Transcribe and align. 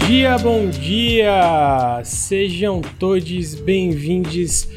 dia, 0.00 0.36
bom 0.38 0.68
dia! 0.68 2.00
Sejam 2.04 2.80
todos 2.98 3.54
bem-vindos 3.54 4.68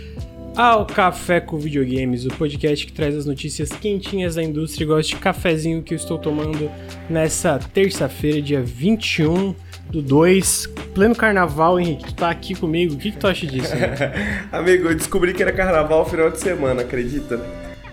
ao 0.56 0.86
Café 0.86 1.40
com 1.40 1.58
Videogames, 1.58 2.26
o 2.26 2.30
podcast 2.30 2.86
que 2.86 2.94
traz 2.94 3.16
as 3.16 3.26
notícias 3.26 3.70
quentinhas 3.70 4.36
da 4.36 4.44
indústria 4.44 4.86
e 4.86 4.88
gosto 4.88 5.10
de 5.10 5.16
cafezinho 5.18 5.82
que 5.82 5.94
eu 5.94 5.96
estou 5.96 6.18
tomando 6.18 6.70
nessa 7.10 7.60
terça-feira, 7.74 8.42
dia 8.42 8.62
21 8.62 9.54
do 9.90 10.02
2, 10.02 10.68
pleno 10.94 11.16
carnaval, 11.16 11.80
Henrique. 11.80 12.06
Tu 12.06 12.16
tá 12.16 12.30
aqui 12.30 12.56
comigo, 12.56 12.94
o 12.94 12.98
que, 12.98 13.12
que 13.12 13.18
tu 13.18 13.28
acha 13.28 13.46
disso? 13.46 13.76
Né? 13.76 14.48
Amigo, 14.52 14.88
eu 14.88 14.96
descobri 14.96 15.34
que 15.34 15.42
era 15.42 15.52
carnaval 15.52 16.06
final 16.10 16.30
de 16.30 16.40
semana, 16.40 16.82
acredita? 16.82 17.40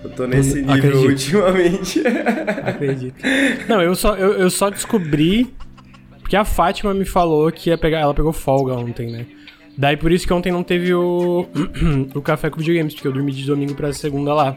Eu 0.03 0.11
tô 0.11 0.27
nesse 0.27 0.57
nível 0.61 0.75
Acredito. 0.75 1.09
ultimamente. 1.09 2.03
Acredito. 2.63 3.15
Não, 3.67 3.81
eu 3.81 3.95
só, 3.95 4.15
eu, 4.17 4.35
eu 4.35 4.51
só 4.51 4.69
descobri 4.69 5.55
porque 6.25 6.37
a 6.37 6.45
Fátima 6.45 6.95
me 6.95 7.05
falou 7.05 7.53
que 7.53 7.69
ia 7.69 7.77
pegar. 7.77 8.01
Ela 8.01 8.15
pegou 8.15 8.33
folga 8.33 8.73
ontem, 8.73 9.11
né? 9.11 9.27
Daí 9.77 9.95
por 9.95 10.11
isso 10.11 10.27
que 10.27 10.33
ontem 10.33 10.51
não 10.51 10.63
teve 10.63 10.95
o, 10.95 11.47
o 12.15 12.23
café 12.23 12.49
com 12.49 12.61
videogames, 12.61 12.95
porque 12.95 13.07
eu 13.07 13.13
dormi 13.13 13.31
de 13.31 13.45
domingo 13.45 13.75
pra 13.75 13.93
segunda 13.93 14.33
lá. 14.33 14.57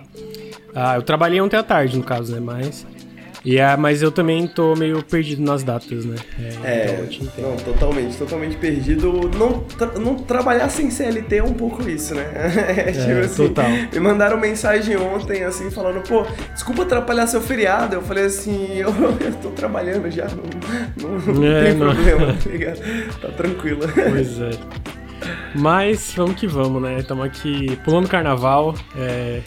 Ah, 0.74 0.96
eu 0.96 1.02
trabalhei 1.02 1.42
ontem 1.42 1.58
à 1.58 1.64
tarde, 1.64 1.98
no 1.98 2.04
caso, 2.04 2.34
né? 2.34 2.40
Mas 2.40 2.88
e 3.48 3.60
é, 3.60 3.78
mas 3.78 4.02
eu 4.02 4.12
também 4.12 4.46
tô 4.46 4.76
meio 4.76 5.02
perdido 5.02 5.42
nas 5.42 5.64
datas, 5.64 6.04
né? 6.04 6.18
É, 6.66 6.70
é 6.70 7.08
então 7.10 7.52
não, 7.52 7.56
totalmente, 7.56 8.18
totalmente 8.18 8.58
perdido. 8.58 9.32
Não, 9.38 9.62
tra 9.62 9.98
não 9.98 10.16
trabalhar 10.16 10.68
sem 10.68 10.92
CLT 10.92 11.38
é 11.38 11.44
um 11.44 11.54
pouco 11.54 11.90
isso, 11.90 12.14
né? 12.14 12.26
É, 12.68 12.92
tipo 12.92 13.10
é, 13.10 13.20
assim, 13.22 13.48
total. 13.48 13.70
Me 13.94 14.00
mandaram 14.02 14.38
mensagem 14.38 14.98
ontem, 14.98 15.46
assim, 15.46 15.72
falando, 15.72 16.06
pô, 16.06 16.26
desculpa 16.52 16.84
atrapalhar 16.84 17.26
seu 17.26 17.40
feriado. 17.40 17.96
Eu 17.96 18.02
falei 18.02 18.26
assim, 18.26 18.68
eu, 18.76 18.90
eu 18.90 19.34
tô 19.42 19.52
trabalhando 19.52 20.12
já, 20.12 20.28
não, 20.28 21.10
não, 21.10 21.34
não 21.34 21.48
é, 21.48 21.64
tem 21.64 21.74
não. 21.76 21.96
problema, 21.96 22.34
tá 22.34 22.50
ligado? 22.50 22.82
Tá 23.22 23.30
tranquilo. 23.30 23.80
Pois 23.94 24.42
é. 24.42 24.50
Mas 25.56 26.12
vamos 26.14 26.36
que 26.36 26.48
vamos, 26.48 26.82
né? 26.82 27.00
Estamos 27.00 27.26
aqui 27.26 27.78
pulando 27.86 28.10
carnaval. 28.10 28.76
É, 28.98 29.42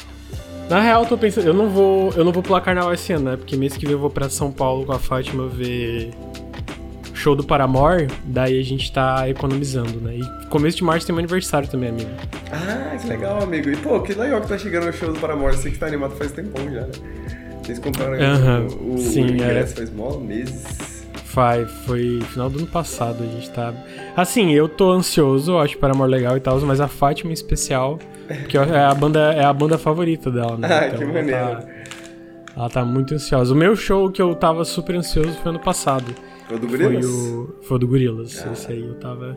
na 0.70 0.80
real, 0.80 1.02
eu 1.02 1.08
tô 1.08 1.18
pensando, 1.18 1.48
eu 1.48 1.52
não 1.52 1.68
vou, 1.68 2.12
eu 2.12 2.24
não 2.24 2.30
vou 2.30 2.44
pular 2.44 2.60
carnaval 2.60 2.94
esse 2.94 3.12
ano, 3.12 3.30
né? 3.30 3.36
Porque 3.36 3.56
mês 3.56 3.76
que 3.76 3.84
vem 3.84 3.92
eu 3.92 3.98
vou 3.98 4.08
pra 4.08 4.30
São 4.30 4.52
Paulo 4.52 4.86
com 4.86 4.92
a 4.92 5.00
Fátima 5.00 5.48
ver 5.48 6.12
show 7.12 7.34
do 7.34 7.42
Paramore, 7.42 8.06
daí 8.24 8.58
a 8.58 8.62
gente 8.62 8.91
tá 8.92 9.28
economizando, 9.28 10.00
né? 10.00 10.16
E 10.16 10.46
começo 10.46 10.76
de 10.76 10.84
março 10.84 11.06
tem 11.06 11.14
meu 11.14 11.20
aniversário 11.20 11.68
também, 11.68 11.91
amigo. 11.91 12.10
Ah, 12.52 12.96
que 12.96 13.08
legal, 13.08 13.42
amigo. 13.42 13.68
E 13.68 13.76
pô, 13.76 14.00
que 14.00 14.14
legal 14.14 14.41
que 14.41 14.48
tá 14.48 14.56
chegando 14.56 14.88
o 14.88 14.92
show 14.92 15.12
do 15.12 15.18
Paramore, 15.18 15.56
você 15.56 15.70
que 15.70 15.78
tá 15.78 15.86
animado 15.86 16.14
faz 16.14 16.30
tempão 16.30 16.64
já, 16.72 16.82
né? 16.82 16.92
Vocês 17.62 17.78
compraram 17.80 18.14
uh 18.14 18.18
-huh. 18.18 18.80
o, 18.80 18.94
o, 18.94 18.98
Sim, 18.98 19.24
o 19.24 19.30
ingresso 19.30 19.74
é. 19.74 19.76
faz 19.76 19.91
mó 19.92 20.16
meses. 20.18 20.99
Faz, 21.30 21.70
foi 21.86 22.20
final 22.30 22.50
do 22.50 22.58
ano 22.58 22.66
passado, 22.66 23.22
a 23.22 23.26
gente 23.26 23.50
tá... 23.50 23.72
Assim, 24.16 24.52
eu 24.52 24.68
tô 24.68 24.90
ansioso, 24.90 25.58
acho 25.58 25.78
Paramore 25.78 26.10
legal 26.10 26.36
e 26.36 26.40
tal, 26.40 26.60
mas 26.62 26.80
a 26.80 26.88
Fátima 26.88 27.30
em 27.30 27.34
especial... 27.34 27.98
Que 28.48 28.56
é 28.56 28.84
a 28.84 28.94
banda, 28.94 29.32
é 29.32 29.44
a 29.44 29.52
banda 29.52 29.76
favorita 29.76 30.30
dela, 30.30 30.56
né? 30.56 30.68
Ah, 30.70 30.86
então, 30.86 30.98
que 30.98 31.04
maneiro. 31.06 31.36
Ela 31.36 31.56
tá, 31.56 31.68
ela 32.56 32.70
tá 32.70 32.84
muito 32.84 33.14
ansiosa. 33.14 33.52
O 33.52 33.56
meu 33.56 33.74
show 33.74 34.10
que 34.10 34.22
eu 34.22 34.34
tava 34.34 34.64
super 34.64 34.94
ansioso 34.96 35.32
foi 35.42 35.50
ano 35.50 35.60
passado. 35.60 36.14
Foi 36.46 36.56
o 36.56 36.60
do 36.60 36.68
Gorilas? 36.68 37.06
Foi 37.06 37.14
o, 37.14 37.56
foi 37.62 37.76
o 37.76 37.78
do 37.78 37.88
Gorilas. 37.88 38.44
Ah. 38.46 38.52
Esse 38.52 38.72
aí 38.72 38.86
eu 38.86 38.94
tava. 38.94 39.36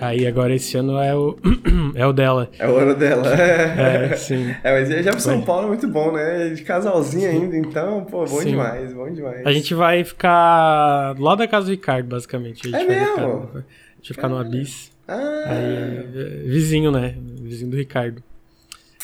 Aí 0.00 0.26
agora 0.26 0.54
esse 0.54 0.76
ano 0.78 0.98
é 0.98 1.14
o, 1.14 1.36
é 1.94 2.06
o 2.06 2.12
dela. 2.12 2.50
É 2.58 2.66
o 2.66 2.76
ano 2.76 2.94
dela. 2.94 3.22
É, 3.80 4.16
sim. 4.16 4.54
É, 4.62 4.72
mas 4.72 4.88
já 5.04 5.10
pro 5.10 5.20
São 5.20 5.42
Paulo 5.42 5.64
é 5.64 5.68
muito 5.68 5.88
bom, 5.88 6.12
né? 6.12 6.48
De 6.50 6.62
casalzinho 6.62 7.28
ainda, 7.28 7.56
então, 7.56 8.04
pô, 8.04 8.24
bom 8.24 8.40
sim. 8.40 8.50
demais, 8.50 8.92
bom 8.92 9.10
demais. 9.10 9.46
A 9.46 9.52
gente 9.52 9.74
vai 9.74 10.02
ficar 10.04 11.14
lá 11.18 11.34
da 11.34 11.46
casa 11.46 11.66
do 11.66 11.70
Ricardo, 11.70 12.06
basicamente. 12.06 12.74
É 12.74 12.84
mesmo? 12.84 13.06
Ficar, 13.06 13.58
a 13.58 13.96
gente 13.96 14.08
vai 14.08 14.14
ficar 14.14 14.28
no 14.28 14.38
Abyss. 14.38 14.90
Ah. 15.06 15.44
Aí, 15.46 16.46
vizinho, 16.46 16.90
né? 16.90 17.14
Vizinho 17.40 17.70
do 17.70 17.76
Ricardo. 17.76 18.22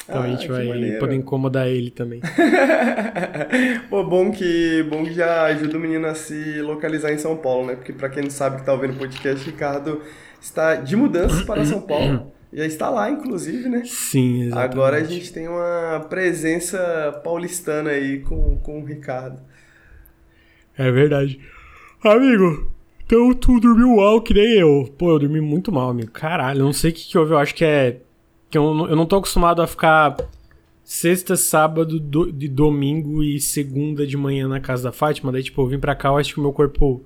Então 0.09 0.23
ah, 0.23 0.25
a 0.25 0.29
gente 0.29 0.47
vai 0.47 0.69
maneiro. 0.69 1.01
poder 1.01 1.17
incomodar 1.17 1.67
ele 1.67 1.91
também. 1.91 2.21
Pô, 3.91 4.05
bom 4.05 4.31
que, 4.31 4.87
bom 4.89 5.05
que 5.05 5.13
já 5.13 5.45
ajuda 5.47 5.77
o 5.77 5.81
menino 5.81 6.07
a 6.07 6.15
se 6.15 6.63
localizar 6.63 7.13
em 7.13 7.19
São 7.19 7.37
Paulo, 7.37 7.67
né? 7.67 7.75
Porque 7.75 7.93
pra 7.93 8.09
quem 8.09 8.23
não 8.23 8.31
sabe 8.31 8.59
que 8.59 8.65
tá 8.65 8.73
ouvindo 8.73 8.95
o 8.95 8.99
podcast, 8.99 9.45
Ricardo 9.45 10.01
está 10.41 10.77
de 10.77 10.97
mudança 10.97 11.45
para 11.45 11.65
São 11.65 11.81
Paulo. 11.81 12.33
Já 12.53 12.65
está 12.65 12.89
lá, 12.89 13.11
inclusive, 13.11 13.69
né? 13.69 13.83
Sim, 13.85 14.43
exatamente. 14.43 14.73
Agora 14.73 14.97
a 14.97 15.05
gente 15.05 15.33
tem 15.33 15.49
uma 15.49 16.07
presença 16.09 17.21
paulistana 17.23 17.91
aí 17.91 18.21
com, 18.21 18.57
com 18.59 18.81
o 18.81 18.85
Ricardo. 18.85 19.39
É 20.79 20.91
verdade. 20.91 21.41
Amigo, 22.03 22.71
então 23.05 23.35
tu 23.35 23.61
dormiu 23.61 23.97
mal 23.97 24.21
que 24.21 24.33
nem 24.33 24.59
eu. 24.59 24.93
Pô, 24.97 25.11
eu 25.11 25.19
dormi 25.19 25.41
muito 25.41 25.71
mal, 25.71 25.91
amigo. 25.91 26.11
Caralho, 26.13 26.65
não 26.65 26.73
sei 26.73 26.91
o 26.91 26.95
que, 26.95 27.09
que 27.09 27.19
houve. 27.19 27.33
Eu 27.33 27.39
acho 27.39 27.55
que 27.55 27.65
é. 27.65 28.01
Que 28.49 28.57
eu, 28.57 28.65
eu 28.89 28.97
não 28.97 29.07
tô 29.07 29.17
acostumado 29.17 29.61
a 29.61 29.67
ficar 29.67 30.17
sexta, 30.83 31.37
sábado, 31.37 31.99
do, 31.99 32.33
de 32.33 32.49
domingo 32.49 33.23
e 33.23 33.41
segunda 33.41 34.07
de 34.07 34.17
manhã 34.17 34.49
na 34.49 34.61
casa 34.61 34.85
da 34.85 34.93
Fátima. 34.93 35.33
Daí, 35.33 35.43
tipo, 35.43 35.61
eu 35.61 35.67
vim 35.67 35.79
pra 35.79 35.97
cá, 35.97 36.09
eu 36.09 36.17
acho 36.17 36.33
que 36.33 36.39
o 36.39 36.43
meu 36.43 36.53
corpo 36.53 37.05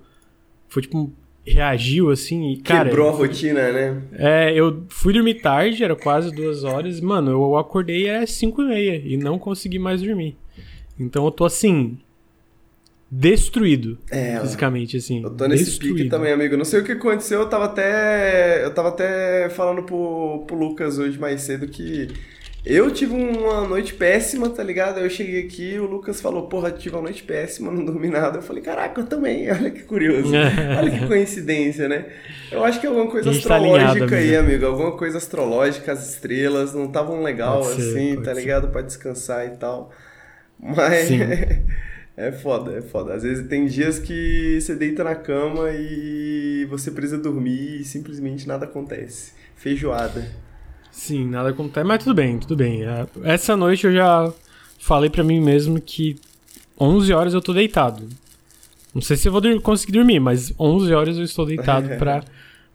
foi, 0.68 0.82
tipo, 0.82 1.12
reagiu 1.46 2.10
assim 2.10 2.52
e, 2.52 2.56
cara. 2.58 2.88
Quebrou 2.88 3.08
a 3.08 3.12
rotina, 3.12 3.72
né? 3.72 4.02
É, 4.12 4.52
eu 4.54 4.84
fui 4.88 5.12
dormir 5.12 5.34
tarde, 5.34 5.82
era 5.82 5.96
quase 5.96 6.34
duas 6.34 6.64
horas. 6.64 7.00
Mano, 7.00 7.30
eu 7.30 7.56
acordei 7.56 8.06
era 8.06 8.26
cinco 8.26 8.62
e 8.62 8.66
meia 8.66 9.02
e 9.04 9.16
não 9.16 9.38
consegui 9.38 9.78
mais 9.78 10.02
dormir. 10.02 10.36
Então 10.98 11.24
eu 11.24 11.30
tô 11.30 11.44
assim, 11.44 11.98
destruído 13.10 13.98
é, 14.10 14.38
fisicamente, 14.40 14.96
assim. 14.96 15.22
Eu 15.22 15.30
tô 15.30 15.46
nesse 15.48 15.64
destruído. 15.64 15.96
pique 15.96 16.08
também, 16.08 16.32
amigo. 16.32 16.56
Não 16.56 16.64
sei 16.64 16.80
o 16.80 16.84
que 16.84 16.92
aconteceu, 16.92 17.40
eu 17.40 17.48
tava 17.48 17.64
até. 17.64 18.64
Eu 18.64 18.72
tava 18.72 18.88
até 18.88 19.48
falando 19.50 19.82
pro, 19.82 20.44
pro 20.46 20.56
Lucas 20.56 20.98
hoje 20.98 21.18
mais 21.18 21.40
cedo 21.40 21.66
que. 21.66 22.08
Eu 22.64 22.90
tive 22.90 23.14
uma 23.14 23.66
noite 23.66 23.94
péssima, 23.94 24.50
tá 24.50 24.62
ligado? 24.62 25.00
Eu 25.00 25.08
cheguei 25.08 25.42
aqui 25.42 25.78
o 25.78 25.86
Lucas 25.86 26.20
falou, 26.20 26.46
porra, 26.46 26.70
tive 26.70 26.94
uma 26.94 27.02
noite 27.02 27.22
péssima, 27.22 27.72
não 27.72 27.84
dormi 27.84 28.08
nada. 28.08 28.38
Eu 28.38 28.42
falei, 28.42 28.62
caraca, 28.62 29.00
eu 29.00 29.06
também, 29.06 29.48
olha 29.52 29.70
que 29.70 29.82
curioso. 29.82 30.32
olha 30.78 30.90
que 30.90 31.06
coincidência, 31.06 31.88
né? 31.88 32.06
Eu 32.52 32.62
acho 32.62 32.78
que 32.78 32.86
é 32.86 32.88
alguma 32.90 33.10
coisa 33.10 33.30
tá 33.30 33.36
astrológica 33.36 34.08
tá 34.08 34.16
aí, 34.16 34.36
amigo. 34.36 34.66
Alguma 34.66 34.92
coisa 34.92 35.16
astrológica, 35.16 35.92
as 35.92 36.10
estrelas 36.10 36.74
não 36.74 36.84
estavam 36.84 37.22
legal 37.22 37.62
pode 37.62 37.80
assim, 37.80 38.16
ser, 38.16 38.22
tá 38.22 38.34
ser. 38.34 38.40
ligado? 38.40 38.68
Pra 38.68 38.82
descansar 38.82 39.46
e 39.46 39.56
tal. 39.56 39.90
Mas. 40.58 41.08
É 42.16 42.30
foda, 42.32 42.76
é 42.76 42.82
foda. 42.82 43.14
Às 43.14 43.22
vezes 43.22 43.48
tem 43.48 43.64
dias 43.64 43.98
que 43.98 44.60
você 44.60 44.74
deita 44.74 45.02
na 45.02 45.14
cama 45.14 45.70
e 45.70 46.66
você 46.68 46.90
precisa 46.90 47.16
dormir 47.16 47.80
e 47.80 47.84
simplesmente 47.84 48.46
nada 48.46 48.66
acontece. 48.66 49.32
Feijoada. 49.56 50.28
Sim, 51.00 51.30
nada 51.30 51.48
acontece, 51.48 51.86
mas 51.86 52.04
tudo 52.04 52.14
bem, 52.14 52.38
tudo 52.38 52.54
bem. 52.54 52.82
É, 52.84 53.06
essa 53.24 53.56
noite 53.56 53.86
eu 53.86 53.92
já 53.92 54.30
falei 54.78 55.08
para 55.08 55.24
mim 55.24 55.40
mesmo 55.40 55.80
que 55.80 56.16
11 56.78 57.10
horas 57.14 57.32
eu 57.32 57.40
tô 57.40 57.54
deitado. 57.54 58.06
Não 58.94 59.00
sei 59.00 59.16
se 59.16 59.26
eu 59.26 59.32
vou 59.32 59.40
conseguir 59.62 59.92
dormir, 59.92 60.20
mas 60.20 60.52
11 60.60 60.92
horas 60.92 61.16
eu 61.16 61.24
estou 61.24 61.46
deitado 61.46 61.88
para 61.96 62.22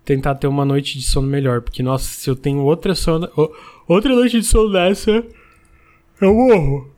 tentar 0.03 0.34
ter 0.34 0.47
uma 0.47 0.66
noite 0.66 0.97
de 0.97 1.06
sono 1.06 1.28
melhor. 1.28 1.62
Porque, 1.62 1.84
nossa, 1.84 2.08
se 2.08 2.28
eu 2.28 2.35
tenho 2.35 2.64
outra 2.64 2.96
sono, 2.96 3.30
outra 3.88 4.16
noite 4.16 4.40
de 4.40 4.46
sono 4.47 4.72
dessa, 4.72 5.24
eu 6.19 6.34
morro. 6.34 6.90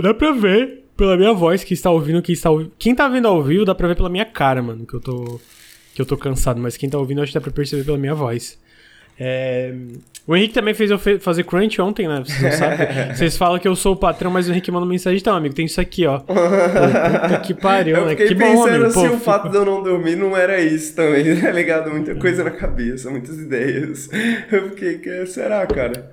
Dá 0.00 0.14
pra 0.14 0.32
ver 0.32 0.86
pela 0.96 1.14
minha 1.14 1.34
voz, 1.34 1.62
que 1.62 1.74
está 1.74 1.90
ouvindo, 1.90 2.22
que 2.22 2.32
está 2.32 2.48
ouvindo. 2.50 2.72
Quem 2.78 2.94
tá 2.94 3.06
vendo 3.06 3.28
ao 3.28 3.42
vivo 3.42 3.66
dá 3.66 3.74
pra 3.74 3.86
ver 3.86 3.96
pela 3.96 4.08
minha 4.08 4.24
cara, 4.24 4.62
mano, 4.62 4.86
que 4.86 4.94
eu 4.94 5.00
tô. 5.00 5.38
Que 5.94 6.00
eu 6.00 6.06
tô 6.06 6.16
cansado, 6.16 6.58
mas 6.58 6.74
quem 6.78 6.88
tá 6.88 6.96
ouvindo 6.98 7.20
acho 7.20 7.32
que 7.32 7.38
dá 7.38 7.42
pra 7.42 7.52
perceber 7.52 7.84
pela 7.84 7.98
minha 7.98 8.14
voz. 8.14 8.58
É... 9.18 9.74
O 10.26 10.34
Henrique 10.34 10.54
também 10.54 10.72
fez 10.72 10.90
eu 10.90 10.98
fazer 11.20 11.44
crunch 11.44 11.80
ontem, 11.82 12.08
né? 12.08 12.22
Vocês 12.24 12.40
não 12.40 12.50
sabem. 12.56 13.14
Vocês 13.14 13.36
falam 13.36 13.58
que 13.58 13.68
eu 13.68 13.76
sou 13.76 13.92
o 13.92 13.96
patrão, 13.96 14.30
mas 14.30 14.48
o 14.48 14.52
Henrique 14.52 14.70
manda 14.70 14.86
mensagem, 14.86 15.18
então, 15.18 15.36
amigo, 15.36 15.54
tem 15.54 15.66
isso 15.66 15.80
aqui, 15.80 16.06
ó. 16.06 16.20
Puta 16.24 17.40
que 17.42 17.52
pariu, 17.52 17.96
eu 17.96 18.06
né? 18.06 18.14
Que 18.14 18.34
pensando 18.34 18.64
bom, 18.64 18.74
amigo. 18.74 18.90
se 18.90 19.06
o 19.06 19.18
fato 19.18 19.50
de 19.50 19.56
eu 19.56 19.66
não 19.66 19.82
dormir 19.82 20.16
não 20.16 20.34
era 20.34 20.60
isso 20.60 20.96
também, 20.96 21.38
tá 21.38 21.50
ligado? 21.50 21.90
Muita 21.90 22.14
coisa 22.14 22.42
na 22.42 22.50
cabeça, 22.50 23.10
muitas 23.10 23.38
ideias. 23.38 24.08
Eu 24.50 24.70
fiquei, 24.70 24.98
que 24.98 25.26
será, 25.26 25.66
cara? 25.66 26.10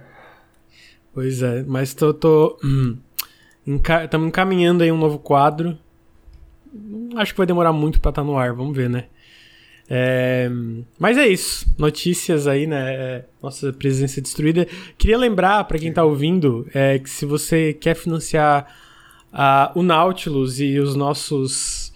Pois 1.14 1.42
é, 1.42 1.64
mas 1.66 1.94
tô. 1.94 2.14
tô... 2.14 2.58
Hum. 2.64 2.98
Estamos 4.04 4.28
encaminhando 4.28 4.84
aí 4.84 4.92
um 4.92 4.98
novo 4.98 5.20
quadro. 5.20 5.78
Acho 7.16 7.34
que 7.34 7.38
vai 7.38 7.48
demorar 7.48 7.72
muito 7.72 8.02
para 8.02 8.10
estar 8.10 8.22
tá 8.22 8.28
no 8.28 8.38
ar, 8.38 8.54
vamos 8.54 8.76
ver, 8.76 8.90
né? 8.90 9.06
É, 9.94 10.50
mas 10.98 11.18
é 11.18 11.28
isso. 11.28 11.68
Notícias 11.78 12.48
aí, 12.48 12.66
né? 12.66 12.94
É, 12.94 13.26
nossa 13.44 13.74
presença 13.74 14.22
destruída. 14.22 14.66
Queria 14.98 15.18
lembrar 15.18 15.66
para 15.66 15.78
quem 15.78 15.92
tá 15.92 16.02
ouvindo 16.02 16.66
é, 16.74 16.98
que 16.98 17.10
se 17.10 17.26
você 17.26 17.74
quer 17.74 17.94
financiar 17.94 18.74
uh, 19.34 19.78
o 19.78 19.84
Nautilus 19.84 20.62
e 20.62 20.80
os 20.80 20.96
nossos 20.96 21.92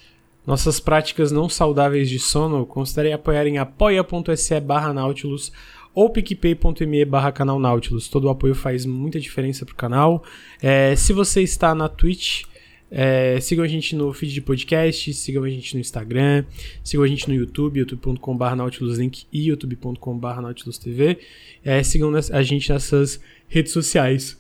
nossas 0.46 0.80
práticas 0.80 1.32
não 1.32 1.48
saudáveis 1.48 2.10
de 2.10 2.20
sono, 2.20 2.66
considere 2.66 3.14
apoiar 3.14 3.48
em 3.48 3.58
apoia.se 3.58 4.60
barra 4.60 4.94
Nautilus 4.94 5.52
ou 5.94 6.10
picpay.me 6.10 7.06
barra 7.06 7.32
canal 7.32 7.58
Nautilus. 7.58 8.10
Todo 8.10 8.26
o 8.26 8.30
apoio 8.30 8.54
faz 8.54 8.86
muita 8.86 9.22
diferença 9.22 9.66
pro 9.66 9.74
canal. 9.74 10.22
É, 10.62 10.98
se 10.98 11.14
você 11.14 11.42
está 11.42 11.74
na 11.74 11.88
Twitch, 11.88 12.44
É, 12.90 13.40
sigam 13.40 13.66
a 13.66 13.68
gente 13.68 13.96
no 13.96 14.14
feed 14.14 14.34
de 14.34 14.42
podcast, 14.42 15.14
sigam 15.14 15.44
a 15.44 15.50
gente 15.50 15.74
no 15.74 15.82
Instagram, 15.82 16.46
sigam 16.84 17.04
a 17.04 17.08
gente 17.08 17.28
no 17.28 17.34
YouTube, 17.34 17.80
youtube.com.br 17.80 18.56
nautiluslink 18.56 19.26
e 19.32 19.50
youtube.com.br 19.50 20.42
nautilusTV. 20.42 21.20
É, 21.64 21.82
sigam 21.84 22.12
a 22.16 22.44
gente 22.44 22.72
nessas 22.72 23.20
redes 23.48 23.72
sociais. 23.72 24.40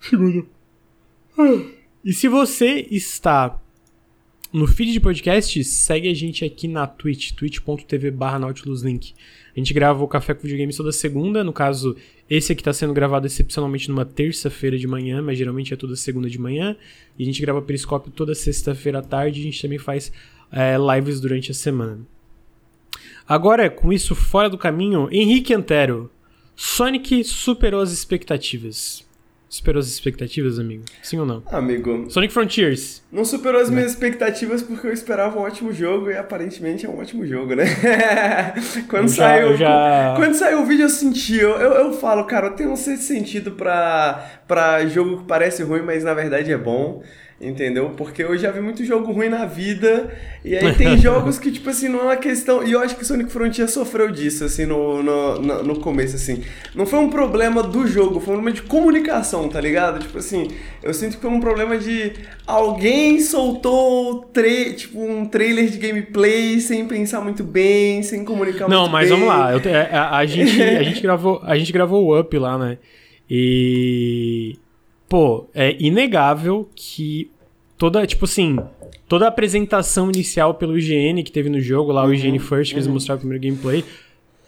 Segundo. 0.00 0.48
E 2.04 2.12
se 2.12 2.28
você 2.28 2.86
está 2.90 3.60
no 4.52 4.68
feed 4.68 4.92
de 4.92 5.00
podcast, 5.00 5.64
segue 5.64 6.08
a 6.08 6.14
gente 6.14 6.44
aqui 6.44 6.68
na 6.68 6.86
Twitch, 6.86 7.32
twitch.tv 7.32 8.10
barra 8.12 8.38
nautiluslink. 8.38 9.12
A 9.54 9.58
gente 9.58 9.74
grava 9.74 10.02
o 10.04 10.06
Café 10.06 10.32
com 10.32 10.42
Videogames 10.42 10.76
toda 10.76 10.92
segunda, 10.92 11.42
no 11.42 11.52
caso, 11.52 11.96
esse 12.28 12.52
aqui 12.52 12.62
está 12.62 12.72
sendo 12.72 12.94
gravado 12.94 13.26
excepcionalmente 13.26 13.88
numa 13.88 14.04
terça-feira 14.04 14.78
de 14.78 14.86
manhã, 14.86 15.20
mas 15.20 15.36
geralmente 15.36 15.74
é 15.74 15.76
toda 15.76 15.94
segunda 15.94 16.28
de 16.28 16.38
manhã. 16.38 16.76
E 17.18 17.22
a 17.22 17.26
gente 17.26 17.40
grava 17.40 17.60
Periscópio 17.60 18.10
toda 18.10 18.34
sexta-feira 18.34 19.00
à 19.00 19.02
tarde, 19.02 19.40
a 19.40 19.42
gente 19.42 19.60
também 19.60 19.78
faz 19.78 20.10
é, 20.50 20.76
lives 20.78 21.20
durante 21.20 21.50
a 21.50 21.54
semana. 21.54 22.00
Agora, 23.28 23.68
com 23.68 23.92
isso 23.92 24.14
fora 24.14 24.48
do 24.48 24.58
caminho, 24.58 25.08
Henrique 25.10 25.52
Antero, 25.52 26.10
Sonic 26.56 27.24
superou 27.24 27.80
as 27.80 27.90
expectativas. 27.90 29.03
Superou 29.54 29.78
as 29.78 29.86
expectativas, 29.86 30.58
amigo? 30.58 30.82
Sim 31.00 31.20
ou 31.20 31.24
não? 31.24 31.40
Amigo. 31.46 32.10
Sonic 32.10 32.34
Frontiers. 32.34 33.04
Não 33.12 33.24
superou 33.24 33.60
as 33.60 33.70
minhas 33.70 33.92
expectativas 33.92 34.64
porque 34.64 34.84
eu 34.84 34.92
esperava 34.92 35.38
um 35.38 35.42
ótimo 35.42 35.72
jogo 35.72 36.10
e 36.10 36.16
aparentemente 36.16 36.84
é 36.84 36.88
um 36.88 36.98
ótimo 36.98 37.24
jogo, 37.24 37.54
né? 37.54 37.64
quando, 38.90 39.06
já, 39.06 39.14
saiu, 39.14 39.56
já... 39.56 40.14
quando 40.16 40.34
saiu 40.34 40.60
o 40.60 40.66
vídeo 40.66 40.86
eu 40.86 40.88
senti, 40.88 41.36
eu, 41.36 41.50
eu, 41.50 41.72
eu 41.84 41.92
falo, 41.92 42.24
cara, 42.24 42.48
eu 42.48 42.54
tenho 42.54 42.72
um 42.72 42.76
certo 42.76 43.02
sentido 43.02 43.52
pra, 43.52 44.42
pra 44.48 44.84
jogo 44.86 45.18
que 45.18 45.28
parece 45.28 45.62
ruim, 45.62 45.82
mas 45.82 46.02
na 46.02 46.14
verdade 46.14 46.50
é 46.50 46.58
bom. 46.58 47.04
Entendeu? 47.44 47.90
Porque 47.96 48.22
eu 48.22 48.36
já 48.38 48.50
vi 48.50 48.60
muito 48.60 48.84
jogo 48.84 49.12
ruim 49.12 49.28
na 49.28 49.44
vida. 49.44 50.10
E 50.44 50.56
aí 50.56 50.74
tem 50.74 50.96
jogos 50.98 51.38
que, 51.38 51.52
tipo 51.52 51.68
assim, 51.68 51.88
não 51.88 52.00
é 52.00 52.02
uma 52.04 52.16
questão. 52.16 52.66
E 52.66 52.72
eu 52.72 52.80
acho 52.80 52.96
que 52.96 53.04
Sonic 53.04 53.30
Frontier 53.30 53.68
sofreu 53.68 54.10
disso, 54.10 54.44
assim, 54.44 54.64
no, 54.64 55.02
no, 55.02 55.62
no, 55.62 55.78
começo, 55.80 56.16
assim. 56.16 56.42
Não 56.74 56.86
foi 56.86 56.98
um 56.98 57.10
problema 57.10 57.62
do 57.62 57.86
jogo, 57.86 58.20
foi 58.20 58.34
um 58.34 58.38
problema 58.38 58.52
de 58.52 58.62
comunicação, 58.62 59.48
tá 59.48 59.60
ligado? 59.60 60.00
Tipo 60.00 60.18
assim, 60.18 60.48
eu 60.82 60.94
sinto 60.94 61.16
que 61.16 61.22
foi 61.22 61.30
um 61.30 61.40
problema 61.40 61.76
de 61.76 62.12
alguém 62.46 63.20
soltou 63.20 64.22
tra 64.32 64.44
tipo, 64.74 65.00
um 65.00 65.26
trailer 65.26 65.68
de 65.68 65.78
gameplay 65.78 66.60
sem 66.60 66.86
pensar 66.86 67.20
muito 67.20 67.44
bem, 67.44 68.02
sem 68.02 68.24
comunicar 68.24 68.68
não, 68.68 68.82
muito 68.82 68.92
bem. 68.92 69.08
Não, 69.08 69.08
mas 69.08 69.10
vamos 69.10 69.28
lá. 69.28 69.50
A, 69.50 69.68
é, 69.68 69.94
a, 69.94 70.16
a, 70.18 70.26
gente, 70.26 70.62
a, 70.62 70.82
gente 70.84 71.00
gravou, 71.00 71.40
a 71.44 71.58
gente 71.58 71.72
gravou 71.72 72.04
o 72.06 72.18
Up 72.18 72.38
lá, 72.38 72.58
né? 72.58 72.78
E. 73.28 74.56
Pô, 75.08 75.46
é 75.54 75.76
inegável 75.78 76.68
que 76.74 77.30
toda, 77.76 78.06
tipo 78.06 78.24
assim, 78.24 78.58
toda 79.08 79.24
a 79.24 79.28
apresentação 79.28 80.08
inicial 80.08 80.54
pelo 80.54 80.78
IGN 80.78 81.22
que 81.22 81.32
teve 81.32 81.48
no 81.48 81.60
jogo, 81.60 81.92
lá 81.92 82.02
uhum, 82.02 82.10
o 82.10 82.14
IGN 82.14 82.38
First, 82.38 82.70
que 82.70 82.76
eles 82.76 82.86
uhum. 82.86 82.94
mostraram 82.94 83.18
o 83.18 83.20
primeiro 83.20 83.42
gameplay, 83.42 83.84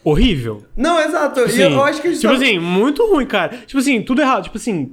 horrível. 0.03 0.63
Não, 0.75 0.99
exato. 0.99 1.41
Tipo, 1.41 1.47
assim, 1.47 1.61
eu 1.61 1.83
acho 1.83 2.01
que 2.01 2.09
Tipo 2.09 2.21
só... 2.21 2.33
assim, 2.33 2.59
muito 2.59 3.05
ruim, 3.05 3.25
cara. 3.25 3.57
Tipo 3.65 3.79
assim, 3.79 4.01
tudo 4.01 4.21
errado. 4.21 4.43
Tipo 4.43 4.57
assim, 4.57 4.91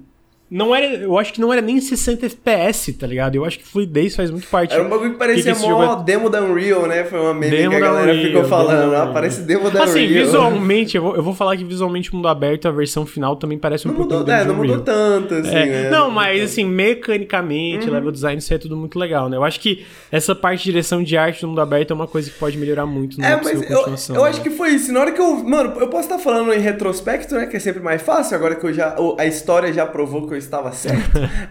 não 0.51 0.75
era, 0.75 0.87
eu 0.87 1.19
acho 1.19 1.33
que 1.33 1.41
não 1.41 1.51
era 1.51 1.63
nem 1.63 1.81
60 1.81 2.27
FPS, 2.27 2.93
tá 2.93 3.07
ligado? 3.07 3.35
Eu 3.35 3.45
acho 3.45 3.59
que 3.59 3.67
fluidez 3.67 4.15
faz 4.15 4.31
muito 4.31 4.47
parte. 4.47 4.75
Era 4.75 4.85
um 4.85 4.91
bagulho 4.91 5.13
que 5.13 5.19
parecia 5.19 5.55
que 5.55 5.61
mó 5.61 5.95
demo 5.97 6.29
da 6.29 6.43
Unreal, 6.43 6.87
né? 6.87 7.03
Foi 7.05 7.19
uma 7.19 7.33
meme 7.33 7.57
demo 7.57 7.71
que 7.71 7.77
a 7.77 7.81
galera 7.81 8.13
Unreal, 8.13 8.27
ficou 8.27 8.45
falando. 8.45 8.95
Ah, 8.95 9.11
parece 9.13 9.41
demo 9.41 9.71
da 9.71 9.85
assim, 9.85 10.05
Unreal. 10.05 10.23
Assim, 10.23 10.25
visualmente, 10.27 10.97
eu 10.97 11.03
vou, 11.03 11.17
eu 11.17 11.23
vou 11.23 11.35
falar 11.35 11.57
que 11.57 11.65
visualmente 11.65 12.15
mundo 12.15 12.29
aberto, 12.29 12.69
a 12.69 12.71
versão 12.71 13.07
final 13.07 13.37
também 13.37 13.59
parece 13.59 13.89
um 13.89 13.93
não 13.93 13.97
pouco 13.97 14.15
mudou, 14.15 14.35
é, 14.35 14.45
não 14.45 14.55
mudou 14.55 14.81
tanto, 14.81 15.35
assim. 15.35 15.55
É. 15.55 15.67
Né? 15.67 15.91
Não, 15.91 16.11
mas 16.11 16.43
assim, 16.43 16.65
mecanicamente, 16.65 17.89
uhum. 17.89 17.95
level 17.95 18.13
design, 18.13 18.39
isso 18.39 18.53
é 18.53 18.59
tudo 18.59 18.77
muito 18.77 18.99
legal, 18.99 19.31
né? 19.31 19.39
Eu 19.39 19.45
acho 19.45 19.59
que 19.59 19.85
essa 20.13 20.35
parte 20.35 20.59
de 20.59 20.65
direção 20.65 21.03
de 21.03 21.17
arte 21.17 21.41
do 21.41 21.49
mundo 21.49 21.63
aberto 21.63 21.93
é 21.93 21.95
uma 21.95 22.07
coisa 22.07 22.31
que 22.31 22.39
pode 22.39 22.59
melhorar 22.59 22.85
muito 22.85 23.19
no 23.19 23.25
é, 23.25 23.41
mas 23.43 23.63
eu, 23.63 23.63
eu 23.63 24.23
né? 24.23 24.29
acho 24.29 24.43
que 24.43 24.51
foi 24.51 24.71
isso. 24.71 24.93
Na 24.93 25.01
hora 25.01 25.11
que 25.11 25.21
eu. 25.21 25.43
Mano, 25.43 25.81
eu 25.81 25.89
posso 25.89 26.05
estar 26.05 26.19
falando 26.19 26.53
em 26.53 26.61
retrospecto, 26.61 27.35
né? 27.35 27.47
Que 27.47 27.57
é 27.57 27.61
sempre 27.61 27.83
mais 27.83 28.03
fácil, 28.03 28.37
agora 28.37 28.55
que 28.55 28.67
eu 28.67 28.73
já. 28.73 28.95
A 29.19 29.27
história 29.27 29.73
já 29.73 29.87
provou 29.87 30.27
que 30.27 30.34
eu 30.35 30.39
estava 30.39 30.73
certo. 30.73 31.19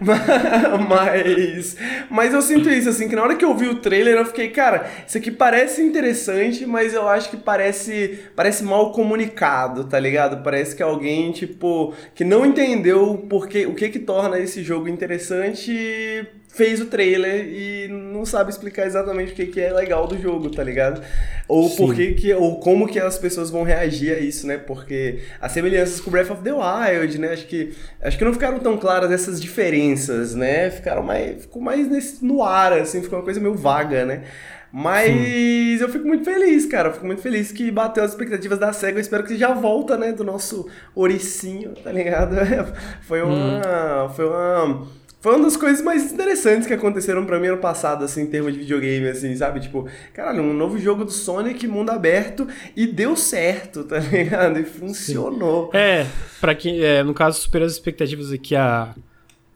mas, 0.88 1.76
mas 2.10 2.34
eu 2.34 2.42
sinto 2.42 2.70
isso, 2.70 2.88
assim, 2.88 3.08
que 3.08 3.16
na 3.16 3.22
hora 3.22 3.36
que 3.36 3.44
eu 3.44 3.54
vi 3.56 3.68
o 3.68 3.76
trailer 3.76 4.16
eu 4.16 4.26
fiquei, 4.26 4.48
cara, 4.48 4.88
isso 5.06 5.18
aqui 5.18 5.30
parece 5.30 5.82
interessante, 5.82 6.66
mas 6.66 6.94
eu 6.94 7.08
acho 7.08 7.30
que 7.30 7.36
parece, 7.36 8.20
parece 8.36 8.64
mal 8.64 8.92
comunicado, 8.92 9.84
tá 9.84 9.98
ligado? 9.98 10.42
Parece 10.42 10.76
que 10.76 10.82
alguém, 10.82 11.32
tipo, 11.32 11.94
que 12.14 12.24
não 12.24 12.46
entendeu 12.46 13.26
porque, 13.28 13.66
o 13.66 13.74
que 13.74 13.88
que 13.88 13.98
torna 13.98 14.38
esse 14.38 14.62
jogo 14.62 14.88
interessante 14.88 16.26
fez 16.54 16.80
o 16.80 16.86
trailer 16.86 17.48
e 17.48 17.88
não 17.88 18.24
sabe 18.24 18.48
explicar 18.48 18.86
exatamente 18.86 19.32
o 19.32 19.34
que, 19.34 19.46
que 19.46 19.60
é 19.60 19.72
legal 19.72 20.06
do 20.06 20.16
jogo, 20.16 20.48
tá 20.50 20.62
ligado? 20.62 21.02
Ou 21.48 21.68
por 21.68 21.94
que, 21.94 22.32
ou 22.32 22.60
como 22.60 22.86
que 22.86 23.00
as 23.00 23.18
pessoas 23.18 23.50
vão 23.50 23.64
reagir 23.64 24.16
a 24.16 24.20
isso, 24.20 24.46
né? 24.46 24.56
Porque 24.56 25.18
as 25.40 25.50
semelhanças 25.50 26.00
com 26.00 26.12
Breath 26.12 26.30
of 26.30 26.42
the 26.42 26.52
Wild, 26.52 27.18
né? 27.18 27.32
Acho 27.32 27.46
que, 27.46 27.74
acho 28.00 28.16
que 28.16 28.24
não 28.24 28.32
ficaram 28.32 28.60
tão 28.60 28.73
claras 28.76 29.10
essas 29.10 29.40
diferenças, 29.40 30.34
né? 30.34 30.70
Ficaram 30.70 31.02
mais, 31.02 31.42
ficou 31.42 31.62
mais 31.62 31.88
nesse, 31.88 32.24
no 32.24 32.42
ar, 32.42 32.72
assim, 32.72 33.02
ficou 33.02 33.18
uma 33.18 33.24
coisa 33.24 33.40
meio 33.40 33.54
vaga, 33.54 34.04
né? 34.04 34.24
Mas 34.72 35.06
Sim. 35.06 35.76
eu 35.80 35.88
fico 35.88 36.04
muito 36.04 36.24
feliz, 36.24 36.66
cara. 36.66 36.88
Eu 36.88 36.94
fico 36.94 37.06
muito 37.06 37.22
feliz 37.22 37.52
que 37.52 37.70
bateu 37.70 38.02
as 38.02 38.10
expectativas 38.10 38.58
da 38.58 38.72
SEGA. 38.72 38.98
Eu 38.98 39.02
espero 39.02 39.22
que 39.22 39.36
já 39.36 39.54
volta, 39.54 39.96
né? 39.96 40.10
Do 40.10 40.24
nosso 40.24 40.68
Oricinho, 40.96 41.74
tá 41.74 41.92
ligado? 41.92 42.34
Foi 43.02 43.22
uma. 43.22 44.06
Hum. 44.06 44.08
Foi 44.16 44.26
uma 44.26 44.84
foi 45.24 45.36
uma 45.36 45.44
das 45.44 45.56
coisas 45.56 45.82
mais 45.82 46.12
interessantes 46.12 46.66
que 46.66 46.74
aconteceram 46.74 47.24
para 47.24 47.40
mim 47.40 47.46
ano 47.46 47.56
passado, 47.56 48.04
assim, 48.04 48.24
em 48.24 48.26
termos 48.26 48.52
de 48.52 48.58
videogame, 48.58 49.08
assim, 49.08 49.34
sabe? 49.34 49.58
Tipo, 49.58 49.88
caralho, 50.12 50.42
um 50.42 50.52
novo 50.52 50.78
jogo 50.78 51.02
do 51.02 51.10
Sonic, 51.10 51.66
mundo 51.66 51.88
aberto, 51.88 52.46
e 52.76 52.86
deu 52.86 53.16
certo, 53.16 53.84
tá 53.84 53.96
ligado? 54.12 54.58
E 54.58 54.64
funcionou. 54.64 55.70
Sim. 55.72 55.78
É, 55.78 56.06
pra 56.42 56.54
quem, 56.54 56.78
é, 56.84 57.02
no 57.02 57.14
caso, 57.14 57.40
superou 57.40 57.64
as 57.64 57.72
expectativas 57.72 58.30
aqui 58.30 58.54
a, 58.54 58.94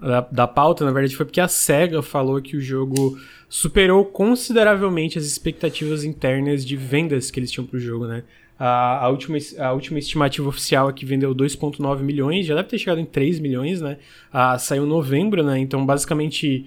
da, 0.00 0.23
da 0.32 0.47
pauta, 0.47 0.87
na 0.87 0.91
verdade, 0.91 1.15
foi 1.15 1.26
porque 1.26 1.38
a 1.38 1.49
SEGA 1.49 2.00
falou 2.00 2.41
que 2.41 2.56
o 2.56 2.62
jogo 2.62 3.19
superou 3.47 4.06
consideravelmente 4.06 5.19
as 5.19 5.26
expectativas 5.26 6.03
internas 6.03 6.64
de 6.64 6.76
vendas 6.76 7.31
que 7.31 7.38
eles 7.38 7.50
tinham 7.50 7.67
pro 7.67 7.79
jogo, 7.79 8.06
né? 8.06 8.23
A, 8.58 9.05
a, 9.05 9.08
última, 9.08 9.38
a 9.58 9.72
última 9.72 9.99
estimativa 10.00 10.49
oficial 10.49 10.88
aqui 10.88 11.05
vendeu 11.05 11.32
2,9 11.34 12.00
milhões, 12.00 12.44
já 12.44 12.56
deve 12.56 12.69
ter 12.69 12.78
chegado 12.78 13.00
em 13.00 13.04
3 13.04 13.38
milhões, 13.38 13.80
né? 13.80 13.99
Ah, 14.33 14.59
saiu 14.59 14.85
em 14.85 14.88
novembro, 14.88 15.44
né? 15.44 15.59
Então, 15.59 15.87
basicamente, 15.87 16.66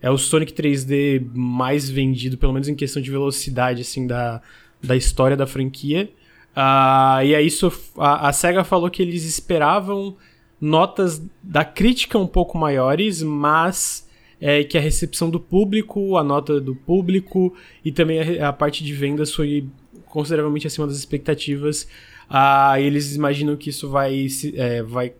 é 0.00 0.08
o 0.08 0.16
Sonic 0.16 0.52
3D 0.52 1.24
mais 1.34 1.90
vendido, 1.90 2.38
pelo 2.38 2.52
menos 2.52 2.68
em 2.68 2.76
questão 2.76 3.02
de 3.02 3.10
velocidade, 3.10 3.82
assim, 3.82 4.06
da, 4.06 4.40
da 4.80 4.94
história 4.94 5.36
da 5.36 5.46
franquia. 5.46 6.08
Ah, 6.54 7.20
e 7.24 7.34
aí, 7.34 7.46
isso, 7.46 7.72
a, 7.98 8.28
a 8.28 8.32
SEGA 8.32 8.62
falou 8.62 8.88
que 8.88 9.02
eles 9.02 9.24
esperavam 9.24 10.16
notas 10.60 11.20
da 11.42 11.64
crítica 11.64 12.16
um 12.16 12.26
pouco 12.26 12.56
maiores, 12.56 13.20
mas 13.20 14.08
é, 14.40 14.62
que 14.62 14.78
a 14.78 14.80
recepção 14.80 15.28
do 15.28 15.40
público, 15.40 16.16
a 16.16 16.22
nota 16.22 16.60
do 16.60 16.74
público 16.74 17.52
e 17.84 17.90
também 17.90 18.38
a, 18.38 18.50
a 18.50 18.52
parte 18.52 18.84
de 18.84 18.92
vendas 18.92 19.34
foi 19.34 19.66
consideravelmente 20.12 20.66
acima 20.66 20.86
das 20.86 20.96
expectativas. 20.96 21.88
Ah, 22.28 22.78
eles 22.78 23.16
imaginam 23.16 23.56
que 23.56 23.70
isso 23.70 23.88
vai, 23.88 24.26
é, 24.54 24.82
vai 24.82 25.14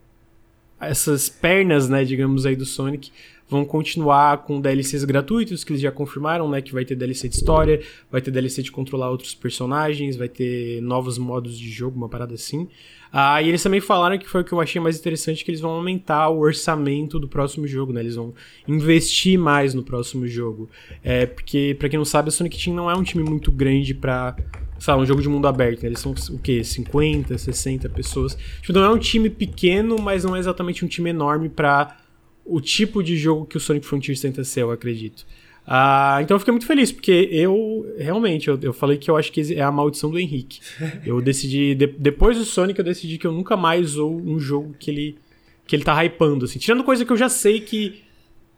essas 0.78 1.28
pernas, 1.28 1.88
né, 1.88 2.04
digamos 2.04 2.44
aí 2.44 2.54
do 2.54 2.66
Sonic 2.66 3.11
vão 3.52 3.66
continuar 3.66 4.38
com 4.38 4.58
DLCs 4.58 5.04
gratuitos 5.04 5.62
que 5.62 5.72
eles 5.72 5.82
já 5.82 5.92
confirmaram, 5.92 6.49
né, 6.49 6.62
que 6.62 6.72
vai 6.72 6.87
ter 6.87 6.94
DLC 6.94 7.28
de 7.28 7.37
história, 7.37 7.82
vai 8.11 8.22
ter 8.22 8.30
DLC 8.30 8.62
de 8.62 8.72
controlar 8.72 9.11
outros 9.11 9.34
personagens, 9.34 10.16
vai 10.16 10.28
ter 10.28 10.80
novos 10.80 11.18
modos 11.18 11.58
de 11.58 11.70
jogo, 11.70 11.96
uma 11.96 12.08
parada 12.08 12.34
assim. 12.34 12.66
Ah, 13.12 13.42
e 13.42 13.50
eles 13.50 13.62
também 13.62 13.78
falaram 13.78 14.16
que 14.16 14.26
foi 14.26 14.40
o 14.40 14.44
que 14.44 14.52
eu 14.52 14.61
achei 14.61 14.80
mais 14.80 14.99
interessante, 14.99 15.44
que 15.44 15.50
eles 15.50 15.61
vão 15.61 15.72
aumentar 15.72 16.30
o 16.30 16.38
orçamento 16.38 17.20
do 17.20 17.28
próximo 17.28 17.66
jogo, 17.66 17.92
né? 17.92 18.00
Eles 18.00 18.16
vão 18.16 18.32
investir 18.66 19.38
mais 19.38 19.75
no 19.75 19.82
próximo 19.82 20.26
jogo. 20.26 20.70
É, 21.04 21.26
porque, 21.26 21.76
para 21.78 21.90
quem 21.90 21.99
não 21.99 22.06
sabe, 22.06 22.30
a 22.30 22.32
Sonic 22.32 22.56
Team 22.56 22.75
não 22.75 22.90
é 22.90 22.96
um 22.96 23.02
time 23.02 23.22
muito 23.22 23.52
grande 23.52 23.92
para 23.92 24.34
sei 24.82 24.94
lá, 24.94 25.00
um 25.00 25.06
jogo 25.06 25.22
de 25.22 25.28
mundo 25.28 25.46
aberto, 25.46 25.84
né? 25.84 25.90
Eles 25.90 26.00
são 26.00 26.12
o 26.30 26.38
quê? 26.40 26.64
50, 26.64 27.38
60 27.38 27.88
pessoas. 27.88 28.36
Tipo, 28.60 28.72
não 28.72 28.84
é 28.84 28.90
um 28.90 28.98
time 28.98 29.30
pequeno, 29.30 29.96
mas 29.96 30.24
não 30.24 30.34
é 30.34 30.40
exatamente 30.40 30.84
um 30.84 30.88
time 30.88 31.10
enorme 31.10 31.48
para 31.48 31.98
o 32.44 32.60
tipo 32.60 33.00
de 33.00 33.16
jogo 33.16 33.46
que 33.46 33.56
o 33.56 33.60
Sonic 33.60 33.86
Frontiers 33.86 34.20
tenta 34.20 34.42
ser, 34.42 34.62
eu 34.62 34.72
acredito. 34.72 35.24
Ah, 35.64 36.18
então 36.20 36.34
eu 36.34 36.40
fiquei 36.40 36.50
muito 36.50 36.66
feliz, 36.66 36.90
porque 36.90 37.28
eu 37.30 37.94
realmente, 37.96 38.48
eu, 38.48 38.58
eu 38.60 38.72
falei 38.72 38.98
que 38.98 39.08
eu 39.08 39.16
acho 39.16 39.30
que 39.30 39.54
é 39.54 39.62
a 39.62 39.70
maldição 39.70 40.10
do 40.10 40.18
Henrique. 40.18 40.58
Eu 41.06 41.20
decidi, 41.20 41.76
de, 41.76 41.86
depois 41.86 42.36
do 42.36 42.44
Sonic, 42.44 42.76
eu 42.76 42.84
decidi 42.84 43.18
que 43.18 43.26
eu 43.26 43.30
nunca 43.30 43.56
mais 43.56 43.96
ou 43.96 44.12
um 44.12 44.40
jogo 44.40 44.74
que 44.80 44.90
ele, 44.90 45.16
que 45.64 45.76
ele 45.76 45.84
tá 45.84 46.04
hypando, 46.04 46.44
assim. 46.44 46.58
Tirando 46.58 46.82
coisa 46.82 47.04
que 47.04 47.12
eu 47.12 47.16
já 47.16 47.28
sei 47.28 47.60
que 47.60 48.02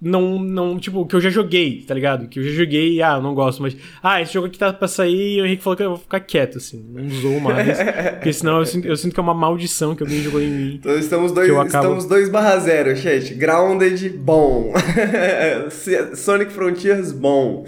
não, 0.01 0.39
não, 0.39 0.79
tipo, 0.79 1.07
que 1.07 1.17
eu 1.17 1.21
já 1.21 1.31
joguei, 1.31 1.83
tá 1.87 1.95
ligado? 1.95 2.29
Que 2.29 2.39
eu 2.39 2.45
já 2.45 2.51
joguei 2.51 2.95
e, 2.95 3.03
ah, 3.03 3.15
eu 3.17 3.23
não 3.23 3.35
gosto, 3.35 3.63
mas, 3.63 3.77
ah, 4.03 4.21
esse 4.21 4.35
jogo 4.35 4.49
aqui 4.49 4.59
tá 4.59 4.73
pra 4.73 4.87
sair 4.87 5.39
e 5.39 5.41
o 5.41 5.47
Henrique 5.47 5.63
falou 5.63 5.77
que 5.77 5.83
eu 5.83 5.91
vou 5.91 5.99
ficar 5.99 6.21
quieto, 6.21 6.59
assim, 6.59 6.85
não 6.93 7.07
usou 7.07 7.41
mais, 7.41 7.79
porque 8.15 8.33
senão 8.33 8.59
eu 8.59 8.67
sinto, 8.67 8.87
eu 8.87 8.97
sinto 8.97 9.15
que 9.15 9.21
é 9.21 9.23
uma 9.23 9.35
maldição 9.35 9.95
que 9.95 10.03
alguém 10.03 10.23
jogou 10.23 10.41
em 10.41 10.51
mim. 10.51 10.75
Então 10.75 10.99
estamos 10.99 11.33
2 11.33 11.51
acabo... 11.59 11.95
2 12.07 12.29
barra 12.29 12.59
0, 12.59 12.97
chat. 12.97 13.35
Grounded, 13.35 14.11
bom. 14.11 14.73
Sonic 16.15 16.53
Frontiers, 16.53 17.13
bom. 17.13 17.65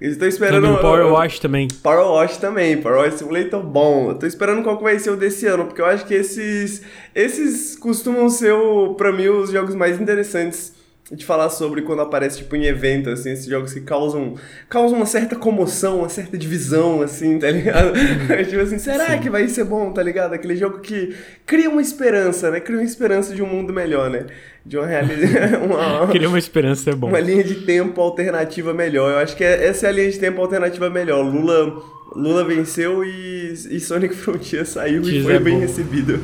Estou 0.00 0.28
esperando. 0.28 0.62
Também 0.62 0.80
Power 0.80 1.06
Wash 1.12 1.40
também. 1.40 1.68
Power 1.82 2.06
Wash 2.06 2.36
também. 2.36 2.76
Power 2.76 2.98
Wash 2.98 3.14
Simulator 3.14 3.62
bom. 3.62 4.12
Estou 4.12 4.28
esperando 4.28 4.62
qual 4.62 4.76
que 4.76 4.84
vai 4.84 4.98
ser 4.98 5.10
o 5.10 5.16
desse 5.16 5.46
ano, 5.46 5.64
porque 5.64 5.80
eu 5.80 5.86
acho 5.86 6.06
que 6.06 6.14
esses 6.14 6.82
esses 7.14 7.76
costumam 7.76 8.28
ser, 8.28 8.54
para 8.96 9.12
mim, 9.12 9.26
os 9.28 9.50
jogos 9.50 9.74
mais 9.74 10.00
interessantes 10.00 10.77
de 11.10 11.24
falar 11.24 11.48
sobre 11.48 11.82
quando 11.82 12.02
aparece, 12.02 12.38
tipo, 12.38 12.54
em 12.54 12.66
evento, 12.66 13.08
assim, 13.08 13.30
esses 13.30 13.46
jogos 13.46 13.72
que 13.72 13.80
causam, 13.80 14.34
causam 14.68 14.98
uma 14.98 15.06
certa 15.06 15.34
comoção, 15.34 16.00
uma 16.00 16.08
certa 16.08 16.36
divisão, 16.36 17.00
assim, 17.00 17.38
tá 17.38 17.50
ligado? 17.50 17.92
tipo 18.46 18.60
assim, 18.60 18.78
será 18.78 19.12
Sim. 19.12 19.20
que 19.20 19.30
vai 19.30 19.48
ser 19.48 19.64
bom, 19.64 19.90
tá 19.90 20.02
ligado? 20.02 20.34
Aquele 20.34 20.54
jogo 20.54 20.80
que 20.80 21.14
cria 21.46 21.70
uma 21.70 21.80
esperança, 21.80 22.50
né? 22.50 22.60
Cria 22.60 22.78
uma 22.78 22.84
esperança 22.84 23.34
de 23.34 23.42
um 23.42 23.46
mundo 23.46 23.72
melhor, 23.72 24.10
né? 24.10 24.26
De 24.66 24.76
uma 24.76 24.86
realidade... 24.86 25.56
uma, 25.64 26.08
cria 26.08 26.28
uma 26.28 26.38
esperança, 26.38 26.90
é 26.90 26.94
bom. 26.94 27.08
Uma 27.08 27.20
linha 27.20 27.42
de 27.42 27.54
tempo 27.54 28.00
alternativa 28.02 28.74
melhor. 28.74 29.12
Eu 29.12 29.18
acho 29.18 29.34
que 29.34 29.42
é, 29.42 29.66
essa 29.66 29.86
é 29.86 29.88
a 29.88 29.92
linha 29.92 30.10
de 30.10 30.18
tempo 30.18 30.40
alternativa 30.40 30.90
melhor. 30.90 31.22
Lula... 31.22 31.96
Lula 32.16 32.42
venceu 32.42 33.04
e, 33.04 33.52
e 33.52 33.78
Sonic 33.78 34.14
Frontier 34.16 34.64
saiu 34.64 35.02
e 35.02 35.22
foi 35.22 35.34
é 35.34 35.38
bem 35.38 35.60
recebido. 35.60 36.18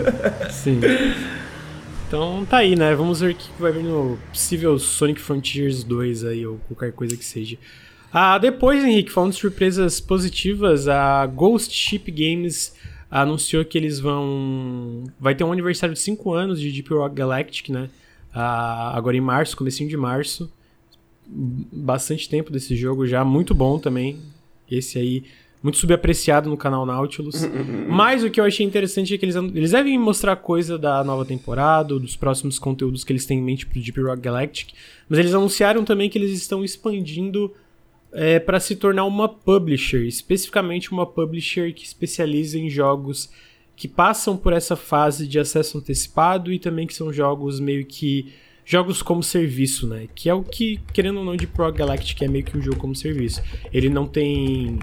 Sim. 0.51 0.81
Então 2.15 2.47
tá 2.47 2.59
aí, 2.59 2.77
né? 2.77 2.95
Vamos 2.95 3.19
ver 3.19 3.33
o 3.33 3.35
que 3.35 3.51
vai 3.61 3.73
vir 3.73 3.83
no 3.83 4.17
possível 4.31 4.79
Sonic 4.79 5.21
Frontiers 5.21 5.83
2 5.83 6.25
aí, 6.25 6.47
ou 6.47 6.59
qualquer 6.69 6.93
coisa 6.93 7.17
que 7.17 7.25
seja. 7.25 7.59
Ah, 8.13 8.39
depois, 8.39 8.85
Henrique, 8.85 9.11
falando 9.11 9.33
de 9.33 9.39
surpresas 9.41 9.99
positivas, 9.99 10.87
a 10.87 11.27
Ghost 11.27 11.75
Ship 11.75 12.09
Games 12.13 12.73
anunciou 13.11 13.65
que 13.65 13.77
eles 13.77 13.99
vão. 13.99 15.03
Vai 15.19 15.35
ter 15.35 15.43
um 15.43 15.51
aniversário 15.51 15.93
de 15.93 16.01
5 16.01 16.33
anos 16.33 16.61
de 16.61 16.71
Deep 16.71 16.89
Rock 16.95 17.17
Galactic, 17.17 17.71
né? 17.71 17.91
Ah, 18.33 18.97
agora 18.97 19.17
em 19.17 19.21
março, 19.21 19.57
comecinho 19.57 19.91
de 19.91 19.97
março. 19.97 20.49
Bastante 21.27 22.29
tempo 22.29 22.53
desse 22.53 22.77
jogo 22.77 23.09
já, 23.09 23.25
muito 23.25 23.53
bom 23.53 23.77
também. 23.77 24.21
Esse 24.71 25.01
aí 25.01 25.25
muito 25.65 25.79
subapreciado 25.79 26.51
no 26.51 26.59
canal 26.59 26.85
Nautilus. 26.85 27.43
Uhum. 27.43 27.87
Mas 27.89 28.23
o 28.23 28.29
que 28.29 28.39
eu 28.39 28.45
achei 28.45 28.67
interessante 28.67 29.15
é 29.15 29.19
que 29.19 29.25
eles, 29.25 29.35
eles 29.35 29.71
devem 29.71 29.99
mostrar 29.99 30.37
coisa 30.37 30.77
da 30.77 31.03
nova 31.03 31.25
temporada, 31.25 31.99
dos 31.99 32.15
próximos 32.15 32.59
conteúdos 32.59 33.03
que 33.03 33.11
eles 33.11 33.25
têm 33.25 33.39
em 33.39 33.43
mente 33.43 33.65
pro 33.65 33.81
Deep 33.81 33.99
Rock 33.99 34.21
Galactic. 34.21 34.75
Mas 35.09 35.19
eles 35.19 35.33
anunciaram 35.33 35.83
também 35.83 36.11
que 36.11 36.19
eles 36.19 36.33
estão 36.33 36.63
expandindo 36.63 37.51
é, 38.13 38.39
para 38.39 38.61
se 38.61 38.77
tornar 38.77 39.07
uma 39.07 39.27
publisher, 39.27 40.07
especificamente 40.07 40.93
uma 40.93 41.07
publisher 41.07 41.73
que 41.73 41.87
especializa 41.87 42.59
em 42.59 42.69
jogos 42.69 43.31
que 43.75 43.89
passam 43.89 44.37
por 44.37 44.53
essa 44.53 44.77
fase 44.77 45.27
de 45.27 45.39
acesso 45.39 45.79
antecipado 45.79 46.53
e 46.53 46.59
também 46.59 46.87
que 46.87 46.95
são 46.95 47.11
jogos 47.11 47.59
meio 47.59 47.87
que 47.87 48.35
jogos 48.67 49.01
como 49.01 49.23
serviço, 49.23 49.87
né? 49.87 50.09
Que 50.15 50.29
é 50.29 50.35
o 50.35 50.43
que, 50.43 50.79
querendo 50.93 51.21
ou 51.21 51.25
não, 51.25 51.37
de 51.37 51.47
Pro 51.47 51.73
Galactic 51.73 52.21
é 52.21 52.29
meio 52.29 52.45
que 52.45 52.57
um 52.57 52.63
jogo 52.63 52.77
como 52.77 52.95
serviço. 52.95 53.43
Ele 53.73 53.89
não 53.89 54.07
tem 54.07 54.79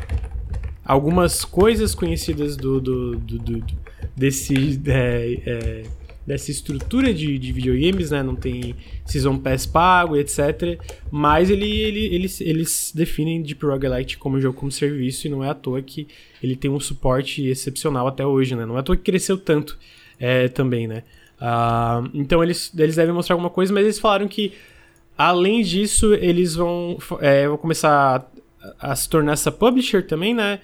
algumas 0.91 1.45
coisas 1.45 1.95
conhecidas 1.95 2.57
do, 2.57 2.81
do, 2.81 3.15
do, 3.15 3.37
do 3.37 3.65
desse 4.13 4.77
é, 4.87 5.39
é, 5.45 5.83
dessa 6.27 6.51
estrutura 6.51 7.13
de, 7.13 7.39
de 7.39 7.53
videogames, 7.53 8.11
né? 8.11 8.21
Não 8.21 8.35
tem 8.35 8.75
Season 9.05 9.37
Pass 9.37 9.65
pago, 9.65 10.17
etc. 10.17 10.77
Mas 11.09 11.49
ele, 11.49 11.65
ele, 11.65 12.13
eles, 12.13 12.41
eles 12.41 12.91
definem 12.93 13.41
Deep 13.41 13.65
Galactic 13.79 14.19
como 14.19 14.41
jogo 14.41 14.59
como 14.59 14.69
serviço 14.69 15.27
e 15.27 15.29
não 15.29 15.41
é 15.41 15.49
à 15.49 15.53
toa 15.53 15.81
que 15.81 16.09
ele 16.43 16.57
tem 16.57 16.69
um 16.69 16.79
suporte 16.79 17.47
excepcional 17.47 18.05
até 18.05 18.25
hoje, 18.25 18.53
né? 18.53 18.65
Não 18.65 18.75
é 18.75 18.81
à 18.81 18.83
toa 18.83 18.97
que 18.97 19.03
cresceu 19.03 19.37
tanto 19.37 19.79
é, 20.19 20.49
também, 20.49 20.87
né? 20.87 21.03
Uh, 21.39 22.09
então 22.13 22.43
eles, 22.43 22.69
eles 22.77 22.97
devem 22.97 23.15
mostrar 23.15 23.35
alguma 23.35 23.49
coisa, 23.49 23.73
mas 23.73 23.83
eles 23.83 23.97
falaram 23.97 24.27
que 24.27 24.51
além 25.17 25.61
disso 25.61 26.13
eles 26.13 26.53
vão, 26.53 26.97
é, 27.21 27.47
vão 27.47 27.57
começar 27.57 28.29
a 28.77 28.93
se 28.93 29.07
tornar 29.07 29.31
essa 29.31 29.53
publisher 29.53 30.05
também, 30.05 30.33
né? 30.33 30.59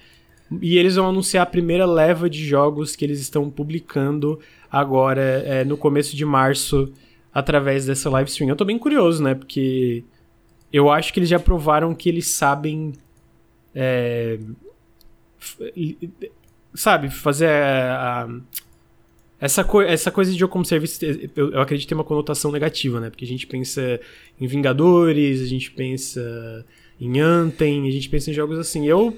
E 0.61 0.77
eles 0.77 0.95
vão 0.95 1.09
anunciar 1.09 1.43
a 1.43 1.49
primeira 1.49 1.85
leva 1.85 2.29
de 2.29 2.45
jogos 2.45 2.95
que 2.95 3.03
eles 3.03 3.19
estão 3.19 3.49
publicando 3.49 4.39
agora 4.71 5.21
é, 5.21 5.63
no 5.63 5.77
começo 5.77 6.15
de 6.15 6.25
março 6.25 6.91
através 7.33 7.85
dessa 7.85 8.09
live 8.09 8.29
stream. 8.29 8.49
Eu 8.49 8.55
tô 8.55 8.65
bem 8.65 8.79
curioso, 8.79 9.21
né? 9.21 9.35
Porque 9.35 10.03
eu 10.71 10.89
acho 10.89 11.13
que 11.13 11.19
eles 11.19 11.29
já 11.29 11.39
provaram 11.39 11.93
que 11.93 12.09
eles 12.09 12.27
sabem. 12.27 12.93
É, 13.75 14.39
sabe, 16.73 17.09
fazer 17.09 17.47
a, 17.47 18.23
a, 18.23 18.39
essa, 19.39 19.63
co 19.63 19.81
essa 19.81 20.09
coisa 20.09 20.31
de 20.31 20.39
jogo 20.39 20.51
como 20.51 20.65
serviço, 20.65 21.03
eu, 21.35 21.51
eu 21.51 21.61
acredito 21.61 21.87
tem 21.87 21.97
uma 21.97 22.03
conotação 22.03 22.51
negativa, 22.51 22.99
né? 22.99 23.09
Porque 23.09 23.25
a 23.25 23.27
gente 23.27 23.45
pensa 23.45 23.99
em 24.39 24.47
Vingadores, 24.47 25.41
a 25.41 25.45
gente 25.45 25.71
pensa 25.71 26.65
em 26.99 27.19
Anthem, 27.19 27.87
a 27.87 27.91
gente 27.91 28.09
pensa 28.09 28.31
em 28.31 28.33
jogos 28.33 28.57
assim. 28.57 28.87
Eu, 28.87 29.17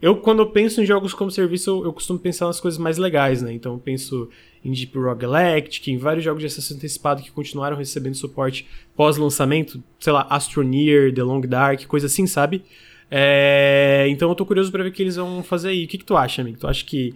eu 0.00 0.16
quando 0.16 0.40
eu 0.40 0.50
penso 0.50 0.80
em 0.80 0.86
jogos 0.86 1.12
como 1.12 1.30
serviço, 1.30 1.70
eu, 1.70 1.84
eu 1.84 1.92
costumo 1.92 2.18
pensar 2.18 2.46
nas 2.46 2.60
coisas 2.60 2.78
mais 2.78 2.98
legais, 2.98 3.42
né? 3.42 3.52
Então 3.52 3.72
eu 3.72 3.78
penso 3.78 4.28
em 4.64 4.72
Deep 4.72 4.92
Galactic, 5.16 5.88
em 5.88 5.96
vários 5.96 6.24
jogos 6.24 6.40
de 6.40 6.46
acesso 6.46 6.74
antecipado 6.74 7.22
que 7.22 7.30
continuaram 7.30 7.76
recebendo 7.76 8.14
suporte 8.14 8.66
pós-lançamento, 8.96 9.82
sei 9.98 10.12
lá, 10.12 10.26
Astroneer, 10.30 11.12
The 11.14 11.22
Long 11.22 11.40
Dark, 11.40 11.84
coisa 11.86 12.06
assim, 12.06 12.26
sabe? 12.26 12.64
É, 13.10 14.06
então 14.10 14.28
eu 14.28 14.34
tô 14.34 14.44
curioso 14.44 14.70
para 14.70 14.82
ver 14.82 14.90
o 14.90 14.92
que 14.92 15.02
eles 15.02 15.16
vão 15.16 15.42
fazer 15.42 15.70
aí. 15.70 15.84
O 15.84 15.88
que, 15.88 15.98
que 15.98 16.04
tu 16.04 16.16
acha, 16.16 16.42
amigo? 16.42 16.58
Tu 16.58 16.66
acha 16.66 16.84
que 16.84 17.14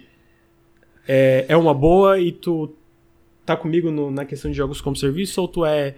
é, 1.07 1.47
é 1.49 1.57
uma 1.57 1.75
boa 1.75 2.19
e 2.19 2.33
tu 2.33 2.75
tá 3.45 3.57
comigo 3.57 3.91
no, 3.91 4.11
na 4.11 4.25
questão 4.25 4.51
de 4.51 4.57
jogos 4.57 4.81
como 4.81 4.97
serviço 4.97 5.41
ou 5.41 5.49
tu 5.49 5.65
é 5.65 5.97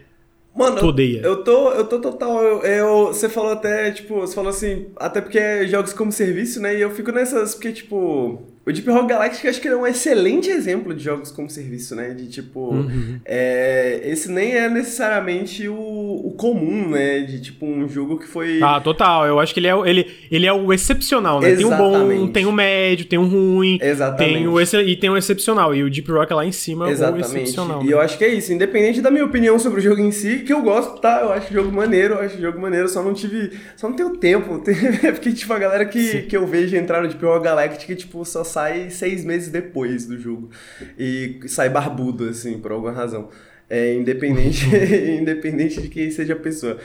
Mano, 0.54 0.76
tu 0.78 0.86
odeia. 0.86 1.20
Eu, 1.22 1.42
tô, 1.42 1.72
eu 1.72 1.86
tô 1.86 2.00
total. 2.00 2.42
Eu, 2.42 2.62
eu, 2.62 3.06
você 3.08 3.28
falou 3.28 3.52
até, 3.52 3.90
tipo, 3.90 4.20
você 4.20 4.34
falou 4.34 4.50
assim, 4.50 4.86
até 4.96 5.20
porque 5.20 5.38
é 5.38 5.66
jogos 5.66 5.92
como 5.92 6.12
serviço, 6.12 6.60
né? 6.60 6.76
E 6.76 6.80
eu 6.80 6.90
fico 6.92 7.10
nessas, 7.10 7.54
porque, 7.54 7.72
tipo, 7.72 8.53
o 8.66 8.72
Deep 8.72 8.88
Rock 8.90 9.08
Galactic 9.08 9.44
acho 9.44 9.60
que 9.60 9.68
é 9.68 9.76
um 9.76 9.86
excelente 9.86 10.48
exemplo 10.48 10.94
de 10.94 11.04
jogos 11.04 11.30
como 11.30 11.50
serviço, 11.50 11.94
né? 11.94 12.10
De 12.14 12.26
tipo, 12.28 12.72
uhum. 12.72 13.20
é, 13.22 14.00
esse 14.04 14.30
nem 14.30 14.56
é 14.56 14.70
necessariamente 14.70 15.68
o, 15.68 15.74
o, 15.74 16.32
comum, 16.34 16.88
né? 16.88 17.20
De 17.20 17.42
tipo 17.42 17.66
um 17.66 17.86
jogo 17.86 18.18
que 18.18 18.26
foi. 18.26 18.62
Ah, 18.62 18.80
total. 18.80 19.26
Eu 19.26 19.38
acho 19.38 19.52
que 19.52 19.60
ele 19.60 19.66
é, 19.66 19.74
ele, 19.84 20.10
ele 20.30 20.46
é 20.46 20.52
o 20.52 20.72
excepcional, 20.72 21.40
né? 21.40 21.50
Exatamente. 21.50 21.78
Tem 21.78 22.16
um 22.16 22.26
bom, 22.26 22.32
tem 22.32 22.46
um 22.46 22.52
médio, 22.52 23.04
tem 23.04 23.18
um 23.18 23.28
ruim. 23.28 23.78
Exatamente. 23.82 24.34
Tem 24.34 24.48
o, 24.48 24.60
e 24.60 24.96
tem 24.96 25.10
o 25.10 25.16
excepcional. 25.16 25.74
E 25.74 25.82
o 25.82 25.90
Deep 25.90 26.10
Rock 26.10 26.32
é 26.32 26.36
lá 26.36 26.46
em 26.46 26.52
cima 26.52 26.90
Exatamente. 26.90 27.26
o 27.26 27.36
excepcional. 27.36 27.82
E 27.82 27.86
né? 27.86 27.92
eu 27.92 28.00
acho 28.00 28.16
que 28.16 28.24
é 28.24 28.28
isso. 28.28 28.50
Independente 28.50 29.02
da 29.02 29.10
minha 29.10 29.26
opinião 29.26 29.58
sobre 29.58 29.80
o 29.80 29.82
jogo 29.82 30.00
em 30.00 30.10
si, 30.10 30.38
que 30.38 30.52
eu 30.52 30.62
gosto, 30.62 31.00
tá? 31.00 31.20
Eu 31.20 31.32
acho 31.34 31.50
o 31.50 31.52
jogo 31.52 31.70
maneiro, 31.70 32.14
eu 32.14 32.20
acho 32.20 32.38
o 32.38 32.40
jogo 32.40 32.58
maneiro, 32.58 32.88
só 32.88 33.02
não 33.02 33.12
tive. 33.12 33.50
Só 33.76 33.90
não 33.90 33.96
tenho 33.96 34.16
tempo. 34.16 34.62
Porque, 35.12 35.32
tipo, 35.32 35.52
a 35.52 35.58
galera 35.58 35.84
que, 35.84 36.22
que 36.22 36.34
eu 36.34 36.46
vejo 36.46 36.74
entrar 36.74 37.02
no 37.02 37.08
Deep 37.08 37.22
Rock 37.22 37.44
Galactic, 37.44 37.94
tipo, 37.98 38.24
só 38.24 38.42
sai 38.54 38.90
seis 38.90 39.24
meses 39.24 39.48
depois 39.48 40.06
do 40.06 40.18
jogo. 40.18 40.50
E 40.98 41.40
sai 41.46 41.68
barbudo, 41.68 42.28
assim, 42.28 42.58
por 42.58 42.72
alguma 42.72 42.92
razão. 42.92 43.28
É, 43.68 43.94
independente, 43.94 44.66
independente 45.20 45.82
de 45.82 45.88
quem 45.88 46.10
seja 46.10 46.32
a 46.32 46.36
pessoa. 46.36 46.78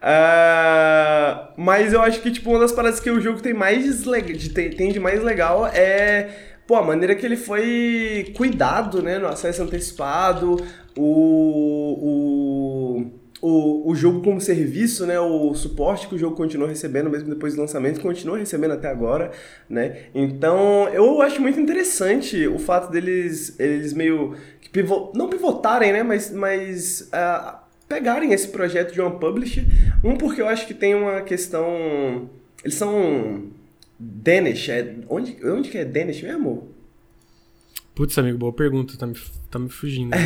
Uh, 0.00 1.54
mas 1.56 1.94
eu 1.94 2.02
acho 2.02 2.20
que, 2.20 2.30
tipo, 2.30 2.50
uma 2.50 2.58
das 2.60 2.72
paradas 2.72 3.00
que 3.00 3.10
o 3.10 3.20
jogo 3.20 3.40
tem 3.40 3.54
mais 3.54 4.04
de, 4.04 4.50
tem 4.50 4.92
de 4.92 5.00
mais 5.00 5.22
legal 5.22 5.66
é 5.66 6.28
pô, 6.66 6.76
a 6.76 6.82
maneira 6.82 7.14
que 7.14 7.24
ele 7.24 7.36
foi 7.36 8.32
cuidado, 8.36 9.02
né, 9.02 9.18
no 9.18 9.26
acesso 9.26 9.62
antecipado, 9.62 10.56
o, 10.96 11.02
o 11.02 12.43
o, 13.46 13.90
o 13.90 13.94
jogo 13.94 14.22
como 14.22 14.40
serviço, 14.40 15.04
né, 15.04 15.20
o 15.20 15.52
suporte 15.52 16.08
que 16.08 16.14
o 16.14 16.18
jogo 16.18 16.34
continuou 16.34 16.66
recebendo 16.66 17.10
mesmo 17.10 17.28
depois 17.28 17.54
do 17.54 17.60
lançamento, 17.60 18.00
continua 18.00 18.38
recebendo 18.38 18.72
até 18.72 18.88
agora, 18.88 19.32
né? 19.68 20.04
Então, 20.14 20.88
eu 20.88 21.20
acho 21.20 21.42
muito 21.42 21.60
interessante 21.60 22.48
o 22.48 22.58
fato 22.58 22.90
deles 22.90 23.54
eles 23.60 23.92
meio 23.92 24.34
que 24.62 24.70
pivot, 24.70 25.12
não 25.14 25.28
pivotarem, 25.28 25.92
né, 25.92 26.02
mas 26.02 26.30
mas 26.30 27.10
uh, 27.12 27.58
pegarem 27.86 28.32
esse 28.32 28.48
projeto 28.48 28.94
de 28.94 29.00
uma 29.02 29.10
publisher, 29.10 29.66
um 30.02 30.16
porque 30.16 30.40
eu 30.40 30.48
acho 30.48 30.66
que 30.66 30.72
tem 30.72 30.94
uma 30.94 31.20
questão 31.20 32.30
eles 32.64 32.76
são 32.76 33.50
Danish, 34.00 34.70
é 34.70 34.94
onde 35.06 35.36
onde 35.44 35.68
que 35.68 35.76
é 35.76 35.84
Danish 35.84 36.22
mesmo? 36.22 36.73
Putz, 37.94 38.18
amigo, 38.18 38.36
boa 38.36 38.52
pergunta, 38.52 38.94
tá 38.98 39.06
me, 39.06 39.14
tá 39.48 39.56
me 39.56 39.68
fugindo. 39.68 40.12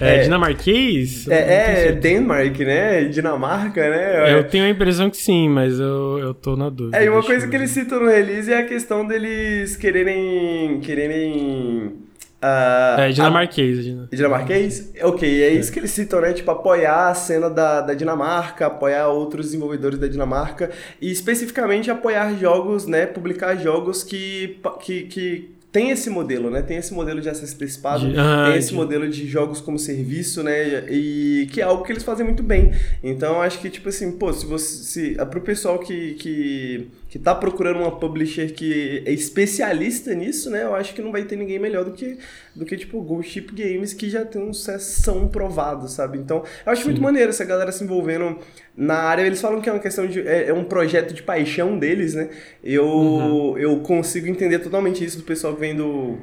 é, 0.00 0.20
é, 0.20 0.22
dinamarquês? 0.22 1.28
É, 1.28 1.88
é 1.88 1.92
Denmark, 1.92 2.58
né? 2.60 3.04
Dinamarca, 3.04 3.90
né? 3.90 4.32
Eu 4.32 4.44
tenho 4.44 4.64
a 4.64 4.70
impressão 4.70 5.10
que 5.10 5.18
sim, 5.18 5.46
mas 5.46 5.78
eu, 5.78 6.18
eu 6.18 6.32
tô 6.32 6.56
na 6.56 6.70
dúvida. 6.70 6.96
É, 6.96 7.04
e 7.04 7.08
uma 7.10 7.22
coisa 7.22 7.46
que 7.46 7.54
eles 7.54 7.70
citam 7.70 8.00
no 8.00 8.06
release 8.06 8.50
é 8.50 8.60
a 8.60 8.64
questão 8.64 9.06
deles 9.06 9.76
quererem. 9.76 10.80
quererem. 10.80 12.06
Uh, 12.42 13.00
é, 13.00 13.08
dinamarquês. 13.10 13.86
A... 13.86 14.16
Dinamarquês? 14.16 14.94
Ok, 15.02 15.42
é, 15.42 15.48
é 15.48 15.52
isso 15.52 15.70
que 15.70 15.80
eles 15.80 15.90
citam, 15.90 16.22
né? 16.22 16.32
Tipo, 16.32 16.50
apoiar 16.50 17.10
a 17.10 17.14
cena 17.14 17.50
da, 17.50 17.82
da 17.82 17.92
Dinamarca, 17.92 18.68
apoiar 18.68 19.08
outros 19.08 19.46
desenvolvedores 19.46 19.98
da 19.98 20.08
Dinamarca 20.08 20.70
e 20.98 21.10
especificamente 21.10 21.90
apoiar 21.90 22.34
jogos, 22.38 22.86
né? 22.86 23.04
Publicar 23.04 23.54
jogos 23.56 24.02
que, 24.02 24.58
que, 24.80 25.02
que 25.02 25.55
tem 25.76 25.90
esse 25.90 26.08
modelo, 26.08 26.50
né? 26.50 26.62
Tem 26.62 26.78
esse 26.78 26.94
modelo 26.94 27.20
de 27.20 27.28
acesso 27.28 27.54
antecipado, 27.54 28.08
de, 28.10 28.18
ah, 28.18 28.46
tem 28.48 28.58
esse 28.58 28.70
de... 28.70 28.74
modelo 28.74 29.06
de 29.06 29.26
jogos 29.26 29.60
como 29.60 29.78
serviço, 29.78 30.42
né? 30.42 30.90
E 30.90 31.46
que 31.52 31.60
é 31.60 31.64
algo 31.64 31.84
que 31.84 31.92
eles 31.92 32.02
fazem 32.02 32.24
muito 32.24 32.42
bem. 32.42 32.72
Então, 33.04 33.42
acho 33.42 33.58
que, 33.58 33.68
tipo 33.68 33.90
assim, 33.90 34.12
pô, 34.12 34.32
se 34.32 34.46
você. 34.46 34.66
Se, 34.66 35.14
pro 35.26 35.42
pessoal 35.42 35.78
que, 35.78 36.14
que, 36.14 36.88
que 37.16 37.22
tá 37.22 37.34
procurando 37.34 37.78
uma 37.78 37.90
publisher 37.90 38.52
que 38.52 39.02
é 39.06 39.10
especialista 39.10 40.14
nisso, 40.14 40.50
né? 40.50 40.64
Eu 40.64 40.74
acho 40.74 40.92
que 40.92 41.00
não 41.00 41.10
vai 41.10 41.24
ter 41.24 41.34
ninguém 41.34 41.58
melhor 41.58 41.82
do 41.82 41.92
que, 41.92 42.18
do 42.54 42.66
que 42.66 42.76
tipo, 42.76 43.00
Ghost 43.00 43.32
Ship 43.32 43.46
Games, 43.52 43.94
que 43.94 44.10
já 44.10 44.22
tem 44.24 44.42
um 44.42 44.52
sucesso 44.52 45.26
provado, 45.32 45.88
sabe? 45.88 46.18
Então, 46.18 46.44
eu 46.64 46.72
acho 46.72 46.82
Sim. 46.82 46.88
muito 46.88 47.02
maneiro 47.02 47.30
essa 47.30 47.44
galera 47.44 47.72
se 47.72 47.82
envolvendo 47.82 48.38
na 48.76 48.96
área. 48.96 49.22
Eles 49.22 49.40
falam 49.40 49.62
que 49.62 49.68
é 49.68 49.72
uma 49.72 49.80
questão 49.80 50.06
de. 50.06 50.20
É, 50.20 50.48
é 50.48 50.52
um 50.52 50.64
projeto 50.64 51.14
de 51.14 51.22
paixão 51.22 51.78
deles, 51.78 52.14
né? 52.14 52.28
Eu, 52.62 52.86
uhum. 52.86 53.58
eu 53.58 53.80
consigo 53.80 54.26
entender 54.26 54.58
totalmente 54.58 55.02
isso 55.02 55.16
do 55.16 55.24
pessoal 55.24 55.54
que 55.54 55.60
vem 55.60 55.74
do 55.74 56.18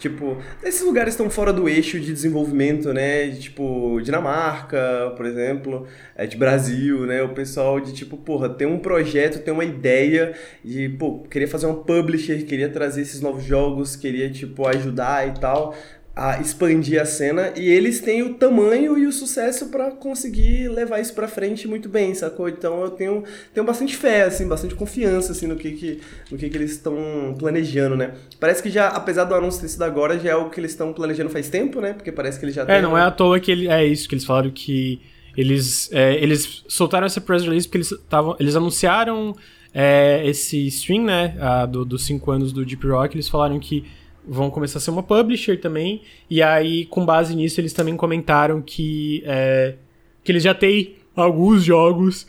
Tipo, 0.00 0.38
esses 0.64 0.80
lugares 0.80 1.12
estão 1.12 1.28
fora 1.28 1.52
do 1.52 1.68
eixo 1.68 2.00
de 2.00 2.10
desenvolvimento, 2.10 2.90
né? 2.90 3.28
Tipo, 3.32 4.00
Dinamarca, 4.00 5.12
por 5.14 5.26
exemplo, 5.26 5.86
é, 6.16 6.26
de 6.26 6.38
Brasil, 6.38 7.04
né? 7.04 7.22
O 7.22 7.34
pessoal 7.34 7.78
de 7.78 7.92
tipo, 7.92 8.16
porra, 8.16 8.48
tem 8.48 8.66
um 8.66 8.78
projeto, 8.78 9.44
tem 9.44 9.52
uma 9.52 9.62
ideia 9.62 10.34
de, 10.64 10.88
pô, 10.88 11.18
queria 11.30 11.46
fazer 11.46 11.66
uma 11.66 11.84
publisher, 11.84 12.42
queria 12.46 12.70
trazer 12.70 13.02
esses 13.02 13.20
novos 13.20 13.44
jogos, 13.44 13.94
queria, 13.94 14.30
tipo, 14.30 14.66
ajudar 14.66 15.28
e 15.28 15.38
tal 15.38 15.74
a 16.14 16.40
expandir 16.40 17.00
a 17.00 17.04
cena 17.04 17.52
e 17.56 17.68
eles 17.68 18.00
têm 18.00 18.22
o 18.22 18.34
tamanho 18.34 18.98
e 18.98 19.06
o 19.06 19.12
sucesso 19.12 19.66
para 19.66 19.92
conseguir 19.92 20.68
levar 20.68 21.00
isso 21.00 21.14
para 21.14 21.28
frente 21.28 21.68
muito 21.68 21.88
bem, 21.88 22.14
sacou? 22.14 22.48
Então 22.48 22.82
eu 22.82 22.90
tenho, 22.90 23.24
tenho 23.54 23.64
bastante 23.64 23.96
fé, 23.96 24.24
assim, 24.24 24.46
bastante 24.46 24.74
confiança 24.74 25.32
assim 25.32 25.46
no 25.46 25.56
que, 25.56 25.70
que, 25.70 26.00
no 26.30 26.36
que, 26.36 26.50
que 26.50 26.56
eles 26.56 26.72
estão 26.72 27.34
planejando, 27.38 27.96
né? 27.96 28.14
Parece 28.38 28.62
que 28.62 28.70
já, 28.70 28.88
apesar 28.88 29.24
do 29.24 29.34
anúncio 29.34 29.60
ter 29.60 29.68
sido 29.68 29.82
agora, 29.82 30.18
já 30.18 30.30
é 30.30 30.32
algo 30.32 30.50
que 30.50 30.60
eles 30.60 30.72
estão 30.72 30.92
planejando 30.92 31.30
faz 31.30 31.48
tempo, 31.48 31.80
né? 31.80 31.92
Porque 31.92 32.10
parece 32.10 32.38
que 32.38 32.44
eles 32.44 32.54
já 32.54 32.64
É, 32.64 32.82
não 32.82 32.98
é 32.98 33.02
à 33.02 33.10
toa 33.10 33.38
que 33.38 33.50
ele, 33.50 33.68
é 33.68 33.84
isso 33.86 34.08
que 34.08 34.14
eles 34.14 34.24
falaram 34.24 34.50
que 34.50 35.00
eles, 35.36 35.88
é, 35.92 36.14
eles 36.22 36.64
soltaram 36.68 37.06
essa 37.06 37.20
press 37.20 37.44
release 37.44 37.66
porque 37.68 37.78
eles, 37.78 37.94
tavam, 38.08 38.36
eles 38.38 38.56
anunciaram 38.56 39.34
é, 39.72 40.22
esse 40.26 40.66
stream, 40.66 41.04
né, 41.04 41.36
a, 41.40 41.66
do, 41.66 41.84
dos 41.84 42.04
5 42.04 42.30
anos 42.30 42.52
do 42.52 42.64
Deep 42.64 42.84
Rock, 42.86 43.14
eles 43.14 43.28
falaram 43.28 43.58
que 43.60 43.84
vão 44.26 44.50
começar 44.50 44.78
a 44.78 44.80
ser 44.80 44.90
uma 44.90 45.02
publisher 45.02 45.60
também. 45.60 46.02
E 46.28 46.42
aí, 46.42 46.86
com 46.86 47.04
base 47.04 47.34
nisso, 47.34 47.60
eles 47.60 47.72
também 47.72 47.96
comentaram 47.96 48.62
que, 48.62 49.22
é, 49.26 49.74
que 50.22 50.32
eles 50.32 50.42
já 50.42 50.54
têm 50.54 50.96
alguns 51.14 51.64
jogos 51.64 52.26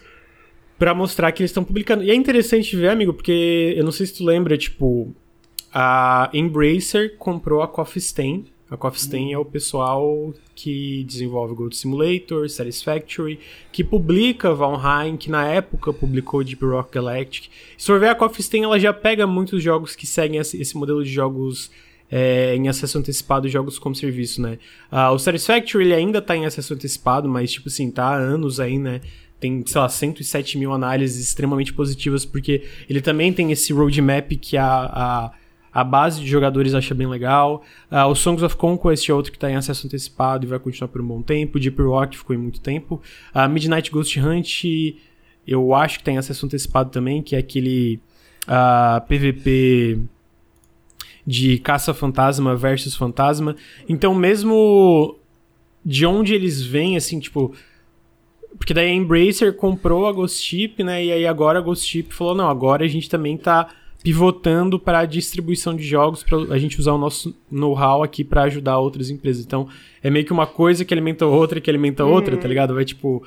para 0.78 0.94
mostrar 0.94 1.32
que 1.32 1.44
eles 1.44 1.52
estão 1.52 1.64
publicando. 1.64 2.04
E 2.04 2.10
é 2.10 2.16
interessante 2.16 2.76
ver, 2.76 2.90
amigo, 2.90 3.14
porque 3.14 3.74
eu 3.78 3.84
não 3.84 3.92
sei 3.92 4.06
se 4.08 4.16
tu 4.16 4.26
lembra, 4.26 4.58
tipo, 4.58 5.14
a 5.74 6.30
Embracer 6.34 7.18
comprou 7.18 7.62
a 7.62 7.68
Coffee 7.68 8.02
Stain. 8.02 8.46
A 8.72 8.78
Coffee 8.78 9.02
Stain 9.02 9.34
é 9.34 9.38
o 9.38 9.44
pessoal 9.44 10.34
que 10.56 11.04
desenvolve 11.04 11.54
Gold 11.54 11.76
Simulator, 11.76 12.50
Satisfactory, 12.50 13.38
que 13.70 13.84
publica 13.84 14.54
Valheim, 14.54 15.18
que 15.18 15.30
na 15.30 15.46
época 15.46 15.92
publicou 15.92 16.42
Deep 16.42 16.64
Rock 16.64 16.94
Galactic. 16.94 17.50
Se 17.78 17.86
for 17.86 18.00
ver, 18.00 18.08
a 18.08 18.16
Coffee 18.16 18.42
Stain 18.42 18.64
ela 18.64 18.80
já 18.80 18.94
pega 18.94 19.28
muitos 19.28 19.62
jogos 19.62 19.94
que 19.94 20.08
seguem 20.08 20.40
esse 20.40 20.78
modelo 20.78 21.04
de 21.04 21.12
jogos 21.12 21.70
é, 22.10 22.56
em 22.56 22.70
acesso 22.70 22.98
antecipado 22.98 23.50
jogos 23.50 23.78
como 23.78 23.94
serviço, 23.94 24.42
né? 24.42 24.58
Uh, 24.90 25.14
o 25.14 25.20
Satisfactory 25.20 25.84
ele 25.84 25.94
ainda 25.94 26.22
tá 26.22 26.36
em 26.36 26.46
acesso 26.46 26.74
antecipado, 26.74 27.28
mas, 27.28 27.52
tipo 27.52 27.68
assim, 27.68 27.92
tá 27.92 28.06
há 28.06 28.16
anos 28.16 28.62
aí, 28.62 28.80
né? 28.80 29.02
Tem, 29.38 29.64
sei 29.66 29.82
lá, 29.82 29.90
107 29.90 30.58
mil 30.58 30.72
análises 30.72 31.22
extremamente 31.22 31.74
positivas, 31.74 32.24
porque 32.24 32.64
ele 32.90 33.02
também 33.02 33.34
tem 33.34 33.52
esse 33.52 33.74
roadmap 33.74 34.30
que 34.40 34.56
a, 34.56 34.66
a, 34.66 35.32
a 35.74 35.84
base 35.84 36.20
de 36.20 36.28
jogadores 36.28 36.74
acha 36.74 36.94
bem 36.94 37.08
legal. 37.08 37.64
Uh, 37.90 38.06
o 38.08 38.16
Songs 38.16 38.44
of 38.44 38.58
Conquest 38.58 39.10
é 39.10 39.14
outro 39.14 39.32
que 39.32 39.40
tá 39.40 39.50
em 39.50 39.56
acesso 39.56 39.88
antecipado 39.88 40.46
e 40.46 40.50
vai 40.50 40.60
continuar 40.60 40.90
por 40.90 41.02
um 41.02 41.08
bom 41.08 41.22
tempo. 41.22 41.60
Deep 41.60 41.82
Rock 41.82 42.18
ficou 42.18 42.36
em 42.36 42.40
muito 42.40 42.60
tempo. 42.60 43.02
Uh, 43.34 43.48
Midnight 43.50 43.90
Ghost 43.90 44.20
Hunt, 44.20 44.66
eu 45.48 45.74
acho 45.74 46.00
que 46.00 46.04
tem 46.04 46.18
acesso 46.18 46.46
antecipado 46.46 46.90
também, 46.90 47.22
que 47.22 47.36
é 47.36 47.40
aquele 47.40 48.00
uh, 48.48 49.02
PVP 49.08 50.00
de 51.26 51.58
caça-fantasma 51.60 52.56
versus 52.56 52.96
fantasma. 52.96 53.56
Então, 53.88 54.14
mesmo 54.14 55.18
de 55.86 56.06
onde 56.06 56.34
eles 56.34 56.62
vêm, 56.62 56.98
assim, 56.98 57.20
tipo. 57.20 57.54
Porque 58.58 58.74
daí 58.74 58.90
a 58.90 58.94
Embracer 58.94 59.56
comprou 59.56 60.06
a 60.06 60.12
Ghost 60.12 60.44
Ship, 60.44 60.84
né? 60.84 61.06
E 61.06 61.12
aí 61.12 61.26
agora 61.26 61.60
a 61.60 61.62
Ghost 61.62 61.88
Ship 61.88 62.14
falou: 62.14 62.36
não, 62.36 62.50
agora 62.50 62.84
a 62.84 62.88
gente 62.88 63.10
também 63.10 63.38
tá 63.38 63.70
pivotando 64.04 64.80
para 64.80 65.00
a 65.00 65.06
distribuição 65.06 65.76
de 65.76 65.84
jogos, 65.84 66.24
para 66.24 66.38
a 66.54 66.58
gente 66.58 66.80
usar 66.80 66.94
o 66.94 66.98
nosso 66.98 67.36
know-how 67.52 68.04
aqui 68.04 68.24
para 68.24 68.44
ajudar 68.44 68.80
outras 68.80 69.10
empresas. 69.10 69.46
Então, 69.46 69.68
é 70.02 70.10
meio 70.10 70.26
que 70.26 70.34
uma 70.34 70.48
coisa 70.48 70.84
que 70.84 70.94
alimenta 70.94 71.26
outra, 71.26 71.62
que 71.62 71.70
alimenta 71.70 72.04
outra, 72.04 72.36
tá 72.36 72.48
ligado? 72.48 72.74
Vai 72.74 72.84
tipo. 72.84 73.24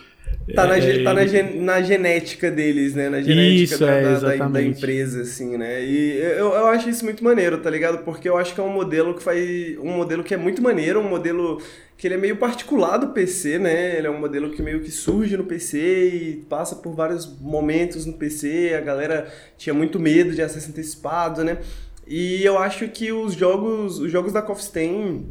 Tá, 0.52 0.66
na, 0.66 0.76
é, 0.76 1.02
tá 1.02 1.14
na, 1.14 1.26
gen, 1.26 1.60
na, 1.60 1.80
genética 1.80 2.50
deles, 2.50 2.94
né? 2.94 3.08
Na 3.08 3.22
genética 3.22 3.74
isso, 3.74 3.78
da, 3.78 3.90
é, 3.90 4.20
da, 4.38 4.48
da, 4.48 4.62
empresa, 4.62 5.22
assim, 5.22 5.56
né? 5.56 5.82
E 5.84 6.18
eu, 6.18 6.48
eu 6.52 6.66
acho 6.66 6.88
isso 6.88 7.04
muito 7.04 7.22
maneiro, 7.22 7.58
tá 7.58 7.70
ligado? 7.70 8.04
Porque 8.04 8.28
eu 8.28 8.36
acho 8.36 8.52
que 8.52 8.60
é 8.60 8.62
um 8.62 8.72
modelo 8.72 9.14
que 9.14 9.22
faz. 9.22 9.78
Um 9.78 9.92
modelo 9.92 10.24
que 10.24 10.34
é 10.34 10.36
muito 10.36 10.60
maneiro, 10.60 11.00
um 11.00 11.08
modelo 11.08 11.62
que 11.96 12.06
ele 12.06 12.14
é 12.14 12.18
meio 12.18 12.36
particular 12.36 12.98
do 12.98 13.08
PC, 13.08 13.58
né? 13.58 13.96
Ele 13.96 14.06
é 14.06 14.10
um 14.10 14.18
modelo 14.18 14.50
que 14.50 14.62
meio 14.62 14.80
que 14.80 14.90
surge 14.90 15.36
no 15.36 15.44
PC 15.44 16.08
e 16.08 16.36
passa 16.48 16.76
por 16.76 16.94
vários 16.94 17.26
momentos 17.40 18.04
no 18.06 18.14
PC. 18.14 18.74
A 18.76 18.80
galera 18.80 19.32
tinha 19.56 19.72
muito 19.72 20.00
medo 20.00 20.32
de 20.32 20.42
acesso 20.42 20.70
antecipado, 20.70 21.44
né? 21.44 21.58
E 22.06 22.44
eu 22.44 22.58
acho 22.58 22.88
que 22.88 23.12
os 23.12 23.34
jogos, 23.34 23.98
os 23.98 24.10
jogos 24.10 24.32
da 24.32 24.42
Coffee 24.42 24.64
Stain 24.64 25.26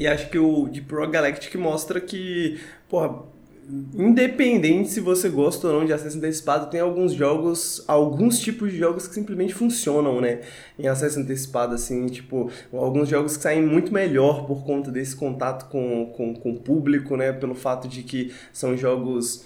e 0.00 0.06
acho 0.06 0.30
que 0.30 0.38
o 0.38 0.66
Deep 0.66 0.90
Rock 0.94 1.12
Galactic 1.12 1.54
mostra 1.56 2.00
que, 2.00 2.58
porra, 2.88 3.22
independente 3.94 4.90
se 4.90 5.00
você 5.00 5.28
gosta 5.28 5.68
ou 5.68 5.80
não 5.80 5.86
de 5.86 5.92
acesso 5.92 6.18
antecipado, 6.18 6.70
tem 6.70 6.80
alguns 6.80 7.12
jogos, 7.12 7.84
alguns 7.86 8.40
tipos 8.40 8.72
de 8.72 8.78
jogos 8.78 9.06
que 9.06 9.14
simplesmente 9.14 9.54
funcionam, 9.54 10.20
né? 10.20 10.40
Em 10.78 10.88
acesso 10.88 11.20
antecipado, 11.20 11.74
assim, 11.74 12.06
tipo, 12.06 12.50
alguns 12.72 13.08
jogos 13.08 13.36
que 13.36 13.42
saem 13.42 13.64
muito 13.64 13.92
melhor 13.92 14.46
por 14.46 14.64
conta 14.64 14.90
desse 14.90 15.14
contato 15.14 15.70
com, 15.70 16.12
com, 16.16 16.34
com 16.34 16.50
o 16.52 16.58
público, 16.58 17.16
né? 17.16 17.32
Pelo 17.32 17.54
fato 17.54 17.86
de 17.86 18.02
que 18.02 18.32
são 18.52 18.76
jogos 18.76 19.44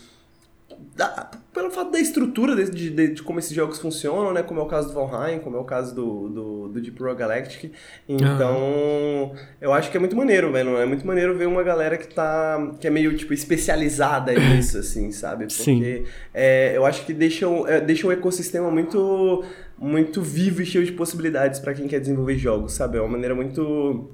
da, 0.96 1.28
pelo 1.52 1.70
fato 1.70 1.90
da 1.90 1.98
estrutura 1.98 2.54
de, 2.54 2.90
de, 2.90 3.08
de, 3.14 3.22
como 3.22 3.40
esses 3.40 3.52
jogos 3.52 3.80
funcionam, 3.80 4.32
né? 4.32 4.42
Como 4.42 4.60
é 4.60 4.62
o 4.62 4.66
caso 4.66 4.88
do 4.88 4.94
Valheim, 4.94 5.40
como 5.40 5.56
é 5.56 5.60
o 5.60 5.64
caso 5.64 5.92
do, 5.94 6.28
do, 6.28 6.68
do 6.68 6.80
Deep 6.80 7.02
Rock 7.02 7.18
Galactic. 7.18 7.72
Então, 8.08 9.32
eu 9.60 9.72
acho 9.72 9.90
que 9.90 9.96
é 9.96 10.00
muito 10.00 10.16
maneiro, 10.16 10.52
velho. 10.52 10.76
É 10.76 10.86
muito 10.86 11.04
maneiro 11.04 11.36
ver 11.36 11.46
uma 11.46 11.64
galera 11.64 11.98
que 11.98 12.06
tá. 12.06 12.74
que 12.80 12.86
é 12.86 12.90
meio, 12.90 13.16
tipo, 13.16 13.34
especializada 13.34 14.32
nisso, 14.38 14.78
assim, 14.78 15.10
sabe? 15.10 15.46
Porque 15.46 16.04
é, 16.32 16.76
eu 16.76 16.84
acho 16.84 17.04
que 17.04 17.12
deixa, 17.12 17.46
é, 17.66 17.80
deixa 17.80 18.06
um 18.06 18.12
ecossistema 18.12 18.70
muito, 18.70 19.44
muito 19.76 20.22
vivo 20.22 20.62
e 20.62 20.66
cheio 20.66 20.84
de 20.84 20.92
possibilidades 20.92 21.58
para 21.58 21.74
quem 21.74 21.88
quer 21.88 21.98
desenvolver 21.98 22.38
jogos, 22.38 22.72
sabe? 22.72 22.98
É 22.98 23.00
uma 23.00 23.10
maneira 23.10 23.34
muito 23.34 24.10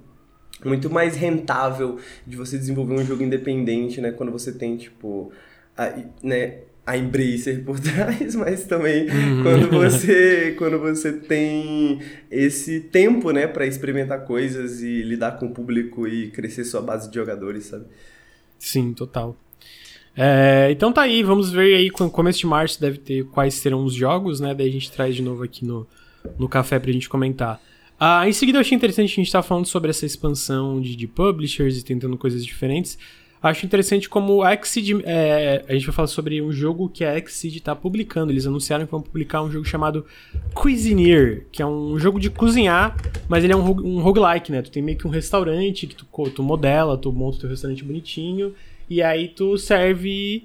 muito 0.62 0.90
mais 0.90 1.16
rentável 1.16 1.97
de 2.27 2.37
você 2.37 2.59
desenvolver 2.59 2.93
um 2.93 3.05
jogo 3.05 3.23
independente, 3.23 3.99
né? 3.99 4.12
Quando 4.12 4.31
você 4.31 4.53
tem, 4.53 4.77
tipo, 4.77 5.33
a, 5.77 5.95
né, 6.23 6.59
a 6.90 6.96
Embracer 6.96 7.64
por 7.64 7.79
trás, 7.81 8.35
mas 8.35 8.64
também 8.64 9.09
uhum. 9.09 9.42
quando 9.42 9.70
você 9.70 10.55
quando 10.59 10.79
você 10.79 11.12
tem 11.12 12.00
esse 12.31 12.81
tempo, 12.81 13.31
né, 13.31 13.46
para 13.46 13.66
experimentar 13.66 14.24
coisas 14.24 14.83
e 14.83 15.03
lidar 15.03 15.38
com 15.38 15.46
o 15.46 15.50
público 15.50 16.07
e 16.07 16.31
crescer 16.31 16.64
sua 16.64 16.81
base 16.81 17.09
de 17.09 17.14
jogadores, 17.14 17.66
sabe? 17.66 17.85
Sim, 18.59 18.92
total. 18.92 19.37
É, 20.16 20.68
então 20.70 20.92
tá 20.92 21.03
aí, 21.03 21.22
vamos 21.22 21.50
ver 21.50 21.76
aí 21.76 21.90
com 21.90 22.11
começo 22.11 22.40
de 22.40 22.46
março 22.46 22.81
deve 22.81 22.98
ter 22.98 23.24
quais 23.26 23.55
serão 23.55 23.85
os 23.85 23.94
jogos, 23.94 24.40
né? 24.40 24.55
Daí 24.55 24.68
a 24.68 24.72
gente 24.72 24.90
traz 24.90 25.14
de 25.14 25.22
novo 25.22 25.44
aqui 25.44 25.64
no, 25.64 25.87
no 26.38 26.48
café 26.48 26.79
pra 26.79 26.92
gente 26.92 27.09
comentar. 27.09 27.61
Ah, 27.98 28.29
em 28.29 28.33
seguida 28.33 28.59
eu 28.59 28.61
achei 28.61 28.76
interessante 28.76 29.12
a 29.12 29.14
gente 29.14 29.26
estar 29.26 29.42
tá 29.42 29.48
falando 29.48 29.66
sobre 29.66 29.90
essa 29.90 30.05
expansão 30.05 30.81
de, 30.81 30.96
de 30.96 31.07
publishers 31.07 31.79
e 31.79 31.85
tentando 31.85 32.18
coisas 32.18 32.44
diferentes. 32.44 32.98
Acho 33.42 33.64
interessante 33.64 34.07
como 34.07 34.42
a 34.42 34.53
Exceed, 34.53 35.03
é, 35.05 35.64
a 35.66 35.72
gente 35.72 35.87
vai 35.87 35.94
falar 35.94 36.09
sobre 36.09 36.42
um 36.42 36.53
jogo 36.53 36.90
que 36.90 37.03
a 37.03 37.16
Exceed 37.16 37.57
está 37.57 37.74
publicando. 37.74 38.31
Eles 38.31 38.46
anunciaram 38.46 38.85
que 38.85 38.90
vão 38.90 39.00
publicar 39.00 39.42
um 39.42 39.50
jogo 39.50 39.64
chamado 39.64 40.05
Cuisinier, 40.53 41.46
que 41.50 41.62
é 41.62 41.66
um 41.66 41.98
jogo 41.98 42.20
de 42.20 42.29
cozinhar, 42.29 42.94
mas 43.29 43.42
ele 43.42 43.55
é 43.55 43.57
um, 43.57 43.64
um 43.64 44.03
roguelike, 44.03 44.53
né? 44.53 44.61
Tu 44.61 44.70
tem 44.70 44.83
meio 44.83 44.98
que 44.98 45.07
um 45.07 45.11
restaurante 45.11 45.87
que 45.87 45.94
tu, 45.94 46.07
tu 46.31 46.42
modela, 46.42 46.98
tu 46.98 47.11
monta 47.11 47.38
o 47.38 47.40
teu 47.40 47.48
restaurante 47.48 47.83
bonitinho, 47.83 48.55
e 48.90 49.00
aí 49.00 49.29
tu 49.29 49.57
serve 49.57 50.44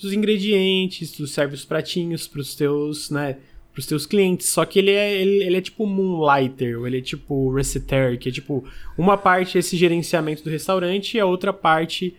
os 0.00 0.12
ingredientes, 0.12 1.10
tu 1.10 1.26
serve 1.26 1.54
os 1.54 1.64
pratinhos 1.64 2.28
pros 2.28 2.54
teus, 2.54 3.10
né? 3.10 3.38
Pros 3.72 3.86
teus 3.86 4.06
clientes. 4.06 4.48
Só 4.48 4.64
que 4.64 4.78
ele 4.78 4.90
é, 4.90 5.20
ele, 5.20 5.44
ele 5.44 5.56
é 5.56 5.60
tipo 5.60 5.86
Moonlighter, 5.86 6.78
ou 6.78 6.86
ele 6.86 6.98
é 6.98 7.00
tipo 7.00 7.52
Reseter, 7.52 8.18
que 8.18 8.28
é 8.28 8.32
tipo, 8.32 8.64
uma 8.96 9.16
parte 9.16 9.56
é 9.56 9.60
esse 9.60 9.76
gerenciamento 9.76 10.44
do 10.44 10.50
restaurante 10.50 11.16
e 11.16 11.20
a 11.20 11.26
outra 11.26 11.52
parte 11.52 12.14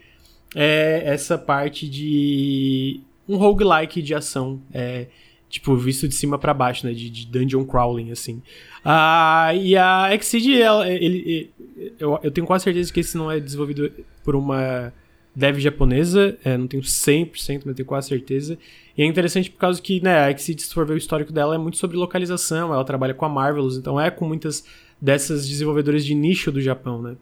é 0.55 1.03
essa 1.05 1.37
parte 1.37 1.87
de 1.87 3.01
um 3.27 3.37
roguelike 3.37 4.01
de 4.01 4.13
ação. 4.13 4.61
É, 4.73 5.07
tipo, 5.49 5.75
visto 5.75 6.07
de 6.07 6.15
cima 6.15 6.37
para 6.37 6.53
baixo, 6.53 6.85
né? 6.85 6.93
De, 6.93 7.09
de, 7.09 7.27
dungeon 7.27 7.63
crawling, 7.63 8.11
assim. 8.11 8.41
Ah, 8.83 9.51
e 9.55 9.75
a 9.75 10.13
Exceed, 10.13 10.59
ela, 10.59 10.89
ele, 10.89 11.17
ele, 11.17 11.51
eu, 11.99 12.19
eu 12.23 12.31
tenho 12.31 12.45
quase 12.45 12.63
certeza 12.63 12.91
que 12.91 12.99
esse 12.99 13.15
não 13.15 13.31
é 13.31 13.39
desenvolvido 13.39 13.91
por 14.23 14.35
uma 14.35 14.91
dev 15.35 15.59
japonesa, 15.59 16.37
é, 16.43 16.57
não 16.57 16.67
tenho 16.67 16.83
100%, 16.83 17.63
mas 17.65 17.75
tenho 17.75 17.85
quase 17.85 18.09
certeza. 18.09 18.57
E 18.97 19.01
é 19.01 19.05
interessante 19.05 19.49
por 19.49 19.57
causa 19.57 19.81
que, 19.81 20.01
né, 20.01 20.19
a 20.19 20.31
Exceed, 20.31 20.59
se 20.61 20.73
for 20.73 20.85
ver 20.85 20.93
o 20.93 20.97
histórico 20.97 21.31
dela, 21.31 21.55
é 21.55 21.57
muito 21.57 21.77
sobre 21.77 21.97
localização, 21.97 22.73
ela 22.73 22.85
trabalha 22.85 23.13
com 23.13 23.25
a 23.25 23.29
Marvelous, 23.29 23.77
então 23.77 23.99
é 23.99 24.11
com 24.11 24.27
muitas 24.27 24.63
dessas 25.01 25.47
desenvolvedoras 25.47 26.05
de 26.05 26.13
nicho 26.13 26.51
do 26.51 26.61
Japão, 26.61 27.01
né. 27.01 27.15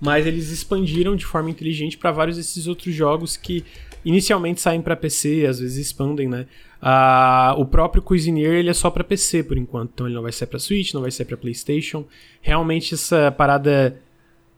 Mas 0.00 0.26
eles 0.26 0.50
expandiram 0.50 1.16
de 1.16 1.24
forma 1.24 1.50
inteligente 1.50 1.96
para 1.96 2.10
vários 2.10 2.36
desses 2.36 2.66
outros 2.66 2.94
jogos 2.94 3.36
que 3.36 3.64
inicialmente 4.04 4.60
saem 4.60 4.80
para 4.80 4.96
PC, 4.96 5.46
às 5.46 5.60
vezes 5.60 5.86
expandem, 5.86 6.28
né. 6.28 6.46
Ah, 6.80 7.54
o 7.58 7.66
próprio 7.66 8.02
Cuisinier 8.02 8.54
ele 8.54 8.70
é 8.70 8.74
só 8.74 8.90
para 8.90 9.04
PC 9.04 9.42
por 9.42 9.58
enquanto, 9.58 9.90
então 9.94 10.06
ele 10.06 10.14
não 10.14 10.22
vai 10.22 10.32
ser 10.32 10.46
para 10.46 10.58
Switch, 10.58 10.94
não 10.94 11.02
vai 11.02 11.10
ser 11.10 11.26
para 11.26 11.36
PlayStation. 11.36 12.06
Realmente 12.40 12.94
essa 12.94 13.30
parada 13.30 14.00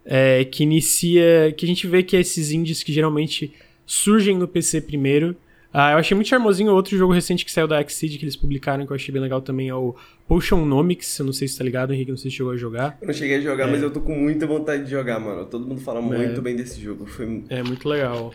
é, 0.04 0.44
que 0.44 0.62
inicia. 0.62 1.52
que 1.56 1.64
a 1.64 1.68
gente 1.68 1.86
vê 1.86 2.02
que 2.02 2.16
é 2.16 2.20
esses 2.20 2.52
indies 2.52 2.82
que 2.82 2.92
geralmente 2.92 3.52
surgem 3.84 4.38
no 4.38 4.46
PC 4.46 4.80
primeiro. 4.82 5.36
Ah, 5.74 5.92
eu 5.92 5.98
achei 5.98 6.14
muito 6.14 6.28
charmosinho 6.28 6.70
outro 6.72 6.96
jogo 6.98 7.14
recente 7.14 7.46
que 7.46 7.50
saiu 7.50 7.66
da 7.66 7.82
Xseed 7.82 8.18
que 8.18 8.24
eles 8.24 8.36
publicaram, 8.36 8.84
que 8.84 8.92
eu 8.92 8.96
achei 8.96 9.10
bem 9.10 9.22
legal 9.22 9.40
também, 9.40 9.70
é 9.70 9.74
o 9.74 9.96
Potionomics. 10.28 11.18
Eu 11.18 11.24
não 11.24 11.32
sei 11.32 11.48
se 11.48 11.56
tá 11.56 11.64
ligado, 11.64 11.94
Henrique, 11.94 12.10
não 12.10 12.18
sei 12.18 12.30
se 12.30 12.36
chegou 12.36 12.52
a 12.52 12.56
jogar. 12.56 12.98
Eu 13.00 13.06
não 13.06 13.14
cheguei 13.14 13.38
a 13.38 13.40
jogar, 13.40 13.68
é. 13.68 13.70
mas 13.70 13.82
eu 13.82 13.90
tô 13.90 14.00
com 14.02 14.14
muita 14.14 14.46
vontade 14.46 14.84
de 14.84 14.90
jogar, 14.90 15.18
mano. 15.18 15.46
Todo 15.46 15.66
mundo 15.66 15.80
fala 15.80 16.00
é. 16.00 16.02
muito 16.02 16.42
bem 16.42 16.54
desse 16.54 16.78
jogo. 16.78 17.06
Foi... 17.06 17.44
É 17.48 17.62
muito 17.62 17.88
legal. 17.88 18.34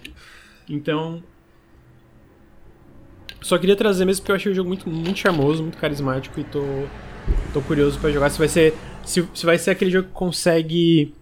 Então. 0.68 1.22
Só 3.40 3.56
queria 3.60 3.76
trazer 3.76 4.04
mesmo 4.04 4.24
porque 4.24 4.32
eu 4.32 4.36
achei 4.36 4.52
o 4.52 4.56
jogo 4.56 4.68
muito, 4.68 4.90
muito 4.90 5.20
charmoso, 5.20 5.62
muito 5.62 5.78
carismático 5.78 6.40
e 6.40 6.44
tô, 6.44 6.64
tô 7.54 7.62
curioso 7.62 8.00
para 8.00 8.10
jogar. 8.10 8.32
Se 8.32 8.40
vai 8.40 8.48
ser. 8.48 8.74
Se, 9.06 9.24
se 9.34 9.46
vai 9.46 9.60
ser 9.60 9.72
aquele 9.72 9.92
jogo 9.92 10.08
que 10.08 10.14
consegue 10.14 11.14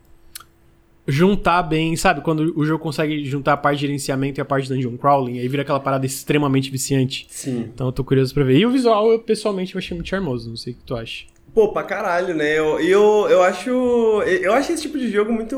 juntar 1.08 1.64
bem, 1.64 1.96
sabe? 1.96 2.22
Quando 2.22 2.54
o 2.58 2.66
jogo 2.66 2.84
consegue 2.84 3.24
juntar 3.26 3.54
a 3.54 3.58
parte 3.58 3.78
de 3.78 3.88
gerenciamento 3.88 4.40
e 4.40 4.42
a 4.42 4.46
parte 4.46 4.68
de 4.68 4.74
dungeon 4.74 4.98
crawling, 4.98 5.40
aí 5.40 5.48
vira 5.48 5.62
aquela 5.62 5.80
parada 5.80 6.06
extremamente 6.06 6.72
viciante. 6.72 7.28
Sim. 7.30 7.70
Então 7.74 7.88
eu 7.88 7.92
tô 7.92 8.04
curioso 8.04 8.34
pra 8.34 8.44
ver. 8.44 8.58
E 8.58 8.66
o 8.66 8.72
visual, 8.72 9.12
eu 9.12 9.20
pessoalmente 9.20 9.76
eu 9.76 9.80
achei 9.80 9.96
muito 9.96 10.10
charmoso, 10.10 10.50
não 10.50 10.58
sei 10.58 10.74
o 10.74 10.76
que 10.76 10.84
tu 10.84 10.96
acha. 10.96 11.26
Pô, 11.54 11.72
pra 11.72 11.84
caralho, 11.84 12.36
né? 12.36 12.60
Eu, 12.60 12.82
eu, 12.82 13.28
eu 13.30 13.42
acho. 13.42 13.70
Eu 13.70 14.54
acho 14.54 14.74
esse 14.74 14.82
tipo 14.82 14.98
de 14.98 15.10
jogo 15.10 15.32
muito. 15.32 15.58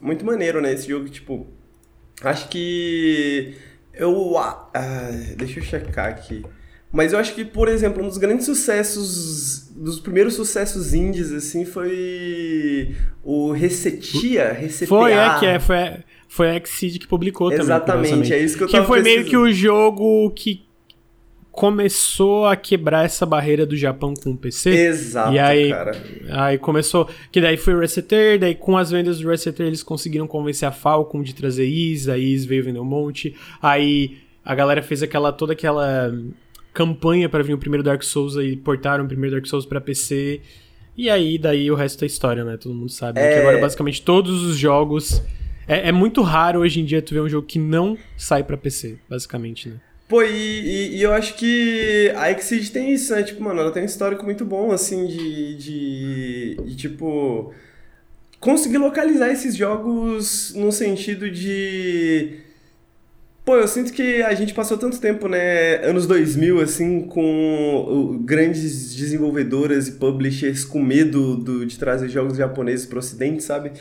Muito 0.00 0.24
maneiro, 0.24 0.60
né? 0.62 0.72
Esse 0.72 0.88
jogo, 0.88 1.06
tipo. 1.10 1.46
Acho 2.22 2.48
que. 2.48 3.54
Eu. 3.92 4.38
Ah, 4.38 5.10
deixa 5.36 5.60
eu 5.60 5.64
checar 5.64 6.08
aqui. 6.08 6.42
Mas 6.92 7.14
eu 7.14 7.18
acho 7.18 7.34
que, 7.34 7.42
por 7.42 7.68
exemplo, 7.68 8.04
um 8.04 8.06
dos 8.06 8.18
grandes 8.18 8.44
sucessos, 8.44 9.70
dos 9.74 9.98
primeiros 9.98 10.34
sucessos 10.34 10.92
indies, 10.92 11.32
assim, 11.32 11.64
foi 11.64 12.94
o 13.24 13.50
Resetia, 13.50 14.52
Resetia. 14.52 14.86
Foi, 14.86 15.12
é, 15.12 15.38
que 15.38 15.46
é, 15.46 15.58
foi, 15.58 15.76
foi 16.28 16.50
a 16.50 16.56
Exceed 16.56 16.98
que 16.98 17.06
publicou 17.06 17.50
Exatamente, 17.50 17.86
também. 17.86 18.04
Exatamente, 18.04 18.34
é 18.34 18.38
isso 18.38 18.58
que 18.58 18.64
eu 18.64 18.68
tava 18.68 18.82
Que 18.82 18.88
foi 18.88 19.02
meio 19.02 19.24
que 19.24 19.36
o 19.36 19.50
jogo 19.50 20.30
que 20.32 20.66
começou 21.50 22.46
a 22.46 22.56
quebrar 22.56 23.06
essa 23.06 23.24
barreira 23.24 23.64
do 23.64 23.76
Japão 23.76 24.12
com 24.12 24.30
o 24.30 24.36
PC. 24.36 24.70
Exato, 24.70 25.32
e 25.32 25.38
aí, 25.38 25.70
cara. 25.70 25.92
Aí 26.30 26.58
começou, 26.58 27.08
que 27.30 27.40
daí 27.40 27.56
foi 27.56 27.74
o 27.74 27.80
Reseter, 27.80 28.38
daí 28.38 28.54
com 28.54 28.76
as 28.76 28.90
vendas 28.90 29.18
do 29.18 29.28
Reseter 29.28 29.66
eles 29.66 29.82
conseguiram 29.82 30.26
convencer 30.26 30.68
a 30.68 30.72
Falcom 30.72 31.22
de 31.22 31.34
trazer 31.34 31.66
Is, 31.66 32.08
a 32.08 32.18
Is 32.18 32.44
veio 32.44 32.64
vender 32.64 32.80
um 32.80 32.84
monte, 32.84 33.34
aí 33.62 34.18
a 34.44 34.54
galera 34.54 34.82
fez 34.82 35.02
aquela, 35.02 35.32
toda 35.32 35.52
aquela 35.52 36.12
campanha 36.72 37.28
para 37.28 37.42
vir 37.42 37.54
o 37.54 37.58
primeiro 37.58 37.82
Dark 37.82 38.02
Souls 38.02 38.36
e 38.36 38.56
portaram 38.56 39.04
o 39.04 39.08
primeiro 39.08 39.36
Dark 39.36 39.46
Souls 39.46 39.66
para 39.66 39.80
PC. 39.80 40.40
E 40.96 41.08
aí, 41.08 41.38
daí 41.38 41.70
o 41.70 41.74
resto 41.74 42.04
é 42.04 42.06
história, 42.06 42.44
né? 42.44 42.56
Todo 42.56 42.74
mundo 42.74 42.90
sabe. 42.90 43.20
É... 43.20 43.34
Que 43.34 43.40
agora, 43.40 43.58
basicamente, 43.58 44.02
todos 44.02 44.42
os 44.42 44.56
jogos. 44.56 45.22
É, 45.66 45.88
é, 45.88 45.92
muito 45.92 46.22
raro 46.22 46.58
hoje 46.60 46.80
em 46.80 46.84
dia 46.84 47.00
tu 47.00 47.14
ver 47.14 47.20
um 47.20 47.28
jogo 47.28 47.46
que 47.46 47.58
não 47.58 47.96
sai 48.16 48.42
para 48.42 48.56
PC, 48.56 48.98
basicamente, 49.08 49.68
né? 49.68 49.76
Pô, 50.08 50.20
e, 50.22 50.26
e, 50.26 50.96
e, 50.96 51.02
eu 51.02 51.12
acho 51.12 51.36
que 51.36 52.12
a 52.16 52.30
Exceed 52.30 52.70
tem 52.70 52.92
isso, 52.92 53.14
né? 53.14 53.22
Tipo, 53.22 53.42
mano, 53.42 53.60
ela 53.60 53.70
tem 53.70 53.82
um 53.82 53.86
histórico 53.86 54.24
muito 54.24 54.44
bom, 54.44 54.72
assim, 54.72 55.06
de, 55.06 55.56
de, 55.56 56.56
de 56.66 56.76
tipo. 56.76 57.54
Conseguir 58.38 58.78
localizar 58.78 59.30
esses 59.30 59.56
jogos 59.56 60.52
no 60.54 60.72
sentido 60.72 61.30
de 61.30 62.40
Pô, 63.44 63.56
eu 63.56 63.66
sinto 63.66 63.92
que 63.92 64.22
a 64.22 64.34
gente 64.34 64.54
passou 64.54 64.78
tanto 64.78 65.00
tempo, 65.00 65.26
né, 65.28 65.84
anos 65.84 66.06
2000, 66.06 66.60
assim, 66.60 67.00
com 67.00 68.20
grandes 68.24 68.94
desenvolvedoras 68.94 69.88
e 69.88 69.92
publishers 69.92 70.64
com 70.64 70.80
medo 70.80 71.36
do, 71.36 71.66
de 71.66 71.76
trazer 71.76 72.08
jogos 72.08 72.36
japoneses 72.36 72.86
pro 72.86 73.00
ocidente, 73.00 73.42
sabe? 73.42 73.72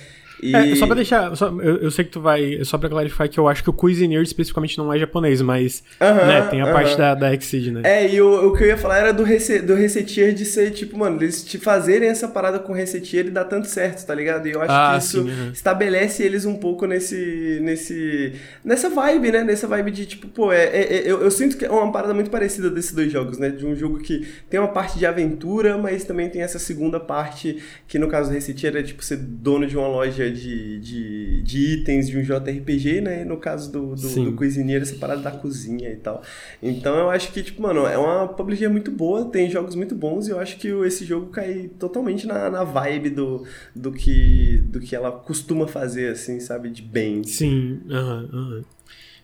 E... 0.41 0.55
É, 0.55 0.75
só 0.75 0.87
pra 0.87 0.95
deixar. 0.95 1.35
Só, 1.35 1.47
eu, 1.47 1.77
eu, 1.77 1.91
sei 1.91 2.03
que 2.03 2.11
tu 2.11 2.19
vai. 2.19 2.63
Só 2.63 2.77
pra 2.77 2.89
clarificar 2.89 3.29
que 3.29 3.39
eu 3.39 3.47
acho 3.47 3.63
que 3.63 3.69
o 3.69 3.73
Cuisinier 3.73 4.21
especificamente 4.23 4.77
não 4.77 4.91
é 4.91 4.97
japonês, 4.97 5.41
mas. 5.41 5.83
Uh 5.99 6.05
-huh, 6.05 6.27
né, 6.27 6.41
tem 6.49 6.61
a 6.61 6.65
uh 6.65 6.69
-huh. 6.69 6.73
parte 6.73 6.97
da, 6.97 7.13
da 7.13 7.33
Exceed, 7.33 7.71
né? 7.71 7.81
É, 7.83 8.11
e 8.11 8.19
o, 8.19 8.47
o 8.47 8.57
que 8.57 8.63
eu 8.63 8.67
ia 8.67 8.77
falar 8.77 8.97
era 8.97 9.13
do, 9.13 9.23
rece, 9.23 9.59
do 9.59 9.75
Recetier 9.75 10.33
de 10.33 10.45
ser, 10.45 10.71
tipo, 10.71 10.97
mano, 10.97 11.21
eles 11.21 11.43
te 11.43 11.59
fazerem 11.59 12.09
essa 12.09 12.27
parada 12.27 12.57
com 12.57 12.73
o 12.73 12.75
Recetier 12.75 13.27
e 13.27 13.29
dá 13.29 13.43
tanto 13.43 13.67
certo, 13.67 14.05
tá 14.05 14.15
ligado? 14.15 14.47
E 14.47 14.51
eu 14.51 14.61
acho 14.61 14.71
ah, 14.71 14.91
que 14.91 15.03
isso 15.03 15.23
sim, 15.23 15.29
uh 15.29 15.33
-huh. 15.33 15.53
estabelece 15.53 16.23
eles 16.23 16.45
um 16.45 16.55
pouco 16.55 16.87
nesse. 16.87 17.59
nesse. 17.61 18.33
nessa 18.65 18.89
vibe, 18.89 19.31
né? 19.31 19.43
Nessa 19.43 19.67
vibe 19.67 19.91
de, 19.91 20.05
tipo, 20.07 20.27
pô, 20.27 20.51
é, 20.51 20.63
é, 20.63 20.93
é 20.95 21.01
eu, 21.05 21.21
eu 21.21 21.29
sinto 21.29 21.55
que 21.55 21.65
é 21.65 21.69
uma 21.69 21.91
parada 21.91 22.13
muito 22.13 22.31
parecida 22.31 22.69
desses 22.69 22.93
dois 22.93 23.11
jogos, 23.11 23.37
né? 23.37 23.49
De 23.49 23.65
um 23.65 23.75
jogo 23.75 23.99
que 23.99 24.27
tem 24.49 24.59
uma 24.59 24.69
parte 24.69 24.97
de 24.97 25.05
aventura, 25.05 25.77
mas 25.77 26.03
também 26.03 26.29
tem 26.29 26.41
essa 26.41 26.57
segunda 26.57 26.99
parte, 26.99 27.61
que 27.87 27.99
no 27.99 28.07
caso 28.07 28.29
do 28.29 28.33
Recetier 28.33 28.75
é, 28.75 28.81
tipo, 28.81 29.03
ser 29.03 29.17
dono 29.17 29.67
de 29.67 29.77
uma 29.77 29.87
loja 29.87 30.30
de, 30.31 30.79
de, 30.79 31.41
de 31.41 31.73
itens 31.73 32.07
de 32.07 32.17
um 32.17 32.21
JRPG, 32.21 33.01
né? 33.01 33.21
E 33.21 33.25
no 33.25 33.37
caso 33.37 33.71
do, 33.71 33.95
do, 33.95 34.23
do 34.25 34.33
Cuisineiro, 34.33 34.83
essa 34.83 34.95
parada 34.95 35.21
da 35.21 35.31
cozinha 35.31 35.89
e 35.89 35.95
tal. 35.95 36.21
Então 36.61 36.95
eu 36.97 37.09
acho 37.09 37.31
que, 37.31 37.43
tipo, 37.43 37.61
mano, 37.61 37.85
é 37.85 37.97
uma 37.97 38.27
publisher 38.27 38.69
muito 38.69 38.91
boa, 38.91 39.25
tem 39.25 39.49
jogos 39.49 39.75
muito 39.75 39.95
bons 39.95 40.27
e 40.27 40.31
eu 40.31 40.39
acho 40.39 40.57
que 40.57 40.67
esse 40.67 41.05
jogo 41.05 41.27
cai 41.27 41.69
totalmente 41.79 42.25
na, 42.25 42.49
na 42.49 42.63
vibe 42.63 43.09
do, 43.11 43.45
do, 43.75 43.91
que, 43.91 44.57
do 44.65 44.79
que 44.79 44.95
ela 44.95 45.11
costuma 45.11 45.67
fazer, 45.67 46.11
assim, 46.11 46.39
sabe? 46.39 46.69
De 46.69 46.81
bem. 46.81 47.23
Sim, 47.23 47.81
aham, 47.89 48.29
aham. 48.33 48.65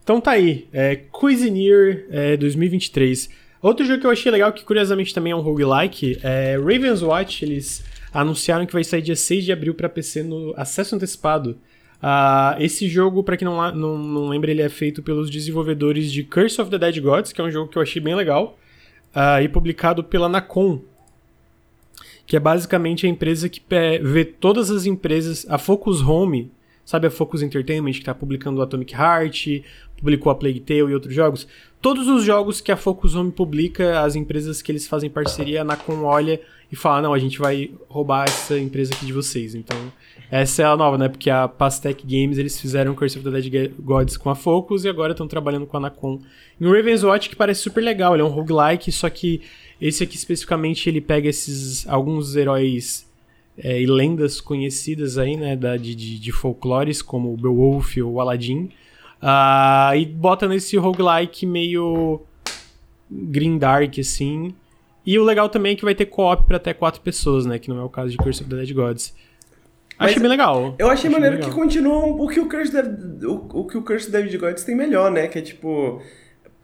Então 0.04 0.22
tá 0.22 0.32
aí, 0.32 0.68
é, 0.72 0.96
Cuisineer 0.96 2.08
é, 2.10 2.38
2023. 2.38 3.30
Outro 3.62 3.86
jogo 3.86 4.00
que 4.00 4.08
eu 4.08 4.12
achei 4.12 4.32
legal, 4.32 4.54
que 4.54 4.64
curiosamente 4.64 5.14
também 5.14 5.34
é 5.34 5.36
um 5.36 5.42
roguelike, 5.42 6.20
é 6.24 6.58
Raven's 6.58 7.02
Watch, 7.02 7.44
eles 7.44 7.84
anunciaram 8.14 8.66
que 8.66 8.74
vai 8.74 8.84
sair 8.84 9.02
dia 9.02 9.16
6 9.16 9.46
de 9.46 9.52
abril 9.52 9.74
para 9.74 9.90
PC 9.90 10.24
no 10.24 10.54
acesso 10.56 10.96
antecipado. 10.96 11.58
Uh, 12.02 12.62
esse 12.62 12.88
jogo, 12.88 13.24
para 13.24 13.36
quem 13.36 13.46
não, 13.46 13.72
não, 13.74 13.98
não, 13.98 14.30
lembra, 14.30 14.52
ele 14.52 14.62
é 14.62 14.70
feito 14.70 15.02
pelos 15.02 15.30
desenvolvedores 15.30 16.12
de 16.12 16.24
Curse 16.24 16.62
of 16.62 16.70
the 16.70 16.78
Dead 16.78 17.00
Gods, 17.02 17.32
que 17.32 17.42
é 17.42 17.44
um 17.44 17.52
jogo 17.52 17.72
que 17.72 17.78
eu 17.78 17.82
achei 17.82 18.02
bem 18.02 18.16
legal, 18.16 18.58
uh, 19.16 19.42
e 19.42 19.50
publicado 19.50 20.04
pela 20.04 20.30
Nacon, 20.30 20.82
que 22.26 22.36
é 22.36 22.40
basicamente 22.40 23.06
a 23.08 23.10
empresa 23.10 23.50
que 23.50 23.62
vê 24.02 24.26
todas 24.26 24.70
as 24.70 24.86
empresas, 24.86 25.46
a 25.50 25.58
Focus 25.58 26.02
Home, 26.02 26.52
sabe 26.86 27.08
a 27.08 27.12
Focus 27.12 27.42
Entertainment, 27.42 27.94
que 27.94 28.00
está 28.00 28.14
publicando 28.14 28.60
o 28.60 28.62
Atomic 28.62 28.94
Heart, 28.94 29.64
publicou 29.98 30.32
a 30.32 30.36
Plague 30.36 30.60
Tale 30.60 30.92
e 30.92 30.94
outros 30.94 31.14
jogos. 31.14 31.48
Todos 31.82 32.08
os 32.08 32.24
jogos 32.24 32.60
que 32.60 32.72
a 32.72 32.78
Focus 32.78 33.16
Home 33.16 33.32
publica, 33.32 34.02
as 34.02 34.16
empresas 34.16 34.62
que 34.62 34.72
eles 34.72 34.88
fazem 34.88 35.10
parceria, 35.10 35.62
a 35.62 35.64
Nacon 35.64 36.04
olha 36.04 36.42
e 36.72 36.76
fala: 36.76 37.02
não, 37.02 37.14
a 37.14 37.20
gente 37.20 37.40
vai 37.40 37.72
roubar 37.88 38.26
essa 38.26 38.58
empresa 38.58 38.94
aqui 38.94 39.06
de 39.06 39.14
vocês. 39.14 39.54
Então, 39.56 39.78
essa 40.30 40.64
é 40.64 40.66
a 40.66 40.76
nova, 40.76 40.98
né? 40.98 41.08
Porque 41.08 41.30
a 41.30 41.48
Pastec 41.48 42.06
Games 42.06 42.38
eles 42.38 42.60
fizeram 42.60 42.96
Curse 42.96 43.20
of 43.20 43.30
the 43.30 43.42
Dead 43.42 43.72
Gods 43.80 44.18
com 44.18 44.30
a 44.30 44.36
Focus 44.36 44.84
e 44.84 44.90
agora 44.90 45.12
estão 45.12 45.28
trabalhando 45.28 45.66
com 45.66 45.78
a 45.78 45.80
Anacon. 45.80 46.20
E 46.60 46.66
o 46.66 46.74
Raven's 46.74 47.04
Watch 47.04 47.30
que 47.30 47.36
parece 47.36 47.62
super 47.62 47.82
legal, 47.82 48.14
ele 48.14 48.24
é 48.24 48.26
um 48.26 48.30
roguelike, 48.30 48.92
só 48.92 49.10
que 49.10 49.42
esse 49.80 50.04
aqui 50.04 50.16
especificamente 50.16 50.90
ele 50.90 51.00
pega 51.00 51.30
esses 51.30 51.88
alguns 51.88 52.36
heróis 52.36 53.08
é, 53.58 53.82
e 53.82 53.86
lendas 53.86 54.42
conhecidas 54.42 55.18
aí, 55.18 55.38
né? 55.38 55.56
Da, 55.56 55.78
de, 55.78 55.96
de, 55.96 56.20
de 56.20 56.32
folclores, 56.32 57.02
como 57.02 57.34
o 57.34 57.38
Beowulf 57.38 57.98
ou 57.98 58.14
o 58.14 58.22
Aladdin. 58.22 58.70
Uh, 59.22 59.96
e 59.96 60.06
bota 60.06 60.48
nesse 60.48 60.78
roguelike 60.78 61.46
meio 61.46 62.22
green 63.10 63.58
dark, 63.58 63.98
assim. 64.00 64.54
E 65.06 65.18
o 65.18 65.24
legal 65.24 65.50
também 65.50 65.74
é 65.74 65.76
que 65.76 65.86
vai 65.86 65.96
ter 65.96 66.06
co-op 66.06 66.46
pra 66.46 66.58
até 66.58 66.74
quatro 66.74 67.02
pessoas, 67.02 67.46
né? 67.46 67.58
Que 67.58 67.70
não 67.70 67.80
é 67.80 67.84
o 67.84 67.90
caso 67.90 68.10
de 68.10 68.18
Curse 68.18 68.42
of 68.42 68.50
the 68.50 68.58
Dead 68.58 68.74
Gods. 68.74 69.14
Mas 69.98 70.12
achei 70.12 70.22
bem 70.22 70.30
legal. 70.30 70.76
Eu 70.78 70.88
achei, 70.88 71.08
achei 71.08 71.10
maneiro 71.10 71.40
que 71.40 71.50
continua 71.52 72.06
o 72.06 72.28
que 72.28 72.40
o 72.40 72.48
Curse, 72.48 72.72
Dead, 72.72 73.24
o, 73.24 73.62
o 73.62 73.66
que 73.66 73.78
o 73.78 73.82
Curse 73.82 74.08
of 74.08 74.12
the 74.12 74.22
Dead 74.22 74.40
Gods 74.40 74.64
tem 74.64 74.76
melhor, 74.76 75.10
né? 75.10 75.28
Que 75.28 75.40
é 75.40 75.42
tipo 75.42 76.02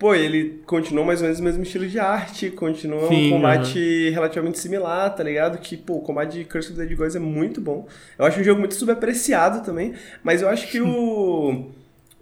pô, 0.03 0.13
ele 0.13 0.61
continua 0.65 1.05
mais 1.05 1.21
ou 1.21 1.27
menos 1.27 1.39
o 1.39 1.43
mesmo 1.43 1.63
estilo 1.63 1.87
de 1.87 1.97
arte, 1.97 2.49
continua 2.49 3.07
Sim, 3.07 3.27
um 3.27 3.35
combate 3.37 4.09
relativamente 4.09 4.59
similar, 4.59 5.15
tá 5.15 5.23
ligado? 5.23 5.57
Que, 5.59 5.77
pô, 5.77 5.93
o 5.93 6.01
combate 6.01 6.39
de 6.39 6.43
Curse 6.43 6.71
of 6.71 6.77
the 6.77 6.85
Dead 6.85 6.97
Gods 6.97 7.15
é 7.15 7.19
muito 7.19 7.61
bom. 7.61 7.87
Eu 8.19 8.25
acho 8.25 8.37
um 8.37 8.43
jogo 8.43 8.59
muito 8.59 8.75
subapreciado 8.75 9.63
também, 9.63 9.93
mas 10.21 10.41
eu 10.41 10.49
acho 10.49 10.67
que 10.67 10.81
o... 10.81 11.71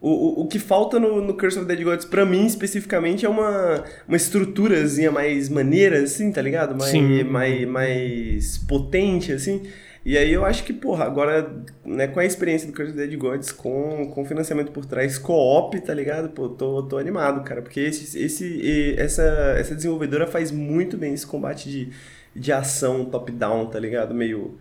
O, 0.02 0.10
o, 0.10 0.42
o 0.42 0.48
que 0.48 0.58
falta 0.58 1.00
no, 1.00 1.22
no 1.22 1.36
Curse 1.36 1.60
of 1.60 1.68
the 1.68 1.76
Dead 1.76 1.86
Gods, 1.86 2.06
pra 2.06 2.26
mim, 2.26 2.48
especificamente, 2.48 3.24
é 3.24 3.30
uma, 3.30 3.84
uma 4.08 4.18
estruturazinha 4.18 5.12
mais 5.12 5.48
maneira, 5.48 6.00
assim, 6.00 6.32
tá 6.32 6.42
ligado? 6.42 6.76
Mais, 6.76 6.90
Sim. 6.90 7.24
mais, 7.24 7.68
mais 7.68 8.58
potente, 8.58 9.32
assim. 9.32 9.62
E 10.04 10.18
aí 10.18 10.34
eu 10.34 10.44
acho 10.44 10.64
que, 10.64 10.74
porra, 10.74 11.06
agora, 11.06 11.64
né, 11.86 12.08
com 12.08 12.20
a 12.20 12.26
experiência 12.26 12.68
do 12.68 12.74
Curse 12.74 12.92
of 12.92 13.00
the 13.00 13.06
Dead 13.06 13.20
Gods, 13.20 13.52
com, 13.52 14.10
com 14.12 14.26
financiamento 14.26 14.72
por 14.72 14.84
trás, 14.86 15.20
co-op, 15.20 15.80
tá 15.80 15.94
ligado? 15.94 16.30
Pô, 16.30 16.50
tô, 16.50 16.82
tô 16.82 16.98
animado, 16.98 17.44
cara, 17.44 17.62
porque 17.62 17.82
esse, 17.82 18.18
esse, 18.20 18.96
essa, 18.98 19.22
essa 19.60 19.76
desenvolvedora 19.76 20.26
faz 20.26 20.50
muito 20.52 20.98
bem 20.98 21.14
esse 21.14 21.28
combate 21.28 21.70
de, 21.70 21.90
de 22.36 22.52
ação 22.52 23.06
top-down, 23.06 23.68
tá 23.68 23.80
ligado? 23.80 24.16
Meio, 24.16 24.58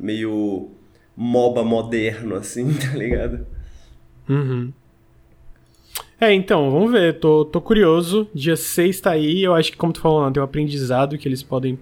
meio 0.00 0.70
MOBA 1.14 1.62
moderno, 1.62 2.36
assim, 2.36 2.72
tá 2.80 2.96
ligado? 2.96 3.57
Uhum. 4.28 4.72
É, 6.20 6.32
então, 6.32 6.70
vamos 6.70 6.90
ver. 6.90 7.18
Tô, 7.20 7.44
tô 7.44 7.60
curioso. 7.60 8.28
Dia 8.34 8.56
6 8.56 9.00
tá 9.00 9.10
aí. 9.12 9.42
Eu 9.42 9.54
acho 9.54 9.70
que, 9.70 9.76
como 9.76 9.92
tu 9.92 10.00
falou, 10.00 10.30
tem 10.30 10.40
um 10.40 10.44
aprendizado 10.44 11.16
que 11.16 11.28
eles 11.28 11.42
podem 11.42 11.78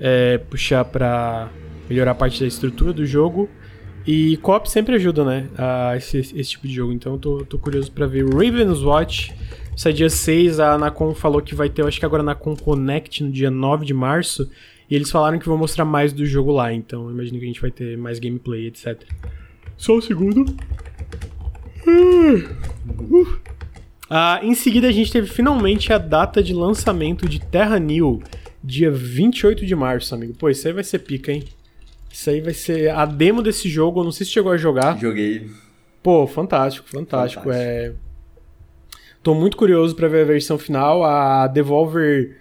é, 0.00 0.38
puxar 0.38 0.84
pra 0.84 1.50
melhorar 1.88 2.12
a 2.12 2.14
parte 2.14 2.40
da 2.40 2.46
estrutura 2.46 2.92
do 2.92 3.04
jogo. 3.04 3.48
E 4.06 4.36
co-op 4.38 4.70
sempre 4.70 4.94
ajuda, 4.94 5.24
né? 5.24 5.48
A 5.56 5.96
esse, 5.96 6.18
esse 6.18 6.50
tipo 6.50 6.66
de 6.66 6.74
jogo. 6.74 6.92
Então, 6.92 7.18
tô, 7.18 7.44
tô 7.44 7.58
curioso 7.58 7.92
pra 7.92 8.06
ver. 8.06 8.24
Raven's 8.24 8.82
Watch 8.82 9.34
sai 9.76 9.92
dia 9.92 10.08
6. 10.08 10.60
A 10.60 10.74
Anacon 10.74 11.14
falou 11.14 11.42
que 11.42 11.54
vai 11.54 11.68
ter, 11.68 11.82
eu 11.82 11.86
acho 11.86 11.98
que 11.98 12.06
agora 12.06 12.22
a 12.22 12.24
Anacon 12.24 12.56
Connect 12.56 13.22
no 13.22 13.30
dia 13.30 13.50
9 13.50 13.84
de 13.84 13.94
março. 13.94 14.50
E 14.90 14.94
eles 14.94 15.10
falaram 15.10 15.38
que 15.38 15.46
vão 15.46 15.58
mostrar 15.58 15.84
mais 15.84 16.12
do 16.12 16.24
jogo 16.24 16.52
lá. 16.52 16.72
Então, 16.72 17.10
imagino 17.10 17.38
que 17.38 17.44
a 17.44 17.48
gente 17.48 17.60
vai 17.60 17.70
ter 17.70 17.98
mais 17.98 18.18
gameplay, 18.18 18.66
etc. 18.66 19.02
Só 19.76 19.96
um 19.96 20.00
segundo. 20.00 20.54
Ah, 24.08 24.40
em 24.42 24.54
seguida, 24.54 24.88
a 24.88 24.92
gente 24.92 25.10
teve 25.10 25.26
finalmente 25.26 25.92
a 25.92 25.98
data 25.98 26.42
de 26.42 26.52
lançamento 26.52 27.28
de 27.28 27.40
Terra 27.40 27.78
New, 27.78 28.22
dia 28.62 28.90
28 28.90 29.66
de 29.66 29.74
março, 29.74 30.14
amigo. 30.14 30.34
Pô, 30.34 30.48
isso 30.48 30.66
aí 30.66 30.72
vai 30.72 30.84
ser 30.84 31.00
pica, 31.00 31.32
hein? 31.32 31.44
Isso 32.12 32.30
aí 32.30 32.40
vai 32.40 32.54
ser 32.54 32.90
a 32.90 33.04
demo 33.04 33.42
desse 33.42 33.68
jogo. 33.68 34.00
Eu 34.00 34.04
não 34.04 34.12
sei 34.12 34.24
se 34.24 34.32
chegou 34.32 34.52
a 34.52 34.56
jogar. 34.56 34.98
Joguei. 34.98 35.50
Pô, 36.02 36.26
fantástico, 36.26 36.88
fantástico. 36.88 37.44
Fantástico. 37.44 37.50
É... 37.52 37.92
Tô 39.22 39.34
muito 39.34 39.56
curioso 39.56 39.96
pra 39.96 40.06
ver 40.06 40.22
a 40.22 40.26
versão 40.26 40.56
final. 40.56 41.02
A 41.02 41.46
Devolver. 41.48 42.36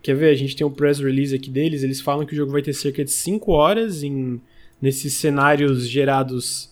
Quer 0.00 0.14
ver? 0.14 0.30
A 0.30 0.34
gente 0.34 0.56
tem 0.56 0.66
um 0.66 0.70
press 0.70 1.00
release 1.00 1.34
aqui 1.34 1.50
deles. 1.50 1.82
Eles 1.82 2.00
falam 2.00 2.24
que 2.24 2.32
o 2.32 2.36
jogo 2.36 2.52
vai 2.52 2.62
ter 2.62 2.72
cerca 2.72 3.04
de 3.04 3.10
5 3.10 3.52
horas 3.52 4.02
em 4.02 4.40
nesses 4.80 5.12
cenários 5.12 5.86
gerados, 5.86 6.69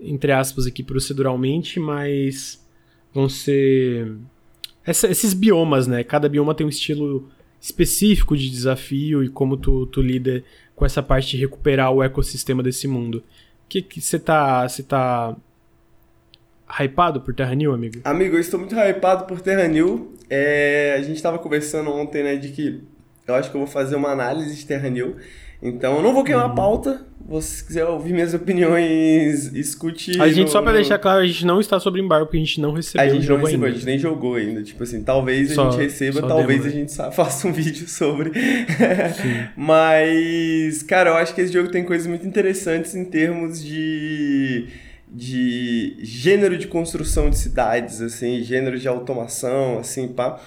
entre 0.00 0.32
aspas, 0.32 0.66
aqui 0.66 0.82
proceduralmente, 0.82 1.78
mas 1.80 2.64
vão 3.12 3.28
ser. 3.28 4.12
essa- 4.86 5.08
esses 5.08 5.34
biomas, 5.34 5.86
né? 5.86 6.02
Cada 6.04 6.28
bioma 6.28 6.54
tem 6.54 6.66
um 6.66 6.70
estilo 6.70 7.28
específico 7.60 8.36
de 8.36 8.48
desafio 8.48 9.22
e 9.24 9.28
como 9.28 9.56
tu, 9.56 9.84
tu 9.86 10.00
lida 10.00 10.42
com 10.74 10.86
essa 10.86 11.02
parte 11.02 11.30
de 11.32 11.36
recuperar 11.36 11.90
o 11.92 12.02
ecossistema 12.02 12.62
desse 12.62 12.86
mundo. 12.88 13.22
Que 13.68 13.82
que 13.82 14.00
você 14.00 14.18
tá, 14.18 14.66
você 14.68 14.82
tá 14.82 15.36
hypado 16.80 17.20
por 17.20 17.34
Terra 17.34 17.54
New, 17.54 17.72
amigo? 17.72 18.00
Amigo, 18.04 18.36
eu 18.36 18.40
estou 18.40 18.58
muito 18.58 18.74
hypado 18.74 19.24
por 19.26 19.40
Terra 19.40 19.66
New. 19.66 20.14
É, 20.30 20.94
a 20.98 21.02
gente 21.02 21.20
tava 21.22 21.38
conversando 21.38 21.90
ontem, 21.90 22.22
né, 22.22 22.36
de 22.36 22.50
que 22.50 22.82
eu 23.26 23.34
acho 23.34 23.50
que 23.50 23.56
eu 23.56 23.60
vou 23.60 23.68
fazer 23.68 23.96
uma 23.96 24.10
análise 24.10 24.54
de 24.54 24.66
Terra 24.66 24.88
New. 24.88 25.16
Então, 25.62 25.96
eu 25.96 26.02
não 26.02 26.10
vou 26.12 26.20
Uhum. 26.20 26.24
queimar 26.24 26.46
a 26.46 26.54
pauta. 26.54 27.06
Se 27.42 27.62
quiser 27.62 27.84
ouvir 27.84 28.14
minhas 28.14 28.32
opiniões, 28.32 29.52
escute. 29.54 30.18
A 30.20 30.28
gente, 30.28 30.46
no- 30.46 30.48
só 30.48 30.62
pra 30.62 30.72
no- 30.72 30.78
deixar 30.78 30.98
claro, 30.98 31.20
a 31.20 31.26
gente 31.26 31.44
não 31.44 31.60
está 31.60 31.78
sobre 31.78 32.00
embargo, 32.00 32.24
porque 32.24 32.38
a 32.38 32.40
gente 32.40 32.58
não 32.60 32.72
recebeu 32.72 33.02
A 33.06 33.08
gente 33.10 33.28
não 33.28 33.36
recebeu, 33.36 33.64
a 33.64 33.66
ainda. 33.66 33.78
gente 33.78 33.84
nem 33.86 33.98
jogou 33.98 34.34
ainda. 34.36 34.62
Tipo 34.62 34.82
assim, 34.82 35.02
talvez 35.02 35.52
Só- 35.52 35.68
a 35.68 35.70
gente 35.72 35.82
receba, 35.82 36.22
talvez 36.26 36.62
demo, 36.62 36.72
a 36.72 36.76
gente 36.76 36.94
faça 37.14 37.46
um 37.46 37.52
vídeo 37.52 37.86
sobre. 37.86 38.32
Mas, 39.56 40.82
cara, 40.82 41.10
eu 41.10 41.14
acho 41.16 41.34
que 41.34 41.40
esse 41.42 41.52
jogo 41.52 41.70
tem 41.70 41.84
coisas 41.84 42.06
muito 42.06 42.26
interessantes 42.26 42.94
em 42.94 43.04
termos 43.04 43.62
de 43.62 44.66
de 45.10 45.96
gênero 46.02 46.58
de 46.58 46.66
construção 46.66 47.30
de 47.30 47.38
cidades, 47.38 48.02
assim, 48.02 48.42
gênero 48.42 48.78
de 48.78 48.86
automação, 48.86 49.78
assim, 49.78 50.06
pá, 50.06 50.38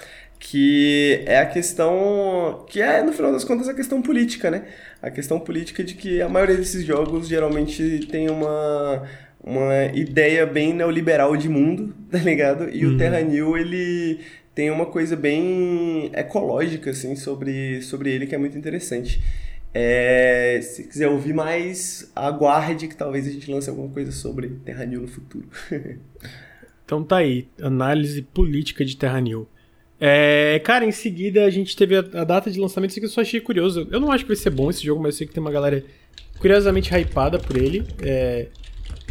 que 0.41 1.21
é 1.27 1.37
a 1.37 1.45
questão, 1.45 2.65
que 2.67 2.81
é, 2.81 3.03
no 3.03 3.13
final 3.13 3.31
das 3.31 3.43
contas, 3.43 3.69
a 3.69 3.75
questão 3.75 4.01
política, 4.01 4.49
né? 4.49 4.63
A 4.99 5.11
questão 5.11 5.39
política 5.39 5.83
de 5.83 5.93
que 5.93 6.19
a 6.19 6.27
maioria 6.27 6.57
desses 6.57 6.83
jogos 6.83 7.27
geralmente 7.27 8.07
tem 8.07 8.27
uma, 8.27 9.03
uma 9.39 9.85
ideia 9.93 10.43
bem 10.47 10.73
neoliberal 10.73 11.37
de 11.37 11.47
mundo, 11.47 11.93
tá 12.09 12.17
ligado? 12.17 12.67
E 12.69 12.87
o 12.87 12.97
Terra 12.97 13.21
New, 13.21 13.55
ele 13.55 14.19
tem 14.55 14.71
uma 14.71 14.87
coisa 14.87 15.15
bem 15.15 16.09
ecológica, 16.11 16.89
assim, 16.89 17.15
sobre, 17.15 17.83
sobre 17.83 18.11
ele 18.11 18.25
que 18.25 18.33
é 18.33 18.37
muito 18.39 18.57
interessante. 18.57 19.21
É, 19.71 20.59
se 20.63 20.85
quiser 20.85 21.07
ouvir 21.07 21.35
mais, 21.35 22.11
aguarde 22.15 22.87
que 22.87 22.95
talvez 22.95 23.27
a 23.27 23.31
gente 23.31 23.49
lance 23.49 23.69
alguma 23.69 23.89
coisa 23.89 24.11
sobre 24.11 24.49
Terra 24.65 24.85
New 24.85 25.01
no 25.01 25.07
futuro. 25.07 25.47
Então 26.83 27.05
tá 27.05 27.19
aí, 27.19 27.47
análise 27.61 28.21
política 28.21 28.83
de 28.83 28.97
Terra 28.97 29.21
New. 29.21 29.47
É, 30.03 30.59
cara, 30.63 30.83
em 30.83 30.91
seguida 30.91 31.45
a 31.45 31.49
gente 31.51 31.75
teve 31.75 31.95
a, 31.95 31.99
a 31.99 32.23
data 32.23 32.49
de 32.49 32.59
lançamento, 32.59 32.89
isso 32.89 32.99
que 32.99 33.05
eu 33.05 33.09
só 33.09 33.21
achei 33.21 33.39
curioso. 33.39 33.87
Eu 33.91 33.99
não 33.99 34.11
acho 34.11 34.23
que 34.23 34.29
vai 34.29 34.35
ser 34.35 34.49
bom 34.49 34.71
esse 34.71 34.83
jogo, 34.83 34.99
mas 35.01 35.13
eu 35.13 35.17
sei 35.19 35.27
que 35.27 35.33
tem 35.33 35.41
uma 35.41 35.51
galera 35.51 35.83
curiosamente 36.39 36.91
hypada 36.91 37.37
por 37.37 37.55
ele. 37.55 37.85
é, 38.01 38.47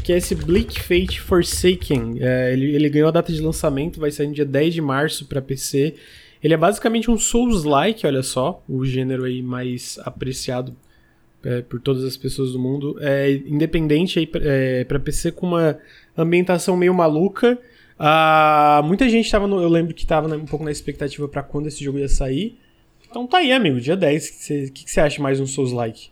que 0.02 0.12
é 0.12 0.16
esse 0.16 0.34
Bleak 0.34 0.80
Fate 0.80 1.20
Forsaken. 1.20 2.16
É, 2.20 2.52
ele, 2.52 2.74
ele 2.74 2.88
ganhou 2.88 3.08
a 3.08 3.12
data 3.12 3.32
de 3.32 3.40
lançamento, 3.40 4.00
vai 4.00 4.10
sair 4.10 4.26
no 4.26 4.34
dia 4.34 4.44
10 4.44 4.74
de 4.74 4.80
março 4.80 5.26
pra 5.26 5.40
PC. 5.40 5.94
Ele 6.42 6.54
é 6.54 6.56
basicamente 6.56 7.10
um 7.10 7.18
Souls-like, 7.18 8.06
olha 8.06 8.22
só, 8.22 8.62
o 8.68 8.84
gênero 8.84 9.24
aí 9.24 9.42
mais 9.42 9.98
apreciado 10.02 10.74
é, 11.44 11.60
por 11.62 11.80
todas 11.80 12.02
as 12.02 12.16
pessoas 12.16 12.52
do 12.52 12.58
mundo. 12.58 12.96
É 13.00 13.30
independente 13.30 14.18
aí 14.18 14.28
é, 14.34 14.84
para 14.84 14.98
PC 14.98 15.32
com 15.32 15.46
uma 15.46 15.78
ambientação 16.16 16.76
meio 16.76 16.94
maluca. 16.94 17.58
Ah, 18.02 18.80
muita 18.82 19.06
gente 19.10 19.30
tava 19.30 19.46
no, 19.46 19.60
eu 19.60 19.68
lembro 19.68 19.92
que 19.92 20.06
tava 20.06 20.26
né, 20.26 20.34
um 20.34 20.46
pouco 20.46 20.64
na 20.64 20.70
expectativa 20.70 21.28
pra 21.28 21.42
quando 21.42 21.66
esse 21.66 21.84
jogo 21.84 21.98
ia 21.98 22.08
sair. 22.08 22.58
Então 23.06 23.26
tá 23.26 23.38
aí, 23.38 23.52
amigo, 23.52 23.78
dia 23.78 23.94
10. 23.94 24.26
O 24.26 24.72
que 24.72 24.84
que 24.84 24.90
você 24.90 25.00
acha 25.02 25.20
mais 25.20 25.38
um 25.38 25.46
Souls-like? 25.46 26.10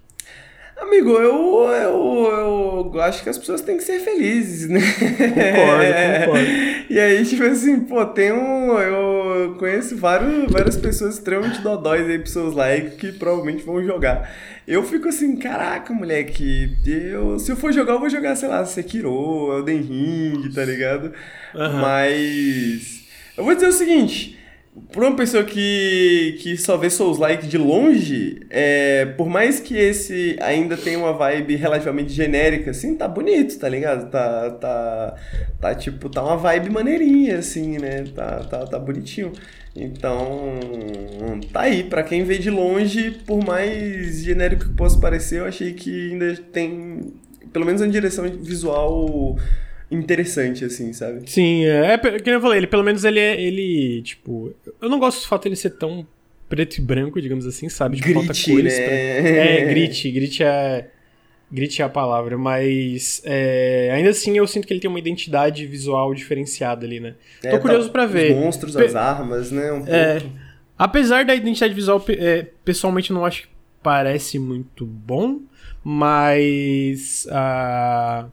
Amigo, 0.80 1.10
eu, 1.10 1.68
eu, 1.72 2.90
eu 2.94 3.00
acho 3.02 3.22
que 3.22 3.28
as 3.28 3.36
pessoas 3.36 3.60
têm 3.60 3.76
que 3.76 3.82
ser 3.82 3.98
felizes, 4.00 4.68
né? 4.68 4.80
Concordo, 4.80 6.26
concordo. 6.26 6.68
E 6.88 6.98
aí, 6.98 7.22
tipo 7.26 7.44
assim, 7.44 7.80
pô, 7.80 8.04
tem 8.06 8.32
um. 8.32 8.78
Eu 8.78 9.56
conheço 9.58 9.94
vários, 9.96 10.50
várias 10.50 10.76
pessoas 10.76 11.14
extremamente 11.16 11.60
dodóis 11.60 12.08
aí, 12.08 12.18
pessoas 12.18 12.54
like, 12.54 12.96
que 12.96 13.12
provavelmente 13.12 13.62
vão 13.62 13.84
jogar. 13.84 14.32
Eu 14.66 14.82
fico 14.82 15.08
assim, 15.08 15.36
caraca, 15.36 15.92
moleque, 15.92 16.76
eu, 16.86 17.38
se 17.38 17.52
eu 17.52 17.56
for 17.56 17.72
jogar, 17.72 17.94
eu 17.94 18.00
vou 18.00 18.08
jogar, 18.08 18.36
sei 18.36 18.48
lá, 18.48 18.64
Sekiro, 18.64 19.52
Elden 19.58 19.82
Ring, 19.82 20.50
tá 20.54 20.64
ligado? 20.64 21.12
Aham. 21.54 21.82
Mas. 21.82 23.02
Eu 23.36 23.44
vou 23.44 23.54
dizer 23.54 23.68
o 23.68 23.72
seguinte. 23.72 24.37
Pra 24.92 25.06
uma 25.06 25.16
pessoa 25.16 25.44
que, 25.44 26.38
que 26.40 26.56
só 26.56 26.76
vê 26.76 26.88
Souls-like 26.90 27.46
de 27.46 27.58
longe, 27.58 28.40
é, 28.50 29.06
por 29.16 29.28
mais 29.28 29.60
que 29.60 29.76
esse 29.76 30.36
ainda 30.40 30.76
tenha 30.76 30.98
uma 30.98 31.12
vibe 31.12 31.56
relativamente 31.56 32.12
genérica, 32.12 32.70
assim, 32.70 32.96
tá 32.96 33.06
bonito, 33.06 33.58
tá 33.58 33.68
ligado? 33.68 34.10
Tá, 34.10 34.50
tá, 34.50 35.14
tá 35.60 35.74
tipo, 35.74 36.08
tá 36.08 36.22
uma 36.22 36.36
vibe 36.36 36.70
maneirinha, 36.70 37.38
assim, 37.38 37.78
né? 37.78 38.04
Tá, 38.14 38.38
tá, 38.44 38.66
tá 38.66 38.78
bonitinho. 38.78 39.32
Então, 39.74 40.58
tá 41.52 41.62
aí. 41.62 41.84
Pra 41.84 42.02
quem 42.02 42.24
vê 42.24 42.38
de 42.38 42.50
longe, 42.50 43.10
por 43.26 43.44
mais 43.44 44.22
genérico 44.22 44.66
que 44.66 44.74
possa 44.74 44.98
parecer, 44.98 45.40
eu 45.40 45.46
achei 45.46 45.72
que 45.72 46.12
ainda 46.12 46.36
tem, 46.52 47.12
pelo 47.52 47.64
menos 47.64 47.80
uma 47.80 47.88
direção 47.88 48.24
visual 48.24 49.36
interessante, 49.90 50.64
assim, 50.64 50.92
sabe? 50.92 51.30
Sim, 51.30 51.64
é, 51.64 51.94
é 51.94 51.98
que 52.18 52.30
eu 52.30 52.40
falei, 52.40 52.58
ele 52.58 52.66
pelo 52.66 52.84
menos 52.84 53.04
ele 53.04 53.20
é. 53.20 53.40
Ele, 53.40 54.02
tipo. 54.02 54.54
Eu 54.80 54.88
não 54.88 54.98
gosto 54.98 55.20
do 55.22 55.26
fato 55.28 55.44
dele 55.44 55.56
ser 55.56 55.70
tão 55.70 56.06
preto 56.48 56.78
e 56.78 56.80
branco, 56.80 57.20
digamos 57.20 57.46
assim, 57.46 57.68
sabe? 57.68 57.96
Tipo, 57.96 58.12
falta 58.14 58.32
Grit, 58.32 58.50
cores 58.50 58.78
né? 58.78 58.84
pra- 58.84 58.92
É, 58.92 59.64
grit, 59.64 60.10
grit 60.10 60.42
é. 60.42 60.90
Grit 61.50 61.80
é 61.80 61.84
a 61.86 61.88
palavra, 61.88 62.36
mas 62.36 63.22
é, 63.24 63.90
ainda 63.94 64.10
assim 64.10 64.36
eu 64.36 64.46
sinto 64.46 64.66
que 64.66 64.72
ele 64.74 64.80
tem 64.80 64.90
uma 64.90 64.98
identidade 64.98 65.64
visual 65.66 66.12
diferenciada 66.12 66.84
ali, 66.84 67.00
né? 67.00 67.14
É, 67.42 67.48
Tô 67.50 67.58
curioso 67.58 67.86
tá, 67.86 67.92
pra 67.92 68.04
ver. 68.04 68.32
Os 68.32 68.36
monstros, 68.38 68.76
Pe- 68.76 68.84
as 68.84 68.94
armas, 68.94 69.50
né? 69.50 69.72
Um 69.72 69.82
É, 69.86 70.20
pouco. 70.20 70.36
apesar 70.76 71.24
da 71.24 71.34
identidade 71.34 71.72
visual, 71.72 72.04
é, 72.10 72.46
pessoalmente 72.66 73.08
eu 73.10 73.14
não 73.14 73.24
acho 73.24 73.44
que 73.44 73.48
parece 73.82 74.38
muito 74.38 74.84
bom, 74.84 75.40
mas. 75.82 77.26
ah, 77.30 78.26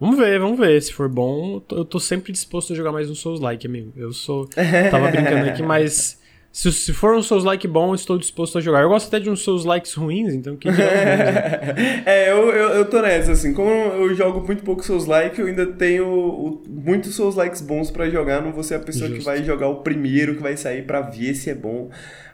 Vamos 0.00 0.18
ver, 0.18 0.40
vamos 0.40 0.58
ver. 0.58 0.80
Se 0.80 0.92
for 0.92 1.08
bom, 1.10 1.62
eu 1.70 1.84
tô 1.84 2.00
sempre 2.00 2.32
disposto 2.32 2.72
a 2.72 2.76
jogar 2.76 2.90
mais 2.90 3.10
um 3.10 3.14
Souls-like, 3.14 3.66
amigo. 3.66 3.92
Eu 3.94 4.12
sou. 4.12 4.48
Tava 4.90 5.08
brincando 5.10 5.50
aqui, 5.50 5.62
mas 5.62 6.18
se, 6.50 6.72
se 6.72 6.92
for 6.94 7.14
um 7.14 7.22
Souls-like 7.22 7.68
bom, 7.68 7.94
estou 7.94 8.18
disposto 8.18 8.56
a 8.56 8.60
jogar. 8.62 8.82
Eu 8.82 8.88
gosto 8.88 9.08
até 9.08 9.20
de 9.20 9.28
uns 9.28 9.42
Souls-likes 9.42 9.92
ruins, 9.94 10.32
então 10.32 10.56
que 10.56 10.68
É, 12.06 12.32
eu, 12.32 12.50
eu, 12.50 12.68
eu 12.70 12.84
tô 12.86 13.00
nessa, 13.02 13.32
assim. 13.32 13.52
Como 13.52 13.70
eu 13.70 14.14
jogo 14.14 14.40
muito 14.44 14.64
pouco 14.64 14.82
Souls-like, 14.82 15.38
eu 15.38 15.46
ainda 15.46 15.66
tenho 15.66 16.06
o, 16.08 16.62
muitos 16.66 17.14
Souls-likes 17.14 17.60
bons 17.60 17.90
para 17.90 18.08
jogar. 18.08 18.42
Não 18.42 18.52
vou 18.52 18.62
ser 18.62 18.76
a 18.76 18.80
pessoa 18.80 19.06
Justo. 19.08 19.18
que 19.18 19.24
vai 19.24 19.44
jogar 19.44 19.68
o 19.68 19.82
primeiro 19.82 20.34
que 20.34 20.42
vai 20.42 20.56
sair 20.56 20.86
para 20.86 21.02
ver 21.02 21.34
se 21.34 21.50
é 21.50 21.54
bom. 21.54 21.90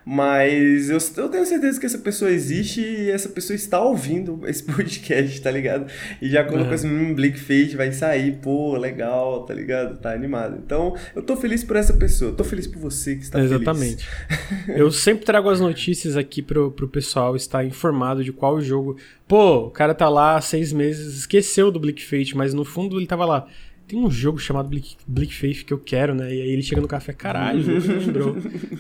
Mas 0.08 0.88
eu, 0.88 0.98
eu 1.16 1.28
tenho 1.28 1.44
certeza 1.44 1.80
que 1.80 1.84
essa 1.84 1.98
pessoa 1.98 2.30
existe 2.30 2.80
e 2.80 3.10
essa 3.10 3.28
pessoa 3.28 3.56
está 3.56 3.80
ouvindo 3.80 4.40
esse 4.46 4.62
podcast, 4.62 5.40
tá 5.40 5.50
ligado? 5.50 5.90
E 6.22 6.30
já 6.30 6.44
colocou 6.44 6.68
uhum. 6.68 6.74
assim, 6.74 6.88
um 6.88 7.12
Blickfade 7.12 7.76
vai 7.76 7.90
sair, 7.90 8.36
pô, 8.36 8.76
legal, 8.76 9.42
tá 9.44 9.52
ligado? 9.52 9.98
Tá 9.98 10.12
animado. 10.12 10.62
Então, 10.64 10.94
eu 11.12 11.22
tô 11.22 11.36
feliz 11.36 11.64
por 11.64 11.74
essa 11.74 11.92
pessoa, 11.92 12.30
tô 12.30 12.44
feliz 12.44 12.68
por 12.68 12.78
você 12.78 13.16
que 13.16 13.22
está 13.24 13.40
Exatamente. 13.40 14.06
Exatamente. 14.30 14.80
eu 14.80 14.92
sempre 14.92 15.24
trago 15.24 15.50
as 15.50 15.58
notícias 15.58 16.16
aqui 16.16 16.40
pro, 16.40 16.70
pro 16.70 16.86
pessoal 16.86 17.34
estar 17.34 17.64
informado 17.64 18.22
de 18.22 18.32
qual 18.32 18.60
jogo. 18.60 18.96
Pô, 19.26 19.66
o 19.66 19.70
cara 19.72 19.92
tá 19.92 20.08
lá 20.08 20.36
há 20.36 20.40
seis 20.40 20.72
meses, 20.72 21.16
esqueceu 21.16 21.72
do 21.72 21.80
Blickfade, 21.80 22.36
mas 22.36 22.54
no 22.54 22.64
fundo 22.64 22.96
ele 22.96 23.08
tava 23.08 23.24
lá 23.24 23.48
tem 23.86 23.98
um 23.98 24.10
jogo 24.10 24.38
chamado 24.38 24.68
Bleak, 24.68 24.96
Bleak 25.06 25.34
Faith 25.34 25.64
que 25.64 25.72
eu 25.72 25.78
quero, 25.78 26.14
né? 26.14 26.34
E 26.34 26.42
aí 26.42 26.50
ele 26.50 26.62
chega 26.62 26.80
no 26.80 26.88
café, 26.88 27.12
caralho, 27.12 27.62
você 27.62 27.92
lembrou. 27.92 28.36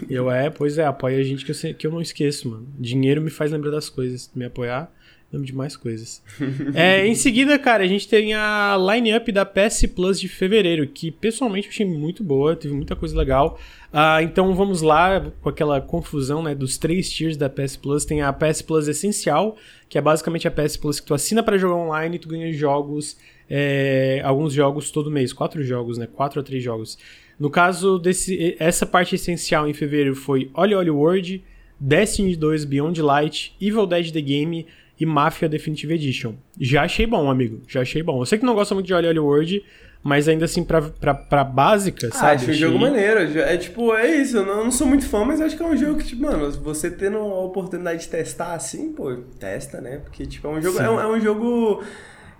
e 0.08 0.12
eu, 0.14 0.30
é, 0.30 0.50
pois 0.50 0.78
é, 0.78 0.84
apoia 0.84 1.18
a 1.18 1.22
gente 1.22 1.44
que 1.44 1.52
eu, 1.52 1.74
que 1.74 1.86
eu 1.86 1.90
não 1.90 2.00
esqueço, 2.00 2.50
mano. 2.50 2.66
Dinheiro 2.78 3.20
me 3.20 3.30
faz 3.30 3.52
lembrar 3.52 3.70
das 3.70 3.88
coisas. 3.88 4.30
Me 4.34 4.44
apoiar, 4.44 4.92
lembro 5.32 5.46
de 5.46 5.54
mais 5.54 5.76
coisas. 5.76 6.22
é, 6.74 7.06
em 7.06 7.14
seguida, 7.14 7.56
cara, 7.56 7.84
a 7.84 7.86
gente 7.86 8.08
tem 8.08 8.34
a 8.34 8.76
line-up 8.76 9.30
da 9.30 9.46
PS 9.46 9.86
Plus 9.94 10.18
de 10.18 10.28
fevereiro, 10.28 10.86
que 10.88 11.12
pessoalmente 11.12 11.68
eu 11.68 11.72
achei 11.72 11.86
muito 11.86 12.24
boa, 12.24 12.56
teve 12.56 12.74
muita 12.74 12.96
coisa 12.96 13.16
legal. 13.16 13.60
Uh, 13.92 14.20
então 14.22 14.54
vamos 14.54 14.82
lá, 14.82 15.32
com 15.40 15.48
aquela 15.48 15.80
confusão, 15.80 16.42
né, 16.42 16.54
dos 16.54 16.76
três 16.76 17.08
tiers 17.08 17.36
da 17.36 17.48
PS 17.48 17.76
Plus. 17.76 18.04
Tem 18.04 18.22
a 18.22 18.32
PS 18.32 18.60
Plus 18.60 18.88
Essencial, 18.88 19.56
que 19.88 19.96
é 19.96 20.00
basicamente 20.00 20.48
a 20.48 20.50
PS 20.50 20.76
Plus 20.76 20.98
que 20.98 21.06
tu 21.06 21.14
assina 21.14 21.44
para 21.44 21.56
jogar 21.56 21.76
online 21.76 22.16
e 22.16 22.18
tu 22.18 22.28
ganha 22.28 22.52
jogos 22.52 23.16
é, 23.48 24.20
alguns 24.24 24.52
jogos 24.52 24.90
todo 24.90 25.10
mês, 25.10 25.32
quatro 25.32 25.62
jogos, 25.62 25.98
né? 25.98 26.06
Quatro 26.06 26.40
a 26.40 26.42
três 26.42 26.62
jogos. 26.62 26.98
No 27.38 27.50
caso 27.50 27.98
desse, 27.98 28.56
essa 28.58 28.86
parte 28.86 29.14
essencial 29.14 29.68
em 29.68 29.74
fevereiro 29.74 30.14
foi 30.14 30.50
Oli 30.54 30.74
Oli 30.74 30.90
World, 30.90 31.44
Destiny 31.78 32.34
2 32.34 32.64
Beyond 32.64 33.02
Light, 33.02 33.54
Evil 33.60 33.86
Dead 33.86 34.10
The 34.10 34.20
Game 34.20 34.66
e 34.98 35.04
Mafia 35.04 35.48
Definitive 35.48 35.94
Edition. 35.94 36.34
Já 36.58 36.84
achei 36.84 37.06
bom, 37.06 37.30
amigo. 37.30 37.60
Já 37.68 37.82
achei 37.82 38.02
bom. 38.02 38.20
Eu 38.20 38.26
sei 38.26 38.38
que 38.38 38.46
não 38.46 38.54
gosta 38.54 38.74
muito 38.74 38.86
de 38.86 38.94
Oli 38.94 39.06
Oli 39.06 39.18
World, 39.18 39.64
mas 40.02 40.28
ainda 40.28 40.46
assim, 40.46 40.64
pra, 40.64 40.80
pra, 40.80 41.12
pra 41.12 41.44
básica, 41.44 42.08
ah, 42.08 42.16
sabe? 42.16 42.34
Acho 42.36 42.50
o 42.50 42.54
jogo 42.54 42.78
maneiro. 42.78 43.20
É 43.38 43.56
tipo, 43.58 43.94
é 43.94 44.06
isso. 44.16 44.38
Eu 44.38 44.46
não, 44.46 44.58
eu 44.58 44.64
não, 44.64 44.70
sou 44.70 44.86
muito 44.86 45.06
fã, 45.06 45.24
mas 45.24 45.40
acho 45.40 45.56
que 45.56 45.62
é 45.62 45.66
um 45.66 45.76
jogo 45.76 45.98
que, 45.98 46.06
tipo, 46.06 46.22
mano, 46.22 46.50
você 46.52 46.90
tendo 46.90 47.18
a 47.18 47.44
oportunidade 47.44 48.02
de 48.02 48.08
testar 48.08 48.54
assim, 48.54 48.92
pô, 48.92 49.14
testa, 49.38 49.80
né? 49.80 49.98
Porque, 49.98 50.24
tipo, 50.24 50.46
é 50.48 50.50
um 50.52 50.62
jogo. 50.62 50.78
É 50.80 50.90
um, 50.90 51.00
é 51.00 51.06
um 51.08 51.20
jogo 51.20 51.82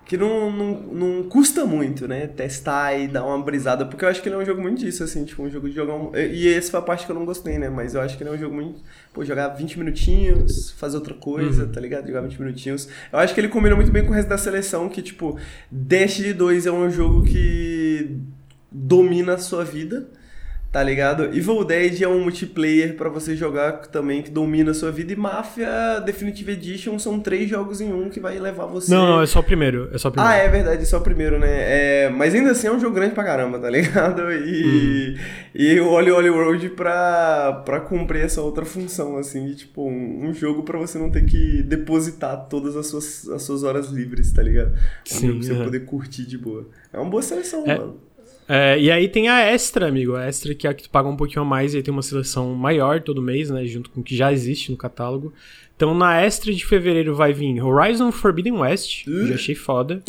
que 0.07 0.15
não, 0.15 0.49
não, 0.49 0.73
não 0.73 1.23
custa 1.23 1.65
muito, 1.65 2.07
né? 2.07 2.27
Testar 2.27 2.97
e 2.97 3.09
dar 3.09 3.25
uma 3.25 3.43
brisada, 3.43 3.85
porque 3.85 4.05
eu 4.05 4.09
acho 4.09 4.21
que 4.21 4.29
ele 4.29 4.35
é 4.35 4.37
um 4.37 4.45
jogo 4.45 4.61
muito 4.61 4.79
disso, 4.79 5.03
assim, 5.03 5.25
tipo, 5.25 5.43
um 5.43 5.49
jogo 5.49 5.67
de 5.67 5.75
jogar 5.75 5.95
um... 5.95 6.15
E 6.15 6.47
essa 6.47 6.71
foi 6.71 6.79
a 6.79 6.83
parte 6.83 7.05
que 7.05 7.11
eu 7.11 7.15
não 7.15 7.25
gostei, 7.25 7.57
né? 7.57 7.69
Mas 7.69 7.93
eu 7.93 7.99
acho 7.99 8.15
que 8.15 8.23
ele 8.23 8.29
é 8.29 8.33
um 8.33 8.37
jogo 8.37 8.55
muito... 8.55 8.79
Pô, 9.13 9.25
jogar 9.25 9.49
20 9.49 9.77
minutinhos, 9.77 10.71
fazer 10.71 10.95
outra 10.95 11.13
coisa, 11.13 11.65
uhum. 11.65 11.71
tá 11.73 11.81
ligado? 11.81 12.07
Jogar 12.07 12.21
20 12.21 12.39
minutinhos. 12.39 12.87
Eu 13.11 13.19
acho 13.19 13.33
que 13.33 13.41
ele 13.41 13.49
combina 13.49 13.75
muito 13.75 13.91
bem 13.91 14.05
com 14.05 14.11
o 14.11 14.13
resto 14.13 14.29
da 14.29 14.37
seleção, 14.37 14.87
que, 14.87 15.01
tipo, 15.01 15.37
Destiny 15.69 16.31
2 16.31 16.67
é 16.67 16.71
um 16.71 16.89
jogo 16.89 17.25
que 17.25 18.17
domina 18.71 19.33
a 19.33 19.37
sua 19.37 19.65
vida 19.65 20.07
tá 20.71 20.83
ligado? 20.83 21.25
Evil 21.25 21.63
Dead 21.63 22.01
é 22.01 22.07
um 22.07 22.21
multiplayer 22.21 22.95
para 22.95 23.09
você 23.09 23.35
jogar 23.35 23.87
também 23.87 24.21
que 24.21 24.29
domina 24.29 24.71
a 24.71 24.73
sua 24.73 24.91
vida 24.91 25.13
e 25.13 25.15
Mafia 25.15 25.99
Definitive 26.05 26.51
Edition 26.51 26.99
são 26.99 27.19
três 27.19 27.49
jogos 27.49 27.79
em 27.79 27.91
um 27.91 28.09
que 28.09 28.19
vai 28.19 28.37
levar 28.37 28.65
você. 28.65 28.93
Não, 28.93 29.05
não, 29.05 29.21
é 29.21 29.25
só 29.25 29.39
o 29.39 29.43
primeiro, 29.43 29.89
é 29.93 29.97
só 29.97 30.09
o 30.09 30.11
primeiro. 30.11 30.35
Ah, 30.35 30.37
é 30.37 30.49
verdade, 30.49 30.83
é 30.83 30.85
só 30.85 30.97
o 30.97 31.01
primeiro, 31.01 31.39
né? 31.39 31.47
É, 31.49 32.09
mas 32.09 32.35
ainda 32.35 32.51
assim 32.51 32.67
é 32.67 32.71
um 32.71 32.79
jogo 32.79 32.95
grande 32.95 33.13
pra 33.13 33.23
caramba, 33.23 33.59
tá 33.59 33.69
ligado? 33.69 34.31
E, 34.31 35.15
hum. 35.15 35.21
e 35.55 35.79
o 35.79 35.87
Oli 35.87 36.11
Oli 36.11 36.29
World 36.29 36.69
pra, 36.69 37.61
pra 37.65 37.79
cumprir 37.79 38.23
essa 38.23 38.41
outra 38.41 38.65
função, 38.65 39.17
assim, 39.17 39.45
de 39.47 39.55
tipo, 39.55 39.87
um, 39.87 40.27
um 40.27 40.33
jogo 40.33 40.63
para 40.63 40.77
você 40.77 40.97
não 40.97 41.09
ter 41.09 41.25
que 41.25 41.63
depositar 41.63 42.47
todas 42.49 42.75
as 42.75 42.87
suas, 42.87 43.27
as 43.29 43.41
suas 43.43 43.63
horas 43.63 43.87
livres, 43.87 44.31
tá 44.31 44.43
ligado? 44.43 44.71
Um 44.71 44.75
Sim, 45.05 45.27
jogo 45.27 45.39
pra 45.39 45.47
você 45.47 45.53
é. 45.53 45.63
poder 45.63 45.79
curtir 45.85 46.25
de 46.25 46.37
boa. 46.37 46.67
É 46.91 46.99
uma 46.99 47.09
boa 47.09 47.21
seleção, 47.21 47.63
é. 47.65 47.77
mano. 47.77 48.06
É, 48.47 48.79
e 48.79 48.89
aí 48.89 49.09
tem 49.09 49.27
a 49.27 49.41
Extra, 49.41 49.87
amigo. 49.87 50.15
A 50.15 50.25
Extra 50.25 50.55
que 50.55 50.65
é 50.65 50.69
a 50.69 50.73
que 50.73 50.83
tu 50.83 50.89
paga 50.89 51.09
um 51.09 51.17
pouquinho 51.17 51.41
a 51.41 51.45
mais 51.45 51.73
e 51.73 51.77
aí 51.77 51.83
tem 51.83 51.91
uma 51.91 52.01
seleção 52.01 52.53
maior 52.53 53.01
todo 53.01 53.21
mês, 53.21 53.49
né? 53.49 53.65
Junto 53.65 53.89
com 53.89 53.99
o 53.99 54.03
que 54.03 54.15
já 54.15 54.31
existe 54.31 54.71
no 54.71 54.77
catálogo. 54.77 55.33
Então 55.75 55.93
na 55.93 56.21
Extra 56.21 56.53
de 56.53 56.65
fevereiro 56.65 57.13
vai 57.13 57.33
vir 57.33 57.61
Horizon 57.61 58.11
Forbidden 58.11 58.53
West. 58.53 59.05
Uh. 59.05 59.27
Já 59.27 59.35
achei 59.35 59.55
foda. 59.55 60.01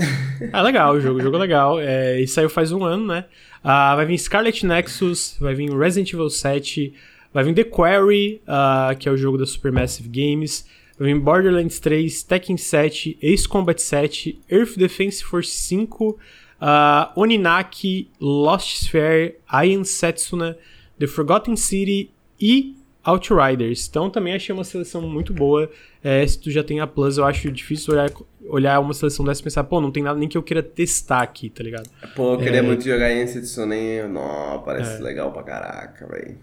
É 0.53 0.61
legal 0.63 0.95
o 0.95 1.01
jogo, 1.01 1.19
o 1.19 1.23
jogo 1.23 1.37
é 1.37 1.41
legal. 1.41 1.81
É, 1.81 2.21
e 2.21 2.29
saiu 2.29 2.49
faz 2.49 2.71
um 2.71 2.85
ano, 2.85 3.07
né? 3.07 3.25
Uh, 3.61 3.97
vai 3.97 4.07
vir 4.07 4.19
Scarlet 4.19 4.65
Nexus, 4.65 5.37
vai 5.41 5.55
vir 5.55 5.77
Resident 5.77 6.13
Evil 6.13 6.31
7, 6.31 6.95
vai 7.35 7.43
vir 7.43 7.55
The 7.55 7.65
Quarry, 7.65 8.41
uh, 8.47 8.97
que 8.97 9.09
é 9.09 9.13
o 9.13 9.17
jogo 9.17 9.37
da 9.37 9.47
Supermassive 9.47 10.09
Games. 10.09 10.65
Vai 10.97 11.13
vir 11.13 11.21
Borderlands 11.21 11.79
3, 11.79 12.23
Tekken 12.23 12.57
7, 12.57 13.19
Ace 13.21 13.49
Combat 13.49 13.81
7, 13.81 14.41
Earth 14.51 14.77
Defense 14.77 15.23
Force 15.23 15.51
5, 15.51 16.19
uh, 16.61 17.19
Oninaki, 17.21 18.11
Lost 18.21 18.85
Sphere, 18.85 19.37
Aion 19.49 19.85
Setsuna, 19.85 20.57
The 20.99 21.07
Forgotten 21.07 21.57
City 21.57 22.11
e 22.41 22.77
Outriders. 23.05 23.89
Então 23.89 24.11
também 24.11 24.35
achei 24.35 24.55
uma 24.55 24.65
seleção 24.65 25.03
muito 25.03 25.33
boa. 25.33 25.71
É, 26.03 26.27
se 26.27 26.39
tu 26.39 26.51
já 26.51 26.63
tem 26.63 26.81
a 26.81 26.87
Plus, 26.87 27.19
eu 27.19 27.25
acho 27.25 27.51
difícil 27.51 27.95
olhar, 27.95 28.11
olhar 28.47 28.81
uma 28.81 28.93
seleção 28.93 29.25
dessa 29.25 29.41
e 29.41 29.45
pensar, 29.45 29.65
pô, 29.65 29.81
não 29.81 29.91
tem 29.91 30.03
nada 30.03 30.19
nem 30.19 30.29
que 30.29 30.37
eu 30.37 30.43
queria 30.43 30.63
testar 30.63 31.23
aqui, 31.23 31.49
tá 31.49 31.63
ligado? 31.63 31.89
Pô, 32.15 32.35
eu 32.35 32.39
queria 32.39 32.59
é... 32.59 32.63
muito 32.63 32.85
jogar 32.85 33.11
em 33.11 33.27
Setsuna, 33.27 33.75
hein? 33.77 34.09
Não, 34.09 34.63
parece 34.63 35.01
é... 35.01 35.03
legal 35.03 35.33
pra 35.33 35.43
caraca, 35.43 36.07
velho. 36.07 36.37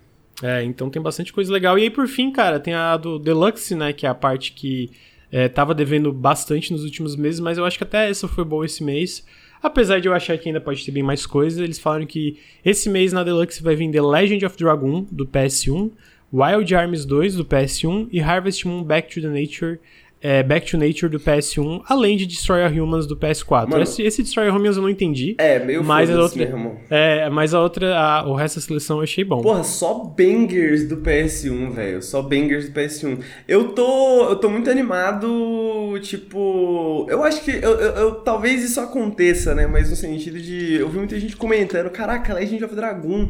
É, 0.44 0.64
então 0.64 0.90
tem 0.90 1.02
bastante 1.02 1.32
coisa 1.32 1.52
legal. 1.52 1.78
E 1.80 1.84
aí, 1.84 1.90
por 1.90 2.08
fim, 2.08 2.32
cara, 2.32 2.60
tem 2.60 2.74
a 2.74 2.98
do 2.98 3.18
Deluxe, 3.18 3.74
né? 3.74 3.94
Que 3.94 4.06
é 4.06 4.10
a 4.10 4.16
parte 4.16 4.52
que 4.52 4.92
é, 5.32 5.48
tava 5.48 5.74
devendo 5.74 6.12
bastante 6.12 6.74
nos 6.74 6.84
últimos 6.84 7.16
meses, 7.16 7.40
mas 7.40 7.58
eu 7.58 7.66
acho 7.66 7.78
que 7.78 7.84
até 7.84 8.10
essa 8.10 8.28
foi 8.28 8.44
boa 8.44 8.66
esse 8.66 8.84
mês. 8.84 9.26
Apesar 9.66 10.00
de 10.00 10.08
eu 10.08 10.14
achar 10.14 10.38
que 10.38 10.48
ainda 10.48 10.62
pode 10.62 10.86
ter 10.86 10.92
bem 10.92 11.02
mais 11.02 11.26
coisas, 11.26 11.58
eles 11.58 11.80
falaram 11.80 12.06
que 12.06 12.38
esse 12.64 12.88
mês 12.88 13.12
na 13.12 13.24
Deluxe 13.24 13.64
vai 13.64 13.76
The 13.92 14.00
Legend 14.00 14.46
of 14.46 14.56
Dragoon, 14.56 15.08
do 15.12 15.26
PS1, 15.26 15.92
Wild 16.32 16.76
Arms 16.76 17.04
2, 17.04 17.34
do 17.34 17.44
PS1 17.44 18.10
e 18.12 18.22
Harvest 18.22 18.68
Moon 18.68 18.84
Back 18.84 19.12
to 19.12 19.20
the 19.20 19.28
Nature 19.28 19.80
é, 20.22 20.42
Back 20.42 20.70
to 20.70 20.78
Nature 20.78 21.10
do 21.10 21.20
PS1, 21.20 21.84
além 21.88 22.18
de 22.18 22.26
Destroy 22.26 22.64
All 22.64 22.72
Humans 22.72 23.06
do 23.06 23.16
PS4. 23.16 23.68
Mano, 23.68 23.84
esse, 23.84 24.02
esse 24.02 24.24
Destroy 24.24 24.48
All 24.48 24.56
Humans 24.56 24.78
eu 24.78 24.82
não 24.82 24.90
entendi. 24.90 25.36
É, 25.38 25.60
meio 25.60 25.84
mas 25.84 26.10
a 26.10 26.22
outra, 26.22 26.46
mesmo. 26.46 26.80
É, 26.90 27.30
mas 27.30 27.54
a 27.54 27.62
outra, 27.62 27.98
a, 27.98 28.28
o 28.28 28.34
resto 28.34 28.56
da 28.56 28.62
seleção 28.62 28.98
eu 28.98 29.04
achei 29.04 29.24
bom. 29.24 29.42
Porra, 29.42 29.64
só 29.64 29.94
bangers 29.94 30.88
do 30.88 30.98
PS1, 30.98 31.72
velho. 31.72 32.02
Só 32.02 32.22
bangers 32.22 32.70
do 32.70 32.80
PS1. 32.80 33.20
Eu 33.48 33.70
tô, 33.70 34.30
eu 34.30 34.36
tô 34.38 34.50
muito 34.50 34.70
animado, 34.70 36.00
tipo, 36.02 37.06
eu 37.10 37.24
acho 37.24 37.44
que 37.44 37.52
eu, 37.52 37.80
eu, 37.80 37.96
eu, 37.96 38.16
talvez 38.16 38.64
isso 38.64 38.80
aconteça, 38.80 39.54
né, 39.54 39.68
mas 39.68 39.90
no 39.90 39.96
sentido 39.96 40.40
de 40.40 40.76
eu 40.76 40.90
vi 40.90 40.98
muita 40.98 41.20
gente 41.20 41.36
comentando, 41.36 41.90
caraca, 41.90 42.34
Legend 42.34 42.64
of 42.66 42.76
Dragon 42.76 43.30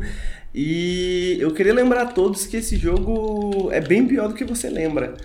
e 0.54 1.38
eu 1.41 1.54
queria 1.54 1.74
lembrar 1.74 2.04
a 2.04 2.06
todos 2.06 2.48
que 2.48 2.56
esse 2.56 2.78
jogo 2.78 3.69
é 3.74 3.82
bem 3.82 4.08
pior 4.08 4.30
do 4.30 4.34
que 4.34 4.45
você 4.45 4.69
lembra. 4.69 5.15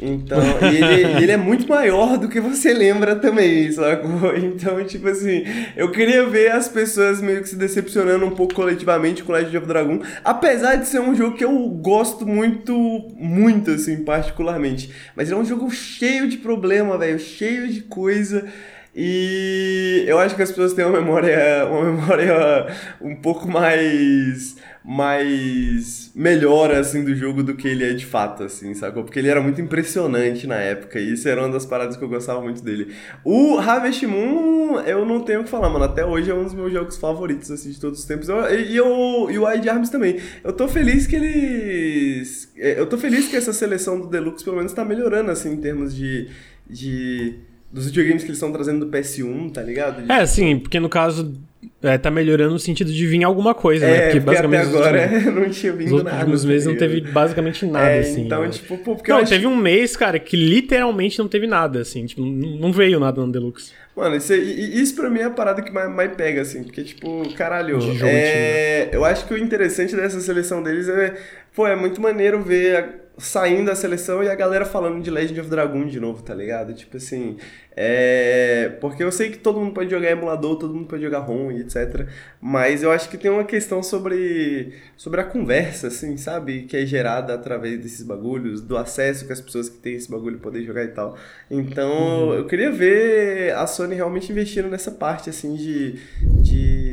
Então, 0.00 0.38
ele, 0.62 1.22
ele 1.22 1.32
é 1.32 1.36
muito 1.36 1.68
maior 1.68 2.16
do 2.16 2.28
que 2.28 2.40
você 2.40 2.72
lembra 2.72 3.16
também, 3.16 3.70
sacou? 3.72 4.08
Então, 4.38 4.82
tipo 4.84 5.08
assim, 5.08 5.44
eu 5.76 5.90
queria 5.90 6.26
ver 6.26 6.52
as 6.52 6.68
pessoas 6.68 7.20
meio 7.20 7.42
que 7.42 7.48
se 7.48 7.56
decepcionando 7.56 8.24
um 8.24 8.30
pouco 8.30 8.54
coletivamente 8.54 9.22
com 9.22 9.32
Legend 9.32 9.58
of 9.58 9.66
Dragon, 9.66 10.00
apesar 10.24 10.76
de 10.76 10.86
ser 10.86 11.00
um 11.00 11.14
jogo 11.14 11.36
que 11.36 11.44
eu 11.44 11.68
gosto 11.68 12.26
muito, 12.26 12.74
muito, 13.16 13.70
assim, 13.72 14.04
particularmente. 14.04 14.90
Mas 15.16 15.30
é 15.30 15.36
um 15.36 15.44
jogo 15.44 15.70
cheio 15.70 16.28
de 16.28 16.38
problema, 16.38 16.96
velho, 16.96 17.18
cheio 17.18 17.68
de 17.68 17.82
coisa. 17.82 18.46
E 18.94 20.04
eu 20.08 20.18
acho 20.18 20.34
que 20.34 20.42
as 20.42 20.48
pessoas 20.48 20.72
têm 20.72 20.84
uma 20.84 20.98
memória, 21.00 21.66
uma 21.70 21.84
memória 21.84 22.66
um 23.00 23.14
pouco 23.16 23.48
mais 23.48 24.56
mais 24.90 26.10
melhor 26.14 26.72
assim 26.72 27.04
do 27.04 27.14
jogo 27.14 27.42
do 27.42 27.54
que 27.54 27.68
ele 27.68 27.84
é 27.84 27.92
de 27.92 28.06
fato, 28.06 28.44
assim, 28.44 28.72
sacou? 28.72 29.04
Porque 29.04 29.18
ele 29.18 29.28
era 29.28 29.38
muito 29.38 29.60
impressionante 29.60 30.46
na 30.46 30.54
época 30.54 30.98
e 30.98 31.12
isso 31.12 31.28
era 31.28 31.42
uma 31.42 31.52
das 31.52 31.66
paradas 31.66 31.94
que 31.94 32.02
eu 32.02 32.08
gostava 32.08 32.40
muito 32.40 32.64
dele. 32.64 32.94
O 33.22 33.58
Harvest 33.58 34.06
Moon, 34.06 34.80
eu 34.80 35.04
não 35.04 35.20
tenho 35.20 35.42
o 35.42 35.44
que 35.44 35.50
falar, 35.50 35.68
mano, 35.68 35.84
até 35.84 36.06
hoje 36.06 36.30
é 36.30 36.34
um 36.34 36.42
dos 36.42 36.54
meus 36.54 36.72
jogos 36.72 36.96
favoritos 36.96 37.50
assim 37.50 37.70
de 37.70 37.78
todos 37.78 38.00
os 38.00 38.06
tempos. 38.06 38.30
Eu, 38.30 38.58
e, 38.58 38.74
eu, 38.74 39.28
e 39.30 39.38
o 39.38 39.44
Wild 39.46 39.68
Arms 39.68 39.90
também. 39.90 40.20
Eu 40.42 40.54
tô 40.54 40.66
feliz 40.66 41.06
que 41.06 41.16
eles 41.16 42.50
eu 42.56 42.86
tô 42.86 42.96
feliz 42.96 43.28
que 43.28 43.36
essa 43.36 43.52
seleção 43.52 44.00
do 44.00 44.08
Deluxe 44.08 44.42
pelo 44.42 44.56
menos 44.56 44.72
tá 44.72 44.86
melhorando 44.86 45.30
assim 45.30 45.52
em 45.52 45.58
termos 45.58 45.94
de 45.94 46.30
de 46.68 47.40
dos 47.72 47.86
videogames 47.86 48.22
que 48.22 48.28
eles 48.28 48.38
estão 48.38 48.52
trazendo 48.52 48.84
do 48.86 48.90
PS1, 48.90 49.50
tá 49.52 49.62
ligado? 49.62 50.02
De, 50.02 50.10
É, 50.10 50.24
sim, 50.26 50.58
porque 50.58 50.80
no 50.80 50.88
caso 50.88 51.34
é, 51.82 51.98
tá 51.98 52.10
melhorando 52.10 52.52
no 52.52 52.58
sentido 52.58 52.92
de 52.92 53.06
vir 53.06 53.22
alguma 53.24 53.54
coisa, 53.54 53.86
né? 53.86 53.96
É, 53.96 54.00
Porque 54.02 54.20
porque, 54.20 54.36
até 54.36 54.48
basicamente 54.48 54.76
agora 54.76 55.06
os 55.06 55.12
últimos, 55.12 55.34
não 55.42 55.50
tinha 55.50 55.72
vindo 55.72 56.04
nada. 56.04 56.16
últimos 56.18 56.42
tá 56.42 56.48
meses 56.48 56.66
não 56.66 56.76
teve 56.76 57.00
basicamente 57.02 57.66
nada, 57.66 57.86
É, 57.90 57.98
assim. 58.00 58.26
então, 58.26 58.42
né? 58.42 58.48
tipo, 58.48 58.78
pô, 58.78 58.94
porque 58.94 59.10
eu 59.10 59.16
Não, 59.16 59.22
acho 59.22 59.32
teve 59.32 59.46
um 59.46 59.56
mês, 59.56 59.96
cara, 59.96 60.18
que 60.18 60.36
literalmente 60.36 61.18
não 61.18 61.28
teve 61.28 61.46
nada, 61.46 61.80
assim. 61.80 62.06
Tipo, 62.06 62.22
não 62.24 62.72
veio 62.72 62.98
nada 62.98 63.20
no 63.20 63.30
Deluxe. 63.30 63.72
Mano, 63.96 64.14
isso, 64.16 64.32
e- 64.32 64.80
isso 64.80 64.94
pra 64.94 65.10
mim 65.10 65.18
é 65.20 65.24
a 65.24 65.30
parada 65.30 65.60
que 65.60 65.72
mais, 65.72 65.90
mais 65.90 66.12
pega, 66.14 66.42
assim, 66.42 66.62
porque, 66.62 66.84
tipo, 66.84 67.28
caralho, 67.34 67.80
jogo 67.80 68.06
é, 68.06 68.88
eu 68.92 69.04
acho 69.04 69.26
que 69.26 69.34
o 69.34 69.38
interessante 69.38 69.94
dessa 69.96 70.20
seleção 70.20 70.62
deles 70.62 70.88
é, 70.88 71.16
pô, 71.54 71.66
é 71.66 71.74
muito 71.74 72.00
maneiro 72.00 72.40
ver 72.40 72.76
a- 72.76 73.07
saindo 73.18 73.66
da 73.66 73.74
seleção 73.74 74.22
e 74.22 74.28
a 74.28 74.34
galera 74.34 74.64
falando 74.64 75.02
de 75.02 75.10
Legend 75.10 75.40
of 75.40 75.50
Dragoon 75.50 75.86
de 75.86 75.98
novo, 75.98 76.22
tá 76.22 76.34
ligado? 76.34 76.72
Tipo 76.72 76.96
assim, 76.96 77.36
é, 77.76 78.76
porque 78.80 79.02
eu 79.02 79.12
sei 79.12 79.30
que 79.30 79.38
todo 79.38 79.60
mundo 79.60 79.72
pode 79.72 79.90
jogar 79.90 80.10
emulador, 80.10 80.56
todo 80.56 80.74
mundo 80.74 80.86
pode 80.86 81.02
jogar 81.02 81.20
ROM 81.20 81.52
e 81.52 81.60
etc, 81.60 82.08
mas 82.40 82.82
eu 82.82 82.90
acho 82.90 83.08
que 83.08 83.16
tem 83.16 83.30
uma 83.30 83.44
questão 83.44 83.82
sobre, 83.82 84.72
sobre 84.96 85.20
a 85.20 85.24
conversa, 85.24 85.88
assim, 85.88 86.16
sabe? 86.16 86.62
Que 86.62 86.76
é 86.76 86.86
gerada 86.86 87.34
através 87.34 87.80
desses 87.80 88.02
bagulhos, 88.02 88.60
do 88.60 88.76
acesso 88.76 89.26
que 89.26 89.32
as 89.32 89.40
pessoas 89.40 89.68
que 89.68 89.78
têm 89.78 89.94
esse 89.94 90.10
bagulho 90.10 90.38
podem 90.38 90.64
jogar 90.64 90.84
e 90.84 90.88
tal. 90.88 91.16
Então, 91.50 92.32
eu 92.34 92.46
queria 92.46 92.70
ver 92.70 93.54
a 93.54 93.66
Sony 93.66 93.94
realmente 93.94 94.32
investindo 94.32 94.68
nessa 94.68 94.90
parte, 94.90 95.30
assim, 95.30 95.54
de, 95.54 96.00
de 96.42 96.87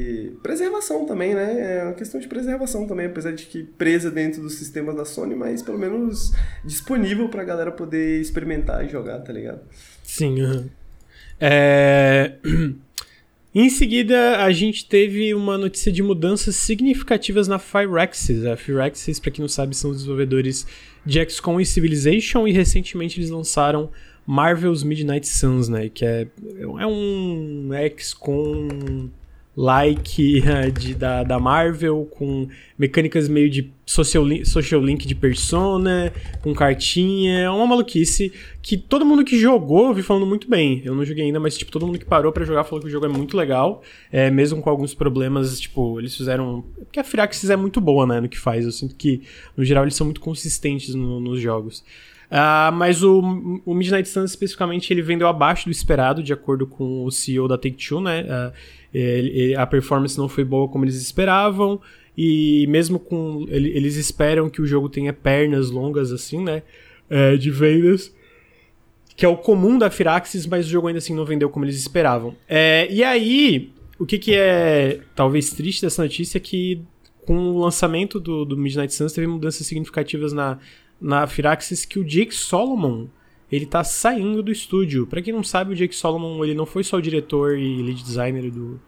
preservação 0.46 1.08
também, 1.08 1.34
né? 1.34 1.80
É 1.80 1.84
uma 1.86 1.94
questão 1.94 2.22
de 2.22 2.28
preservação 2.28 2.86
também, 2.86 3.08
apesar 3.08 3.32
de 3.32 3.48
que 3.48 3.64
presa 3.64 4.12
dentro 4.12 4.44
do 4.44 4.50
sistema 4.52 4.94
da 4.94 5.04
Sony, 5.04 5.34
mas 5.34 5.64
pelo 5.64 5.80
menos 5.80 6.32
disponível 6.64 7.28
pra 7.30 7.44
galera 7.44 7.72
poder 7.72 8.22
experimentar 8.22 8.86
e 8.86 8.90
jogar, 8.90 9.22
tá 9.22 9.34
ligado? 9.34 9.62
Sim, 10.04 10.42
aham. 10.42 10.70
É... 11.40 12.34
Em 13.56 13.70
seguida, 13.70 14.44
a 14.44 14.52
gente 14.52 14.86
teve 14.86 15.34
uma 15.34 15.58
notícia 15.58 15.92
de 15.92 16.04
mudanças 16.04 16.58
significativas 16.58 17.48
na 17.48 17.58
Firaxis. 17.58 18.46
A 18.46 18.56
Firaxis, 18.56 19.18
pra 19.18 19.32
quem 19.32 19.42
não 19.42 19.50
sabe, 19.50 19.76
são 19.76 19.90
os 19.90 19.98
desenvolvedores 19.98 20.68
de 21.04 21.28
XCOM 21.28 21.60
e 21.60 21.66
Civilization, 21.66 22.48
e 22.48 22.52
recentemente 22.52 23.18
eles 23.18 23.32
lançaram 23.32 23.90
Marvel's 24.28 24.84
Midnight 24.84 25.28
Suns, 25.28 25.70
né? 25.70 25.90
Que 25.90 26.06
é, 26.06 26.28
é 26.60 26.86
um 26.86 27.70
XCOM 27.98 29.10
like 29.58 30.42
de, 30.80 30.94
da, 30.96 31.24
da 31.24 31.40
Marvel, 31.40 32.08
com 32.12 32.48
mecânicas 32.78 33.30
meio 33.30 33.50
de 33.50 33.72
social, 33.86 34.24
li- 34.26 34.46
social 34.46 34.82
link 34.82 35.08
de 35.08 35.16
persona, 35.16 36.12
com 36.42 36.54
cartinha. 36.54 37.40
É 37.42 37.50
uma 37.50 37.66
maluquice 37.66 38.34
que 38.62 38.76
todo 38.78 39.06
mundo 39.06 39.24
que 39.24 39.40
jogou 39.40 39.94
vi 39.94 40.02
falando 40.04 40.26
muito 40.26 40.50
bem. 40.50 40.82
Eu 40.84 40.94
não 40.94 41.06
joguei 41.06 41.24
ainda, 41.26 41.40
mas 41.40 41.58
tipo, 41.58 41.72
todo 41.72 41.86
mundo 41.86 41.98
que 42.00 42.06
parou 42.06 42.32
pra 42.34 42.44
jogar 42.44 42.64
falou 42.66 42.82
que 42.82 42.88
o 42.88 42.92
jogo 42.92 43.06
é 43.06 43.10
muito 43.10 43.38
legal. 43.38 43.82
É, 44.12 44.30
mesmo 44.30 44.62
com 44.62 44.70
alguns 44.70 44.94
problemas, 44.94 45.60
tipo, 45.60 46.00
eles 46.00 46.16
fizeram. 46.16 46.64
Porque 46.78 47.00
a 47.00 47.04
Firaxis 47.04 47.50
é 47.50 47.56
muito 47.56 47.80
boa, 47.80 48.06
né, 48.06 48.20
no 48.20 48.28
que 48.28 48.38
faz. 48.40 48.66
Eu 48.66 48.72
sinto 48.72 48.96
que, 48.96 49.22
no 49.56 49.64
geral, 49.64 49.84
eles 49.84 49.96
são 49.96 50.06
muito 50.06 50.20
consistentes 50.22 50.94
no- 50.96 51.20
nos 51.20 51.40
jogos. 51.40 51.84
Ah, 52.30 52.72
mas 52.74 53.04
o, 53.04 53.22
o 53.66 53.74
Midnight 53.76 54.10
Suns, 54.10 54.32
especificamente, 54.32 54.92
ele 54.92 55.04
vendeu 55.04 55.28
abaixo 55.28 55.66
do 55.66 55.72
esperado, 55.72 56.24
de 56.24 56.34
acordo 56.34 56.66
com 56.66 57.06
o 57.06 57.12
CEO 57.12 57.48
da 57.48 57.56
Take-Two, 57.56 58.02
né? 58.02 58.26
Ah, 58.28 58.52
a 59.58 59.66
performance 59.66 60.18
não 60.18 60.30
foi 60.30 60.44
boa 60.44 60.68
como 60.68 60.86
eles 60.86 60.96
esperavam, 60.96 61.82
e 62.18 62.66
mesmo 62.68 62.98
com... 63.00 63.46
ele- 63.50 63.70
eles 63.76 63.96
esperam 63.96 64.50
que 64.50 64.62
o 64.62 64.66
jogo 64.66 64.90
tenha 64.90 65.12
pernas 65.12 65.70
longas, 65.70 66.12
assim, 66.12 66.44
né? 66.44 66.64
É, 67.10 67.36
de 67.38 67.52
vendas 67.52 68.14
que 69.16 69.26
é 69.26 69.30
o 69.30 69.38
comum 69.38 69.78
da 69.78 69.90
Firaxis, 69.90 70.46
mas 70.46 70.66
o 70.66 70.70
jogo 70.70 70.88
ainda 70.88 70.98
assim 70.98 71.16
não 71.16 71.24
vendeu 71.24 71.50
como 71.50 71.64
eles 71.64 71.78
esperavam. 71.78 72.36
É, 72.50 72.86
e 72.92 73.02
aí, 73.02 73.72
o 73.98 74.06
que, 74.06 74.18
que 74.20 74.36
é 74.36 75.00
talvez 75.16 75.52
triste 75.52 75.82
dessa 75.82 76.04
notícia 76.04 76.38
é 76.38 76.42
que 76.42 76.82
com 77.26 77.38
o 77.52 77.60
lançamento 77.60 78.20
do, 78.20 78.44
do 78.44 78.58
Midnight 78.58 78.94
Suns 78.94 79.14
teve 79.14 79.26
mudanças 79.26 79.66
significativas 79.66 80.34
na, 80.34 80.60
na 81.00 81.26
Firaxis 81.28 81.86
que 81.86 81.98
o 81.98 82.04
Jake 82.04 82.36
Solomon 82.36 83.08
ele 83.52 83.66
tá 83.66 83.84
saindo 83.84 84.42
do 84.42 84.52
estúdio. 84.52 85.06
Pra 85.06 85.22
quem 85.22 85.34
não 85.34 85.44
sabe, 85.44 85.74
o 85.74 85.76
Jake 85.76 85.96
Solomon 85.96 86.44
ele 86.44 86.54
não 86.54 86.66
foi 86.66 86.84
só 86.84 86.98
o 86.98 87.02
diretor 87.02 87.58
e 87.58 87.82
lead 87.82 88.04
designer 88.04 88.50
do, 88.50 88.80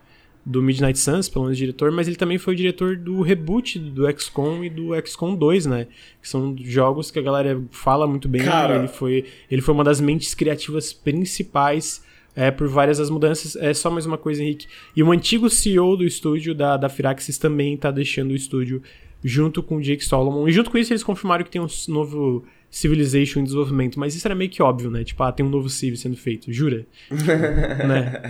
do 0.45 0.63
Midnight 0.63 0.97
Suns, 0.97 1.27
pelo 1.27 1.45
menos 1.45 1.57
diretor, 1.57 1.91
mas 1.91 2.07
ele 2.07 2.15
também 2.15 2.37
foi 2.37 2.53
o 2.53 2.57
diretor 2.57 2.95
do 2.95 3.21
reboot 3.21 3.77
do 3.77 4.09
XCOM 4.09 4.63
e 4.63 4.69
do 4.69 4.95
XCOM 5.05 5.35
2, 5.35 5.65
né? 5.65 5.87
Que 6.21 6.27
são 6.27 6.55
jogos 6.59 7.11
que 7.11 7.19
a 7.19 7.21
galera 7.21 7.61
fala 7.69 8.07
muito 8.07 8.29
bem. 8.29 8.43
Cara. 8.43 8.77
Ele 8.77 8.87
foi, 8.87 9.25
ele 9.51 9.61
foi 9.61 9.73
uma 9.73 9.83
das 9.83 9.99
mentes 9.99 10.33
criativas 10.33 10.93
principais 10.93 12.01
é, 12.33 12.49
por 12.49 12.67
várias 12.67 12.97
das 12.97 13.09
mudanças. 13.09 13.55
É 13.57 13.73
só 13.73 13.89
mais 13.89 14.05
uma 14.05 14.17
coisa, 14.17 14.41
Henrique. 14.41 14.67
E 14.95 15.03
o 15.03 15.11
antigo 15.11 15.49
CEO 15.49 15.97
do 15.97 16.05
estúdio 16.05 16.55
da, 16.55 16.77
da 16.77 16.87
Firaxis 16.87 17.37
também 17.37 17.75
tá 17.75 17.91
deixando 17.91 18.31
o 18.31 18.35
estúdio 18.35 18.81
junto 19.23 19.61
com 19.61 19.77
o 19.77 19.81
Jake 19.81 20.05
Solomon. 20.05 20.47
E 20.47 20.51
junto 20.53 20.71
com 20.71 20.77
isso 20.77 20.93
eles 20.93 21.03
confirmaram 21.03 21.43
que 21.43 21.51
tem 21.51 21.59
um 21.59 21.67
novo 21.89 22.45
Civilization 22.69 23.39
em 23.39 23.43
desenvolvimento. 23.43 23.99
Mas 23.99 24.15
isso 24.15 24.27
era 24.27 24.35
meio 24.35 24.49
que 24.49 24.61
óbvio, 24.61 24.91
né? 24.91 25.03
Tipo, 25.03 25.23
ah, 25.23 25.31
tem 25.31 25.45
um 25.45 25.49
novo 25.49 25.69
Civ 25.69 25.95
sendo 25.95 26.17
feito. 26.17 26.51
Jura? 26.51 26.85
né? 27.09 28.21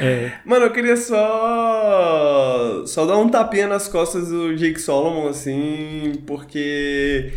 É. 0.00 0.32
Mano, 0.44 0.66
eu 0.66 0.72
queria 0.72 0.96
só. 0.96 2.84
Só 2.86 3.06
dar 3.06 3.18
um 3.18 3.28
tapinha 3.28 3.66
nas 3.66 3.88
costas 3.88 4.28
do 4.28 4.54
Jake 4.56 4.80
Solomon, 4.80 5.28
assim, 5.28 6.12
porque. 6.26 7.32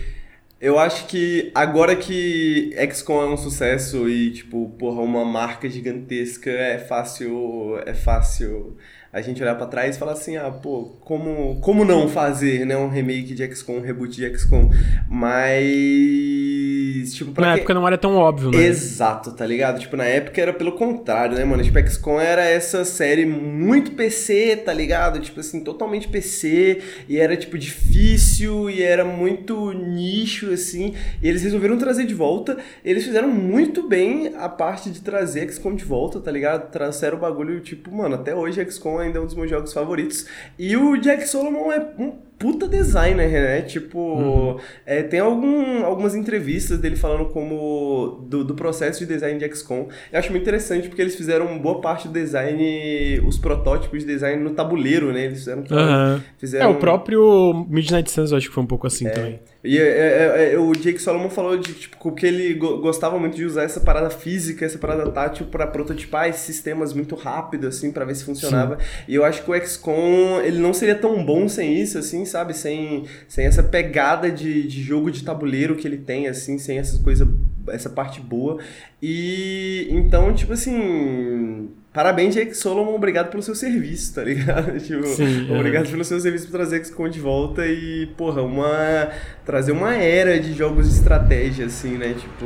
Eu 0.62 0.78
acho 0.78 1.08
que 1.08 1.52
agora 1.56 1.96
que 1.96 2.76
XCOM 2.92 3.22
é 3.22 3.26
um 3.28 3.38
sucesso 3.38 4.10
e, 4.10 4.32
tipo, 4.32 4.70
porra, 4.78 5.02
uma 5.02 5.24
marca 5.24 5.70
gigantesca, 5.70 6.50
é 6.50 6.78
fácil. 6.78 7.80
É 7.86 7.94
fácil 7.94 8.76
a 9.12 9.22
gente 9.22 9.42
olhar 9.42 9.56
pra 9.56 9.66
trás 9.66 9.96
e 9.96 10.00
falar 10.00 10.14
assim, 10.14 10.38
ah, 10.38 10.52
pô, 10.52 10.98
como, 11.02 11.60
como 11.62 11.84
não 11.84 12.08
fazer, 12.08 12.66
né, 12.66 12.78
um 12.78 12.90
remake 12.90 13.34
de 13.34 13.56
XCOM, 13.56 13.78
um 13.78 13.82
reboot 13.82 14.16
de 14.16 14.38
XCOM. 14.38 14.70
Mas. 15.10 16.79
Tipo, 17.06 17.40
Na 17.42 17.48
quem- 17.48 17.58
época 17.60 17.74
não 17.74 17.88
era 17.88 17.98
tão 17.98 18.16
óbvio, 18.16 18.52
né? 18.52 18.64
Exato, 18.64 19.32
tá 19.32 19.46
ligado? 19.46 19.80
Tipo, 19.80 19.96
na 19.98 20.06
época 20.06 20.42
era 20.42 20.54
pelo 20.54 20.74
contrário, 20.74 21.36
né, 21.38 21.44
mano? 21.46 21.64
Tipo, 21.64 21.80
XCOM 21.80 22.20
era 22.20 22.44
essa 22.44 22.84
série 22.86 23.26
muito 23.26 23.92
PC, 23.92 24.58
tá 24.66 24.74
ligado? 24.74 25.20
Tipo 25.20 25.40
assim, 25.40 25.64
totalmente 25.64 26.08
PC, 26.08 26.82
e 27.08 27.18
era, 27.18 27.36
tipo, 27.38 27.58
difícil, 27.58 28.70
e 28.70 28.82
era 28.82 29.04
muito 29.06 29.72
nicho, 29.74 30.52
assim. 30.52 30.94
E 31.22 31.28
eles 31.28 31.44
resolveram 31.44 31.78
trazer 31.78 32.06
de 32.06 32.14
volta. 32.14 32.58
Eles 32.84 33.04
fizeram 33.04 33.28
muito 33.30 33.88
bem 33.88 34.34
a 34.38 34.48
parte 34.50 34.90
de 34.90 35.02
trazer 35.02 35.50
XCOM 35.52 35.76
de 35.76 35.84
volta, 35.86 36.20
tá 36.20 36.32
ligado? 36.32 36.70
Trouxeram 36.72 37.18
o 37.18 37.22
bagulho, 37.22 37.60
tipo, 37.60 37.92
mano, 37.96 38.16
até 38.16 38.36
hoje 38.36 38.64
XCOM 38.64 39.00
ainda 39.00 39.18
é 39.18 39.22
um 39.22 39.26
dos 39.26 39.36
meus 39.36 39.50
jogos 39.50 39.74
favoritos. 39.74 40.26
E 40.58 40.76
o 40.78 40.98
Jack 40.98 41.28
Solomon 41.28 41.72
é 41.72 41.80
um 41.98 42.14
puta 42.40 42.68
designer, 42.68 43.30
né? 43.30 43.62
Tipo, 43.62 44.60
é, 44.86 45.04
tem 45.04 45.20
algum, 45.20 45.84
algumas 45.84 46.16
entrevistas 46.16 46.80
dele 46.80 46.96
falando 46.96 47.26
como 47.26 48.26
do, 48.28 48.46
do 48.46 48.56
processo 48.56 49.00
de 49.00 49.06
design 49.06 49.38
de 49.38 49.56
XCOM. 49.56 49.90
Eu 50.12 50.20
acho 50.20 50.32
muito 50.32 50.44
interessante 50.44 50.88
porque 50.88 51.02
eles 51.02 51.16
fizeram 51.16 51.60
boa 51.60 51.82
parte 51.82 52.08
do 52.08 52.14
design, 52.14 53.20
os 53.28 53.38
protótipos 53.38 54.00
de 54.00 54.06
design 54.06 54.42
no 54.42 54.52
tabuleiro, 54.52 55.12
né? 55.12 55.26
Eles 55.26 55.40
fizeram. 55.40 55.64
É, 55.64 56.22
fizeram 56.38 56.72
o 56.72 56.76
próprio 56.76 57.66
Midnight 57.70 58.10
Suns 58.10 58.32
eu 58.32 58.38
acho 58.38 58.48
que 58.48 58.54
foi 58.54 58.64
um 58.64 58.68
pouco 58.68 58.88
assim 58.88 59.10
também. 59.10 59.40
E 59.64 59.78
é, 59.78 59.82
é, 59.82 60.54
é, 60.54 60.58
o 60.58 60.72
Jake 60.74 61.00
Solomon 61.00 61.30
falou 61.30 61.58
de 61.58 61.74
tipo, 61.74 62.12
que 62.14 62.26
ele 62.26 62.54
go- 62.54 62.78
gostava 62.80 63.20
muito 63.20 63.36
de 63.36 63.44
usar 63.44 63.64
essa 63.64 63.82
parada 63.82 64.10
física, 64.10 64.66
essa 64.66 64.78
parada 64.78 65.10
tátil 65.12 65.48
pra 65.48 65.68
prototipar 65.68 66.30
esses 66.30 66.42
sistemas 66.44 66.94
muito 66.94 67.14
rápido, 67.16 67.68
assim, 67.68 67.92
pra 67.92 68.06
ver 68.06 68.16
se 68.16 68.24
funcionava. 68.24 68.78
E 69.08 69.16
eu 69.16 69.26
acho 69.26 69.44
que 69.44 69.52
o 69.52 69.56
XCOM, 69.68 70.40
ele 70.42 70.60
não 70.60 70.74
seria 70.74 70.96
tão 70.96 71.26
bom 71.26 71.50
sem 71.50 71.78
isso, 71.82 71.98
assim, 71.98 72.24
sabe? 72.24 72.54
Sem, 72.54 73.04
sem 73.28 73.46
essa 73.46 73.62
pegada 73.62 74.32
de, 74.32 74.64
de 74.66 74.82
jogo 74.82 75.12
de 75.12 75.24
tabuleiro 75.24 75.76
que 75.76 75.86
ele 75.88 75.98
tem, 75.98 76.28
assim, 76.28 76.58
sem 76.58 76.78
essas 76.78 76.98
coisas, 77.00 77.28
essa 77.68 77.90
parte 77.90 78.22
boa. 78.22 78.60
E 79.02 79.88
então, 79.92 80.34
tipo 80.34 80.54
assim. 80.54 81.70
Parabéns, 81.92 82.36
Jake 82.36 82.54
Solomon, 82.56 82.94
obrigado 82.94 83.32
pelo 83.32 83.42
seu 83.42 83.56
serviço, 83.56 84.14
tá 84.14 84.24
ligado? 84.24 84.78
tipo, 84.80 85.06
Sim, 85.08 85.52
é. 85.52 85.58
obrigado 85.58 85.90
pelo 85.90 86.04
seu 86.04 86.20
serviço 86.20 86.46
por 86.46 86.52
trazer 86.52 86.86
XCOM 86.86 87.10
de 87.10 87.20
volta 87.20 87.66
e, 87.66 88.08
porra, 88.16 88.44
uma. 88.44 89.10
trazer 89.44 89.72
uma 89.72 89.96
era 89.96 90.40
de 90.40 90.54
jogos 90.54 90.88
de 90.88 90.96
estratégia, 90.96 91.66
assim, 91.66 91.98
né? 91.98 92.14
Tipo. 92.14 92.46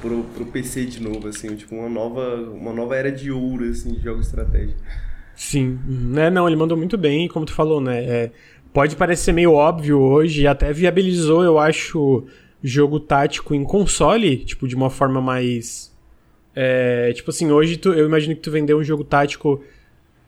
Pro, 0.00 0.24
pro 0.34 0.46
PC 0.46 0.86
de 0.86 1.00
novo, 1.00 1.28
assim, 1.28 1.54
tipo, 1.54 1.76
uma 1.76 1.88
nova, 1.88 2.34
uma 2.52 2.72
nova 2.72 2.96
era 2.96 3.12
de 3.12 3.30
ouro, 3.30 3.64
assim, 3.68 3.92
de 3.92 4.02
jogos 4.02 4.22
de 4.22 4.26
estratégia. 4.26 4.74
Sim. 5.36 5.78
Né, 5.86 6.28
não, 6.28 6.48
ele 6.48 6.56
mandou 6.56 6.76
muito 6.76 6.98
bem, 6.98 7.28
como 7.28 7.46
tu 7.46 7.52
falou, 7.52 7.80
né? 7.80 8.02
é, 8.02 8.30
pode 8.72 8.96
parecer 8.96 9.32
meio 9.32 9.52
óbvio 9.52 10.00
hoje, 10.00 10.44
até 10.44 10.72
viabilizou, 10.72 11.44
eu 11.44 11.56
acho, 11.56 12.26
jogo 12.62 13.00
tático 13.00 13.54
em 13.54 13.64
console, 13.64 14.36
tipo, 14.38 14.68
de 14.68 14.74
uma 14.74 14.88
forma 14.88 15.20
mais. 15.20 15.91
É, 16.54 17.12
tipo 17.14 17.30
assim, 17.30 17.50
hoje 17.50 17.76
tu- 17.76 17.92
eu 17.92 18.06
imagino 18.06 18.34
que 18.34 18.40
tu 18.42 18.50
vender 18.50 18.74
um 18.74 18.82
jogo 18.84 19.04
tático 19.04 19.62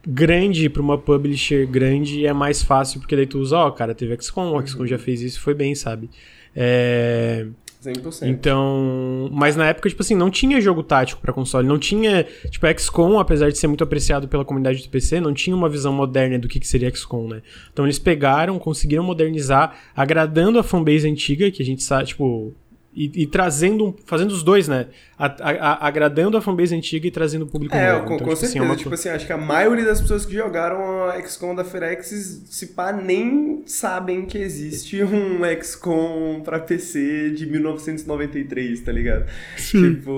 grande 0.07 0.68
pra 0.68 0.83
uma 0.83 0.99
publisher 0.99 1.66
grande 1.66 2.27
é 2.27 2.33
mais 2.33 2.62
fácil, 2.62 3.01
porque 3.01 3.16
daí 3.16 3.27
tu 3.27 3.39
usa, 3.39 3.57
ó, 3.59 3.70
cara, 3.70 3.95
teve 3.95 4.14
XCOM, 4.20 4.55
o 4.57 4.66
XCOM 4.66 4.87
já 4.87 4.99
fez 4.99 5.22
isso, 5.22 5.41
foi 5.41 5.55
bem, 5.55 5.75
sabe? 5.75 6.11
É, 6.55 7.47
100%. 7.81 8.27
Então, 8.29 9.29
mas 9.33 9.57
na 9.57 9.66
época, 9.68 9.89
tipo 9.89 10.01
assim, 10.03 10.14
não 10.14 10.31
tinha 10.31 10.61
jogo 10.61 10.83
tático 10.83 11.20
pra 11.20 11.33
console, 11.33 11.66
não 11.66 11.79
tinha, 11.79 12.27
tipo, 12.51 12.66
XCOM, 12.79 13.18
apesar 13.18 13.51
de 13.51 13.59
ser 13.59 13.66
muito 13.66 13.85
apreciado 13.85 14.27
pela 14.29 14.45
comunidade 14.45 14.83
do 14.83 14.89
PC, 14.89 15.20
não 15.20 15.35
tinha 15.35 15.55
uma 15.57 15.68
visão 15.68 15.93
moderna 15.93 16.39
do 16.39 16.49
que, 16.49 16.61
que 16.61 16.66
seria 16.66 16.89
XCOM, 16.95 17.29
né? 17.29 17.43
Então 17.72 17.85
eles 17.85 17.99
pegaram, 17.99 18.59
conseguiram 18.59 19.03
modernizar, 19.05 19.77
agradando 19.97 20.59
a 20.59 20.62
fanbase 20.62 21.09
antiga, 21.09 21.51
que 21.51 21.62
a 21.62 21.66
gente 21.66 21.83
sabe, 21.83 22.07
tipo, 22.09 22.55
e, 22.95 23.22
e, 23.22 23.26
trazendo, 23.26 23.95
fazendo 24.07 24.30
os 24.30 24.42
dois, 24.42 24.68
né? 24.68 24.86
A, 25.18 25.26
a, 25.26 25.86
agradando 25.86 26.36
a 26.36 26.40
fanbase 26.40 26.74
antiga 26.74 27.07
e 27.07 27.11
trazendo 27.11 27.42
o 27.42 27.47
público 27.47 27.74
é, 27.74 27.92
novo. 27.92 28.07
Com, 28.07 28.14
então, 28.14 28.26
com 28.26 28.34
tipo, 28.34 28.36
certeza. 28.36 28.47
Assim, 28.47 28.59
é 28.59 28.62
uma... 28.62 28.76
Tipo 28.76 28.95
assim, 28.95 29.09
acho 29.09 29.26
que 29.26 29.32
a 29.32 29.36
maioria 29.36 29.84
das 29.84 30.01
pessoas 30.01 30.24
que 30.24 30.34
jogaram 30.34 31.05
a 31.05 31.20
XCOM 31.20 31.55
da 31.55 31.64
Firex, 31.64 32.07
se 32.47 32.66
pá, 32.68 32.92
nem 32.92 33.62
sabem 33.66 34.26
que 34.26 34.38
existe 34.38 35.03
um 35.05 35.40
XCOM 35.61 36.40
pra 36.42 36.59
PC 36.59 37.30
de 37.30 37.47
1993, 37.47 38.80
tá 38.80 38.92
ligado? 38.92 39.26
Sim. 39.57 39.95
Tipo, 39.95 40.12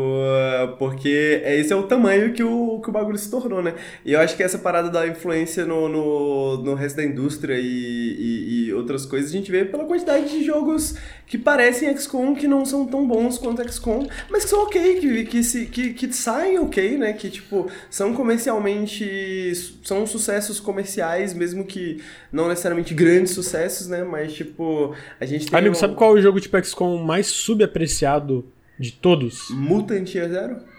porque 0.79 1.43
esse 1.45 1.73
é 1.73 1.77
o 1.77 1.85
tamanho 1.85 2.33
que 2.33 2.43
o, 2.43 2.81
que 2.81 2.91
o 2.91 2.93
bagulho 2.93 3.19
se 3.19 3.31
tornou, 3.31 3.63
né? 3.63 3.75
E 4.05 4.13
eu 4.13 4.21
acho 4.21 4.37
que 4.37 4.43
essa 4.43 4.59
parada 4.59 4.91
da 4.91 5.07
influência 5.07 5.65
no, 5.65 5.89
no, 5.89 6.63
no 6.63 6.75
resto 6.75 6.97
da 6.97 7.05
indústria 7.05 7.59
e, 7.59 7.63
e, 7.67 8.66
e 8.66 8.66
outras 8.77 9.07
coisas, 9.07 9.31
a 9.31 9.33
gente 9.33 9.51
vê 9.51 9.65
pela 9.65 9.85
quantidade 9.85 10.29
de 10.29 10.45
jogos 10.45 10.95
que 11.27 11.37
parecem 11.37 11.95
XCOM 11.97 12.35
que 12.35 12.47
não 12.47 12.65
são 12.65 12.87
tão 12.87 13.07
bons 13.07 13.39
quanto 13.39 13.67
XCOM, 13.71 14.07
mas 14.31 14.45
que 14.45 14.51
são 14.51 14.63
ok, 14.63 15.01
que, 15.01 15.25
que, 15.25 15.43
se, 15.43 15.67
que, 15.67 15.93
que 15.93 16.13
saem 16.13 16.59
ok, 16.59 16.99
né? 16.99 17.13
Que, 17.13 17.29
tipo, 17.31 17.71
são 17.91 18.15
comercialmente. 18.15 19.53
são 19.83 20.07
sucessos 20.07 20.61
comerciais, 20.61 21.35
mesmo 21.35 21.65
que 21.65 22.03
não 22.31 22.49
necessariamente 22.49 22.95
grandes 22.95 23.33
sucessos, 23.33 23.89
né? 23.89 24.05
Mas, 24.05 24.35
tipo, 24.35 24.95
a 25.21 25.25
gente 25.25 25.51
tem. 25.51 25.59
Amigo, 25.59 25.75
um... 25.75 25.79
sabe 25.79 25.95
qual 25.95 26.17
é 26.17 26.21
o 26.21 26.23
jogo 26.23 26.41
tipo 26.41 26.63
XCOM 26.63 26.99
mais 26.99 27.27
subapreciado 27.27 28.45
de 28.79 28.93
todos? 28.93 29.49
Mutant 29.51 30.15
Year 30.15 30.29
Zero? 30.29 30.77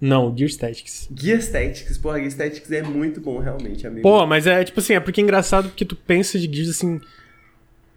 Não, 0.00 0.34
Gear 0.34 0.48
Statics. 0.48 1.08
Gear 1.14 1.38
Statics, 1.40 1.98
porra, 1.98 2.18
Gear 2.18 2.30
Statics 2.30 2.72
é 2.72 2.82
muito 2.82 3.20
bom, 3.20 3.38
realmente, 3.38 3.86
amigo. 3.86 4.02
Pô, 4.02 4.24
mas 4.26 4.46
é 4.46 4.64
tipo 4.64 4.80
assim, 4.80 4.94
é 4.94 5.00
porque 5.00 5.20
é 5.20 5.24
engraçado 5.24 5.68
porque 5.68 5.84
tu 5.84 5.94
pensa 5.94 6.38
de 6.38 6.50
Gears 6.50 6.70
assim. 6.70 7.00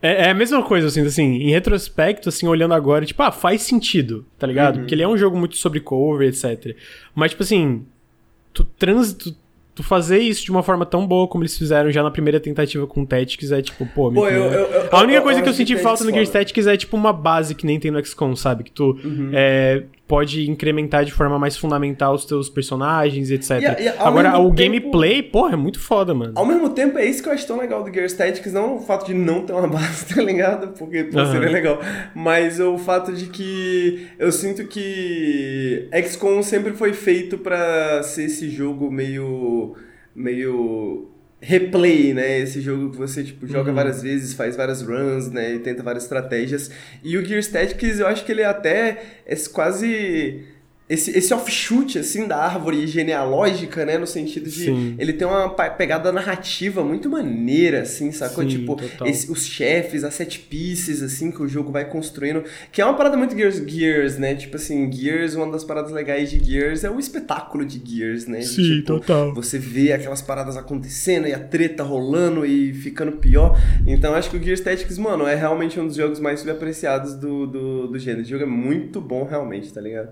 É, 0.04 0.26
é, 0.26 0.30
a 0.32 0.34
mesma 0.34 0.62
coisa, 0.62 0.88
assim, 0.88 1.00
assim, 1.00 1.24
em 1.24 1.50
retrospecto, 1.50 2.28
assim, 2.28 2.46
olhando 2.46 2.74
agora, 2.74 3.06
tipo, 3.06 3.24
ah, 3.24 3.32
faz 3.32 3.62
sentido, 3.62 4.26
tá 4.38 4.46
ligado? 4.46 4.76
Uhum. 4.76 4.82
Porque 4.82 4.94
ele 4.94 5.02
é 5.02 5.08
um 5.08 5.18
jogo 5.18 5.38
muito 5.38 5.56
sobre 5.56 5.80
cover, 5.80 6.28
etc. 6.28 6.76
Mas, 7.16 7.32
tipo 7.32 7.42
assim, 7.42 7.86
tu, 8.52 8.66
trans, 8.66 9.14
tu, 9.14 9.34
tu 9.74 9.82
fazer 9.82 10.20
isso 10.20 10.44
de 10.44 10.52
uma 10.52 10.62
forma 10.62 10.86
tão 10.86 11.08
boa 11.08 11.26
como 11.26 11.44
eles 11.44 11.58
fizeram 11.58 11.90
já 11.90 12.04
na 12.04 12.12
primeira 12.12 12.38
tentativa 12.38 12.86
com 12.86 13.04
o 13.04 13.06
Tactics 13.06 13.52
é 13.52 13.62
tipo, 13.62 13.86
pô, 13.88 14.12
pô 14.12 14.28
eu, 14.28 14.44
eu, 14.44 14.62
eu, 14.66 14.90
A 14.92 15.02
única 15.02 15.22
coisa 15.22 15.42
que 15.42 15.48
eu 15.48 15.54
senti 15.54 15.78
falta 15.78 16.04
no 16.04 16.12
Gear 16.12 16.28
Tactics 16.28 16.68
é 16.68 16.76
tipo 16.76 16.98
uma 16.98 17.14
base 17.14 17.56
que 17.56 17.66
nem 17.66 17.80
tem 17.80 17.90
no 17.90 18.06
XCOM, 18.06 18.36
sabe? 18.36 18.66
Que 18.66 18.72
tu 18.72 19.00
uhum. 19.04 19.32
é, 19.34 19.84
pode 20.14 20.48
incrementar 20.48 21.04
de 21.04 21.12
forma 21.12 21.40
mais 21.40 21.58
fundamental 21.58 22.14
os 22.14 22.24
teus 22.24 22.48
personagens, 22.48 23.32
etc. 23.32 23.50
E, 23.80 23.84
e, 23.86 23.88
Agora, 23.98 24.38
o 24.38 24.54
tempo, 24.54 24.80
gameplay, 24.80 25.24
porra, 25.24 25.54
é 25.54 25.56
muito 25.56 25.80
foda, 25.80 26.14
mano. 26.14 26.34
Ao 26.36 26.46
mesmo 26.46 26.70
tempo, 26.70 27.00
é 27.00 27.06
isso 27.08 27.24
que 27.24 27.30
eu 27.30 27.34
acho 27.34 27.48
tão 27.48 27.58
legal 27.58 27.84
do 27.84 27.92
Gear 27.92 28.08
Tactics, 28.12 28.54
não 28.54 28.76
o 28.76 28.80
fato 28.80 29.08
de 29.08 29.14
não 29.16 29.44
ter 29.44 29.54
uma 29.54 29.66
base, 29.68 30.14
tá 30.14 30.22
ligado? 30.22 30.68
Porque 30.78 31.06
pô, 31.06 31.18
uhum. 31.18 31.32
seria 31.32 31.50
legal. 31.50 31.80
Mas 32.14 32.60
o 32.60 32.78
fato 32.78 33.12
de 33.12 33.26
que 33.26 34.08
eu 34.20 34.32
sinto 34.32 34.68
que 34.68 35.90
XCOM 35.92 36.44
sempre 36.44 36.74
foi 36.74 36.94
feito 36.94 37.40
para 37.40 38.04
ser 38.04 38.26
esse 38.26 38.52
jogo 38.52 38.92
meio 38.92 39.76
meio 40.16 41.10
replay, 41.44 42.14
né? 42.14 42.40
Esse 42.40 42.62
jogo 42.62 42.92
que 42.92 42.98
você 42.98 43.24
tipo 43.24 43.46
joga 43.46 43.70
uhum. 43.70 43.76
várias 43.76 44.02
vezes, 44.02 44.34
faz 44.34 44.56
várias 44.56 44.82
runs, 44.82 45.30
né? 45.30 45.56
E 45.56 45.60
tenta 45.60 45.84
várias 45.84 46.04
estratégias. 46.04 46.72
E 47.04 47.18
o 47.18 47.26
Gear 47.26 47.44
Tactics, 47.46 48.00
eu 48.00 48.08
acho 48.08 48.26
que 48.26 48.32
ele 48.32 48.44
até 48.44 49.04
é 49.26 49.36
quase 49.52 50.46
esse, 50.88 51.18
esse 51.18 51.34
offshoot, 51.34 51.98
assim, 51.98 52.28
da 52.28 52.38
árvore 52.38 52.86
genealógica, 52.86 53.86
né? 53.86 53.98
No 53.98 54.06
sentido 54.06 54.50
de 54.50 54.66
Sim. 54.66 54.96
ele 55.00 55.14
tem 55.14 55.26
uma 55.26 55.50
pegada 55.50 56.12
narrativa 56.12 56.84
muito 56.84 57.10
maneira, 57.10 57.82
assim, 57.82 58.12
sacou? 58.12 58.44
Sim, 58.44 58.50
tipo, 58.50 58.78
esse, 59.06 59.32
os 59.32 59.46
chefes, 59.46 60.04
as 60.04 60.14
set 60.14 60.40
pieces, 60.40 61.02
assim, 61.02 61.32
que 61.32 61.42
o 61.42 61.48
jogo 61.48 61.72
vai 61.72 61.86
construindo. 61.86 62.44
Que 62.70 62.82
é 62.82 62.86
uma 62.86 62.96
parada 62.96 63.16
muito 63.16 63.36
Gears, 63.36 63.64
Gears, 63.66 64.18
né? 64.18 64.36
Tipo 64.36 64.58
assim, 64.58 64.92
Gears, 64.92 65.36
uma 65.36 65.50
das 65.50 65.64
paradas 65.64 65.92
legais 65.92 66.30
de 66.30 66.44
Gears 66.44 66.84
é 66.84 66.92
o 66.92 67.00
espetáculo 67.00 67.66
de 67.66 67.82
Gears, 67.84 68.28
né? 68.28 68.42
Sim, 68.42 68.64
tipo, 68.64 68.86
total. 68.86 69.34
Você 69.36 69.58
vê 69.58 69.94
aquelas 69.94 70.22
paradas 70.22 70.58
acontecendo 70.58 71.28
e 71.28 71.34
a 71.34 71.40
treta 71.40 71.82
rolando 71.84 72.46
e 72.46 72.74
ficando 72.74 73.14
pior. 73.14 73.58
Então, 73.88 74.14
acho 74.14 74.30
que 74.30 74.36
o 74.36 74.44
Gears 74.44 74.60
Tactics, 74.60 74.98
mano, 74.98 75.26
é 75.26 75.34
realmente 75.34 75.80
um 75.80 75.88
dos 75.88 75.96
jogos 75.96 76.20
mais 76.20 76.42
subapreciados 76.42 77.16
do, 77.16 77.48
do, 77.48 77.88
do 77.88 77.98
gênero. 77.98 78.24
O 78.24 78.26
jogo 78.26 78.44
é 78.44 78.48
muito 78.48 79.00
bom, 79.00 79.24
realmente, 79.24 79.72
tá 79.72 79.80
ligado? 79.80 80.12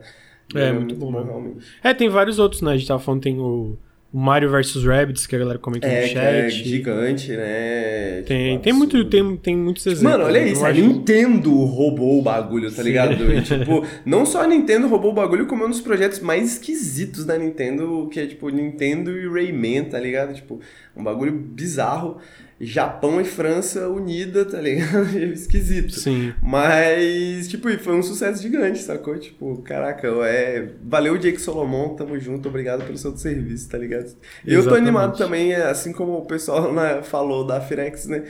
É, 0.55 0.69
é 0.69 0.71
muito, 0.71 0.95
muito 0.95 1.11
bom, 1.11 1.23
realmente. 1.23 1.65
É, 1.83 1.93
tem 1.93 2.09
vários 2.09 2.39
outros, 2.39 2.61
né? 2.61 2.71
A 2.71 2.77
gente 2.77 2.87
tava 2.87 2.99
falando, 2.99 3.21
tem 3.21 3.39
o, 3.39 3.77
Mario 4.13 4.49
vs 4.49 4.83
Rabbids, 4.83 5.25
que 5.25 5.35
a 5.37 5.39
galera 5.39 5.57
comenta 5.57 5.87
é, 5.87 6.01
no 6.01 6.07
chat. 6.07 6.17
É, 6.17 6.49
gigante, 6.49 7.31
né? 7.31 8.21
Tem, 8.23 8.51
tipo, 8.51 8.63
tem, 8.63 8.73
muito, 8.73 9.05
tem, 9.05 9.37
tem 9.37 9.55
muitos 9.55 9.85
exemplos. 9.85 10.11
Mano, 10.11 10.25
olha 10.25 10.45
isso, 10.45 10.65
a 10.65 10.73
Nintendo 10.73 11.53
roubou 11.63 12.19
o 12.19 12.21
bagulho, 12.21 12.69
tá 12.69 12.83
ligado? 12.83 13.13
E, 13.13 13.39
tipo, 13.41 13.85
não 14.05 14.25
só 14.25 14.41
a 14.43 14.47
Nintendo 14.47 14.89
roubou 14.89 15.11
o 15.11 15.13
bagulho, 15.13 15.47
como 15.47 15.63
é 15.63 15.67
um 15.67 15.69
dos 15.69 15.79
projetos 15.79 16.19
mais 16.19 16.53
esquisitos 16.53 17.23
da 17.23 17.37
Nintendo, 17.37 18.09
que 18.11 18.19
é 18.19 18.27
tipo 18.27 18.49
Nintendo 18.49 19.17
e 19.17 19.29
Rayman, 19.29 19.85
tá 19.85 19.99
ligado? 19.99 20.33
Tipo, 20.33 20.59
um 20.95 21.03
bagulho 21.03 21.31
bizarro. 21.31 22.17
Japão 22.63 23.19
e 23.19 23.23
França 23.25 23.89
unida, 23.89 24.45
tá 24.45 24.61
ligado? 24.61 25.17
Esquisito. 25.33 25.93
Sim. 25.93 26.33
Mas, 26.41 27.47
tipo, 27.47 27.67
foi 27.79 27.95
um 27.95 28.03
sucesso 28.03 28.41
gigante, 28.41 28.79
sacou? 28.79 29.17
Tipo, 29.17 29.61
caraca, 29.63 30.07
é... 30.25 30.69
valeu, 30.83 31.17
Jake 31.17 31.41
Solomon, 31.41 31.95
tamo 31.95 32.19
junto, 32.19 32.47
obrigado 32.47 32.85
pelo 32.85 32.97
seu 32.97 33.17
serviço, 33.17 33.69
tá 33.69 33.77
ligado? 33.77 34.15
E 34.45 34.53
eu 34.53 34.63
tô 34.67 34.75
animado 34.75 35.17
também, 35.17 35.53
assim 35.55 35.91
como 35.91 36.17
o 36.17 36.25
pessoal 36.25 36.71
né, 36.71 37.01
falou 37.01 37.45
da 37.45 37.59
Firex, 37.59 38.05
né? 38.05 38.23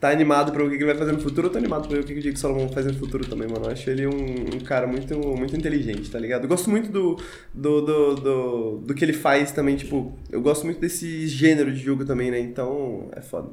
Tá 0.00 0.10
animado 0.10 0.52
pra 0.52 0.62
ver 0.62 0.66
o 0.66 0.70
que 0.70 0.76
ele 0.76 0.84
vai 0.84 0.96
fazer 0.96 1.12
no 1.12 1.20
futuro, 1.20 1.46
eu 1.46 1.52
tô 1.52 1.58
animado 1.58 1.88
pra 1.88 1.96
ver 1.96 2.02
o 2.02 2.06
que 2.06 2.12
o 2.12 2.20
Jake 2.20 2.38
Solomon 2.38 2.66
vai 2.66 2.74
fazer 2.74 2.92
no 2.92 2.98
futuro 2.98 3.26
também, 3.26 3.48
mano. 3.48 3.64
Eu 3.64 3.70
acho 3.70 3.88
ele 3.88 4.06
um, 4.06 4.56
um 4.56 4.60
cara 4.60 4.86
muito, 4.86 5.16
muito 5.18 5.56
inteligente, 5.56 6.10
tá 6.10 6.18
ligado? 6.18 6.44
Eu 6.44 6.48
gosto 6.48 6.68
muito 6.68 6.90
do, 6.90 7.16
do, 7.54 7.80
do, 7.80 8.14
do, 8.16 8.78
do 8.78 8.94
que 8.94 9.04
ele 9.04 9.14
faz 9.14 9.52
também, 9.52 9.76
tipo, 9.76 10.12
eu 10.30 10.42
gosto 10.42 10.64
muito 10.64 10.80
desse 10.80 11.26
gênero 11.26 11.72
de 11.72 11.80
jogo 11.80 12.04
também, 12.04 12.30
né? 12.30 12.38
Então, 12.38 13.08
é 13.12 13.20
foda. 13.22 13.50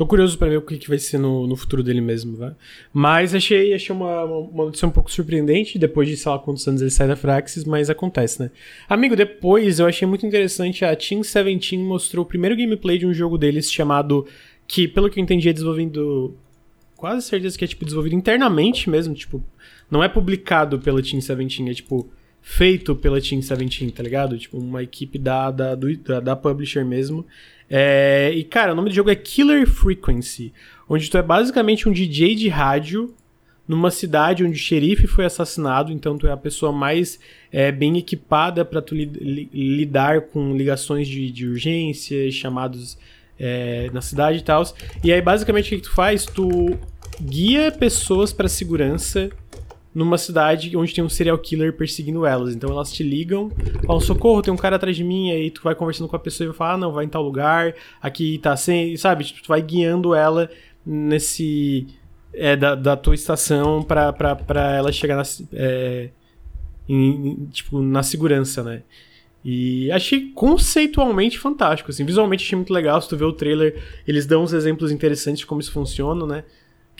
Tô 0.00 0.06
curioso 0.06 0.38
para 0.38 0.48
ver 0.48 0.56
o 0.56 0.62
que, 0.62 0.78
que 0.78 0.88
vai 0.88 0.96
ser 0.96 1.18
no, 1.18 1.46
no 1.46 1.54
futuro 1.54 1.82
dele 1.82 2.00
mesmo, 2.00 2.34
vai. 2.34 2.54
Mas 2.90 3.34
achei, 3.34 3.74
achei 3.74 3.94
uma, 3.94 4.24
uma 4.24 4.64
notícia 4.64 4.88
um 4.88 4.90
pouco 4.90 5.12
surpreendente, 5.12 5.78
depois 5.78 6.08
de 6.08 6.16
sei 6.16 6.32
lá 6.32 6.38
quantos 6.38 6.66
anos 6.66 6.80
ele 6.80 6.90
sai 6.90 7.06
da 7.06 7.16
Fraxis, 7.16 7.64
mas 7.64 7.90
acontece, 7.90 8.40
né? 8.40 8.50
Amigo, 8.88 9.14
depois 9.14 9.78
eu 9.78 9.86
achei 9.86 10.08
muito 10.08 10.24
interessante, 10.24 10.86
a 10.86 10.96
Team 10.96 11.20
17 11.20 11.76
mostrou 11.76 12.24
o 12.24 12.26
primeiro 12.26 12.56
gameplay 12.56 12.96
de 12.96 13.06
um 13.06 13.12
jogo 13.12 13.36
deles 13.36 13.70
chamado, 13.70 14.26
que 14.70 14.86
pelo 14.86 15.10
que 15.10 15.18
eu 15.18 15.22
entendi 15.24 15.48
é 15.48 15.52
desenvolvendo, 15.52 16.32
quase 16.96 17.26
certeza 17.26 17.58
que 17.58 17.64
é 17.64 17.66
tipo 17.66 17.84
desenvolvido 17.84 18.14
internamente 18.14 18.88
mesmo, 18.88 19.12
tipo, 19.12 19.42
não 19.90 20.02
é 20.02 20.08
publicado 20.08 20.78
pela 20.78 21.02
Team 21.02 21.18
17, 21.18 21.68
é 21.68 21.74
tipo 21.74 22.08
feito 22.40 22.94
pela 22.94 23.20
Team 23.20 23.40
17, 23.40 23.90
tá 23.90 24.00
ligado? 24.00 24.38
Tipo, 24.38 24.58
uma 24.58 24.80
equipe 24.80 25.18
da, 25.18 25.50
da, 25.50 25.74
do, 25.74 25.96
da, 25.96 26.20
da 26.20 26.36
publisher 26.36 26.84
mesmo. 26.84 27.26
É, 27.68 28.30
e, 28.32 28.44
cara, 28.44 28.72
o 28.72 28.76
nome 28.76 28.90
do 28.90 28.94
jogo 28.94 29.10
é 29.10 29.16
Killer 29.16 29.68
Frequency, 29.68 30.52
onde 30.88 31.10
tu 31.10 31.18
é 31.18 31.22
basicamente 31.22 31.88
um 31.88 31.92
DJ 31.92 32.36
de 32.36 32.48
rádio 32.48 33.12
numa 33.66 33.90
cidade 33.90 34.44
onde 34.44 34.54
o 34.54 34.56
xerife 34.56 35.08
foi 35.08 35.24
assassinado, 35.24 35.90
então 35.90 36.16
tu 36.16 36.28
é 36.28 36.30
a 36.30 36.36
pessoa 36.36 36.70
mais 36.70 37.18
é, 37.50 37.72
bem 37.72 37.98
equipada 37.98 38.64
para 38.64 38.80
tu 38.80 38.94
li, 38.94 39.04
li, 39.04 39.50
lidar 39.52 40.20
com 40.20 40.56
ligações 40.56 41.08
de, 41.08 41.28
de 41.32 41.48
urgência, 41.48 42.30
chamados 42.30 42.96
é, 43.40 43.90
na 43.92 44.02
cidade 44.02 44.38
e 44.38 44.42
tal. 44.42 44.62
E 45.02 45.10
aí, 45.10 45.22
basicamente, 45.22 45.74
o 45.74 45.78
que 45.78 45.82
tu 45.82 45.92
faz? 45.92 46.26
Tu 46.26 46.78
guia 47.20 47.72
pessoas 47.72 48.32
para 48.32 48.48
segurança 48.48 49.30
numa 49.94 50.16
cidade 50.16 50.76
onde 50.76 50.94
tem 50.94 51.02
um 51.02 51.08
serial 51.08 51.36
killer 51.38 51.72
perseguindo 51.72 52.24
elas. 52.24 52.54
Então 52.54 52.70
elas 52.70 52.92
te 52.92 53.02
ligam, 53.02 53.50
falam, 53.84 54.00
socorro, 54.00 54.42
tem 54.42 54.52
um 54.52 54.56
cara 54.56 54.76
atrás 54.76 54.96
de 54.96 55.02
mim, 55.02 55.30
aí 55.32 55.50
tu 55.50 55.62
vai 55.62 55.74
conversando 55.74 56.08
com 56.08 56.14
a 56.14 56.18
pessoa 56.18 56.44
e 56.44 56.48
vai 56.48 56.56
falar, 56.56 56.74
ah, 56.74 56.78
não, 56.78 56.92
vai 56.92 57.04
em 57.06 57.08
tal 57.08 57.22
lugar, 57.22 57.74
aqui 58.00 58.38
tá 58.38 58.56
sem, 58.56 58.96
sabe? 58.96 59.24
Tipo, 59.24 59.42
tu 59.42 59.48
vai 59.48 59.62
guiando 59.62 60.14
ela 60.14 60.48
nesse. 60.84 61.86
É, 62.32 62.54
da, 62.54 62.76
da 62.76 62.96
tua 62.96 63.16
estação 63.16 63.82
pra, 63.82 64.12
pra, 64.12 64.36
pra 64.36 64.76
ela 64.76 64.92
chegar 64.92 65.16
na, 65.16 65.24
é, 65.52 66.10
em, 66.88 67.48
tipo, 67.50 67.82
na 67.82 68.04
segurança, 68.04 68.62
né? 68.62 68.82
E 69.44 69.90
achei 69.90 70.30
conceitualmente 70.32 71.38
fantástico, 71.38 71.90
assim, 71.90 72.04
visualmente 72.04 72.44
achei 72.44 72.56
muito 72.56 72.72
legal, 72.72 73.00
se 73.00 73.08
tu 73.08 73.16
vê 73.16 73.24
o 73.24 73.32
trailer, 73.32 73.82
eles 74.06 74.26
dão 74.26 74.42
uns 74.42 74.52
exemplos 74.52 74.90
interessantes 74.90 75.40
de 75.40 75.46
como 75.46 75.60
isso 75.60 75.72
funciona, 75.72 76.26
né? 76.26 76.44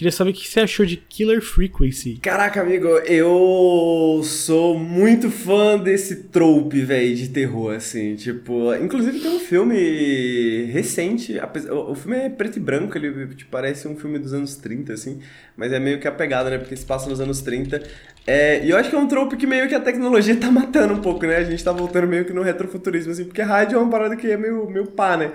Queria 0.01 0.13
saber 0.13 0.31
o 0.31 0.33
que 0.33 0.49
você 0.49 0.61
achou 0.61 0.87
de 0.87 0.97
Killer 0.97 1.43
Frequency. 1.43 2.19
Caraca, 2.23 2.63
amigo, 2.63 2.89
eu 3.05 4.23
sou 4.25 4.79
muito 4.79 5.31
fã 5.31 5.77
desse 5.77 6.25
trope, 6.29 6.81
velho, 6.81 7.15
de 7.15 7.29
terror, 7.29 7.75
assim. 7.75 8.15
Tipo, 8.15 8.75
inclusive 8.77 9.21
tem 9.21 9.31
um 9.31 9.39
filme 9.39 10.65
recente, 10.73 11.39
o 11.71 11.95
filme 11.95 12.17
é 12.17 12.31
preto 12.31 12.57
e 12.57 12.61
branco, 12.61 12.97
ele 12.97 13.27
tipo, 13.35 13.51
parece 13.51 13.87
um 13.87 13.95
filme 13.95 14.19
dos 14.19 14.33
anos 14.33 14.57
30, 14.57 14.95
assim, 14.95 15.21
mas 15.55 15.71
é 15.71 15.79
meio 15.79 16.01
que 16.01 16.09
a 16.09 16.13
pegada, 16.13 16.49
né? 16.49 16.57
Porque 16.57 16.75
se 16.75 16.87
passa 16.87 17.07
nos 17.07 17.21
anos 17.21 17.43
30. 17.43 17.83
É, 18.27 18.65
e 18.65 18.71
eu 18.71 18.79
acho 18.79 18.89
que 18.89 18.97
é 18.97 18.99
um 18.99 19.07
trope 19.07 19.37
que 19.37 19.47
meio 19.47 19.69
que 19.69 19.75
a 19.75 19.81
tecnologia 19.81 20.35
tá 20.41 20.51
matando 20.51 20.95
um 20.95 21.03
pouco, 21.03 21.27
né? 21.27 21.37
A 21.37 21.45
gente 21.45 21.63
tá 21.63 21.73
voltando 21.73 22.07
meio 22.07 22.25
que 22.25 22.33
no 22.33 22.41
retrofuturismo, 22.41 23.13
assim, 23.13 23.25
porque 23.25 23.43
rádio 23.43 23.77
é 23.77 23.79
uma 23.79 23.91
parada 23.91 24.17
que 24.17 24.31
é 24.31 24.39
meio, 24.39 24.67
meio 24.71 24.87
pá, 24.87 25.19
né? 25.19 25.31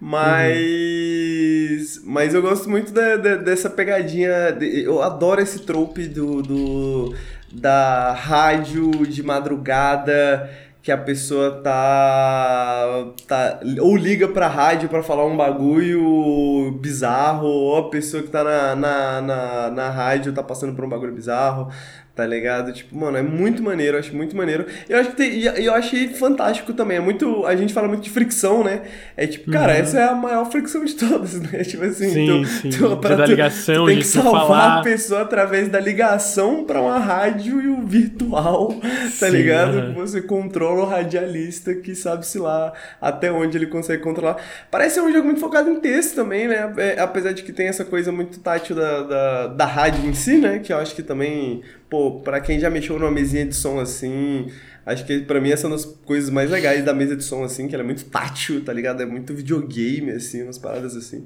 Mas. 0.00 1.96
Uhum. 1.98 2.02
Mas 2.12 2.34
eu 2.34 2.42
gosto 2.42 2.68
muito 2.68 2.92
de, 2.92 3.18
de, 3.18 3.38
dessa 3.38 3.70
pegadinha. 3.70 4.52
De, 4.52 4.84
eu 4.84 5.02
adoro 5.02 5.40
esse 5.40 5.60
trope 5.60 6.06
do, 6.06 6.42
do. 6.42 7.14
da 7.52 8.12
rádio 8.12 9.06
de 9.06 9.22
madrugada 9.22 10.50
que 10.86 10.92
a 10.92 10.96
pessoa 10.96 11.62
tá, 11.64 13.06
tá 13.26 13.58
ou 13.80 13.96
liga 13.96 14.28
pra 14.28 14.46
rádio 14.46 14.88
para 14.88 15.02
falar 15.02 15.26
um 15.26 15.36
bagulho 15.36 16.78
bizarro, 16.80 17.48
ou 17.48 17.76
a 17.76 17.90
pessoa 17.90 18.22
que 18.22 18.28
tá 18.28 18.44
na, 18.44 18.76
na, 18.76 19.20
na, 19.20 19.70
na 19.70 19.90
rádio 19.90 20.32
tá 20.32 20.44
passando 20.44 20.76
por 20.76 20.84
um 20.84 20.88
bagulho 20.88 21.12
bizarro, 21.12 21.72
Tá 22.16 22.24
ligado? 22.24 22.72
Tipo, 22.72 22.96
mano, 22.96 23.18
é 23.18 23.22
muito 23.22 23.62
maneiro, 23.62 23.94
eu 23.94 24.00
acho 24.00 24.16
muito 24.16 24.34
maneiro. 24.34 24.64
Eu 24.88 24.98
acho 24.98 25.10
que 25.10 25.16
tem, 25.16 25.32
e 25.38 25.66
eu 25.66 25.74
achei 25.74 26.08
fantástico 26.08 26.72
também. 26.72 26.96
É 26.96 27.00
muito. 27.00 27.44
A 27.44 27.54
gente 27.54 27.74
fala 27.74 27.86
muito 27.86 28.04
de 28.04 28.08
fricção, 28.08 28.64
né? 28.64 28.84
É 29.14 29.26
tipo, 29.26 29.50
cara, 29.50 29.74
uhum. 29.74 29.78
essa 29.80 30.00
é 30.00 30.04
a 30.04 30.14
maior 30.14 30.50
fricção 30.50 30.82
de 30.82 30.94
todas, 30.94 31.38
né? 31.38 31.58
Tipo 31.66 31.84
assim, 31.84 32.08
sim, 32.08 32.26
tu, 32.26 32.46
sim. 32.46 32.70
Tu, 32.70 32.96
pra 32.96 33.16
da 33.16 33.26
ligação, 33.26 33.84
tu 33.84 33.88
tem 33.88 33.98
que 33.98 34.06
salvar 34.06 34.46
falar. 34.46 34.78
a 34.78 34.82
pessoa 34.82 35.20
através 35.20 35.68
da 35.68 35.78
ligação 35.78 36.64
pra 36.64 36.80
uma 36.80 36.98
rádio 36.98 37.60
e 37.60 37.68
o 37.68 37.86
virtual, 37.86 38.72
tá 39.20 39.26
sim, 39.26 39.32
ligado? 39.32 39.76
Uhum. 39.76 39.94
Você 39.96 40.22
controla 40.22 40.84
o 40.84 40.86
radialista 40.86 41.74
que 41.74 41.94
sabe-se 41.94 42.38
lá 42.38 42.72
até 42.98 43.30
onde 43.30 43.58
ele 43.58 43.66
consegue 43.66 44.02
controlar. 44.02 44.38
Parece 44.70 44.98
um 45.02 45.12
jogo 45.12 45.26
muito 45.26 45.40
focado 45.40 45.68
em 45.68 45.80
texto 45.80 46.14
também, 46.14 46.48
né? 46.48 46.72
É, 46.78 46.98
apesar 46.98 47.32
de 47.32 47.42
que 47.42 47.52
tem 47.52 47.68
essa 47.68 47.84
coisa 47.84 48.10
muito 48.10 48.40
tátil 48.40 48.74
da, 48.74 49.02
da, 49.02 49.46
da 49.48 49.66
rádio 49.66 50.06
em 50.06 50.14
si, 50.14 50.38
né? 50.38 50.60
Que 50.60 50.72
eu 50.72 50.78
acho 50.78 50.94
que 50.94 51.02
também 51.02 51.62
pô, 51.88 52.20
pra 52.20 52.40
quem 52.40 52.58
já 52.58 52.68
mexeu 52.70 52.98
numa 52.98 53.10
mesinha 53.10 53.46
de 53.46 53.54
som 53.54 53.78
assim, 53.78 54.50
acho 54.84 55.04
que 55.04 55.20
pra 55.20 55.40
mim 55.40 55.50
essa 55.50 55.66
é 55.66 55.68
uma 55.68 55.76
das 55.76 55.84
coisas 55.84 56.30
mais 56.30 56.50
legais 56.50 56.84
da 56.84 56.94
mesa 56.94 57.16
de 57.16 57.24
som, 57.24 57.44
assim, 57.44 57.68
que 57.68 57.74
ela 57.74 57.82
é 57.82 57.86
muito 57.86 58.04
tátil, 58.06 58.64
tá 58.64 58.72
ligado? 58.72 59.02
É 59.02 59.06
muito 59.06 59.34
videogame, 59.34 60.12
assim, 60.12 60.42
umas 60.42 60.58
paradas 60.58 60.96
assim. 60.96 61.24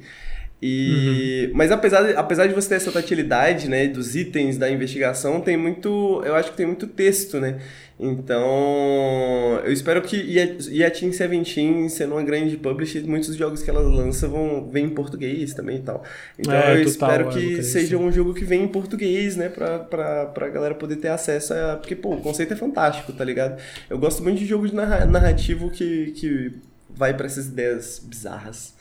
E, 0.62 1.46
uhum. 1.46 1.56
Mas 1.56 1.70
apesar 1.70 2.02
de, 2.02 2.14
apesar 2.14 2.46
de 2.46 2.54
você 2.54 2.68
ter 2.68 2.74
essa 2.74 2.92
tatilidade, 2.92 3.68
né, 3.68 3.88
dos 3.88 4.14
itens 4.14 4.58
da 4.58 4.70
investigação, 4.70 5.40
tem 5.40 5.56
muito, 5.56 6.22
eu 6.24 6.34
acho 6.34 6.50
que 6.50 6.56
tem 6.56 6.66
muito 6.66 6.86
texto, 6.86 7.40
né? 7.40 7.58
Então, 8.02 9.60
eu 9.62 9.72
espero 9.72 10.00
que 10.00 10.16
e 10.16 10.82
a 10.82 10.90
Team 10.90 11.12
Seventeen, 11.12 11.86
sendo 11.90 12.12
uma 12.14 12.22
grande 12.22 12.56
publisher, 12.56 13.02
muitos 13.06 13.34
jogos 13.36 13.62
que 13.62 13.68
ela 13.68 13.80
lança 13.80 14.26
vão 14.26 14.70
vem 14.70 14.86
em 14.86 14.90
português 14.90 15.52
também 15.52 15.76
e 15.76 15.80
tal. 15.80 16.02
Então, 16.38 16.54
é, 16.54 16.80
eu 16.80 16.84
total, 16.84 17.10
espero 17.10 17.28
que 17.30 17.58
é, 17.58 17.62
seja 17.62 17.98
um 17.98 18.10
jogo 18.10 18.32
que 18.32 18.44
vem 18.44 18.64
em 18.64 18.68
português, 18.68 19.36
né, 19.36 19.50
pra, 19.50 19.80
pra, 19.80 20.26
pra 20.26 20.48
galera 20.48 20.74
poder 20.74 20.96
ter 20.96 21.08
acesso 21.08 21.52
a... 21.52 21.76
Porque, 21.76 21.94
pô, 21.94 22.14
o 22.14 22.20
conceito 22.22 22.54
é 22.54 22.56
fantástico, 22.56 23.12
tá 23.12 23.24
ligado? 23.24 23.60
Eu 23.88 23.98
gosto 23.98 24.22
muito 24.22 24.38
de 24.38 24.46
jogos 24.46 24.70
de 24.70 24.76
narrativo 24.76 25.70
que, 25.70 26.12
que 26.12 26.52
vai 26.88 27.14
para 27.14 27.26
essas 27.26 27.48
ideias 27.48 27.98
bizarras. 28.02 28.79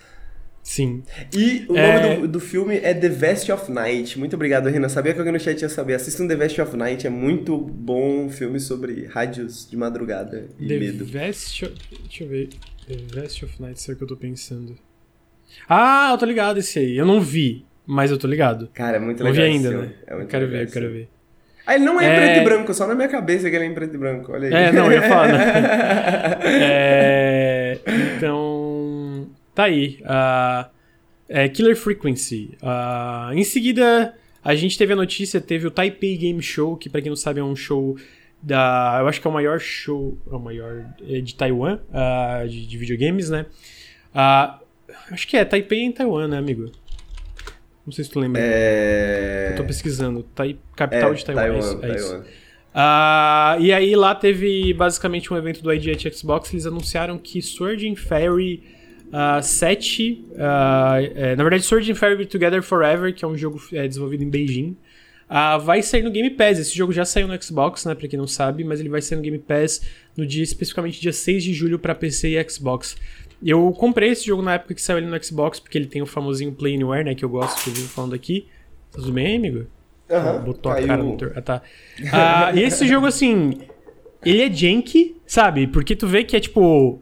Sim. 0.70 1.02
E 1.34 1.66
o 1.68 1.76
é... 1.76 2.00
nome 2.00 2.22
do, 2.22 2.34
do 2.34 2.40
filme 2.40 2.78
é 2.78 2.94
The 2.94 3.10
Vest 3.10 3.50
of 3.50 3.72
Night. 3.72 4.20
Muito 4.20 4.36
obrigado, 4.36 4.70
Renan. 4.70 4.88
Sabia 4.88 5.14
que 5.14 5.20
alguém 5.20 5.34
no 5.34 5.40
chat 5.40 5.60
ia 5.60 5.68
saber. 5.68 5.96
Assistam 5.96 6.28
The 6.28 6.36
Vest 6.36 6.60
of 6.60 6.78
Night, 6.78 7.08
é 7.08 7.10
muito 7.10 7.58
bom 7.58 8.30
filme 8.30 8.60
sobre 8.60 9.08
rádios 9.08 9.68
de 9.68 9.76
madrugada 9.76 10.46
e 10.60 10.68
The 10.68 10.78
medo. 10.78 11.06
Vest 11.06 11.64
of... 11.64 11.74
Deixa 12.04 12.24
eu 12.24 12.28
ver. 12.28 12.50
The 12.88 12.98
Vest 13.20 13.42
of 13.42 13.60
Night, 13.60 13.82
será 13.82 13.98
que 13.98 14.04
eu 14.04 14.08
tô 14.08 14.16
pensando? 14.16 14.78
Ah, 15.68 16.10
eu 16.12 16.20
tô 16.20 16.28
ligado 16.28 16.60
esse 16.60 16.78
aí. 16.78 16.96
Eu 16.96 17.06
não 17.08 17.20
vi, 17.20 17.66
mas 17.84 18.12
eu 18.12 18.20
tô 18.20 18.28
ligado. 18.28 18.70
Cara, 18.72 18.98
é 18.98 19.00
muito 19.00 19.24
legal. 19.24 19.44
Não 19.44 19.52
vi 19.52 19.52
ainda, 19.52 19.72
né? 19.72 19.94
É 20.06 20.14
eu 20.14 20.28
quero 20.28 20.48
ver, 20.48 20.68
eu 20.68 20.72
quero 20.72 20.92
ver. 20.92 21.10
Ah, 21.66 21.74
ele 21.74 21.86
não 21.86 22.00
é, 22.00 22.06
é, 22.06 22.16
preto 22.16 22.42
e 22.42 22.44
branco, 22.44 22.74
só 22.76 22.86
na 22.86 22.94
minha 22.94 23.08
cabeça 23.08 23.50
que 23.50 23.56
ele 23.56 23.66
é 23.66 23.68
em 23.68 23.74
preto 23.74 23.96
e 23.96 23.98
branco. 23.98 24.32
Olha 24.32 24.48
aí. 24.48 24.66
É, 24.66 24.72
não, 24.72 24.86
eu 24.86 25.02
ia 25.02 25.10
falar. 25.10 25.30
Né? 25.30 26.40
é... 26.62 27.80
Então. 28.16 28.59
Tá 29.60 29.66
aí. 29.66 29.99
Uh, 30.03 30.70
é 31.28 31.49
Killer 31.49 31.76
Frequency. 31.76 32.57
Uh, 32.64 33.34
em 33.34 33.43
seguida, 33.43 34.16
a 34.41 34.55
gente 34.55 34.78
teve 34.78 34.93
a 34.93 34.95
notícia, 34.95 35.41
teve 35.41 35.68
o 35.68 35.72
Taipei 35.72 36.16
Game 36.16 36.41
Show, 36.41 36.78
que 36.78 36.89
para 36.89 37.01
quem 37.01 37.10
não 37.10 37.18
sabe 37.18 37.41
é 37.41 37.43
um 37.43 37.57
show 37.57 37.97
da. 38.41 38.99
Eu 39.01 39.07
acho 39.10 39.20
que 39.20 39.28
é 39.28 39.30
o 39.30 39.34
maior 39.34 39.60
show. 39.60 40.18
É 40.32 40.34
o 40.34 40.39
maior. 40.39 40.86
É 41.05 41.20
de 41.20 41.36
Taiwan, 41.36 41.78
uh, 41.89 42.47
de, 42.47 42.66
de, 42.66 42.78
videogames, 42.78 43.30
né? 43.30 43.47
acho 45.12 45.28
que 45.28 45.36
é, 45.36 45.43
Taipei 45.43 45.82
em 45.82 45.91
Taiwan, 45.91 46.30
né, 46.30 46.38
amigo? 46.38 46.72
Não 47.86 47.91
sei 47.91 48.05
se 48.05 48.12
tu 48.12 48.18
lembra. 48.22 48.41
É... 48.41 49.49
Eu 49.51 49.57
tô 49.57 49.66
pesquisando. 49.66 50.24
Tai... 50.24 50.57
Capital 50.74 51.12
é, 51.12 51.16
de 51.16 51.26
Taiwan. 51.26 51.41
Taiwan, 51.41 51.57
é 51.57 51.60
isso. 51.60 51.86
É 51.86 51.95
isso. 51.97 52.16
Uh, 52.16 53.60
e 53.60 53.74
aí 53.74 53.93
lá 53.93 54.16
teve 54.16 54.74
basicamente 54.74 55.34
um 55.34 55.36
evento 55.36 55.62
do 55.62 55.74
IGT 55.74 56.14
Xbox. 56.14 56.53
Eles 56.53 56.66
anunciaram 56.66 57.18
que 57.18 57.41
Sword 57.41 57.89
and 57.89 57.97
Fairy 57.97 58.79
uh, 59.10 59.41
7. 59.41 60.26
Uh, 60.32 60.36
é, 61.16 61.36
na 61.36 61.43
verdade, 61.43 61.64
Sword 61.64 61.91
and 61.91 61.95
Fairy 61.95 62.26
Together 62.26 62.62
Forever, 62.62 63.14
que 63.14 63.26
é 63.26 63.28
um 63.28 63.38
jogo 63.38 63.62
é, 63.74 63.88
desenvolvido 63.88 64.24
em 64.24 64.30
Beijing. 64.30 64.78
Uh, 65.30 65.60
vai 65.60 65.82
sair 65.84 66.01
no 66.01 66.10
Game 66.10 66.30
Pass. 66.32 66.57
Esse 66.57 66.76
jogo 66.76 66.91
já 66.91 67.05
saiu 67.05 67.28
no 67.28 67.43
Xbox, 67.43 67.86
né? 67.86 67.93
Pra 67.93 68.07
quem 68.07 68.18
não 68.18 68.28
sabe, 68.28 68.64
mas 68.64 68.80
ele 68.80 68.89
vai 68.89 69.01
sair 69.01 69.18
no 69.18 69.22
Game 69.22 69.38
Pass 69.38 69.82
no 70.18 70.26
dia, 70.26 70.43
especificamente 70.43 70.99
dia 70.99 71.14
6 71.14 71.43
de 71.43 71.53
julho 71.53 71.78
para 71.78 71.93
PC 71.93 72.30
e 72.30 72.49
Xbox. 72.49 72.97
Eu 73.43 73.72
comprei 73.72 74.10
esse 74.10 74.26
jogo 74.26 74.41
na 74.41 74.55
época 74.55 74.74
que 74.74 74.82
saiu 74.82 74.97
ele 74.97 75.07
no 75.07 75.24
Xbox, 75.24 75.60
porque 75.60 75.78
ele 75.78 75.86
tem 75.86 76.01
o 76.01 76.05
famosinho 76.05 76.51
Play 76.51 76.76
Anywhere, 76.76 77.05
né? 77.05 77.16
Que 77.16 77.24
eu 77.24 77.30
gosto, 77.30 77.64
que 77.64 77.70
eu 77.70 77.74
vivo 77.74 77.88
falando 77.88 78.16
aqui. 78.16 78.47
Tá 78.91 78.99
tudo 78.99 79.12
bem, 79.12 79.38
amigo? 79.38 79.68
Uhum, 80.10 80.43
botou 80.43 80.72
a 80.72 80.82
cara 80.82 81.03
no. 81.03 81.16
Ah, 81.36 81.41
tá. 81.41 81.62
Uh, 81.99 82.57
e 82.57 82.64
esse 82.64 82.88
jogo, 82.88 83.05
assim. 83.05 83.60
Ele 84.26 84.41
é 84.41 84.51
janky, 84.51 85.16
sabe? 85.26 85.68
Porque 85.68 85.95
tu 85.95 86.05
vê 86.05 86.26
que 86.26 86.36
é 86.36 86.41
tipo 86.41 87.01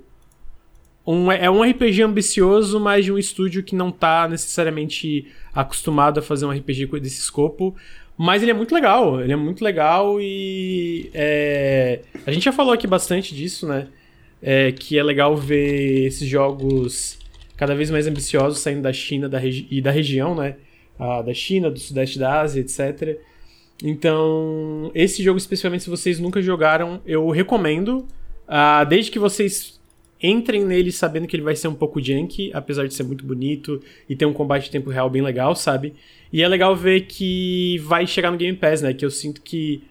um, 1.08 1.32
é 1.32 1.50
um 1.50 1.64
RPG 1.64 2.04
ambicioso, 2.04 2.82
mas 2.82 3.06
de 3.06 3.14
um 3.14 3.18
estúdio 3.18 3.64
que 3.64 3.74
não 3.74 3.90
tá 3.90 4.28
necessariamente 4.28 5.26
acostumado 5.56 6.20
a 6.20 6.22
fazer 6.22 6.46
um 6.46 6.52
RPG 6.52 6.86
desse 7.00 7.22
escopo. 7.22 7.74
Mas 8.18 8.42
ele 8.42 8.52
é 8.52 8.54
muito 8.54 8.76
legal, 8.76 9.22
ele 9.22 9.32
é 9.32 9.36
muito 9.36 9.64
legal 9.64 10.20
e. 10.20 11.10
É, 11.14 12.02
a 12.26 12.32
gente 12.32 12.44
já 12.44 12.52
falou 12.52 12.74
aqui 12.74 12.86
bastante 12.86 13.34
disso, 13.34 13.66
né? 13.66 13.88
É, 14.42 14.72
que 14.74 14.98
é 14.98 15.04
legal 15.04 15.36
ver 15.38 16.08
esses 16.08 16.28
jogos 16.28 17.18
cada 17.56 17.74
vez 17.74 17.90
mais 17.90 18.06
ambiciosos 18.06 18.60
saindo 18.60 18.82
da 18.82 18.92
China 18.92 19.30
da 19.30 19.40
e 19.44 19.82
da 19.82 19.92
região, 19.92 20.36
né? 20.36 20.58
Ah, 21.00 21.22
da 21.22 21.34
China, 21.34 21.72
do 21.72 21.80
Sudeste 21.80 22.20
da 22.20 22.42
Ásia, 22.42 22.60
etc. 22.60 23.18
Então, 23.82 24.92
esse 24.94 25.24
jogo, 25.24 25.38
especialmente 25.38 25.84
se 25.84 25.90
vocês 25.90 26.20
nunca 26.20 26.42
jogaram, 26.42 27.00
eu 27.06 27.30
recomendo. 27.30 28.06
Ah, 28.48 28.84
desde 28.84 29.12
que 29.12 29.20
vocês 29.20 29.77
entrem 30.22 30.66
nele 30.66 30.92
sabendo 30.92 31.28
que 31.28 31.36
ele 31.36 31.44
vai 31.44 31.56
ser 31.56 31.68
um 31.68 31.76
pouco 31.76 32.02
janky, 32.02 32.52
apesar 32.54 32.88
de 32.88 32.94
ser 32.94 33.04
muito 33.04 33.26
bonito 33.26 33.82
e 34.10 34.16
ter 34.16 34.26
um 34.26 34.34
combate 34.34 34.66
de 34.66 34.72
tempo 34.72 34.90
real 34.90 35.10
bem 35.10 35.22
legal, 35.22 35.56
sabe? 35.56 35.94
E 36.32 36.42
é 36.42 36.48
legal 36.48 36.76
ver 36.76 37.02
que 37.02 37.78
vai 37.80 38.06
chegar 38.06 38.32
no 38.32 38.38
Game 38.38 38.58
Pass, 38.58 38.82
né? 38.82 38.94
Que 38.94 39.06
eu 39.06 39.12
sinto 39.12 39.42
que 39.42 39.84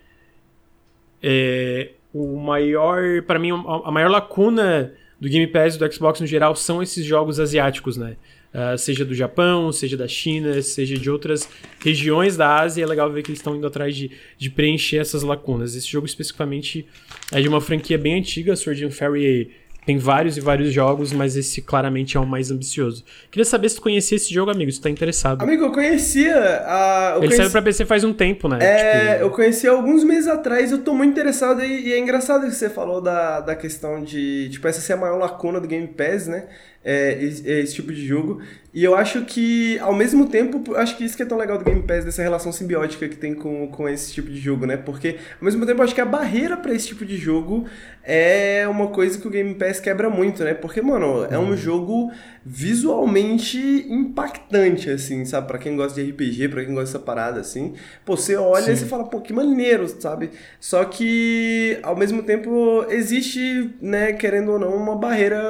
é, 1.22 1.90
o 2.12 2.36
maior, 2.36 3.22
para 3.22 3.38
mim, 3.38 3.50
a 3.50 3.90
maior 3.90 4.10
lacuna 4.10 4.92
do 5.20 5.28
Game 5.28 5.46
Pass 5.46 5.76
e 5.76 5.78
do 5.78 5.92
Xbox 5.92 6.20
no 6.20 6.26
geral 6.26 6.54
são 6.54 6.82
esses 6.82 7.04
jogos 7.04 7.40
asiáticos, 7.40 7.96
né? 7.96 8.16
Uh, 8.54 8.78
seja 8.78 9.04
do 9.04 9.14
Japão, 9.14 9.70
seja 9.70 9.98
da 9.98 10.08
China, 10.08 10.62
seja 10.62 10.96
de 10.96 11.10
outras 11.10 11.46
regiões 11.78 12.38
da 12.38 12.58
Ásia, 12.60 12.84
é 12.84 12.86
legal 12.86 13.12
ver 13.12 13.22
que 13.22 13.28
eles 13.28 13.38
estão 13.38 13.54
indo 13.54 13.66
atrás 13.66 13.94
de, 13.94 14.10
de 14.38 14.48
preencher 14.48 14.96
essas 14.96 15.22
lacunas. 15.22 15.76
Esse 15.76 15.88
jogo 15.88 16.06
especificamente 16.06 16.86
é 17.30 17.40
de 17.42 17.48
uma 17.48 17.60
franquia 17.60 17.98
bem 17.98 18.18
antiga, 18.18 18.56
Sword 18.56 18.90
Fairy 18.92 19.50
tem 19.86 19.98
vários 19.98 20.36
e 20.36 20.40
vários 20.40 20.72
jogos, 20.72 21.12
mas 21.12 21.36
esse 21.36 21.62
claramente 21.62 22.16
é 22.16 22.20
o 22.20 22.26
mais 22.26 22.50
ambicioso. 22.50 23.04
Queria 23.30 23.44
saber 23.44 23.68
se 23.68 23.76
tu 23.76 23.82
conhecia 23.82 24.16
esse 24.16 24.34
jogo, 24.34 24.50
amigo, 24.50 24.70
se 24.72 24.80
tu 24.80 24.82
tá 24.82 24.90
interessado. 24.90 25.40
Amigo, 25.40 25.66
eu 25.66 25.72
conhecia. 25.72 26.34
A... 26.66 27.10
Eu 27.12 27.18
Ele 27.18 27.28
conheci... 27.28 27.36
saiu 27.36 27.50
pra 27.52 27.62
PC 27.62 27.84
faz 27.84 28.02
um 28.02 28.12
tempo, 28.12 28.48
né? 28.48 28.58
É, 28.60 29.12
tipo... 29.12 29.22
eu 29.22 29.30
conheci 29.30 29.68
alguns 29.68 30.02
meses 30.02 30.26
atrás, 30.26 30.72
eu 30.72 30.78
tô 30.78 30.92
muito 30.92 31.12
interessado 31.12 31.62
e, 31.62 31.86
e 31.88 31.92
é 31.92 31.98
engraçado 32.00 32.46
que 32.46 32.54
você 32.54 32.68
falou 32.68 33.00
da, 33.00 33.40
da 33.40 33.54
questão 33.54 34.02
de, 34.02 34.48
tipo, 34.50 34.66
essa 34.66 34.80
ser 34.80 34.94
a 34.94 34.96
maior 34.96 35.18
lacuna 35.18 35.60
do 35.60 35.68
Game 35.68 35.86
Pass, 35.86 36.26
né? 36.26 36.48
É, 36.86 37.22
esse, 37.22 37.48
esse, 37.48 37.74
tipo 37.74 37.92
de 37.92 38.06
jogo. 38.06 38.40
E 38.72 38.84
eu 38.84 38.94
acho 38.94 39.24
que, 39.24 39.78
ao 39.80 39.94
mesmo 39.94 40.28
tempo, 40.28 40.74
acho 40.76 40.96
que 40.96 41.04
isso 41.04 41.16
que 41.16 41.22
é 41.22 41.26
tão 41.26 41.36
legal 41.36 41.58
do 41.58 41.64
Game 41.64 41.82
Pass, 41.82 42.04
dessa 42.04 42.22
relação 42.22 42.52
simbiótica 42.52 43.08
que 43.08 43.16
tem 43.16 43.34
com, 43.34 43.66
com 43.68 43.88
esse 43.88 44.12
tipo 44.12 44.30
de 44.30 44.38
jogo, 44.38 44.66
né? 44.66 44.76
Porque, 44.76 45.16
ao 45.40 45.44
mesmo 45.44 45.66
tempo, 45.66 45.82
acho 45.82 45.94
que 45.94 46.00
a 46.00 46.04
barreira 46.04 46.56
para 46.56 46.72
esse 46.72 46.88
tipo 46.88 47.04
de 47.04 47.16
jogo 47.16 47.66
é 48.04 48.66
uma 48.68 48.88
coisa 48.88 49.18
que 49.18 49.26
o 49.26 49.30
Game 49.30 49.54
Pass 49.54 49.66
Pass 49.66 49.80
quebra 49.80 50.08
muito, 50.08 50.44
né? 50.44 50.54
Porque, 50.54 50.80
mano, 50.80 51.26
é 51.28 51.38
um 51.38 51.56
jogo 51.56 52.12
visualmente 52.48 53.58
impactante, 53.88 54.88
assim, 54.88 55.24
sabe? 55.24 55.48
Pra 55.48 55.58
quem 55.58 55.74
gosta 55.74 56.00
de 56.00 56.08
RPG, 56.08 56.48
pra 56.48 56.64
quem 56.64 56.72
gosta 56.72 56.92
dessa 56.92 57.04
parada, 57.04 57.40
assim. 57.40 57.74
Pô, 58.04 58.16
você 58.16 58.36
olha 58.36 58.66
Sim. 58.66 58.72
e 58.72 58.76
você 58.76 58.86
fala, 58.86 59.02
pô, 59.02 59.20
que 59.20 59.32
maneiro, 59.32 59.88
sabe? 59.88 60.30
Só 60.60 60.84
que, 60.84 61.76
ao 61.82 61.96
mesmo 61.96 62.22
tempo, 62.22 62.86
existe, 62.88 63.74
né, 63.80 64.12
querendo 64.12 64.52
ou 64.52 64.60
não, 64.60 64.76
uma 64.76 64.94
barreira, 64.94 65.42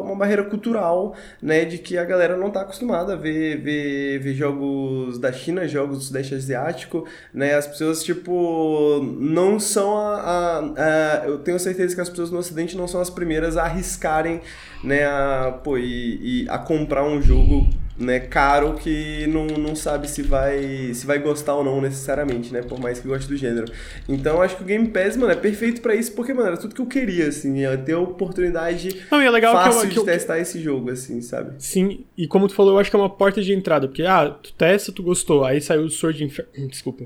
uma 0.00 0.16
barreira 0.16 0.42
cultural, 0.42 1.14
né? 1.40 1.64
De 1.64 1.78
que 1.78 1.96
a 1.96 2.04
galera 2.04 2.36
não 2.36 2.50
tá 2.50 2.62
acostumada 2.62 3.12
a 3.12 3.16
ver, 3.16 3.62
ver, 3.62 4.18
ver 4.18 4.34
jogos 4.34 5.20
da 5.20 5.32
China, 5.32 5.68
jogos 5.68 5.98
do 5.98 6.04
Sudeste 6.04 6.34
Asiático, 6.34 7.06
né? 7.32 7.54
As 7.54 7.68
pessoas, 7.68 8.02
tipo, 8.02 9.00
não 9.20 9.60
são 9.60 9.96
a, 9.96 10.16
a, 10.16 10.58
a 10.58 11.28
eu 11.28 11.38
tenho 11.38 11.60
certeza 11.60 11.94
que 11.94 12.00
as 12.00 12.08
pessoas 12.08 12.32
no 12.32 12.38
Ocidente 12.38 12.76
não 12.76 12.88
são 12.88 13.00
as 13.00 13.08
primeiras 13.08 13.56
a 13.56 13.62
arriscarem, 13.62 14.40
né, 14.82 15.04
a, 15.04 15.58
pô, 15.62 15.78
e, 15.78 16.44
e 16.44 16.48
a 16.48 16.58
comprar 16.58 17.04
um 17.04 17.20
jogo 17.20 17.68
né, 18.00 18.18
caro 18.18 18.74
que 18.74 19.26
não, 19.26 19.46
não 19.46 19.76
sabe 19.76 20.08
se 20.08 20.22
vai 20.22 20.94
se 20.94 21.06
vai 21.06 21.18
gostar 21.18 21.54
ou 21.54 21.62
não 21.62 21.80
necessariamente, 21.80 22.52
né? 22.52 22.62
Por 22.62 22.80
mais 22.80 22.98
que 22.98 23.06
goste 23.06 23.28
do 23.28 23.36
gênero. 23.36 23.70
Então 24.08 24.40
acho 24.40 24.56
que 24.56 24.62
o 24.62 24.66
Game 24.66 24.88
Pass, 24.88 25.16
mano, 25.16 25.30
é 25.30 25.36
perfeito 25.36 25.82
para 25.82 25.94
isso, 25.94 26.12
porque, 26.12 26.32
mano, 26.32 26.48
era 26.48 26.56
tudo 26.56 26.74
que 26.74 26.80
eu 26.80 26.86
queria, 26.86 27.28
assim, 27.28 27.62
é 27.62 27.76
ter 27.76 27.92
a 27.92 27.98
oportunidade 27.98 29.04
não, 29.10 29.20
é 29.20 29.30
legal 29.30 29.52
fácil 29.52 29.82
que 29.82 29.86
eu, 29.86 29.90
que 29.90 29.98
eu... 29.98 30.04
de 30.04 30.10
testar 30.10 30.38
esse 30.38 30.60
jogo, 30.60 30.90
assim, 30.90 31.20
sabe? 31.20 31.52
Sim, 31.58 32.06
e 32.16 32.26
como 32.26 32.48
tu 32.48 32.54
falou, 32.54 32.74
eu 32.74 32.78
acho 32.78 32.88
que 32.90 32.96
é 32.96 32.98
uma 32.98 33.10
porta 33.10 33.42
de 33.42 33.52
entrada, 33.52 33.86
porque, 33.86 34.02
ah, 34.02 34.30
tu 34.30 34.52
testa, 34.54 34.90
tu 34.90 35.02
gostou, 35.02 35.44
aí 35.44 35.60
saiu 35.60 35.82
o 35.82 35.90
Sword 35.90 36.24
Infer... 36.24 36.48
Desculpa. 36.70 37.04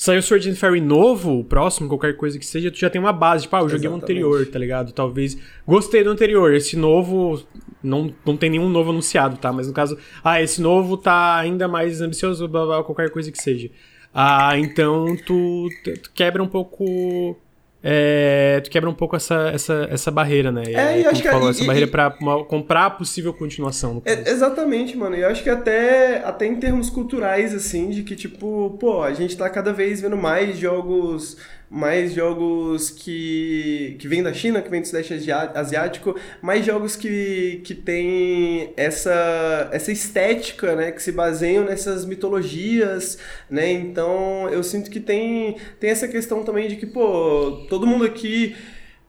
Saiu 0.00 0.22
Sword 0.22 0.48
and 0.48 0.54
Fairy 0.54 0.80
novo, 0.80 1.44
próximo, 1.44 1.86
qualquer 1.86 2.16
coisa 2.16 2.38
que 2.38 2.46
seja, 2.46 2.70
tu 2.70 2.78
já 2.78 2.88
tem 2.88 2.98
uma 2.98 3.12
base, 3.12 3.42
tipo, 3.42 3.54
ah, 3.54 3.60
eu 3.60 3.68
joguei 3.68 3.86
o 3.86 3.94
anterior, 3.94 4.46
tá 4.46 4.58
ligado? 4.58 4.92
Talvez. 4.92 5.36
Gostei 5.66 6.02
do 6.02 6.08
anterior, 6.08 6.54
esse 6.54 6.74
novo. 6.74 7.46
Não, 7.82 8.10
não 8.24 8.34
tem 8.34 8.48
nenhum 8.48 8.70
novo 8.70 8.92
anunciado, 8.92 9.36
tá? 9.36 9.52
Mas 9.52 9.68
no 9.68 9.74
caso, 9.74 9.98
ah, 10.24 10.40
esse 10.40 10.58
novo 10.58 10.96
tá 10.96 11.36
ainda 11.36 11.68
mais 11.68 12.00
ambicioso, 12.00 12.48
blá, 12.48 12.64
blá, 12.64 12.82
qualquer 12.82 13.10
coisa 13.10 13.30
que 13.30 13.36
seja. 13.36 13.70
Ah, 14.14 14.58
então 14.58 15.14
tu, 15.26 15.68
tu 15.84 16.10
quebra 16.14 16.42
um 16.42 16.48
pouco 16.48 17.36
é, 17.82 18.60
tu 18.62 18.70
quebra 18.70 18.90
um 18.90 18.94
pouco 18.94 19.16
essa, 19.16 19.50
essa, 19.54 19.88
essa 19.90 20.10
barreira, 20.10 20.52
né? 20.52 20.64
É, 20.66 21.00
e 21.00 21.06
acho 21.06 21.22
que 21.22 21.28
falou, 21.28 21.48
e, 21.48 21.50
essa 21.50 21.64
e, 21.64 21.66
barreira 21.66 21.86
pra 21.86 22.14
uma, 22.20 22.44
comprar 22.44 22.86
a 22.86 22.90
possível 22.90 23.32
continuação. 23.32 24.02
É, 24.04 24.30
exatamente, 24.30 24.96
mano. 24.96 25.16
E 25.16 25.20
eu 25.22 25.28
acho 25.28 25.42
que 25.42 25.48
até, 25.48 26.22
até 26.24 26.46
em 26.46 26.56
termos 26.56 26.90
culturais, 26.90 27.54
assim, 27.54 27.88
de 27.88 28.02
que, 28.02 28.14
tipo, 28.14 28.76
pô, 28.78 29.02
a 29.02 29.14
gente 29.14 29.36
tá 29.36 29.48
cada 29.48 29.72
vez 29.72 30.00
vendo 30.00 30.16
mais 30.16 30.58
jogos 30.58 31.38
mais 31.70 32.12
jogos 32.12 32.90
que, 32.90 33.96
que 34.00 34.08
vêm 34.08 34.24
da 34.24 34.34
China, 34.34 34.60
que 34.60 34.68
vêm 34.68 34.80
do 34.80 34.88
Sudeste 34.88 35.14
Asiático, 35.54 36.16
mais 36.42 36.66
jogos 36.66 36.96
que, 36.96 37.60
que 37.62 37.76
têm 37.76 38.72
essa, 38.76 39.68
essa 39.70 39.92
estética, 39.92 40.74
né, 40.74 40.90
que 40.90 41.00
se 41.00 41.12
baseiam 41.12 41.64
nessas 41.64 42.04
mitologias, 42.04 43.18
né, 43.48 43.70
então 43.70 44.48
eu 44.48 44.64
sinto 44.64 44.90
que 44.90 44.98
tem, 44.98 45.56
tem 45.78 45.90
essa 45.90 46.08
questão 46.08 46.42
também 46.42 46.66
de 46.66 46.74
que, 46.74 46.86
pô, 46.86 47.66
todo 47.68 47.86
mundo 47.86 48.04
aqui 48.04 48.56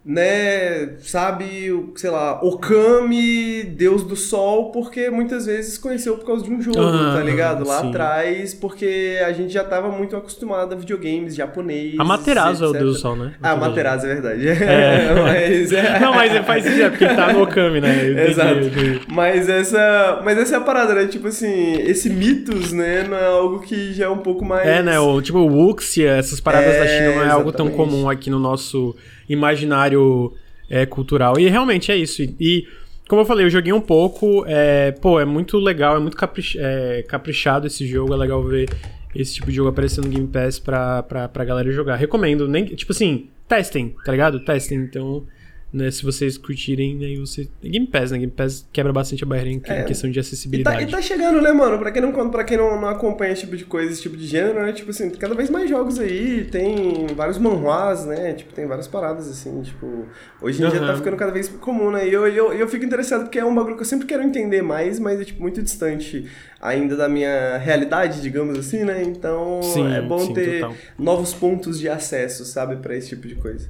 né, 0.04 0.94
sabe, 1.00 1.72
sei 1.96 2.10
lá, 2.10 2.44
Okami, 2.44 3.64
Deus 3.64 4.04
do 4.04 4.16
Sol, 4.16 4.72
porque 4.72 5.12
muitas 5.12 5.46
vezes 5.46 5.78
conheceu 5.78 6.18
por 6.18 6.26
causa 6.26 6.44
de 6.44 6.50
um 6.50 6.60
jogo, 6.60 6.80
ah, 6.80 7.14
tá 7.18 7.24
ligado? 7.24 7.68
Lá 7.68 7.82
sim. 7.82 7.90
atrás, 7.90 8.54
porque 8.56 9.20
a 9.24 9.32
gente 9.32 9.54
já 9.54 9.64
tava 9.64 9.90
muito 9.90 10.16
acostumado 10.16 10.74
a 10.74 10.76
videogames 10.76 11.36
japonês. 11.36 12.00
A 12.00 12.04
Materazo 12.04 12.66
é 12.66 12.68
o 12.68 12.72
Deus 12.72 12.96
do 12.96 13.00
Sol, 13.00 13.16
né? 13.16 13.34
Ah, 13.44 13.56
Materazo, 13.56 14.08
é 14.08 14.14
verdade. 14.16 14.48
É. 14.48 15.14
mas, 15.22 15.72
é... 15.72 16.00
Não, 16.00 16.16
mas 16.16 16.46
faz 16.46 16.64
sentido, 16.64 16.82
é 16.82 16.90
porque 16.90 17.06
tá 17.06 17.34
no 17.34 17.44
Okami, 17.44 17.80
né? 17.80 18.28
Exato. 18.28 18.72
Mas 19.08 19.48
essa, 19.48 20.20
mas 20.24 20.36
essa 20.40 20.56
é 20.56 20.58
a 20.58 20.62
parada, 20.62 20.96
né? 20.96 21.06
Tipo 21.06 21.28
assim, 21.28 21.74
esse 21.74 22.10
mitos, 22.10 22.74
né, 22.74 23.06
não 23.08 23.18
é 23.18 23.28
algo 23.28 23.60
que 23.60 23.94
já 23.94 24.06
é 24.06 24.10
um 24.10 24.18
pouco 24.18 24.44
mais... 24.44 24.68
É, 24.68 24.82
né? 24.82 25.00
O, 25.00 25.22
tipo, 25.22 25.38
o 25.38 25.48
Wuxia, 25.48 26.14
essas 26.14 26.40
paradas 26.40 26.74
é, 26.74 26.80
da 26.80 26.88
China 26.88 27.00
não 27.00 27.08
é 27.08 27.12
exatamente. 27.12 27.34
algo 27.34 27.52
tão 27.52 27.70
comum 27.70 28.10
aqui 28.10 28.32
no 28.32 28.40
nosso 28.40 28.96
imaginário 29.28 30.34
é, 30.70 30.86
cultural. 30.86 31.40
E 31.40 31.48
realmente 31.50 31.92
é 31.92 31.98
isso. 31.98 32.22
E, 32.22 32.36
e, 32.40 32.68
como 33.08 33.22
eu 33.22 33.26
falei, 33.26 33.46
eu 33.46 33.50
joguei 33.50 33.74
um 33.74 33.82
pouco. 33.82 34.46
É, 34.48 34.92
pô, 34.92 35.20
é 35.20 35.26
muito 35.26 35.58
legal, 35.58 35.98
é 35.98 36.00
muito 36.00 36.16
caprich, 36.16 36.58
é, 36.60 37.04
caprichado 37.08 37.68
esse 37.68 37.86
jogo. 37.86 38.14
É 38.14 38.18
legal 38.18 38.42
ver 38.44 38.70
esse 39.14 39.36
tipo 39.36 39.48
de 39.48 39.54
jogo 39.54 39.70
aparecendo 39.70 40.06
no 40.06 40.12
Game 40.12 40.28
Pass 40.28 40.60
pra, 40.60 41.04
pra, 41.04 41.28
pra 41.28 41.46
galera 41.46 41.72
jogar. 41.72 41.96
Recomendo. 41.96 42.48
Nem, 42.48 42.66
tipo 42.66 42.92
assim, 42.92 43.28
testem, 43.48 43.96
tá 44.06 44.12
ligado? 44.12 44.40
Testem. 44.40 44.78
Então 44.80 45.26
né, 45.74 45.90
se 45.90 46.04
vocês 46.04 46.38
curtirem, 46.38 47.04
aí 47.06 47.18
você. 47.18 47.48
Game 47.64 47.88
Pass, 47.88 48.12
né? 48.12 48.18
Game 48.18 48.32
Pass 48.32 48.68
quebra 48.74 48.92
bastante 48.92 49.24
a 49.24 49.28
barreira 49.28 49.50
em 49.50 49.62
é. 49.64 49.84
questão 49.84 50.12
de 50.12 50.20
acessibilidade. 50.20 50.84
E 50.84 50.86
tá, 50.86 50.90
e 50.90 50.92
tá, 50.92 51.02
chegando, 51.02 51.42
né, 51.42 51.52
mano? 51.54 51.80
Pra 51.80 51.92
quem, 51.92 52.02
não, 52.02 52.30
pra 52.30 52.44
quem 52.44 52.58
não, 52.58 52.80
não 52.80 52.90
acompanha 52.90 53.32
esse 53.32 53.42
tipo 53.42 53.56
de 53.56 53.64
coisa, 53.64 53.92
esse 53.92 54.02
tipo 54.02 54.18
de 54.18 54.28
gênero, 54.28 54.62
né? 54.62 54.74
Tipo 54.74 54.90
assim, 54.92 55.10
tem 55.10 55.18
cada 55.18 55.34
vez 55.34 55.50
mais 55.50 55.70
jogos 55.70 55.98
aí, 55.98 56.44
tem 56.52 57.08
vários 57.16 57.38
manhuas, 57.38 58.06
né? 58.06 58.34
Tipo, 58.34 58.54
tem 58.54 58.68
várias 58.68 58.88
paradas 58.88 59.30
assim, 59.30 59.62
tipo. 59.62 60.06
Hoje 60.42 60.62
em 60.62 60.66
uhum. 60.66 60.72
dia 60.72 60.80
tá 60.82 60.96
ficando 60.96 61.16
cada 61.16 61.32
vez 61.32 61.48
comum, 61.48 61.90
né? 61.90 62.06
E 62.06 62.12
eu, 62.12 62.28
eu, 62.28 62.52
eu 62.52 62.68
fico 62.68 62.84
interessado 62.84 63.24
porque 63.24 63.40
é 63.40 63.46
um 63.46 63.56
bagulho 63.56 63.76
que 63.76 63.82
eu 63.82 63.86
sempre 63.88 64.06
quero 64.06 64.24
entender 64.24 64.62
mais, 64.62 65.00
mas 65.00 65.22
é, 65.22 65.24
tipo, 65.24 65.42
muito 65.42 65.62
distante 65.62 66.30
ainda 66.60 66.98
da 66.98 67.08
minha 67.08 67.58
realidade, 67.58 68.22
digamos 68.22 68.60
assim, 68.60 68.84
né? 68.84 69.02
Então 69.04 69.62
sim, 69.64 69.90
é 69.94 70.02
bom 70.02 70.20
sim, 70.20 70.34
ter 70.34 70.60
total. 70.60 70.76
novos 71.00 71.34
pontos 71.34 71.80
de 71.80 71.88
acesso, 71.88 72.44
sabe, 72.44 72.76
para 72.76 72.96
esse 72.96 73.10
tipo 73.10 73.26
de 73.26 73.36
coisa. 73.36 73.70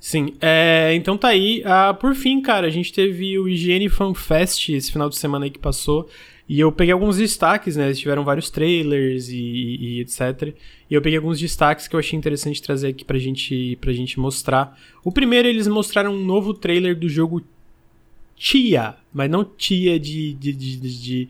Sim, 0.00 0.32
é, 0.40 0.94
então 0.94 1.18
tá 1.18 1.28
aí. 1.28 1.62
Ah, 1.64 1.92
por 1.92 2.14
fim, 2.14 2.40
cara, 2.40 2.66
a 2.66 2.70
gente 2.70 2.90
teve 2.90 3.38
o 3.38 3.46
IGN 3.46 3.86
Fan 3.90 4.14
Fest 4.14 4.70
esse 4.70 4.90
final 4.90 5.10
de 5.10 5.18
semana 5.18 5.44
aí 5.44 5.50
que 5.50 5.58
passou. 5.58 6.08
E 6.48 6.58
eu 6.58 6.72
peguei 6.72 6.92
alguns 6.92 7.18
destaques, 7.18 7.76
né? 7.76 7.84
Eles 7.84 8.00
tiveram 8.00 8.24
vários 8.24 8.50
trailers 8.50 9.28
e, 9.28 9.36
e, 9.38 10.00
etc. 10.00 10.52
E 10.90 10.94
eu 10.94 11.00
peguei 11.00 11.18
alguns 11.18 11.38
destaques 11.38 11.86
que 11.86 11.94
eu 11.94 12.00
achei 12.00 12.18
interessante 12.18 12.60
trazer 12.60 12.88
aqui 12.88 13.04
pra 13.04 13.18
gente, 13.18 13.76
pra 13.80 13.92
gente 13.92 14.18
mostrar. 14.18 14.76
O 15.04 15.12
primeiro, 15.12 15.46
eles 15.46 15.68
mostraram 15.68 16.12
um 16.12 16.24
novo 16.24 16.52
trailer 16.52 16.96
do 16.96 17.08
jogo 17.08 17.44
Tia, 18.34 18.96
mas 19.12 19.30
não 19.30 19.44
Tia 19.44 20.00
de, 20.00 20.32
de, 20.32 20.52
de, 20.52 20.76
de, 20.76 21.28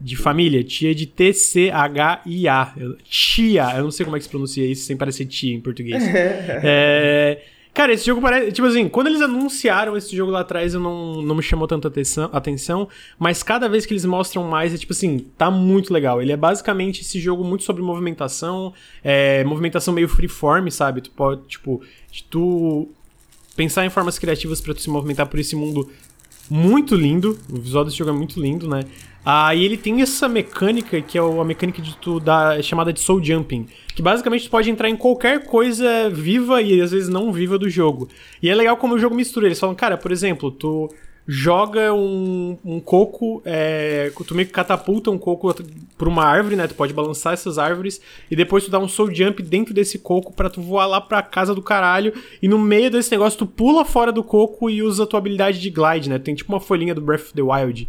de 0.00 0.16
família, 0.16 0.64
Tia 0.64 0.94
de 0.94 1.04
T-C-H-I-A. 1.04 2.74
Tia, 3.04 3.76
eu 3.76 3.82
não 3.82 3.90
sei 3.90 4.04
como 4.04 4.16
é 4.16 4.20
que 4.20 4.24
se 4.24 4.30
pronuncia 4.30 4.64
isso 4.64 4.86
sem 4.86 4.96
parecer 4.96 5.26
tia 5.26 5.54
em 5.54 5.60
português. 5.60 6.02
é. 6.08 7.42
Cara, 7.74 7.94
esse 7.94 8.04
jogo 8.04 8.20
parece. 8.20 8.52
Tipo 8.52 8.68
assim, 8.68 8.86
quando 8.88 9.06
eles 9.06 9.22
anunciaram 9.22 9.96
esse 9.96 10.14
jogo 10.14 10.30
lá 10.30 10.40
atrás, 10.40 10.74
eu 10.74 10.80
não, 10.80 11.22
não 11.22 11.34
me 11.34 11.42
chamou 11.42 11.66
tanta 11.66 11.88
atenção, 11.88 12.28
atenção. 12.32 12.88
Mas 13.18 13.42
cada 13.42 13.66
vez 13.68 13.86
que 13.86 13.94
eles 13.94 14.04
mostram 14.04 14.44
mais, 14.44 14.74
é 14.74 14.76
tipo 14.78 14.92
assim, 14.92 15.20
tá 15.38 15.50
muito 15.50 15.92
legal. 15.92 16.20
Ele 16.20 16.32
é 16.32 16.36
basicamente 16.36 17.00
esse 17.00 17.18
jogo 17.18 17.42
muito 17.42 17.64
sobre 17.64 17.82
movimentação. 17.82 18.74
É, 19.02 19.42
movimentação 19.44 19.94
meio 19.94 20.08
freeform, 20.08 20.68
sabe? 20.68 21.00
Tu 21.00 21.10
pode, 21.12 21.42
tipo, 21.48 21.80
tu 22.28 22.90
pensar 23.56 23.86
em 23.86 23.90
formas 23.90 24.18
criativas 24.18 24.60
para 24.60 24.74
tu 24.74 24.82
se 24.82 24.90
movimentar 24.90 25.26
por 25.26 25.40
esse 25.40 25.56
mundo 25.56 25.90
muito 26.50 26.94
lindo. 26.94 27.38
O 27.50 27.58
visual 27.58 27.86
desse 27.86 27.96
jogo 27.96 28.10
é 28.10 28.14
muito 28.14 28.38
lindo, 28.38 28.68
né? 28.68 28.82
Ah, 29.24 29.54
e 29.54 29.64
ele 29.64 29.76
tem 29.76 30.02
essa 30.02 30.28
mecânica 30.28 31.00
que 31.00 31.16
é 31.16 31.20
a 31.20 31.44
mecânica 31.44 31.80
de 31.80 31.96
tu 31.96 32.18
da 32.18 32.60
chamada 32.60 32.92
de 32.92 32.98
soul 32.98 33.22
jumping, 33.22 33.68
que 33.94 34.02
basicamente 34.02 34.44
tu 34.44 34.50
pode 34.50 34.68
entrar 34.68 34.88
em 34.88 34.96
qualquer 34.96 35.44
coisa 35.44 36.10
viva 36.10 36.60
e 36.60 36.80
às 36.80 36.90
vezes 36.90 37.08
não 37.08 37.32
viva 37.32 37.56
do 37.56 37.70
jogo. 37.70 38.08
E 38.42 38.50
é 38.50 38.54
legal 38.54 38.76
como 38.76 38.94
o 38.94 38.98
jogo 38.98 39.14
mistura. 39.14 39.46
Eles 39.46 39.60
falam, 39.60 39.76
cara, 39.76 39.96
por 39.96 40.10
exemplo, 40.10 40.50
tu 40.50 40.90
joga 41.26 41.94
um, 41.94 42.58
um 42.64 42.80
coco, 42.80 43.40
é, 43.44 44.10
tu 44.26 44.34
meio 44.34 44.46
que 44.46 44.52
catapulta 44.52 45.08
um 45.08 45.18
coco 45.18 45.54
por 45.96 46.08
uma 46.08 46.24
árvore, 46.24 46.56
né? 46.56 46.66
Tu 46.66 46.74
pode 46.74 46.92
balançar 46.92 47.32
essas 47.32 47.58
árvores 47.58 48.00
e 48.28 48.34
depois 48.34 48.64
tu 48.64 48.70
dá 48.72 48.78
um 48.78 48.88
soul 48.88 49.14
jump 49.14 49.40
dentro 49.40 49.72
desse 49.72 50.00
coco 50.00 50.32
para 50.32 50.50
tu 50.50 50.60
voar 50.60 50.86
lá 50.86 51.00
pra 51.00 51.22
casa 51.22 51.54
do 51.54 51.62
caralho 51.62 52.12
e 52.42 52.48
no 52.48 52.58
meio 52.58 52.90
desse 52.90 53.10
negócio 53.12 53.38
tu 53.38 53.46
pula 53.46 53.84
fora 53.84 54.10
do 54.10 54.24
coco 54.24 54.68
e 54.68 54.82
usa 54.82 55.04
a 55.04 55.06
tua 55.06 55.18
habilidade 55.18 55.60
de 55.60 55.70
glide, 55.70 56.10
né? 56.10 56.18
Tem 56.18 56.34
tipo 56.34 56.52
uma 56.52 56.60
folhinha 56.60 56.94
do 56.94 57.00
Breath 57.00 57.26
of 57.26 57.34
the 57.34 57.42
Wild. 57.42 57.88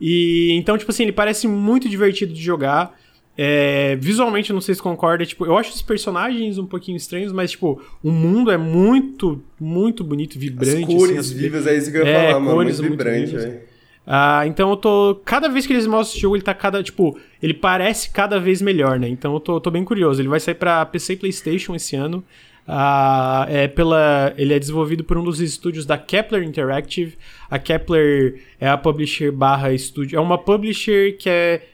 E 0.00 0.52
então, 0.52 0.76
tipo 0.76 0.90
assim, 0.90 1.04
ele 1.04 1.12
parece 1.12 1.46
muito 1.46 1.88
divertido 1.88 2.32
de 2.32 2.42
jogar. 2.42 2.98
É, 3.36 3.96
visualmente, 3.96 4.52
não 4.52 4.60
sei 4.60 4.76
se 4.76 4.82
concorda, 4.82 5.26
tipo, 5.26 5.44
eu 5.44 5.58
acho 5.58 5.72
os 5.72 5.82
personagens 5.82 6.56
um 6.56 6.66
pouquinho 6.66 6.96
estranhos, 6.96 7.32
mas, 7.32 7.50
tipo, 7.50 7.82
o 8.00 8.10
mundo 8.10 8.48
é 8.48 8.56
muito, 8.56 9.42
muito 9.58 10.04
bonito, 10.04 10.38
vibrante. 10.38 10.84
As 10.84 10.86
cores 10.86 11.18
assim, 11.18 11.34
vivas, 11.34 11.66
é 11.66 11.76
isso 11.76 11.90
que 11.90 11.98
eu 11.98 12.04
ia 12.04 12.10
é, 12.10 12.28
falar, 12.28 12.40
mano, 12.40 12.62
muito 12.62 12.82
vibrante, 12.82 13.34
velho. 13.34 13.60
Ah, 14.06 14.46
então 14.46 14.70
eu 14.70 14.76
tô. 14.76 15.20
Cada 15.24 15.48
vez 15.48 15.66
que 15.66 15.72
eles 15.72 15.86
mostram 15.86 16.12
esse 16.12 16.20
jogo, 16.20 16.36
ele 16.36 16.42
tá 16.42 16.52
cada. 16.52 16.82
Tipo, 16.82 17.18
ele 17.42 17.54
parece 17.54 18.10
cada 18.10 18.38
vez 18.38 18.60
melhor, 18.60 18.98
né? 18.98 19.08
Então 19.08 19.32
eu 19.32 19.40
tô, 19.40 19.58
tô 19.60 19.70
bem 19.70 19.82
curioso. 19.82 20.20
Ele 20.20 20.28
vai 20.28 20.38
sair 20.38 20.54
pra 20.54 20.84
PC 20.84 21.14
e 21.14 21.16
PlayStation 21.16 21.74
esse 21.74 21.96
ano. 21.96 22.22
Uh, 22.66 23.44
é 23.48 23.68
pela, 23.68 24.32
ele 24.38 24.54
é 24.54 24.58
desenvolvido 24.58 25.04
por 25.04 25.18
um 25.18 25.24
dos 25.24 25.40
estúdios 25.40 25.84
da 25.84 25.98
Kepler 25.98 26.42
Interactive. 26.42 27.16
A 27.50 27.58
Kepler 27.58 28.42
é 28.58 28.68
a 28.68 28.76
publisher 28.78 29.30
barra 29.30 29.72
estúdio. 29.72 30.16
É 30.16 30.20
uma 30.20 30.38
publisher 30.38 31.16
que 31.18 31.28
é. 31.28 31.66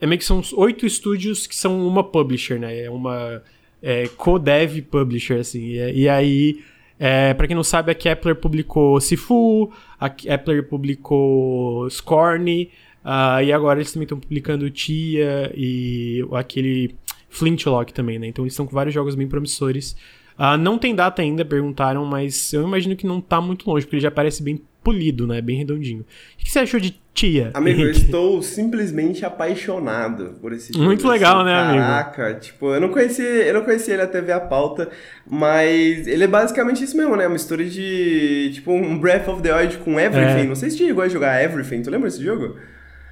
É 0.00 0.06
meio 0.06 0.18
que 0.18 0.24
são 0.24 0.42
oito 0.56 0.86
estúdios 0.86 1.46
que 1.46 1.54
são 1.54 1.86
uma 1.86 2.02
publisher, 2.04 2.58
né? 2.58 2.84
É 2.84 2.90
uma 2.90 3.42
é, 3.82 4.08
co-dev 4.16 4.80
publisher, 4.82 5.40
assim. 5.40 5.64
E, 5.72 6.02
e 6.02 6.08
aí 6.08 6.60
É, 6.98 7.34
pra 7.34 7.46
quem 7.46 7.54
não 7.54 7.62
sabe, 7.62 7.92
a 7.92 7.94
Kepler 7.94 8.34
publicou 8.36 8.98
Sifu, 9.00 9.70
a 10.00 10.08
Kepler 10.08 10.66
publicou 10.66 11.88
Scorn, 11.90 12.70
uh, 13.04 13.42
e 13.44 13.52
agora 13.52 13.78
eles 13.80 13.92
também 13.92 14.04
estão 14.04 14.18
publicando 14.18 14.70
Tia 14.70 15.52
e 15.54 16.24
aquele 16.32 16.94
Flintlock 17.36 17.92
também, 17.92 18.18
né? 18.18 18.26
Então 18.26 18.44
eles 18.44 18.54
estão 18.54 18.66
com 18.66 18.74
vários 18.74 18.94
jogos 18.94 19.14
bem 19.14 19.28
promissores. 19.28 19.96
Uh, 20.38 20.56
não 20.58 20.78
tem 20.78 20.94
data 20.94 21.22
ainda, 21.22 21.44
perguntaram, 21.44 22.04
mas 22.04 22.52
eu 22.52 22.62
imagino 22.62 22.94
que 22.94 23.06
não 23.06 23.20
tá 23.20 23.40
muito 23.40 23.68
longe, 23.68 23.86
porque 23.86 23.96
ele 23.96 24.02
já 24.02 24.10
parece 24.10 24.42
bem 24.42 24.60
polido, 24.84 25.26
né? 25.26 25.40
Bem 25.40 25.58
redondinho. 25.58 26.00
O 26.00 26.44
que 26.44 26.50
você 26.50 26.60
achou 26.60 26.78
de 26.78 27.00
Tia? 27.12 27.50
Amigo, 27.54 27.80
eu 27.80 27.90
estou 27.90 28.42
simplesmente 28.42 29.24
apaixonado 29.24 30.34
por 30.40 30.52
esse 30.52 30.72
jogo. 30.72 30.84
Muito 30.84 31.08
legal, 31.08 31.38
assim, 31.38 31.46
né, 31.46 31.52
caraca, 31.52 31.70
amigo? 31.70 31.86
Caraca, 31.86 32.40
tipo, 32.40 32.74
eu 32.74 32.80
não 32.80 32.88
conhecia, 32.90 33.24
eu 33.24 33.54
não 33.54 33.64
conhecia 33.64 33.94
ele 33.94 34.02
até 34.02 34.20
ver 34.20 34.32
a 34.32 34.40
pauta, 34.40 34.90
mas 35.28 36.06
ele 36.06 36.24
é 36.24 36.28
basicamente 36.28 36.84
isso 36.84 36.96
mesmo, 36.96 37.16
né? 37.16 37.26
Uma 37.26 37.32
mistura 37.32 37.64
de, 37.64 38.50
tipo, 38.54 38.72
um 38.72 38.98
Breath 38.98 39.28
of 39.28 39.42
the 39.42 39.52
Wild 39.52 39.78
com 39.78 39.98
Everything. 39.98 40.42
É. 40.42 40.44
Não 40.44 40.54
sei 40.54 40.70
se 40.70 40.76
você 40.76 40.86
chegou 40.86 41.02
a 41.02 41.08
jogar 41.08 41.42
Everything, 41.42 41.82
tu 41.82 41.90
lembra 41.90 42.08
desse 42.08 42.22
jogo? 42.22 42.56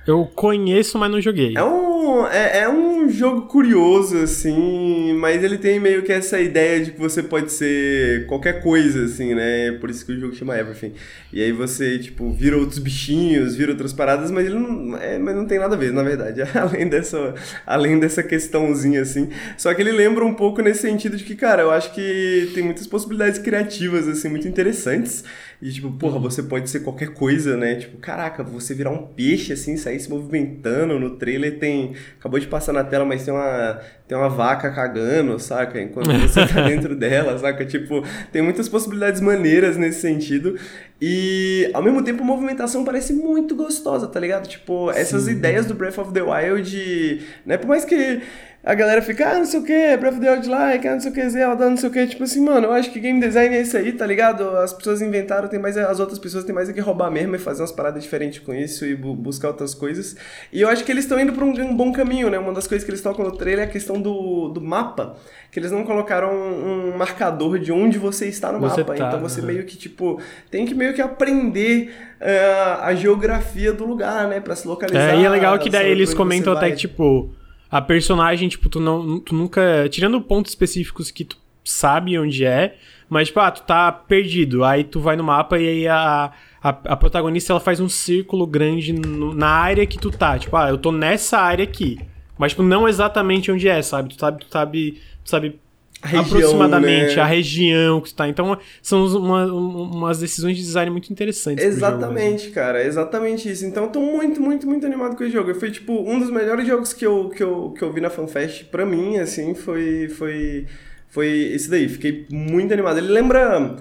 Eu 0.06 0.26
conheço, 0.26 0.98
mas 0.98 1.10
não 1.10 1.20
joguei. 1.20 1.54
É 1.56 1.64
um, 1.64 2.26
é, 2.26 2.60
é, 2.60 2.68
um 2.68 3.08
jogo 3.08 3.42
curioso, 3.42 4.18
assim, 4.18 5.14
mas 5.14 5.42
ele 5.42 5.56
tem 5.56 5.80
meio 5.80 6.02
que 6.02 6.12
essa 6.12 6.38
ideia 6.38 6.84
de 6.84 6.90
que 6.92 7.00
você 7.00 7.22
pode 7.22 7.50
ser 7.50 8.26
qualquer 8.26 8.62
coisa, 8.62 9.04
assim, 9.04 9.34
né? 9.34 9.72
Por 9.80 9.88
isso 9.88 10.04
que 10.04 10.12
o 10.12 10.20
jogo 10.20 10.34
chama 10.34 10.58
Everything. 10.58 10.92
E 11.32 11.42
aí 11.42 11.52
você, 11.52 11.98
tipo, 11.98 12.30
vira 12.30 12.58
outros 12.58 12.78
bichinhos, 12.78 13.56
vira 13.56 13.72
outras 13.72 13.94
paradas, 13.94 14.30
mas 14.30 14.46
ele 14.46 14.58
não, 14.58 14.96
é, 14.98 15.18
mas 15.18 15.34
não 15.34 15.46
tem 15.46 15.58
nada 15.58 15.74
a 15.74 15.78
ver, 15.78 15.92
na 15.92 16.02
verdade. 16.02 16.42
além, 16.54 16.86
dessa, 16.86 17.34
além 17.66 17.98
dessa 17.98 18.22
questãozinha, 18.22 19.00
assim. 19.00 19.30
Só 19.56 19.72
que 19.72 19.80
ele 19.80 19.92
lembra 19.92 20.24
um 20.24 20.34
pouco 20.34 20.60
nesse 20.60 20.82
sentido 20.82 21.16
de 21.16 21.24
que, 21.24 21.34
cara, 21.34 21.62
eu 21.62 21.70
acho 21.70 21.94
que 21.94 22.50
tem 22.54 22.62
muitas 22.62 22.86
possibilidades 22.86 23.38
criativas, 23.38 24.06
assim, 24.06 24.28
muito 24.28 24.46
interessantes. 24.46 25.24
E, 25.60 25.70
tipo, 25.70 25.90
porra, 25.92 26.18
você 26.18 26.42
pode 26.42 26.68
ser 26.68 26.80
qualquer 26.80 27.08
coisa, 27.14 27.56
né? 27.56 27.76
Tipo, 27.76 27.98
caraca, 27.98 28.42
você 28.42 28.74
virar 28.74 28.90
um 28.90 29.06
peixe, 29.06 29.52
assim, 29.52 29.76
sair 29.76 29.98
se 30.00 30.10
movimentando. 30.10 30.98
No 30.98 31.10
trailer 31.16 31.58
tem. 31.58 31.94
Acabou 32.18 32.38
de 32.38 32.46
passar 32.46 32.72
na 32.72 32.84
tela, 32.84 33.04
mas 33.04 33.24
tem 33.24 33.32
uma, 33.32 33.80
tem 34.06 34.16
uma 34.16 34.28
vaca 34.28 34.70
cagando, 34.70 35.38
saca? 35.38 35.80
Enquanto 35.80 36.10
você 36.12 36.46
tá 36.46 36.62
dentro 36.68 36.94
dela, 36.94 37.38
saca? 37.38 37.64
Tipo, 37.64 38.02
tem 38.32 38.42
muitas 38.42 38.68
possibilidades 38.68 39.20
maneiras 39.20 39.76
nesse 39.76 40.00
sentido. 40.00 40.58
E, 41.00 41.70
ao 41.72 41.82
mesmo 41.82 42.02
tempo, 42.02 42.22
a 42.22 42.26
movimentação 42.26 42.84
parece 42.84 43.12
muito 43.12 43.54
gostosa, 43.54 44.06
tá 44.06 44.20
ligado? 44.20 44.46
Tipo, 44.48 44.90
essas 44.90 45.24
Sim. 45.24 45.32
ideias 45.32 45.66
do 45.66 45.74
Breath 45.74 45.98
of 45.98 46.12
the 46.12 46.22
Wild, 46.22 47.22
né? 47.44 47.56
Por 47.56 47.66
mais 47.66 47.84
que 47.84 48.22
a 48.64 48.74
galera 48.74 49.02
fica, 49.02 49.28
ah, 49.28 49.38
não 49.38 49.44
sei 49.44 49.60
o 49.60 49.62
que, 49.62 49.96
Breath 49.98 50.14
of 50.14 50.20
the 50.20 50.30
Wild 50.30 50.48
like, 50.48 50.88
ah, 50.88 50.92
não 50.92 51.00
sei 51.00 51.10
o 51.10 51.14
que, 51.14 51.28
Zelda, 51.28 51.68
não 51.68 51.76
sei 51.76 51.90
o 51.90 51.92
que. 51.92 52.06
Tipo 52.06 52.24
assim, 52.24 52.40
mano, 52.42 52.68
eu 52.68 52.72
acho 52.72 52.90
que 52.90 52.98
game 52.98 53.20
design 53.20 53.54
é 53.54 53.60
isso 53.60 53.76
aí, 53.76 53.92
tá 53.92 54.06
ligado? 54.06 54.48
As 54.56 54.72
pessoas 54.72 55.02
inventaram, 55.02 55.48
tem 55.48 55.60
mais, 55.60 55.76
as 55.76 56.00
outras 56.00 56.18
pessoas 56.18 56.44
têm 56.44 56.54
mais 56.54 56.70
que 56.72 56.80
roubar 56.80 57.10
mesmo 57.10 57.36
e 57.36 57.38
fazer 57.38 57.60
umas 57.60 57.72
paradas 57.72 58.02
diferentes 58.02 58.38
com 58.38 58.54
isso 58.54 58.86
e 58.86 58.94
bu 58.96 59.14
buscar 59.14 59.48
outras 59.48 59.74
coisas. 59.74 60.16
E 60.50 60.62
eu 60.62 60.68
acho 60.70 60.82
que 60.82 60.90
eles 60.90 61.04
estão 61.04 61.20
indo 61.20 61.34
pra 61.34 61.44
um, 61.44 61.50
um, 61.50 61.76
bom 61.76 61.92
caminho, 61.92 62.30
né? 62.30 62.38
Uma 62.38 62.54
das 62.54 62.66
coisas 62.66 62.86
que 62.86 62.90
eles 62.90 63.02
tocam 63.02 63.22
no 63.22 63.32
trailer 63.32 63.66
é 63.66 63.68
a 63.68 63.70
questão 63.70 64.00
do, 64.00 64.48
do 64.48 64.62
mapa, 64.62 65.14
que 65.52 65.60
eles 65.60 65.70
não 65.70 65.84
colocaram 65.84 66.32
um, 66.32 66.88
um 66.88 66.96
marcador 66.96 67.58
de 67.58 67.70
onde 67.70 67.98
você 67.98 68.28
está 68.28 68.50
no 68.50 68.60
você 68.60 68.80
mapa. 68.80 68.94
Tá, 68.94 69.08
então 69.08 69.20
você 69.20 69.40
uhum. 69.40 69.46
meio 69.46 69.64
que, 69.64 69.76
tipo, 69.76 70.18
tem 70.50 70.64
que 70.64 70.74
meio 70.74 70.94
que 70.94 71.02
aprender 71.02 71.92
uh, 72.18 72.80
a 72.80 72.94
geografia 72.94 73.74
do 73.74 73.84
lugar, 73.84 74.26
né? 74.26 74.40
Pra 74.40 74.56
se 74.56 74.66
localizar. 74.66 75.10
É, 75.10 75.20
e 75.20 75.24
é 75.26 75.28
legal 75.28 75.58
que 75.58 75.68
daí 75.68 75.90
eles 75.90 76.14
comentam 76.14 76.54
até 76.54 76.70
que, 76.70 76.76
tipo 76.78 77.30
a 77.74 77.82
personagem, 77.82 78.48
tipo, 78.48 78.68
tu, 78.68 78.78
não, 78.78 79.18
tu 79.18 79.34
nunca. 79.34 79.88
Tirando 79.90 80.20
pontos 80.20 80.52
específicos 80.52 81.10
que 81.10 81.24
tu 81.24 81.36
sabe 81.64 82.16
onde 82.16 82.46
é, 82.46 82.76
mas, 83.08 83.26
tipo, 83.26 83.40
ah, 83.40 83.50
tu 83.50 83.62
tá 83.62 83.90
perdido. 83.90 84.62
Aí 84.62 84.84
tu 84.84 85.00
vai 85.00 85.16
no 85.16 85.24
mapa 85.24 85.58
e 85.58 85.68
aí 85.68 85.88
a, 85.88 86.30
a, 86.62 86.68
a 86.68 86.96
protagonista 86.96 87.52
ela 87.52 87.58
faz 87.58 87.80
um 87.80 87.88
círculo 87.88 88.46
grande 88.46 88.92
no, 88.92 89.34
na 89.34 89.48
área 89.48 89.84
que 89.86 89.98
tu 89.98 90.12
tá. 90.12 90.38
Tipo, 90.38 90.56
ah, 90.56 90.68
eu 90.68 90.78
tô 90.78 90.92
nessa 90.92 91.36
área 91.38 91.64
aqui. 91.64 91.98
Mas, 92.38 92.52
tipo, 92.52 92.62
não 92.62 92.86
exatamente 92.86 93.50
onde 93.50 93.68
é, 93.68 93.82
sabe? 93.82 94.10
Tu 94.10 94.20
sabe, 94.20 94.38
tu 94.38 94.46
sabe, 94.48 95.02
tu 95.24 95.30
sabe 95.30 95.60
região, 96.06 96.38
aproximadamente 96.38 97.16
né? 97.16 97.22
a 97.22 97.24
região 97.24 98.00
que 98.00 98.10
tu 98.10 98.14
tá. 98.14 98.28
Então, 98.28 98.58
são 98.82 99.06
uma, 99.16 99.46
umas 99.46 100.18
decisões 100.18 100.56
de 100.56 100.62
design 100.62 100.90
muito 100.90 101.10
interessantes. 101.12 101.64
Exatamente, 101.64 102.44
jogo, 102.44 102.54
cara, 102.54 102.84
exatamente 102.84 103.50
isso. 103.50 103.64
Então, 103.64 103.84
eu 103.84 103.90
tô 103.90 104.00
muito, 104.00 104.40
muito, 104.40 104.66
muito 104.66 104.86
animado 104.86 105.16
com 105.16 105.24
esse 105.24 105.32
jogo. 105.32 105.54
Foi, 105.54 105.70
tipo, 105.70 105.92
um 105.92 106.18
dos 106.18 106.30
melhores 106.30 106.66
jogos 106.66 106.92
que 106.92 107.06
eu, 107.06 107.30
que 107.30 107.42
eu, 107.42 107.70
que 107.76 107.82
eu 107.82 107.92
vi 107.92 108.00
na 108.00 108.10
FanFest, 108.10 108.64
pra 108.66 108.84
mim, 108.84 109.18
assim, 109.18 109.54
foi, 109.54 110.08
foi, 110.08 110.66
foi 111.08 111.28
esse 111.28 111.70
daí. 111.70 111.88
Fiquei 111.88 112.26
muito 112.30 112.72
animado. 112.72 112.98
Ele 112.98 113.08
lembra... 113.08 113.76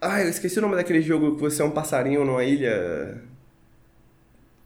Ah, 0.00 0.22
eu 0.22 0.28
esqueci 0.28 0.58
o 0.58 0.62
nome 0.62 0.76
daquele 0.76 1.02
jogo 1.02 1.36
que 1.36 1.40
você 1.40 1.62
é 1.62 1.64
um 1.64 1.70
passarinho 1.70 2.24
numa 2.24 2.44
ilha... 2.44 3.22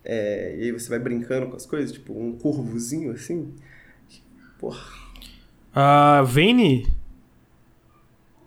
É, 0.07 0.55
e 0.59 0.65
aí 0.65 0.71
você 0.71 0.91
vai 0.91 0.99
brincando 0.99 1.47
com 1.47 1.57
as 1.57 1.65
coisas, 1.65 1.91
tipo 1.91 2.13
um 2.13 2.33
corvozinho 2.33 3.13
assim. 3.13 3.55
Porra. 4.59 5.04
A 5.75 6.21
uh, 6.23 6.27
Vane? 6.27 6.87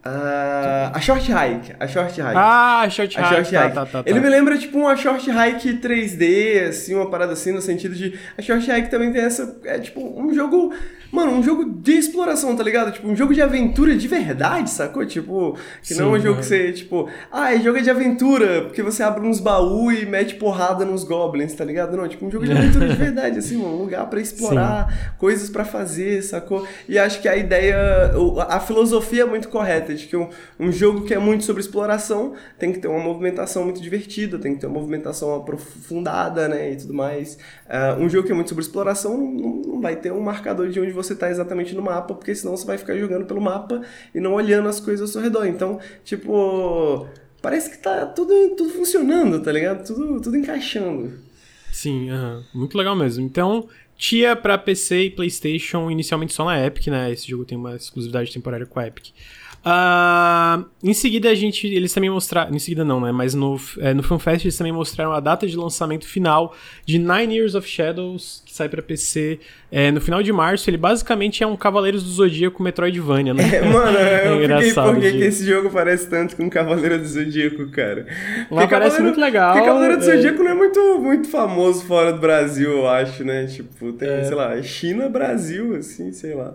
Uh, 0.06 0.92
a 0.94 1.02
Short 1.02 1.30
Hike. 1.30 1.76
A 1.80 1.88
Short 1.88 2.12
Hike. 2.12 2.38
Ah, 2.38 2.82
a 2.82 2.90
Short 2.90 3.18
a 3.18 3.22
Hike. 3.22 3.36
Short 3.36 3.52
tá, 3.52 3.66
Hike. 3.66 3.76
Tá, 3.76 3.86
tá, 3.86 4.04
Ele 4.06 4.20
me 4.22 4.30
lembra 4.30 4.58
tipo 4.58 4.78
uma 4.78 4.96
Short 4.96 5.30
Hike 5.30 5.74
3D, 5.74 6.70
assim, 6.70 6.96
uma 6.96 7.10
parada 7.10 7.34
assim, 7.34 7.52
no 7.52 7.62
sentido 7.62 7.94
de. 7.94 8.18
A 8.38 8.42
Short 8.42 8.70
Hike 8.72 8.90
também 8.90 9.12
tem 9.12 9.24
essa. 9.24 9.60
É 9.66 9.78
tipo 9.80 10.00
um 10.02 10.34
jogo. 10.34 10.74
Mano, 11.12 11.32
um 11.32 11.44
jogo 11.44 11.66
de 11.66 11.94
exploração, 11.94 12.56
tá 12.56 12.64
ligado? 12.64 12.92
Tipo, 12.92 13.08
um 13.08 13.16
jogo 13.16 13.34
de 13.34 13.42
aventura 13.42 13.96
de 13.96 14.08
verdade, 14.08 14.70
sacou? 14.70 15.06
Tipo, 15.06 15.58
que 15.82 15.94
Sim, 15.94 16.02
não 16.02 16.16
é 16.16 16.18
um 16.18 16.20
jogo 16.20 16.30
mano. 16.30 16.40
que 16.42 16.46
você, 16.46 16.72
tipo, 16.74 17.10
ah, 17.32 17.54
é 17.54 17.60
jogo 17.60 17.82
de 17.82 17.90
aventura, 17.90 18.64
porque 18.64 18.84
você 18.84 19.04
abre 19.04 19.26
uns 19.26 19.40
baús 19.40 20.02
e 20.02 20.06
mete 20.06 20.36
porrada 20.36 20.84
nos 20.84 21.04
goblins, 21.04 21.54
tá 21.54 21.64
ligado? 21.64 21.96
Não, 21.96 22.08
tipo, 22.08 22.26
um 22.26 22.32
jogo 22.32 22.46
de 22.46 22.52
aventura 22.52 22.88
de 22.88 22.96
verdade, 22.98 23.40
assim, 23.40 23.58
mano, 23.58 23.76
um 23.76 23.82
lugar 23.84 24.10
pra 24.10 24.20
explorar, 24.20 25.16
coisas 25.18 25.50
pra 25.50 25.64
fazer, 25.64 26.22
sacou? 26.22 26.68
E 26.90 27.00
acho 27.00 27.22
que 27.22 27.28
a 27.28 27.36
ideia, 27.36 27.78
a 28.50 28.60
filosofia 28.60 29.24
é 29.24 29.26
muito 29.26 29.48
correta, 29.50 29.96
de 29.96 30.08
que 30.08 30.18
um, 30.18 30.30
um 30.60 30.72
jogo 30.72 31.06
que 31.06 31.14
é 31.14 31.20
muito 31.20 31.44
sobre 31.46 31.62
exploração 31.62 32.34
tem 32.60 32.74
que 32.74 32.80
ter 32.80 32.88
uma 32.88 33.00
movimentação 33.00 33.64
muito 33.64 33.82
divertida, 33.82 34.38
tem 34.38 34.56
que 34.56 34.62
ter 34.62 34.68
uma 34.68 34.80
movimentação 34.80 35.36
aprofundada, 35.36 36.48
né, 36.48 36.74
e 36.74 36.76
tudo 36.76 36.94
mais. 36.94 37.38
Uh, 37.66 38.02
um 38.02 38.10
jogo 38.10 38.26
que 38.26 38.32
é 38.32 38.36
muito 38.36 38.50
sobre 38.50 38.64
exploração 38.64 39.18
não, 39.18 39.62
não 39.66 39.82
vai 39.82 39.96
ter 39.96 40.12
um 40.12 40.22
marcador 40.22 40.70
de 40.70 40.80
onde 40.80 40.92
você 40.98 41.14
está 41.14 41.30
exatamente 41.30 41.74
no 41.74 41.82
mapa, 41.82 42.14
porque 42.14 42.36
senão 42.36 42.58
você 42.58 42.66
vai 42.66 42.78
ficar 42.78 42.98
jogando 42.98 43.26
pelo 43.26 43.40
mapa 43.40 43.82
e 44.14 44.20
não 44.20 44.34
olhando 44.34 44.68
as 44.68 44.80
coisas 44.80 45.02
ao 45.02 45.08
seu 45.08 45.22
redor. 45.22 45.46
Então, 45.46 45.80
tipo, 46.04 47.08
parece 47.42 47.70
que 47.70 47.78
tá 47.78 48.06
tudo, 48.06 48.34
tudo 48.56 48.70
funcionando, 48.72 49.42
tá 49.42 49.52
ligado? 49.52 49.86
Tudo, 49.86 50.20
tudo 50.20 50.36
encaixando. 50.36 51.14
Sim, 51.72 52.12
uhum. 52.12 52.44
muito 52.54 52.78
legal 52.78 52.96
mesmo. 52.96 53.24
Então, 53.24 53.70
Tia 53.98 54.36
para 54.36 54.58
PC 54.58 55.04
e 55.04 55.10
PlayStation, 55.10 55.90
inicialmente 55.90 56.34
só 56.34 56.46
na 56.46 56.64
Epic, 56.64 56.88
né? 56.88 57.12
Esse 57.12 57.28
jogo 57.28 57.46
tem 57.46 57.58
uma 57.58 57.76
exclusividade 57.76 58.32
temporária 58.32 58.66
com 58.66 58.80
a 58.80 58.88
Epic. 58.88 59.10
Uh, 59.66 60.66
em 60.84 60.94
seguida, 60.94 61.30
a 61.30 61.36
gente. 61.36 61.68
Eles 61.68 61.92
também 61.94 62.10
mostraram. 62.10 62.56
Em 62.56 62.60
seguida, 62.60 62.86
não, 62.86 63.02
né? 63.02 63.12
Mas 63.12 63.34
no, 63.34 63.60
é, 63.80 63.94
no 63.94 64.02
FanFest 64.02 64.46
eles 64.46 64.58
também 64.58 64.72
mostraram 64.72 65.12
a 65.12 65.20
data 65.20 65.46
de 65.46 65.58
lançamento 65.58 66.08
final 66.08 66.56
de 66.86 66.98
Nine 66.98 67.36
Years 67.36 67.54
of 67.56 67.68
Shadows, 67.68 68.42
que 68.46 68.54
sai 68.54 68.70
pra 68.70 68.82
PC 68.82 69.40
é, 69.72 69.92
no 69.92 70.00
final 70.00 70.24
de 70.24 70.32
março. 70.32 70.70
Ele 70.70 70.78
basicamente 70.78 71.44
é 71.44 71.48
um 71.48 71.56
Cavaleiros 71.58 72.04
do 72.04 72.10
Zodíaco 72.10 72.64
Metroidvania, 72.64 73.34
né? 73.34 73.44
É, 73.58 73.62
mano, 73.62 73.98
eu 73.98 74.44
É 74.44 74.62
fiquei 74.62 74.74
por 74.74 74.96
que 74.96 75.12
de- 75.12 75.18
que 75.18 75.24
esse 75.26 75.46
jogo 75.46 75.70
parece 75.70 76.10
tanto 76.10 76.36
com 76.38 76.50
Cavaleiro 76.50 76.98
do 77.00 77.06
Zodíaco, 77.08 77.70
cara. 77.72 78.06
Mas 78.50 78.70
parece 78.70 79.02
muito 79.02 79.20
legal, 79.20 79.54
Porque 79.54 79.68
Cavaleiro 79.68 79.98
do 79.98 80.04
é. 80.10 80.16
Zodíaco 80.16 80.44
não 80.44 80.52
é 80.52 80.56
muito, 80.56 81.00
muito 81.00 81.28
famoso 81.30 81.84
fora 81.86 82.14
do 82.14 82.20
Brasil, 82.20 82.70
eu 82.72 82.88
acho, 82.88 83.24
né? 83.26 83.46
Tipo, 83.48 83.92
tem, 83.94 84.08
É. 84.08 84.24
sei 84.24 84.36
lá, 84.36 84.62
China, 84.62 85.10
Brasil, 85.10 85.76
assim, 85.76 86.12
sei 86.14 86.34
lá. 86.34 86.54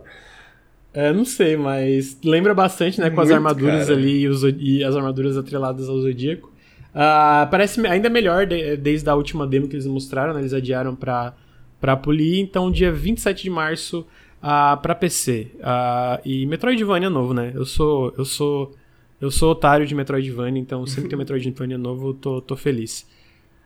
É, 0.95 1.13
não 1.13 1.25
sei, 1.25 1.57
mas 1.57 2.19
lembra 2.23 2.53
bastante, 2.55 3.01
né? 3.01 3.09
Com 3.09 3.21
as 3.21 3.29
Muito, 3.29 3.37
armaduras 3.37 3.87
cara. 3.87 3.99
ali 3.99 4.21
e, 4.21 4.29
os, 4.29 4.43
e 4.59 4.85
as 4.85 4.95
armaduras 4.95 5.37
atreladas 5.39 5.89
ao 5.89 5.99
Zodíaco. 6.01 6.53
Ah, 6.95 7.49
parece 7.51 7.85
ainda 7.87 8.11
melhor 8.11 8.47
de- 8.47 8.77
desde 8.77 9.09
a 9.09 9.15
última 9.15 9.47
demo 9.47 9.67
que 9.67 9.75
eles 9.75 9.87
mostraram, 9.87 10.35
né? 10.35 10.41
Eles 10.41 10.53
adiaram 10.53 10.95
pra, 10.95 11.35
pra 11.81 11.97
polir. 11.97 12.39
Então, 12.41 12.71
dia 12.71 12.93
27 12.93 13.45
de 13.45 13.51
março 13.51 14.07
ah, 14.43 14.77
pra 14.77 14.95
PC. 14.95 15.49
Ah, 15.63 16.21
e 16.25 16.45
Metroidvania 16.45 17.09
novo, 17.09 17.33
né? 17.33 17.53
Eu 17.55 17.65
sou, 17.65 18.13
eu 18.19 18.25
sou, 18.27 18.75
eu 19.19 19.31
sou 19.31 19.53
otário 19.53 19.87
de 19.87 19.95
Metroidvania, 19.95 20.61
então 20.61 20.87
sempre 20.87 21.09
tem 21.09 21.17
um 21.17 21.21
Metroidvania 21.23 21.79
novo, 21.79 22.09
eu 22.11 22.15
tô, 22.15 22.43
tô 22.43 22.55
feliz. 22.55 23.07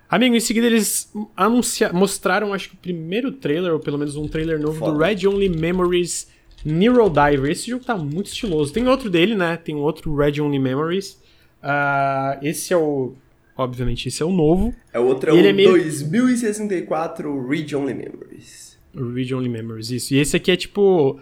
Amigo, 0.08 0.36
em 0.36 0.40
seguida 0.40 0.68
eles 0.68 1.12
anuncia 1.36 1.92
mostraram, 1.92 2.54
acho 2.54 2.68
que 2.68 2.74
o 2.76 2.78
primeiro 2.78 3.32
trailer, 3.32 3.72
ou 3.72 3.80
pelo 3.80 3.98
menos 3.98 4.14
um 4.14 4.28
trailer 4.28 4.60
novo 4.60 4.74
do 4.74 4.78
Foda. 4.78 5.04
Red 5.04 5.26
Only 5.26 5.48
Memories 5.48 6.28
Neural 6.66 7.08
Diver. 7.10 7.50
Esse 7.50 7.70
jogo 7.70 7.84
tá 7.84 7.96
muito 7.96 8.26
estiloso. 8.26 8.72
Tem 8.72 8.86
outro 8.88 9.08
dele, 9.10 9.34
né? 9.34 9.56
Tem 9.56 9.74
outro 9.76 10.14
Red 10.14 10.40
Only 10.40 10.58
Memories. 10.58 11.20
Ah, 11.62 12.38
esse 12.42 12.72
é 12.72 12.76
o. 12.76 13.14
Obviamente, 13.56 14.08
esse 14.08 14.22
é 14.22 14.26
o 14.26 14.30
novo. 14.32 14.74
É 14.92 14.98
o 14.98 15.06
outro 15.06 15.30
é 15.30 15.34
Ele 15.38 15.48
o 15.48 15.50
é 15.50 15.52
meio- 15.52 15.70
2064 15.72 17.48
Read 17.48 17.74
Only 17.74 17.94
Memories. 17.94 18.78
O 18.94 19.12
Red 19.12 19.32
Only 19.34 19.48
Memories, 19.48 19.90
isso. 19.90 20.14
E 20.14 20.18
esse 20.18 20.36
aqui 20.36 20.50
é 20.50 20.56
tipo. 20.56 21.18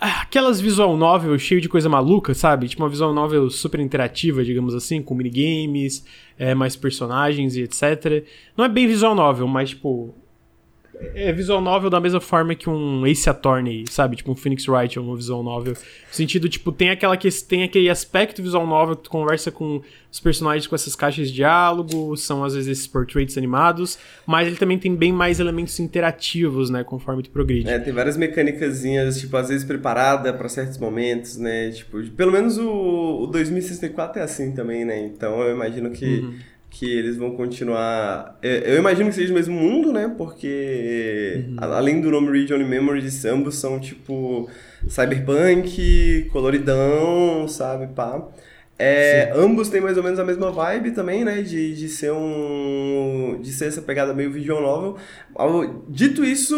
aquelas 0.00 0.60
visual 0.60 0.96
novel 0.96 1.36
cheio 1.38 1.60
de 1.60 1.68
coisa 1.68 1.88
maluca, 1.88 2.32
sabe? 2.34 2.68
Tipo 2.68 2.82
uma 2.82 2.88
visual 2.88 3.12
novel 3.12 3.50
super 3.50 3.80
interativa, 3.80 4.44
digamos 4.44 4.74
assim, 4.74 5.02
com 5.02 5.14
minigames, 5.14 6.04
é, 6.38 6.54
mais 6.54 6.76
personagens 6.76 7.56
e 7.56 7.62
etc. 7.62 8.24
Não 8.56 8.64
é 8.64 8.68
bem 8.68 8.86
visual 8.86 9.14
novel, 9.14 9.46
mas 9.48 9.70
tipo 9.70 10.14
é 11.14 11.32
visual 11.32 11.60
novel 11.60 11.88
da 11.88 12.00
mesma 12.00 12.20
forma 12.20 12.54
que 12.54 12.68
um 12.68 13.06
Ace 13.06 13.28
Attorney, 13.28 13.84
sabe? 13.88 14.16
Tipo 14.16 14.32
um 14.32 14.36
Phoenix 14.36 14.68
Wright 14.68 14.98
ou 14.98 15.04
uma 15.04 15.16
visual 15.16 15.42
novel. 15.42 15.72
No 15.74 16.14
sentido, 16.14 16.48
tipo, 16.48 16.70
tem 16.70 16.90
aquela 16.90 17.16
que 17.16 17.28
tem 17.42 17.62
aquele 17.62 17.88
aspecto 17.88 18.42
visual 18.42 18.66
novel 18.66 18.96
que 18.96 19.04
tu 19.04 19.10
conversa 19.10 19.50
com 19.50 19.80
os 20.10 20.20
personagens 20.20 20.66
com 20.66 20.74
essas 20.74 20.96
caixas 20.96 21.28
de 21.28 21.34
diálogo, 21.34 22.16
são 22.16 22.42
às 22.42 22.54
vezes 22.54 22.68
esses 22.68 22.86
portraits 22.86 23.38
animados, 23.38 23.98
mas 24.26 24.48
ele 24.48 24.56
também 24.56 24.76
tem 24.76 24.94
bem 24.94 25.12
mais 25.12 25.38
elementos 25.38 25.78
interativos, 25.78 26.68
né, 26.68 26.82
conforme 26.82 27.22
tu 27.22 27.30
progride. 27.30 27.70
É, 27.70 27.78
tem 27.78 27.92
várias 27.92 28.16
mecânicas, 28.16 28.82
tipo, 29.20 29.36
às 29.36 29.48
vezes 29.48 29.64
preparada 29.64 30.32
para 30.32 30.48
certos 30.48 30.78
momentos, 30.78 31.36
né? 31.36 31.70
Tipo, 31.70 32.02
pelo 32.10 32.32
menos 32.32 32.58
o, 32.58 33.22
o 33.22 33.26
2064 33.28 34.20
é 34.20 34.24
assim 34.24 34.52
também, 34.52 34.84
né? 34.84 35.00
Então 35.00 35.40
eu 35.40 35.54
imagino 35.54 35.90
que 35.90 36.20
uhum 36.20 36.34
que 36.70 36.86
eles 36.86 37.16
vão 37.16 37.32
continuar. 37.32 38.38
É, 38.40 38.72
eu 38.72 38.78
imagino 38.78 39.10
que 39.10 39.16
seja 39.16 39.32
o 39.32 39.34
mesmo 39.34 39.54
mundo, 39.54 39.92
né? 39.92 40.14
Porque 40.16 41.44
uhum. 41.48 41.56
além 41.58 42.00
do 42.00 42.10
nome 42.10 42.30
Region 42.30 42.64
Memories, 42.64 43.24
ambos 43.24 43.56
são 43.56 43.80
tipo 43.80 44.48
cyberpunk, 44.88 46.28
coloridão, 46.32 47.46
sabe, 47.48 47.88
pá. 47.88 48.24
É, 48.82 49.30
ambos 49.34 49.68
têm 49.68 49.78
mais 49.78 49.98
ou 49.98 50.02
menos 50.02 50.18
a 50.18 50.24
mesma 50.24 50.50
vibe 50.50 50.92
também, 50.92 51.22
né? 51.22 51.42
De, 51.42 51.74
de 51.74 51.86
ser 51.86 52.12
um. 52.12 53.38
de 53.42 53.52
ser 53.52 53.66
essa 53.66 53.82
pegada 53.82 54.14
meio 54.14 54.32
visual 54.32 54.62
novel. 54.62 54.96
Dito 55.86 56.24
isso, 56.24 56.56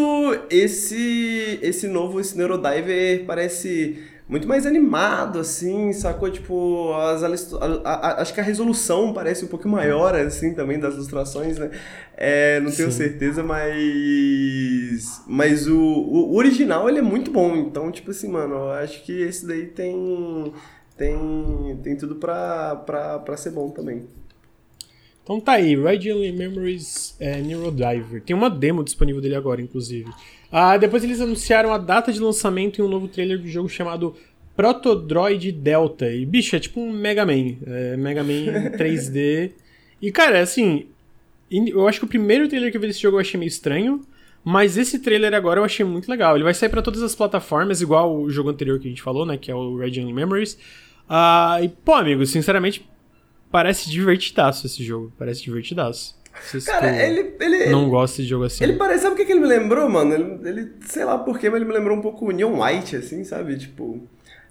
esse, 0.48 1.58
esse 1.60 1.88
novo, 1.88 2.20
esse 2.20 2.38
Neurodiver 2.38 3.24
parece 3.26 3.98
muito 4.28 4.48
mais 4.48 4.64
animado, 4.64 5.38
assim, 5.38 5.92
sacou? 5.92 6.30
Tipo, 6.30 6.94
as, 6.94 7.22
a, 7.54 7.66
a, 7.84 8.22
acho 8.22 8.32
que 8.32 8.40
a 8.40 8.42
resolução 8.42 9.12
parece 9.12 9.44
um 9.44 9.48
pouco 9.48 9.68
maior, 9.68 10.14
assim, 10.14 10.54
também 10.54 10.78
das 10.78 10.94
ilustrações, 10.94 11.58
né? 11.58 11.70
É, 12.16 12.60
não 12.60 12.70
tenho 12.70 12.90
Sim. 12.90 12.98
certeza, 12.98 13.42
mas. 13.42 15.22
Mas 15.26 15.66
o, 15.66 15.76
o 15.76 16.36
original 16.36 16.88
ele 16.88 16.98
é 16.98 17.02
muito 17.02 17.30
bom. 17.30 17.56
Então, 17.56 17.90
tipo 17.90 18.10
assim, 18.10 18.28
mano, 18.28 18.54
eu 18.54 18.70
acho 18.72 19.02
que 19.04 19.12
esse 19.12 19.46
daí 19.46 19.66
tem. 19.66 20.52
Tem, 20.96 21.80
tem 21.82 21.96
tudo 21.96 22.16
pra, 22.16 22.76
pra, 22.76 23.18
pra 23.18 23.36
ser 23.36 23.50
bom 23.50 23.70
também. 23.70 24.06
Então 25.22 25.40
tá 25.40 25.52
aí, 25.52 25.76
Regular 25.76 26.32
Memories 26.32 27.16
é, 27.18 27.40
Neurodiver. 27.40 28.22
Tem 28.22 28.34
uma 28.34 28.50
demo 28.50 28.82
disponível 28.82 29.20
dele 29.20 29.36
agora, 29.36 29.60
inclusive. 29.60 30.10
Ah, 30.52 30.76
depois 30.76 31.02
eles 31.02 31.20
anunciaram 31.20 31.72
a 31.72 31.78
data 31.78 32.12
de 32.12 32.20
lançamento 32.20 32.80
em 32.80 32.84
um 32.84 32.88
novo 32.88 33.08
trailer 33.08 33.40
do 33.40 33.48
jogo 33.48 33.68
chamado 33.68 34.14
Protodroid 34.54 35.50
Delta. 35.50 36.10
E, 36.10 36.26
bicho, 36.26 36.54
é 36.54 36.60
tipo 36.60 36.80
um 36.80 36.92
Mega 36.92 37.24
Man. 37.24 37.56
É, 37.66 37.96
Mega 37.96 38.22
Man 38.22 38.70
3D. 38.76 39.52
E, 40.00 40.12
cara, 40.12 40.40
assim, 40.40 40.86
eu 41.50 41.88
acho 41.88 41.98
que 41.98 42.04
o 42.04 42.08
primeiro 42.08 42.46
trailer 42.48 42.70
que 42.70 42.76
eu 42.76 42.80
vi 42.80 42.86
desse 42.86 43.00
jogo 43.00 43.16
eu 43.16 43.20
achei 43.20 43.40
meio 43.40 43.48
estranho. 43.48 44.02
Mas 44.44 44.76
esse 44.76 44.98
trailer 44.98 45.32
agora 45.34 45.60
eu 45.60 45.64
achei 45.64 45.86
muito 45.86 46.10
legal. 46.10 46.36
Ele 46.36 46.44
vai 46.44 46.52
sair 46.52 46.68
para 46.68 46.82
todas 46.82 47.02
as 47.02 47.14
plataformas, 47.14 47.80
igual 47.80 48.14
o 48.14 48.28
jogo 48.28 48.50
anterior 48.50 48.78
que 48.78 48.88
a 48.88 48.90
gente 48.90 49.00
falou, 49.02 49.24
né? 49.24 49.38
Que 49.38 49.50
é 49.50 49.54
o 49.54 49.78
Radiant 49.78 50.12
Memories. 50.12 50.58
Ah, 51.08 51.60
e, 51.62 51.68
pô, 51.68 51.94
amigo, 51.94 52.26
sinceramente, 52.26 52.84
Parece 53.52 53.90
divertidaço 53.90 54.66
esse 54.66 54.82
jogo. 54.82 55.12
Parece 55.18 55.42
divertidaço. 55.42 56.16
Cara, 56.66 57.04
ele, 57.04 57.34
ele. 57.40 57.66
Não 57.66 57.88
gosta 57.88 58.22
de 58.22 58.28
jogo 58.28 58.44
assim. 58.44 58.64
Ele 58.64 58.74
parece. 58.74 59.02
Sabe 59.02 59.14
o 59.14 59.16
que, 59.16 59.24
que 59.24 59.32
ele 59.32 59.40
me 59.40 59.46
lembrou, 59.46 59.88
mano? 59.88 60.14
Ele, 60.14 60.48
ele, 60.48 60.72
Sei 60.86 61.04
lá 61.04 61.18
porquê, 61.18 61.48
mas 61.48 61.60
ele 61.60 61.70
me 61.70 61.76
lembrou 61.76 61.96
um 61.96 62.00
pouco 62.00 62.26
o 62.26 62.30
Neon 62.30 62.60
White, 62.60 62.96
assim, 62.96 63.24
sabe? 63.24 63.56
Tipo. 63.56 64.06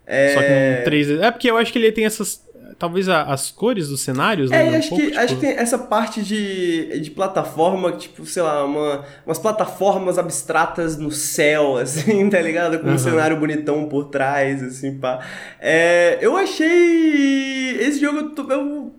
É... 0.05 0.33
Só 0.33 0.41
que 0.41 0.81
um 0.81 0.83
3 0.83 1.09
É 1.11 1.31
porque 1.31 1.49
eu 1.49 1.57
acho 1.57 1.71
que 1.71 1.79
ele 1.79 1.91
tem 1.91 2.05
essas 2.05 2.41
talvez 2.81 3.07
a, 3.07 3.21
as 3.23 3.51
cores 3.51 3.89
dos 3.89 4.01
cenários, 4.01 4.49
né? 4.49 4.73
É, 4.73 4.77
acho, 4.77 4.87
um 4.87 4.89
pouco, 4.89 5.03
que, 5.03 5.11
tipo... 5.11 5.19
acho 5.23 5.35
que 5.35 5.41
tem 5.41 5.51
essa 5.51 5.77
parte 5.77 6.23
de, 6.23 6.99
de 6.99 7.11
plataforma, 7.11 7.91
tipo, 7.91 8.25
sei 8.25 8.41
lá, 8.41 8.65
uma, 8.65 9.05
umas 9.23 9.37
plataformas 9.37 10.17
abstratas 10.17 10.97
no 10.97 11.11
céu, 11.11 11.77
assim, 11.77 12.27
tá 12.27 12.41
ligado? 12.41 12.79
Com 12.79 12.87
uhum. 12.87 12.95
um 12.95 12.97
cenário 12.97 13.37
bonitão 13.37 13.87
por 13.87 14.05
trás, 14.05 14.63
assim, 14.63 14.97
pá. 14.97 15.19
É, 15.59 16.17
eu 16.21 16.35
achei. 16.35 17.77
Esse 17.79 17.99
jogo. 17.99 18.33
Eu, 18.49 18.95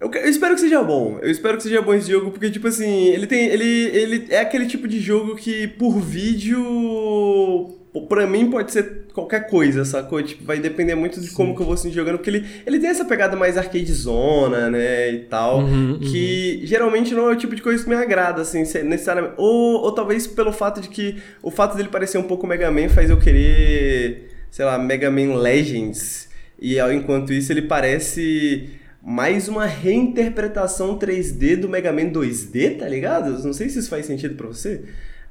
eu, 0.00 0.10
eu, 0.10 0.28
espero 0.28 0.54
que 0.54 0.60
seja 0.60 0.82
bom. 0.82 1.18
Eu 1.20 1.30
espero 1.30 1.56
que 1.56 1.62
seja 1.62 1.82
bom 1.82 1.94
esse 1.94 2.10
jogo, 2.10 2.30
porque, 2.30 2.50
tipo 2.50 2.68
assim, 2.68 3.08
ele 3.08 3.26
tem. 3.26 3.46
Ele, 3.46 3.64
ele 3.64 4.26
é 4.30 4.40
aquele 4.40 4.66
tipo 4.66 4.86
de 4.86 5.00
jogo 5.00 5.36
que, 5.36 5.66
por 5.66 5.98
vídeo 5.98 7.76
pra 8.06 8.26
mim 8.26 8.50
pode 8.50 8.72
ser 8.72 9.06
qualquer 9.12 9.48
coisa, 9.48 9.84
sacou? 9.84 10.22
Tipo, 10.22 10.44
vai 10.44 10.58
depender 10.58 10.94
muito 10.94 11.20
de 11.20 11.28
Sim. 11.28 11.34
como 11.34 11.54
que 11.54 11.62
eu 11.62 11.66
vou 11.66 11.76
sentir 11.76 11.94
jogando, 11.94 12.18
porque 12.18 12.30
ele, 12.30 12.46
ele 12.66 12.78
tem 12.78 12.90
essa 12.90 13.04
pegada 13.04 13.36
mais 13.36 13.56
arcade 13.56 13.92
zona, 13.92 14.70
né, 14.70 15.10
e 15.10 15.18
tal, 15.20 15.60
uhum, 15.60 15.98
que 15.98 16.58
uhum. 16.60 16.66
geralmente 16.66 17.14
não 17.14 17.28
é 17.28 17.32
o 17.32 17.36
tipo 17.36 17.54
de 17.54 17.62
coisa 17.62 17.82
que 17.82 17.88
me 17.88 17.96
agrada, 17.96 18.42
assim, 18.42 18.58
necessariamente. 18.58 19.34
Ou, 19.36 19.82
ou 19.82 19.92
talvez 19.92 20.26
pelo 20.26 20.52
fato 20.52 20.80
de 20.80 20.88
que 20.88 21.16
o 21.42 21.50
fato 21.50 21.76
dele 21.76 21.88
parecer 21.88 22.18
um 22.18 22.22
pouco 22.22 22.46
Mega 22.46 22.70
Man 22.70 22.88
faz 22.88 23.10
eu 23.10 23.18
querer, 23.18 24.30
sei 24.50 24.64
lá, 24.64 24.78
Mega 24.78 25.10
Man 25.10 25.34
Legends, 25.36 26.28
e 26.60 26.78
enquanto 26.78 27.32
isso 27.32 27.52
ele 27.52 27.62
parece 27.62 28.70
mais 29.08 29.48
uma 29.48 29.64
reinterpretação 29.64 30.98
3D 30.98 31.56
do 31.56 31.66
Mega 31.66 31.90
Man 31.90 32.10
2D, 32.10 32.76
tá 32.76 32.86
ligado? 32.86 33.42
Não 33.42 33.54
sei 33.54 33.70
se 33.70 33.78
isso 33.78 33.88
faz 33.88 34.04
sentido 34.04 34.34
para 34.34 34.46
você. 34.46 34.84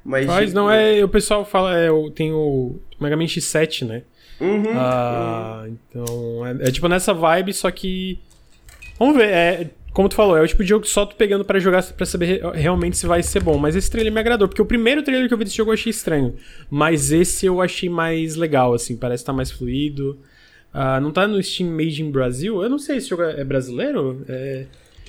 Mas, 0.04 0.26
Mas 0.26 0.52
não 0.52 0.68
é. 0.68 1.04
O 1.04 1.08
pessoal 1.08 1.44
fala, 1.44 1.78
é, 1.78 1.88
tem 2.12 2.32
o 2.32 2.80
Mega 3.00 3.16
Man 3.16 3.26
X7, 3.26 3.86
né? 3.86 4.02
Uhum, 4.40 4.72
ah, 4.74 5.62
uhum. 5.64 5.76
Então, 5.90 6.46
é, 6.46 6.68
é, 6.68 6.70
tipo 6.72 6.88
nessa 6.88 7.14
vibe, 7.14 7.52
só 7.52 7.70
que. 7.70 8.18
Vamos 8.98 9.16
ver, 9.16 9.28
é, 9.28 9.70
como 9.92 10.08
tu 10.08 10.16
falou, 10.16 10.36
é 10.36 10.42
o 10.42 10.48
tipo 10.48 10.64
de 10.64 10.70
jogo 10.70 10.84
que 10.84 10.90
só 10.90 11.06
tu 11.06 11.14
pegando 11.14 11.44
para 11.44 11.60
jogar 11.60 11.84
para 11.92 12.04
saber 12.04 12.42
realmente 12.54 12.96
se 12.96 13.06
vai 13.06 13.22
ser 13.22 13.44
bom. 13.44 13.58
Mas 13.58 13.76
esse 13.76 13.88
trailer 13.88 14.12
me 14.12 14.18
agradou, 14.18 14.48
porque 14.48 14.62
o 14.62 14.66
primeiro 14.66 15.04
trailer 15.04 15.28
que 15.28 15.34
eu 15.34 15.38
vi 15.38 15.44
desse 15.44 15.56
jogo 15.56 15.70
eu 15.70 15.74
achei 15.74 15.90
estranho. 15.90 16.34
Mas 16.68 17.12
esse 17.12 17.46
eu 17.46 17.62
achei 17.62 17.88
mais 17.88 18.34
legal, 18.34 18.74
assim, 18.74 18.96
parece 18.96 19.22
estar 19.22 19.32
tá 19.32 19.36
mais 19.36 19.52
fluido. 19.52 20.18
Ah, 20.72 21.00
não 21.00 21.10
tá 21.10 21.26
no 21.26 21.42
Steam 21.42 21.70
Made 21.70 22.02
in 22.02 22.10
Brasil? 22.10 22.62
Eu 22.62 22.68
não 22.68 22.78
sei 22.78 22.96
se 22.96 22.98
esse 22.98 23.08
jogo 23.08 23.22
é 23.22 23.44
brasileiro. 23.44 24.24
É. 24.28 24.66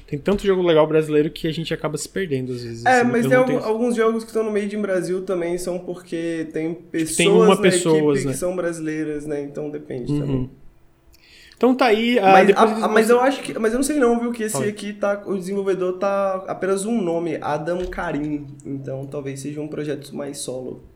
Tem 0.08 0.18
tanto 0.18 0.44
jogo 0.44 0.64
legal 0.64 0.88
brasileiro 0.88 1.30
que 1.30 1.48
a 1.48 1.52
gente 1.52 1.72
acaba 1.72 1.96
se 1.96 2.10
perdendo 2.10 2.52
às 2.52 2.64
vezes. 2.64 2.84
É, 2.84 3.02
assim, 3.02 3.12
mas 3.12 3.28
tem 3.28 3.46
tenho... 3.46 3.60
alguns 3.60 3.96
jogos 3.96 4.24
que 4.24 4.30
estão 4.32 4.44
no 4.44 4.50
meio 4.50 4.68
de 4.68 4.76
Brasil 4.76 5.22
também 5.22 5.56
são 5.60 5.78
porque 5.78 6.48
tem 6.52 6.74
pessoas 6.74 7.16
tem 7.16 7.30
uma 7.30 7.50
na 7.50 7.58
pessoa, 7.58 8.14
equipe 8.14 8.26
né? 8.26 8.32
que 8.32 8.38
são 8.40 8.56
brasileiras, 8.56 9.28
né? 9.28 9.44
Então 9.44 9.70
depende 9.70 10.12
uhum. 10.12 10.20
também. 10.20 10.50
Então 11.56 11.76
tá 11.76 11.88
aí. 11.88 12.18
Uh, 12.18 12.22
mas, 12.22 12.50
a, 12.56 12.88
mas 12.88 13.10
eu 13.12 13.20
acho 13.20 13.44
que. 13.44 13.60
Mas 13.60 13.74
eu 13.74 13.78
não 13.78 13.84
sei 13.84 13.98
não, 13.98 14.20
viu? 14.20 14.32
Que 14.32 14.44
esse 14.44 14.54
Fala. 14.54 14.66
aqui 14.66 14.94
tá. 14.94 15.22
O 15.28 15.38
desenvolvedor 15.38 16.00
tá 16.00 16.44
apenas 16.48 16.86
um 16.86 17.00
nome, 17.00 17.38
Adam 17.40 17.86
Karim. 17.86 18.48
Então 18.66 19.06
talvez 19.06 19.42
seja 19.42 19.62
um 19.62 19.68
projeto 19.68 20.16
mais 20.16 20.40
solo. 20.40 20.89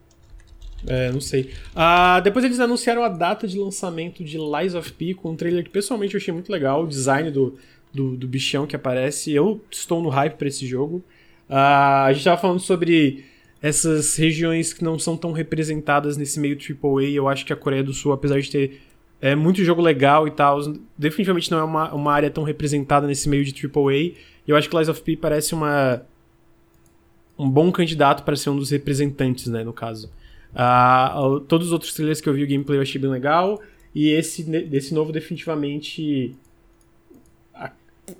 É, 0.85 1.11
não 1.11 1.21
sei. 1.21 1.51
Uh, 1.73 2.21
depois 2.21 2.43
eles 2.43 2.59
anunciaram 2.59 3.03
a 3.03 3.09
data 3.09 3.47
de 3.47 3.57
lançamento 3.57 4.23
de 4.23 4.37
Lies 4.37 4.75
of 4.75 4.91
P 4.93 5.13
com 5.13 5.31
um 5.31 5.35
trailer 5.35 5.63
que 5.63 5.69
pessoalmente 5.69 6.13
eu 6.13 6.19
achei 6.19 6.33
muito 6.33 6.51
legal. 6.51 6.83
O 6.83 6.87
design 6.87 7.31
do, 7.31 7.57
do, 7.93 8.17
do 8.17 8.27
bichão 8.27 8.67
que 8.67 8.75
aparece. 8.75 9.31
Eu 9.31 9.63
estou 9.71 10.01
no 10.01 10.09
hype 10.09 10.33
para 10.33 10.47
esse 10.47 10.65
jogo. 10.65 10.97
Uh, 11.49 11.53
a 12.05 12.07
gente 12.09 12.19
estava 12.19 12.39
falando 12.39 12.59
sobre 12.59 13.25
essas 13.61 14.15
regiões 14.17 14.73
que 14.73 14.83
não 14.83 14.99
são 14.99 15.15
tão 15.15 15.31
representadas 15.31 16.17
nesse 16.17 16.39
meio 16.39 16.57
AAA. 16.57 17.11
Eu 17.11 17.29
acho 17.29 17.45
que 17.45 17.53
a 17.53 17.55
Coreia 17.55 17.83
do 17.83 17.93
Sul, 17.93 18.11
apesar 18.11 18.39
de 18.41 18.51
ter 18.51 18.81
é, 19.21 19.35
muito 19.35 19.63
jogo 19.63 19.81
legal 19.81 20.27
e 20.27 20.31
tal, 20.31 20.59
definitivamente 20.97 21.49
não 21.49 21.59
é 21.59 21.63
uma, 21.63 21.93
uma 21.93 22.11
área 22.11 22.29
tão 22.29 22.43
representada 22.43 23.07
nesse 23.07 23.29
meio 23.29 23.45
de 23.45 23.53
AAA. 23.65 24.15
Eu 24.45 24.57
acho 24.57 24.69
que 24.69 24.75
Lies 24.75 24.89
of 24.89 25.01
P 25.01 25.15
parece 25.15 25.53
uma 25.53 26.01
um 27.39 27.49
bom 27.49 27.71
candidato 27.71 28.23
para 28.23 28.35
ser 28.35 28.49
um 28.49 28.57
dos 28.57 28.69
representantes, 28.69 29.47
né, 29.47 29.63
no 29.63 29.73
caso. 29.73 30.11
Uh, 30.53 31.39
todos 31.41 31.67
os 31.67 31.73
outros 31.73 31.93
trailers 31.93 32.21
que 32.21 32.29
eu 32.29 32.33
vi 32.33 32.43
o 32.43 32.47
gameplay 32.47 32.77
eu 32.77 32.81
achei 32.81 32.99
bem 32.99 33.09
legal. 33.09 33.61
E 33.93 34.09
esse, 34.09 34.43
desse 34.43 34.93
novo 34.93 35.11
definitivamente 35.11 36.35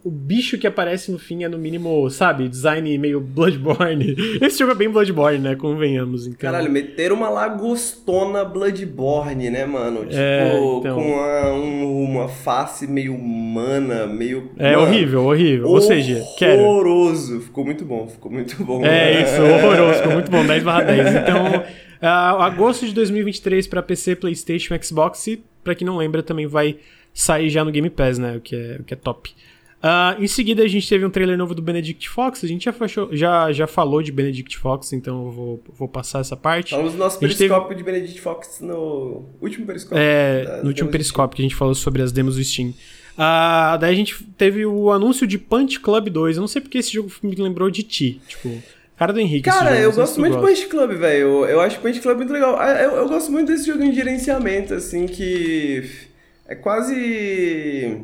o 0.04 0.10
bicho 0.10 0.58
que 0.58 0.66
aparece 0.66 1.12
no 1.12 1.20
fim 1.20 1.44
é 1.44 1.50
no 1.50 1.58
mínimo, 1.58 2.10
sabe, 2.10 2.48
design 2.48 2.98
meio 2.98 3.20
Bloodborne. 3.20 4.16
Esse 4.42 4.60
jogo 4.60 4.72
é 4.72 4.76
bem 4.76 4.90
Bloodborne, 4.90 5.40
né? 5.40 5.56
Convenhamos, 5.56 6.26
então. 6.26 6.40
Caralho, 6.40 6.72
meteram 6.72 7.18
uma 7.18 7.30
lagostona 7.30 8.46
Bloodborne, 8.46 9.50
né, 9.50 9.66
mano? 9.66 10.06
É, 10.10 10.52
tipo, 10.52 10.80
então... 10.80 10.96
com 10.96 11.02
uma, 11.02 11.54
um, 11.54 12.04
uma 12.04 12.28
face 12.30 12.88
meio 12.88 13.14
humana, 13.14 14.08
meio. 14.08 14.52
É 14.58 14.76
mano, 14.76 14.88
horrível, 14.88 15.26
horrível. 15.26 15.68
Ou 15.68 15.82
seja, 15.82 16.24
quero. 16.38 16.62
Horroroso. 16.62 17.42
Ficou 17.42 17.66
muito 17.66 17.84
bom, 17.84 18.08
ficou 18.08 18.32
muito 18.32 18.64
bom. 18.64 18.86
É 18.86 19.22
isso, 19.22 19.42
horroroso, 19.42 20.00
ficou 20.00 20.14
muito 20.14 20.32
bom, 20.32 20.46
10 20.46 20.64
barra 20.64 20.84
10. 20.84 21.14
Então, 21.24 21.64
uh, 22.04 22.42
agosto 22.42 22.86
de 22.86 22.94
2023 22.94 23.66
para 23.68 23.82
PC, 23.82 24.16
PlayStation, 24.18 24.76
Xbox 24.82 25.28
e, 25.28 25.44
pra 25.64 25.74
quem 25.74 25.88
não 25.88 25.98
lembra, 25.98 26.22
também 26.22 26.46
vai 26.46 26.78
sair 27.14 27.50
já 27.50 27.64
no 27.64 27.72
Game 27.72 27.90
Pass, 27.90 28.18
né? 28.18 28.38
O 28.38 28.42
que 28.42 28.56
é, 28.56 28.78
o 28.80 28.84
que 28.84 28.94
é 28.94 28.98
top. 28.98 29.34
Uh, 29.84 30.24
em 30.24 30.28
seguida, 30.28 30.64
a 30.64 30.68
gente 30.68 30.88
teve 30.88 31.06
um 31.06 31.10
trailer 31.10 31.38
novo 31.38 31.54
do 31.54 31.62
Benedict 31.62 32.08
Fox. 32.08 32.42
A 32.42 32.48
gente 32.48 32.64
já, 32.64 32.72
fechou, 32.72 33.14
já, 33.14 33.52
já 33.52 33.68
falou 33.68 34.02
de 34.02 34.14
Benedict 34.14 34.58
Fox, 34.58 34.94
então 34.94 35.26
eu 35.26 35.32
vou, 35.32 35.64
vou 35.78 35.88
passar 35.90 36.20
essa 36.20 36.38
parte. 36.38 36.70
Falamos 36.70 36.94
do 36.94 37.00
nosso 37.00 37.20
periscópio 37.20 37.68
teve... 37.68 37.76
de 37.76 37.84
Benedict 37.84 38.22
Fox 38.22 38.62
no 38.62 39.26
último 39.42 39.66
periscópio. 39.66 39.98
É, 40.02 40.62
no 40.62 40.70
último 40.70 40.90
periscópio 40.90 41.36
que 41.36 41.42
a 41.42 41.46
gente 41.46 41.56
falou 41.56 41.76
sobre 41.76 42.02
as 42.02 42.14
demos 42.14 42.38
do 42.38 42.44
Steam. 42.44 42.70
Uh, 42.70 43.78
daí 43.78 43.94
a 43.94 43.96
gente 43.96 44.24
teve 44.38 44.66
o 44.66 44.90
anúncio 44.90 45.28
de 45.28 45.38
Punch 45.38 45.80
Club 45.82 46.10
2. 46.10 46.38
Eu 46.38 46.42
não 46.42 46.48
sei 46.48 46.62
porque 46.62 46.78
esse 46.78 46.94
jogo 46.94 47.12
me 47.22 47.36
lembrou 47.36 47.70
de 47.70 47.84
ti. 47.84 48.22
Tipo, 48.26 48.64
cara 49.04 49.14
do 49.14 49.20
Henrique. 49.20 49.50
Cara, 49.50 49.78
eu 49.78 49.92
gosto 49.92 50.20
muito 50.20 50.38
de 50.38 50.42
Punch 50.42 50.68
Club, 50.68 50.92
velho. 50.94 51.20
Eu, 51.20 51.46
eu 51.46 51.62
acho 51.62 51.80
Punch 51.80 52.00
Club 52.00 52.18
muito 52.18 52.34
legal. 52.34 52.58
Ah, 52.60 52.82
eu, 52.82 52.92
eu 52.96 53.08
gosto 53.08 53.32
muito 53.32 53.52
desse 53.52 53.68
jogo 53.68 53.84
de 53.84 53.94
gerenciamento, 53.94 54.74
assim, 54.74 55.06
que 55.06 55.90
é 56.48 56.56
quase 56.56 58.02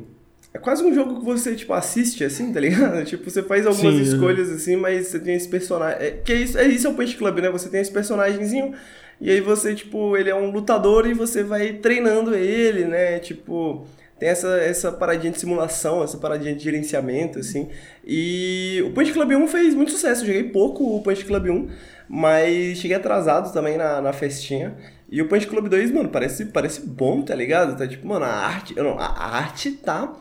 é 0.54 0.58
quase 0.58 0.84
um 0.84 0.94
jogo 0.94 1.20
que 1.20 1.26
você, 1.26 1.56
tipo, 1.56 1.74
assiste, 1.74 2.24
assim, 2.24 2.52
tá 2.52 2.60
ligado? 2.60 3.04
Tipo, 3.06 3.30
você 3.30 3.44
faz 3.44 3.68
algumas 3.68 3.96
Sim, 3.96 4.02
escolhas, 4.02 4.50
assim, 4.50 4.76
mas 4.76 5.08
você 5.08 5.20
tem 5.20 5.36
esse 5.36 5.48
personagem... 5.48 6.02
É, 6.02 6.12
que 6.12 6.34
é 6.34 6.36
isso, 6.36 6.58
é 6.58 6.68
isso 6.68 6.88
é 6.88 6.90
o 6.90 6.96
Punch 6.96 7.16
Club, 7.18 7.38
né? 7.40 7.52
Você 7.52 7.70
tem 7.70 7.80
esse 7.80 7.92
personagemzinho 7.92 8.74
e 9.22 9.30
aí 9.30 9.42
você, 9.42 9.76
tipo, 9.76 10.18
ele 10.18 10.30
é 10.30 10.36
um 10.36 10.50
lutador 10.50 11.06
e 11.06 11.14
você 11.14 11.44
vai 11.44 11.74
treinando 11.74 12.34
ele, 12.34 12.86
né? 12.86 13.20
Tipo, 13.20 13.86
tem 14.20 14.30
essa, 14.30 14.48
essa 14.58 14.92
paradinha 14.92 15.32
de 15.32 15.40
simulação, 15.40 16.04
essa 16.04 16.18
paradinha 16.18 16.54
de 16.54 16.64
gerenciamento, 16.64 17.40
assim. 17.40 17.70
E 18.06 18.84
o 18.86 18.92
Punch 18.92 19.14
Club 19.14 19.32
1 19.32 19.48
fez 19.48 19.74
muito 19.74 19.92
sucesso. 19.92 20.24
Eu 20.24 20.28
joguei 20.28 20.44
pouco 20.44 20.96
o 20.96 21.02
Punch 21.02 21.24
Club 21.24 21.48
1, 21.48 21.70
mas 22.10 22.78
cheguei 22.78 22.98
atrasado 22.98 23.54
também 23.54 23.78
na, 23.78 24.02
na 24.02 24.12
festinha. 24.12 24.76
E 25.10 25.22
o 25.22 25.28
Punch 25.28 25.48
Club 25.48 25.70
2, 25.70 25.92
mano, 25.92 26.10
parece, 26.10 26.46
parece 26.46 26.86
bom, 26.86 27.22
tá 27.22 27.34
ligado? 27.34 27.78
Tá 27.78 27.88
tipo, 27.88 28.06
mano, 28.06 28.26
a 28.26 28.30
arte... 28.30 28.76
Não, 28.76 29.00
a 29.00 29.38
arte 29.38 29.72
tá 29.72 30.14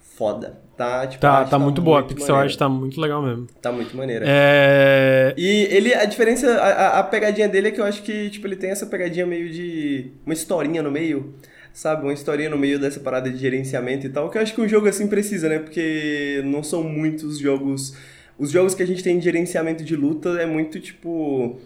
foda. 0.00 0.62
Tá, 0.76 1.06
tipo, 1.06 1.20
tá, 1.20 1.44
tá, 1.44 1.50
tá 1.50 1.58
muito 1.58 1.80
boa. 1.80 2.00
a 2.00 2.02
pixel 2.02 2.34
art 2.34 2.56
tá 2.56 2.68
muito 2.68 3.00
legal 3.00 3.22
mesmo. 3.22 3.46
Tá 3.62 3.70
muito 3.70 3.96
maneira. 3.96 4.24
É... 4.26 5.32
E 5.36 5.68
ele, 5.70 5.94
a 5.94 6.04
diferença, 6.04 6.52
a, 6.52 6.98
a, 6.98 7.02
pegadinha 7.04 7.48
dele 7.48 7.68
é 7.68 7.70
que 7.70 7.80
eu 7.80 7.84
acho 7.84 8.02
que, 8.02 8.28
tipo, 8.30 8.44
ele 8.48 8.56
tem 8.56 8.70
essa 8.70 8.84
pegadinha 8.86 9.24
meio 9.24 9.48
de... 9.50 10.10
Uma 10.26 10.34
historinha 10.34 10.82
no 10.82 10.90
meio, 10.90 11.32
sabe? 11.74 12.04
Uma 12.04 12.14
historinha 12.14 12.48
no 12.48 12.56
meio 12.56 12.78
dessa 12.78 13.00
parada 13.00 13.30
de 13.30 13.36
gerenciamento 13.36 14.06
e 14.06 14.10
tal, 14.10 14.30
que 14.30 14.38
eu 14.38 14.42
acho 14.42 14.54
que 14.54 14.62
um 14.62 14.68
jogo 14.68 14.88
assim 14.88 15.06
precisa, 15.06 15.48
né? 15.50 15.58
Porque 15.58 16.40
não 16.46 16.62
são 16.62 16.82
muitos 16.82 17.38
jogos... 17.38 17.94
Os 18.38 18.50
jogos 18.50 18.74
que 18.74 18.82
a 18.82 18.86
gente 18.86 19.02
tem 19.02 19.18
de 19.18 19.24
gerenciamento 19.24 19.84
de 19.84 19.94
luta 19.94 20.30
é 20.40 20.46
muito, 20.46 20.80
tipo 20.80 21.60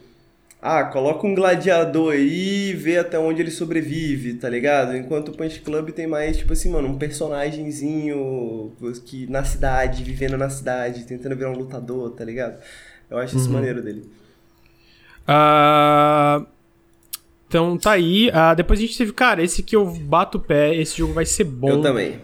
ah, 0.61 0.85
coloca 0.85 1.25
um 1.25 1.35
gladiador 1.35 2.15
aí 2.15 2.71
e 2.71 2.73
vê 2.75 2.99
até 2.99 3.17
onde 3.17 3.41
ele 3.41 3.51
sobrevive, 3.51 4.35
tá 4.35 4.49
ligado? 4.49 4.97
Enquanto 4.97 5.29
o 5.29 5.33
Punch 5.33 5.61
Club 5.61 5.91
tem 5.91 6.07
mais, 6.09 6.37
tipo 6.37 6.53
assim, 6.53 6.69
mano, 6.71 6.89
um 6.89 6.99
personagemzinho 6.99 8.73
que 9.07 9.29
na 9.29 9.45
cidade, 9.45 10.03
vivendo 10.03 10.37
na 10.37 10.51
cidade, 10.51 11.05
tentando 11.05 11.37
virar 11.37 11.51
um 11.51 11.57
lutador, 11.57 12.11
tá 12.11 12.25
ligado? 12.25 12.61
Eu 13.09 13.19
acho 13.19 13.37
uhum. 13.37 13.43
isso 13.43 13.53
maneiro 13.53 13.81
dele. 13.81 14.11
Uh, 15.29 16.45
então 17.49 17.79
tá 17.79 17.93
aí. 17.93 18.29
Uh, 18.29 18.55
depois 18.55 18.79
a 18.79 18.83
gente 18.83 18.97
teve, 18.97 19.13
cara, 19.13 19.43
esse 19.43 19.63
que 19.63 19.75
eu 19.75 19.87
bato 19.87 20.37
o 20.37 20.41
pé, 20.41 20.77
esse 20.77 20.99
jogo 20.99 21.15
vai 21.15 21.25
ser 21.25 21.45
bom. 21.45 21.71
Eu 21.71 21.81
também. 21.81 22.21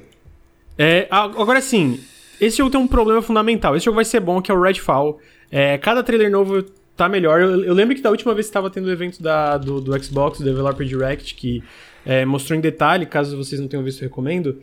É, 0.79 1.07
agora 1.11 1.61
sim, 1.61 2.01
esse 2.41 2.59
jogo 2.59 2.71
tem 2.71 2.81
um 2.81 2.87
problema 2.87 3.23
fundamental. 3.23 3.75
Esse 3.75 3.87
jogo 3.87 3.97
vai 3.97 4.05
ser 4.05 4.21
bom, 4.21 4.43
que 4.43 4.51
é 4.51 4.55
o 4.55 4.61
Redfall. 4.61 5.19
É, 5.51 5.79
cada 5.79 6.03
trailer 6.03 6.31
novo 6.31 6.63
tá 6.97 7.09
melhor. 7.09 7.41
Eu, 7.41 7.65
eu, 7.65 7.75
lembro 7.75 7.95
que 7.95 8.03
da 8.03 8.11
última 8.11 8.35
vez 8.35 8.47
que 8.47 8.51
estava 8.51 8.69
tendo 8.69 8.87
o 8.87 8.91
evento 8.91 9.23
da, 9.23 9.57
do, 9.57 9.81
do 9.81 10.03
Xbox, 10.03 10.39
do 10.39 10.45
Developer 10.45 10.87
Direct, 10.87 11.35
que 11.35 11.63
é, 12.05 12.25
mostrou 12.25 12.59
em 12.59 12.61
detalhe, 12.61 13.07
caso 13.07 13.37
vocês 13.37 13.61
não 13.61 13.69
tenham 13.69 13.83
visto, 13.83 14.03
eu 14.03 14.09
recomendo. 14.09 14.61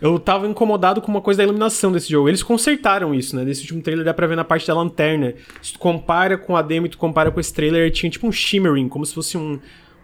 Eu 0.00 0.18
tava 0.18 0.46
incomodado 0.46 1.00
com 1.00 1.10
uma 1.10 1.20
coisa 1.20 1.38
da 1.38 1.44
iluminação 1.44 1.90
desse 1.90 2.10
jogo. 2.10 2.28
Eles 2.28 2.42
consertaram 2.42 3.14
isso, 3.14 3.34
né? 3.34 3.44
Nesse 3.44 3.62
último 3.62 3.80
trailer 3.80 4.04
dá 4.04 4.12
pra 4.12 4.26
ver 4.26 4.36
na 4.36 4.44
parte 4.44 4.66
da 4.66 4.74
lanterna. 4.74 5.34
Se 5.62 5.72
tu 5.72 5.78
compara 5.78 6.36
com 6.36 6.56
a 6.56 6.62
demo 6.62 6.86
e 6.86 6.88
tu 6.90 6.98
compara 6.98 7.30
com 7.30 7.40
esse 7.40 7.54
trailer, 7.54 7.90
tinha 7.90 8.10
tipo 8.10 8.26
um 8.26 8.32
shimmering, 8.32 8.88
como 8.88 9.06
se 9.06 9.14
fosse 9.14 9.38
um, 9.38 9.58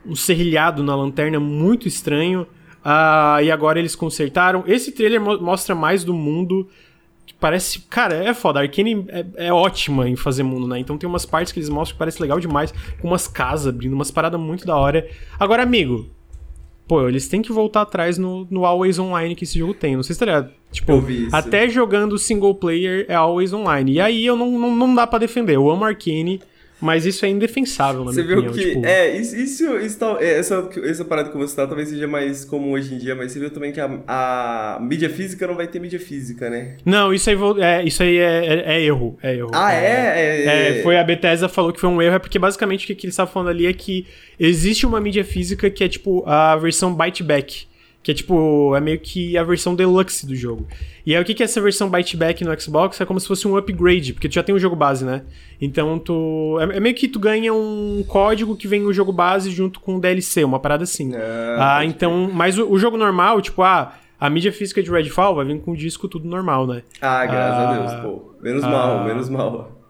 um 0.06 0.16
serrilhado 0.16 0.82
na 0.82 0.94
lanterna, 0.94 1.38
muito 1.38 1.86
estranho. 1.86 2.46
Uh, 2.84 3.42
e 3.42 3.50
agora 3.50 3.78
eles 3.78 3.94
consertaram. 3.94 4.64
Esse 4.66 4.92
trailer 4.92 5.20
mo 5.20 5.38
mostra 5.40 5.74
mais 5.74 6.02
do 6.02 6.14
mundo 6.14 6.68
parece. 7.40 7.80
Cara, 7.88 8.14
é 8.14 8.34
foda. 8.34 8.60
A 8.60 8.62
Arkane 8.62 9.06
é, 9.08 9.46
é, 9.46 9.52
ótima 9.52 10.08
em 10.08 10.14
fazer 10.14 10.42
mundo, 10.42 10.68
né? 10.68 10.78
Então 10.78 10.98
tem 10.98 11.08
umas 11.08 11.24
partes 11.24 11.52
que 11.52 11.58
eles 11.58 11.70
mostram 11.70 11.94
que 11.94 11.98
parece 11.98 12.20
legal 12.20 12.38
demais, 12.38 12.72
com 13.00 13.08
umas 13.08 13.26
casas 13.26 13.68
abrindo, 13.68 13.94
umas 13.94 14.10
paradas 14.10 14.38
muito 14.38 14.66
da 14.66 14.76
hora. 14.76 15.08
Agora, 15.38 15.62
amigo. 15.62 16.08
Pô, 16.86 17.08
eles 17.08 17.28
têm 17.28 17.40
que 17.40 17.52
voltar 17.52 17.82
atrás 17.82 18.18
no, 18.18 18.48
no 18.50 18.66
Always 18.66 18.98
Online 18.98 19.36
que 19.36 19.44
esse 19.44 19.58
jogo 19.58 19.72
tem. 19.72 19.94
Não 19.94 20.02
sei 20.02 20.12
se 20.12 20.18
tá 20.18 20.26
ligado. 20.26 20.50
Tipo, 20.72 20.92
até 21.32 21.68
jogando 21.68 22.18
single 22.18 22.54
player 22.54 23.06
é 23.08 23.14
Always 23.14 23.52
Online. 23.52 23.92
E 23.92 24.00
aí 24.00 24.26
eu 24.26 24.36
não, 24.36 24.50
não, 24.58 24.74
não 24.74 24.94
dá 24.94 25.06
para 25.06 25.20
defender. 25.20 25.54
Eu 25.54 25.70
amo 25.70 25.84
Arkane. 25.84 26.40
Mas 26.80 27.04
isso 27.04 27.24
é 27.24 27.28
indefensável, 27.28 28.04
na 28.04 28.12
você 28.12 28.22
minha 28.22 28.38
opinião. 28.38 28.54
Você 28.54 28.60
viu 28.60 28.68
que. 28.68 28.74
Tipo... 28.74 28.86
É, 28.86 29.16
isso, 29.16 29.36
isso, 29.36 29.76
isso 29.78 29.98
tá, 29.98 30.16
essa, 30.20 30.68
essa 30.84 31.04
parada 31.04 31.30
que 31.30 31.36
você 31.36 31.54
tá 31.54 31.66
talvez 31.66 31.88
seja 31.88 32.06
mais 32.06 32.44
comum 32.44 32.72
hoje 32.72 32.94
em 32.94 32.98
dia, 32.98 33.14
mas 33.14 33.32
você 33.32 33.38
viu 33.38 33.50
também 33.50 33.72
que 33.72 33.80
a, 33.80 34.00
a 34.06 34.78
mídia 34.80 35.10
física 35.10 35.46
não 35.46 35.54
vai 35.54 35.66
ter 35.66 35.78
mídia 35.78 36.00
física, 36.00 36.48
né? 36.48 36.76
Não, 36.84 37.12
isso 37.12 37.28
aí, 37.28 37.36
é, 37.60 37.84
isso 37.84 38.02
aí 38.02 38.16
é, 38.16 38.46
é, 38.46 38.76
é 38.76 38.82
erro. 38.82 39.18
É 39.22 39.36
erro. 39.36 39.50
Ah, 39.52 39.72
é? 39.72 39.86
É, 39.86 40.78
é? 40.78 40.82
Foi 40.82 40.96
a 40.96 41.04
Bethesda 41.04 41.48
falou 41.48 41.72
que 41.72 41.80
foi 41.80 41.88
um 41.88 42.00
erro, 42.00 42.16
é 42.16 42.18
porque 42.18 42.38
basicamente 42.38 42.84
o 42.84 42.86
que, 42.86 42.94
que 42.94 43.06
eles 43.06 43.14
estavam 43.14 43.32
falando 43.32 43.48
ali 43.48 43.66
é 43.66 43.72
que 43.72 44.06
existe 44.38 44.86
uma 44.86 45.00
mídia 45.00 45.24
física 45.24 45.68
que 45.68 45.84
é 45.84 45.88
tipo 45.88 46.22
a 46.26 46.56
versão 46.56 46.94
byte 46.94 47.22
back. 47.22 47.69
Que 48.02 48.12
é 48.12 48.14
tipo, 48.14 48.74
é 48.74 48.80
meio 48.80 48.98
que 48.98 49.36
a 49.36 49.44
versão 49.44 49.74
deluxe 49.74 50.26
do 50.26 50.34
jogo. 50.34 50.66
E 51.04 51.14
aí 51.14 51.20
o 51.20 51.24
que, 51.24 51.34
que 51.34 51.42
é 51.42 51.44
essa 51.44 51.60
versão 51.60 51.90
byte 51.90 52.16
back 52.16 52.42
no 52.42 52.58
Xbox? 52.58 52.98
É 52.98 53.04
como 53.04 53.20
se 53.20 53.28
fosse 53.28 53.46
um 53.46 53.56
upgrade, 53.58 54.14
porque 54.14 54.26
tu 54.26 54.34
já 54.34 54.42
tem 54.42 54.54
o 54.54 54.58
jogo 54.58 54.74
base, 54.74 55.04
né? 55.04 55.22
Então 55.60 55.98
tu. 55.98 56.58
É, 56.60 56.78
é 56.78 56.80
meio 56.80 56.94
que 56.94 57.06
tu 57.08 57.18
ganha 57.18 57.52
um 57.52 58.02
código 58.08 58.56
que 58.56 58.66
vem 58.66 58.80
no 58.80 58.92
jogo 58.92 59.12
base 59.12 59.50
junto 59.50 59.80
com 59.80 59.96
o 59.96 60.00
DLC, 60.00 60.42
uma 60.44 60.58
parada 60.58 60.84
assim. 60.84 61.12
Ah, 61.14 61.78
ah 61.78 61.84
então. 61.84 62.30
Mas 62.32 62.58
o, 62.58 62.70
o, 62.70 62.78
jogo 62.78 62.96
normal, 62.96 63.42
tipo, 63.42 63.62
ah, 63.62 63.92
a 64.18 64.30
mídia 64.30 64.50
física 64.50 64.82
de 64.82 64.90
Redfall 64.90 65.34
vai 65.34 65.44
vir 65.44 65.60
com 65.60 65.72
o 65.72 65.76
disco 65.76 66.08
tudo 66.08 66.26
normal, 66.26 66.66
né? 66.66 66.82
Ah, 67.02 67.26
graças 67.26 67.58
ah, 67.58 67.68
a 67.68 67.74
Deus, 67.74 67.94
pô. 68.02 68.34
Menos 68.40 68.64
ah, 68.64 68.70
mal, 68.70 69.04
menos 69.04 69.28
mal. 69.28 69.80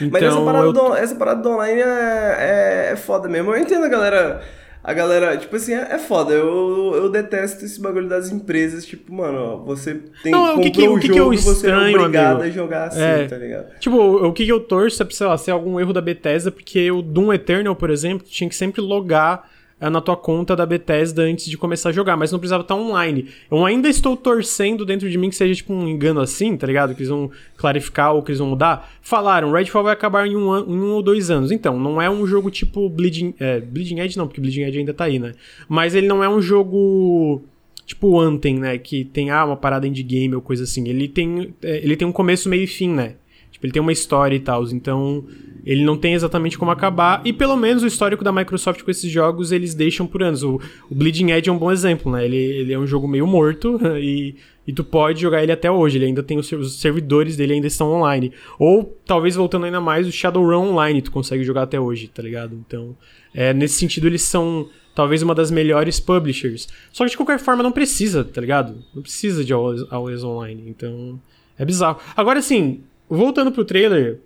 Então, 0.00 0.10
Mas 0.10 0.22
essa 0.22 0.40
parada, 0.40 0.64
eu... 0.64 0.72
do, 0.72 0.94
essa 0.94 1.14
parada 1.14 1.42
do 1.42 1.50
online 1.50 1.80
é, 1.80 2.36
é, 2.38 2.92
é 2.92 2.96
foda 2.96 3.28
mesmo. 3.28 3.54
Eu 3.54 3.60
entendo 3.60 3.84
a 3.84 3.88
galera 3.88 4.42
a 4.84 4.92
galera, 4.92 5.36
tipo 5.36 5.54
assim, 5.54 5.74
é, 5.74 5.92
é 5.92 5.98
foda. 5.98 6.32
Eu, 6.32 6.92
eu 6.94 7.08
detesto 7.08 7.64
esse 7.64 7.80
bagulho 7.80 8.08
das 8.08 8.32
empresas. 8.32 8.84
Tipo, 8.84 9.14
mano, 9.14 9.64
você 9.64 10.00
tem 10.22 10.32
não, 10.32 10.56
o 10.56 10.60
que, 10.60 10.70
que, 10.70 10.88
o 10.88 10.98
que, 10.98 11.06
jogo, 11.06 11.14
que 11.14 11.20
eu 11.20 11.32
estranho, 11.32 11.92
você 11.92 11.96
é 11.96 12.00
obrigado 12.00 12.40
amigo. 12.40 12.48
a 12.48 12.50
jogar 12.50 12.84
assim, 12.88 13.00
é, 13.00 13.28
tá 13.28 13.36
ligado? 13.36 13.78
Tipo, 13.78 13.96
o 13.96 14.32
que, 14.32 14.48
eu 14.48 14.58
torço 14.58 15.02
é, 15.02 15.06
sei 15.10 15.26
lá, 15.26 15.38
ser 15.38 15.52
algum 15.52 15.78
erro 15.78 15.92
da 15.92 16.00
Bethesda, 16.00 16.50
porque 16.50 16.90
o 16.90 17.00
Doom 17.00 17.32
Eternal, 17.32 17.76
por 17.76 17.90
exemplo, 17.90 18.26
tinha 18.28 18.48
que 18.48 18.56
sempre 18.56 18.80
logar 18.80 19.44
é, 19.44 19.61
na 19.90 20.00
tua 20.00 20.16
conta 20.16 20.54
da 20.54 20.64
Bethesda 20.64 21.22
antes 21.22 21.46
de 21.46 21.58
começar 21.58 21.88
a 21.88 21.92
jogar, 21.92 22.16
mas 22.16 22.30
não 22.30 22.38
precisava 22.38 22.62
estar 22.62 22.74
online. 22.74 23.28
Eu 23.50 23.64
ainda 23.64 23.88
estou 23.88 24.16
torcendo 24.16 24.84
dentro 24.84 25.10
de 25.10 25.18
mim 25.18 25.30
que 25.30 25.36
seja 25.36 25.54
tipo 25.54 25.72
um 25.72 25.88
engano 25.88 26.20
assim, 26.20 26.56
tá 26.56 26.66
ligado? 26.66 26.94
Que 26.94 27.00
eles 27.00 27.08
vão 27.08 27.30
clarificar 27.56 28.14
ou 28.14 28.22
que 28.22 28.30
eles 28.30 28.38
vão 28.38 28.48
mudar. 28.48 28.90
Falaram, 29.00 29.52
Redfall 29.52 29.84
vai 29.84 29.92
acabar 29.92 30.26
em 30.26 30.36
um, 30.36 30.56
em 30.58 30.78
um 30.78 30.92
ou 30.92 31.02
dois 31.02 31.30
anos. 31.30 31.50
Então, 31.50 31.78
não 31.78 32.00
é 32.00 32.08
um 32.08 32.26
jogo 32.26 32.50
tipo 32.50 32.88
Bleeding, 32.88 33.34
é, 33.38 33.60
Bleeding 33.60 34.00
Edge 34.00 34.16
não, 34.16 34.26
porque 34.26 34.40
Bleeding 34.40 34.62
Edge 34.62 34.78
ainda 34.78 34.94
tá 34.94 35.04
aí, 35.04 35.18
né? 35.18 35.32
Mas 35.68 35.94
ele 35.94 36.06
não 36.06 36.22
é 36.22 36.28
um 36.28 36.40
jogo 36.40 37.42
tipo 37.86 38.20
Anthem, 38.20 38.58
né? 38.58 38.78
Que 38.78 39.04
tem 39.04 39.30
ah, 39.30 39.44
uma 39.44 39.56
parada 39.56 39.86
endgame 39.86 40.34
ou 40.34 40.40
coisa 40.40 40.64
assim. 40.64 40.88
Ele 40.88 41.08
tem, 41.08 41.54
é, 41.62 41.78
ele 41.78 41.96
tem 41.96 42.06
um 42.06 42.12
começo, 42.12 42.48
meio 42.48 42.62
e 42.62 42.66
fim, 42.66 42.88
né? 42.88 43.14
Tipo, 43.62 43.66
ele 43.66 43.72
tem 43.72 43.82
uma 43.82 43.92
história 43.92 44.34
e 44.34 44.40
tal. 44.40 44.64
Então, 44.64 45.24
ele 45.64 45.84
não 45.84 45.96
tem 45.96 46.14
exatamente 46.14 46.58
como 46.58 46.70
acabar. 46.70 47.22
E 47.24 47.32
pelo 47.32 47.56
menos 47.56 47.82
o 47.82 47.86
histórico 47.86 48.24
da 48.24 48.32
Microsoft 48.32 48.82
com 48.82 48.90
esses 48.90 49.10
jogos, 49.10 49.52
eles 49.52 49.74
deixam 49.74 50.06
por 50.06 50.22
anos. 50.22 50.42
O, 50.42 50.60
o 50.90 50.94
Bleeding 50.94 51.30
Edge 51.30 51.48
é 51.48 51.52
um 51.52 51.58
bom 51.58 51.70
exemplo, 51.70 52.10
né? 52.10 52.24
Ele, 52.24 52.36
ele 52.36 52.72
é 52.72 52.78
um 52.78 52.86
jogo 52.86 53.06
meio 53.06 53.26
morto 53.26 53.78
e, 53.98 54.34
e 54.66 54.72
tu 54.72 54.82
pode 54.82 55.20
jogar 55.20 55.42
ele 55.42 55.52
até 55.52 55.70
hoje. 55.70 55.98
Ele 55.98 56.06
ainda 56.06 56.22
tem 56.22 56.38
os, 56.38 56.50
os 56.50 56.80
servidores 56.80 57.36
dele 57.36 57.54
ainda 57.54 57.66
estão 57.68 57.92
online. 57.92 58.32
Ou, 58.58 58.98
talvez 59.06 59.36
voltando 59.36 59.66
ainda 59.66 59.80
mais, 59.80 60.06
o 60.06 60.12
Shadowrun 60.12 60.70
Online 60.70 61.00
tu 61.00 61.12
consegue 61.12 61.44
jogar 61.44 61.62
até 61.62 61.78
hoje, 61.78 62.08
tá 62.08 62.22
ligado? 62.22 62.60
Então, 62.66 62.96
é, 63.32 63.54
nesse 63.54 63.74
sentido, 63.74 64.08
eles 64.08 64.22
são 64.22 64.68
talvez 64.94 65.22
uma 65.22 65.34
das 65.34 65.50
melhores 65.50 66.00
publishers. 66.00 66.68
Só 66.92 67.04
que 67.04 67.12
de 67.12 67.16
qualquer 67.16 67.38
forma 67.38 67.62
não 67.62 67.72
precisa, 67.72 68.24
tá 68.24 68.40
ligado? 68.40 68.84
Não 68.94 69.02
precisa 69.02 69.44
de 69.44 69.52
Always, 69.52 69.84
Always 69.90 70.24
Online. 70.24 70.64
Então, 70.66 71.20
é 71.56 71.64
bizarro. 71.64 71.98
Agora, 72.16 72.40
assim, 72.40 72.82
voltando 73.16 73.52
pro 73.52 73.64
trailer, 73.64 74.20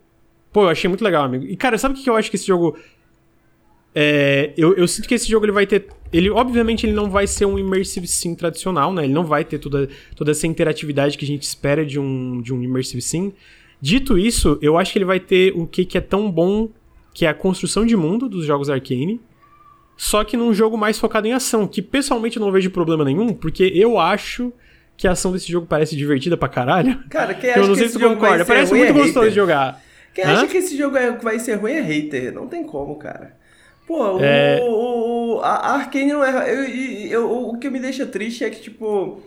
pô, 0.52 0.64
eu 0.64 0.68
achei 0.68 0.88
muito 0.88 1.04
legal, 1.04 1.24
amigo. 1.24 1.44
E, 1.44 1.56
cara, 1.56 1.76
sabe 1.76 1.98
o 1.98 2.02
que 2.02 2.08
eu 2.08 2.16
acho 2.16 2.30
que 2.30 2.36
esse 2.36 2.46
jogo. 2.46 2.76
É, 3.94 4.52
eu, 4.56 4.74
eu 4.74 4.86
sinto 4.86 5.08
que 5.08 5.14
esse 5.14 5.28
jogo 5.28 5.46
ele 5.46 5.52
vai 5.52 5.66
ter. 5.66 5.86
Ele, 6.12 6.30
obviamente, 6.30 6.86
ele 6.86 6.92
não 6.92 7.10
vai 7.10 7.26
ser 7.26 7.46
um 7.46 7.58
Immersive 7.58 8.06
Sim 8.06 8.34
tradicional, 8.34 8.92
né? 8.92 9.04
Ele 9.04 9.12
não 9.12 9.24
vai 9.24 9.44
ter 9.44 9.58
toda, 9.58 9.88
toda 10.14 10.30
essa 10.30 10.46
interatividade 10.46 11.16
que 11.16 11.24
a 11.24 11.28
gente 11.28 11.42
espera 11.42 11.84
de 11.84 11.98
um, 11.98 12.40
de 12.40 12.52
um 12.52 12.62
Immersive 12.62 13.02
Sim. 13.02 13.32
Dito 13.80 14.18
isso, 14.18 14.58
eu 14.62 14.78
acho 14.78 14.92
que 14.92 14.98
ele 14.98 15.04
vai 15.04 15.20
ter 15.20 15.52
o 15.54 15.66
que, 15.66 15.84
que 15.84 15.98
é 15.98 16.00
tão 16.00 16.30
bom, 16.30 16.68
que 17.12 17.26
é 17.26 17.28
a 17.28 17.34
construção 17.34 17.84
de 17.84 17.96
mundo 17.96 18.28
dos 18.28 18.44
jogos 18.44 18.70
Arcane. 18.70 19.20
Só 19.96 20.24
que 20.24 20.36
num 20.36 20.52
jogo 20.52 20.76
mais 20.76 20.98
focado 20.98 21.26
em 21.26 21.32
ação, 21.32 21.66
que 21.66 21.80
pessoalmente 21.80 22.36
eu 22.36 22.44
não 22.44 22.52
vejo 22.52 22.70
problema 22.70 23.04
nenhum, 23.04 23.32
porque 23.32 23.64
eu 23.74 23.98
acho 23.98 24.52
que 24.97 25.06
a 25.06 25.12
ação 25.12 25.32
desse 25.32 25.51
jogo 25.51 25.66
parece 25.66 25.94
divertida 25.94 26.36
pra 26.36 26.48
caralho. 26.48 27.02
Cara, 27.10 27.35
quem 27.35 27.51
acha 27.51 27.60
Eu 27.60 27.68
não 27.68 27.74
sei 27.74 27.89
se 27.89 27.98
tu 27.98 28.01
concorda. 28.01 28.44
Parece 28.44 28.73
muito 28.73 28.90
é 28.90 28.93
gostoso 28.93 29.28
de 29.28 29.35
jogar. 29.35 29.82
Quem 30.14 30.24
Hã? 30.24 30.32
acha 30.32 30.47
que 30.47 30.56
esse 30.56 30.77
jogo 30.77 30.97
é, 30.97 31.12
vai 31.12 31.39
ser 31.39 31.55
ruim 31.55 31.73
é 31.73 31.81
hater. 31.81 32.32
Não 32.32 32.47
tem 32.47 32.64
como, 32.64 32.97
cara. 32.97 33.36
Pô, 33.86 34.18
é... 34.18 34.60
o, 34.62 35.36
o, 35.36 35.40
a 35.40 35.74
Arkane 35.74 36.12
não 36.12 36.24
é. 36.24 36.52
Eu, 36.52 36.64
eu, 37.10 37.48
o 37.51 37.59
que 37.59 37.70
me 37.70 37.78
deixa 37.78 38.06
triste 38.06 38.43
é 38.44 38.51
que, 38.51 38.60
tipo. 38.60 39.20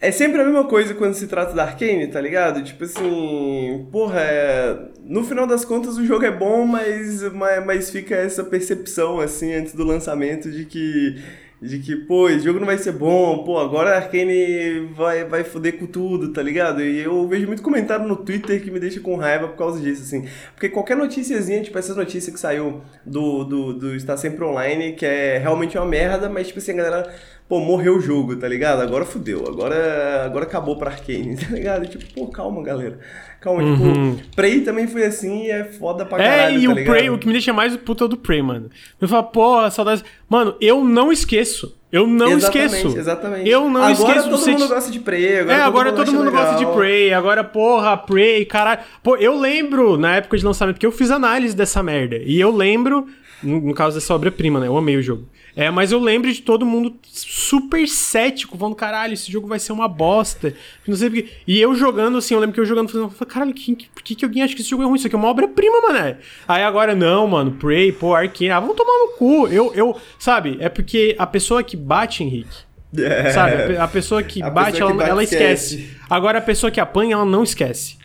É 0.00 0.10
sempre 0.10 0.40
a 0.40 0.44
mesma 0.44 0.64
coisa 0.64 0.94
quando 0.94 1.14
se 1.14 1.28
trata 1.28 1.54
da 1.54 1.62
Arkane, 1.62 2.08
tá 2.08 2.20
ligado? 2.20 2.60
Tipo 2.64 2.82
assim, 2.82 3.86
porra, 3.92 4.20
é... 4.20 4.76
no 5.04 5.22
final 5.22 5.46
das 5.46 5.64
contas 5.64 5.96
o 5.96 6.04
jogo 6.04 6.24
é 6.24 6.30
bom, 6.30 6.66
mas, 6.66 7.22
mas, 7.32 7.64
mas 7.64 7.90
fica 7.90 8.16
essa 8.16 8.42
percepção, 8.42 9.20
assim, 9.20 9.54
antes 9.54 9.74
do 9.74 9.84
lançamento 9.84 10.50
de 10.50 10.64
que 10.64 11.22
de 11.62 11.78
que, 11.78 11.94
pô, 11.94 12.28
esse 12.28 12.44
jogo 12.44 12.58
não 12.58 12.66
vai 12.66 12.76
ser 12.76 12.90
bom, 12.90 13.44
pô, 13.44 13.56
agora 13.56 13.90
a 13.90 13.96
Arkane 13.98 14.88
vai, 14.96 15.24
vai 15.24 15.44
foder 15.44 15.78
com 15.78 15.86
tudo, 15.86 16.32
tá 16.32 16.42
ligado? 16.42 16.82
E 16.82 16.98
eu 16.98 17.28
vejo 17.28 17.46
muito 17.46 17.62
comentário 17.62 18.04
no 18.04 18.16
Twitter 18.16 18.60
que 18.60 18.68
me 18.68 18.80
deixa 18.80 18.98
com 18.98 19.14
raiva 19.14 19.46
por 19.46 19.56
causa 19.56 19.80
disso, 19.80 20.02
assim. 20.02 20.28
Porque 20.54 20.68
qualquer 20.68 20.96
noticiazinha, 20.96 21.62
tipo 21.62 21.78
essa 21.78 21.94
notícia 21.94 22.32
que 22.32 22.40
saiu 22.40 22.80
do, 23.06 23.44
do, 23.44 23.72
do 23.74 23.94
Está 23.94 24.16
Sempre 24.16 24.44
Online, 24.44 24.94
que 24.94 25.06
é 25.06 25.38
realmente 25.38 25.78
uma 25.78 25.86
merda, 25.86 26.28
mas 26.28 26.48
tipo 26.48 26.58
assim, 26.58 26.72
a 26.72 26.76
galera 26.76 27.14
pô, 27.52 27.60
morreu 27.60 27.98
o 27.98 28.00
jogo, 28.00 28.34
tá 28.34 28.48
ligado? 28.48 28.80
Agora 28.80 29.04
fudeu, 29.04 29.44
agora, 29.46 30.24
agora 30.24 30.46
acabou 30.46 30.74
pra 30.78 30.90
Arkane, 30.90 31.36
tá 31.36 31.54
ligado? 31.54 31.86
Tipo, 31.86 32.02
pô, 32.14 32.26
calma, 32.28 32.62
galera. 32.62 32.98
Calma, 33.42 33.62
uhum. 33.62 34.16
tipo, 34.16 34.34
Prey 34.34 34.62
também 34.62 34.86
foi 34.86 35.04
assim 35.04 35.44
e 35.44 35.50
é 35.50 35.64
foda 35.64 36.06
pra 36.06 36.16
é, 36.16 36.28
caralho, 36.28 36.56
É, 36.56 36.58
e 36.58 36.64
tá 36.64 36.70
o 36.70 36.74
ligado? 36.74 36.94
Prey, 36.94 37.10
o 37.10 37.18
que 37.18 37.26
me 37.26 37.34
deixa 37.34 37.52
mais 37.52 37.76
puta 37.76 38.06
é 38.06 38.08
do 38.08 38.16
Prey, 38.16 38.40
mano. 38.40 38.70
Eu 38.98 39.06
falo, 39.06 39.24
pô, 39.24 39.70
saudades... 39.70 40.02
Mano, 40.30 40.56
eu 40.62 40.82
não 40.82 41.12
esqueço. 41.12 41.78
Eu 41.92 42.06
não 42.06 42.38
exatamente, 42.38 42.74
esqueço. 42.74 42.98
Exatamente. 42.98 43.50
Eu 43.50 43.68
não 43.68 43.82
agora 43.82 43.92
esqueço. 43.92 44.10
Agora 44.10 44.30
todo 44.30 44.50
mundo 44.50 44.68
gosta 44.68 44.90
de 44.90 44.98
Prey. 45.00 45.38
Agora 45.40 45.52
é, 45.52 45.60
agora 45.60 45.92
todo 45.92 45.98
mundo, 45.98 46.06
todo 46.06 46.24
mundo 46.24 46.32
gosta 46.32 46.56
de 46.56 46.66
Prey. 46.72 47.12
Agora, 47.12 47.44
porra, 47.44 47.96
Prey, 47.98 48.46
caralho. 48.46 48.80
Pô, 49.02 49.16
eu 49.16 49.38
lembro, 49.38 49.98
na 49.98 50.16
época 50.16 50.38
de 50.38 50.44
lançamento, 50.44 50.80
que 50.80 50.86
eu 50.86 50.92
fiz 50.92 51.10
análise 51.10 51.54
dessa 51.54 51.82
merda. 51.82 52.16
E 52.16 52.40
eu 52.40 52.50
lembro, 52.50 53.06
no 53.42 53.74
caso 53.74 53.94
dessa 53.96 54.14
obra-prima, 54.14 54.60
né? 54.60 54.66
Eu 54.66 54.76
amei 54.76 54.96
o 54.96 55.02
jogo. 55.02 55.28
É, 55.54 55.70
mas 55.70 55.92
eu 55.92 55.98
lembro 55.98 56.32
de 56.32 56.40
todo 56.40 56.64
mundo 56.64 56.94
super 57.02 57.86
cético, 57.86 58.56
falando, 58.56 58.74
caralho, 58.74 59.12
esse 59.12 59.30
jogo 59.30 59.46
vai 59.46 59.58
ser 59.58 59.72
uma 59.72 59.86
bosta. 59.86 60.54
Não 60.86 60.96
sei 60.96 61.10
porque. 61.10 61.28
E 61.46 61.60
eu 61.60 61.74
jogando, 61.74 62.16
assim, 62.18 62.34
eu 62.34 62.40
lembro 62.40 62.54
que 62.54 62.60
eu 62.60 62.64
jogando, 62.64 62.88
falando, 62.88 63.12
caralho, 63.26 63.52
que, 63.52 63.76
que, 63.76 63.88
por 63.90 64.02
que, 64.02 64.14
que 64.14 64.24
alguém 64.24 64.42
acha 64.42 64.54
que 64.54 64.62
esse 64.62 64.70
jogo 64.70 64.82
é 64.82 64.86
ruim? 64.86 64.96
Isso 64.96 65.06
aqui 65.06 65.14
é 65.14 65.18
uma 65.18 65.28
obra-prima, 65.28 65.80
mané. 65.82 66.18
Aí 66.48 66.62
agora, 66.62 66.94
não, 66.94 67.26
mano, 67.26 67.52
Prey, 67.52 67.92
pô, 67.92 68.14
Arkane, 68.14 68.50
ah, 68.50 68.60
vamos 68.60 68.76
tomar 68.76 68.98
no 68.98 69.08
cu. 69.18 69.46
Eu, 69.48 69.74
eu, 69.74 69.96
sabe, 70.18 70.56
é 70.60 70.68
porque 70.70 71.14
a 71.18 71.26
pessoa 71.26 71.62
que 71.62 71.76
bate, 71.76 72.24
Henrique, 72.24 72.56
é. 72.96 73.30
Sabe? 73.30 73.76
A 73.76 73.88
pessoa 73.88 74.22
que 74.22 74.42
a 74.42 74.50
bate, 74.50 74.72
pessoa 74.72 74.90
que 74.90 74.92
ela, 74.92 74.98
bate 74.98 75.10
ela 75.10 75.22
esquece. 75.24 75.76
esquece. 75.76 75.96
Agora 76.10 76.38
a 76.38 76.42
pessoa 76.42 76.70
que 76.70 76.80
apanha, 76.80 77.14
ela 77.14 77.24
não 77.24 77.42
esquece. 77.42 77.96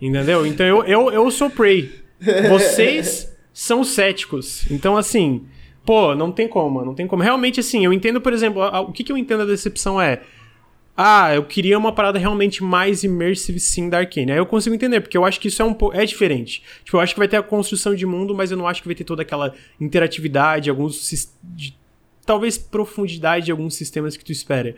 Entendeu? 0.00 0.46
Então 0.46 0.64
eu, 0.64 0.84
eu, 0.84 1.10
eu 1.12 1.30
sou 1.30 1.50
Prey. 1.50 1.92
Vocês 2.48 3.29
são 3.52 3.84
céticos. 3.84 4.70
Então, 4.70 4.96
assim, 4.96 5.46
Pô, 5.84 6.14
não 6.14 6.30
tem 6.30 6.46
como, 6.46 6.84
não 6.84 6.94
tem 6.94 7.06
como. 7.06 7.22
Realmente, 7.22 7.60
assim, 7.60 7.84
eu 7.84 7.92
entendo, 7.92 8.20
por 8.20 8.32
exemplo, 8.32 8.62
a, 8.62 8.76
a, 8.76 8.80
o 8.80 8.92
que, 8.92 9.02
que 9.02 9.10
eu 9.10 9.16
entendo 9.16 9.40
da 9.40 9.46
decepção 9.46 10.00
é. 10.00 10.22
Ah, 10.96 11.34
eu 11.34 11.44
queria 11.44 11.78
uma 11.78 11.92
parada 11.92 12.18
realmente 12.18 12.62
mais 12.62 13.02
immersive 13.02 13.58
sim 13.58 13.88
da 13.88 13.98
Arkane. 13.98 14.32
Aí 14.32 14.38
eu 14.38 14.44
consigo 14.44 14.74
entender, 14.74 15.00
porque 15.00 15.16
eu 15.16 15.24
acho 15.24 15.40
que 15.40 15.48
isso 15.48 15.62
é 15.62 15.64
um 15.64 15.72
pouco. 15.72 15.96
É 15.96 16.04
diferente. 16.04 16.62
Tipo, 16.84 16.98
eu 16.98 17.00
acho 17.00 17.14
que 17.14 17.18
vai 17.18 17.28
ter 17.28 17.38
a 17.38 17.42
construção 17.42 17.94
de 17.94 18.04
mundo, 18.04 18.34
mas 18.34 18.50
eu 18.50 18.56
não 18.56 18.68
acho 18.68 18.82
que 18.82 18.88
vai 18.88 18.94
ter 18.94 19.04
toda 19.04 19.22
aquela 19.22 19.54
interatividade, 19.80 20.68
alguns. 20.68 21.10
De, 21.42 21.74
talvez 22.26 22.58
profundidade 22.58 23.46
de 23.46 23.50
alguns 23.50 23.74
sistemas 23.74 24.16
que 24.16 24.24
tu 24.24 24.30
espera. 24.30 24.76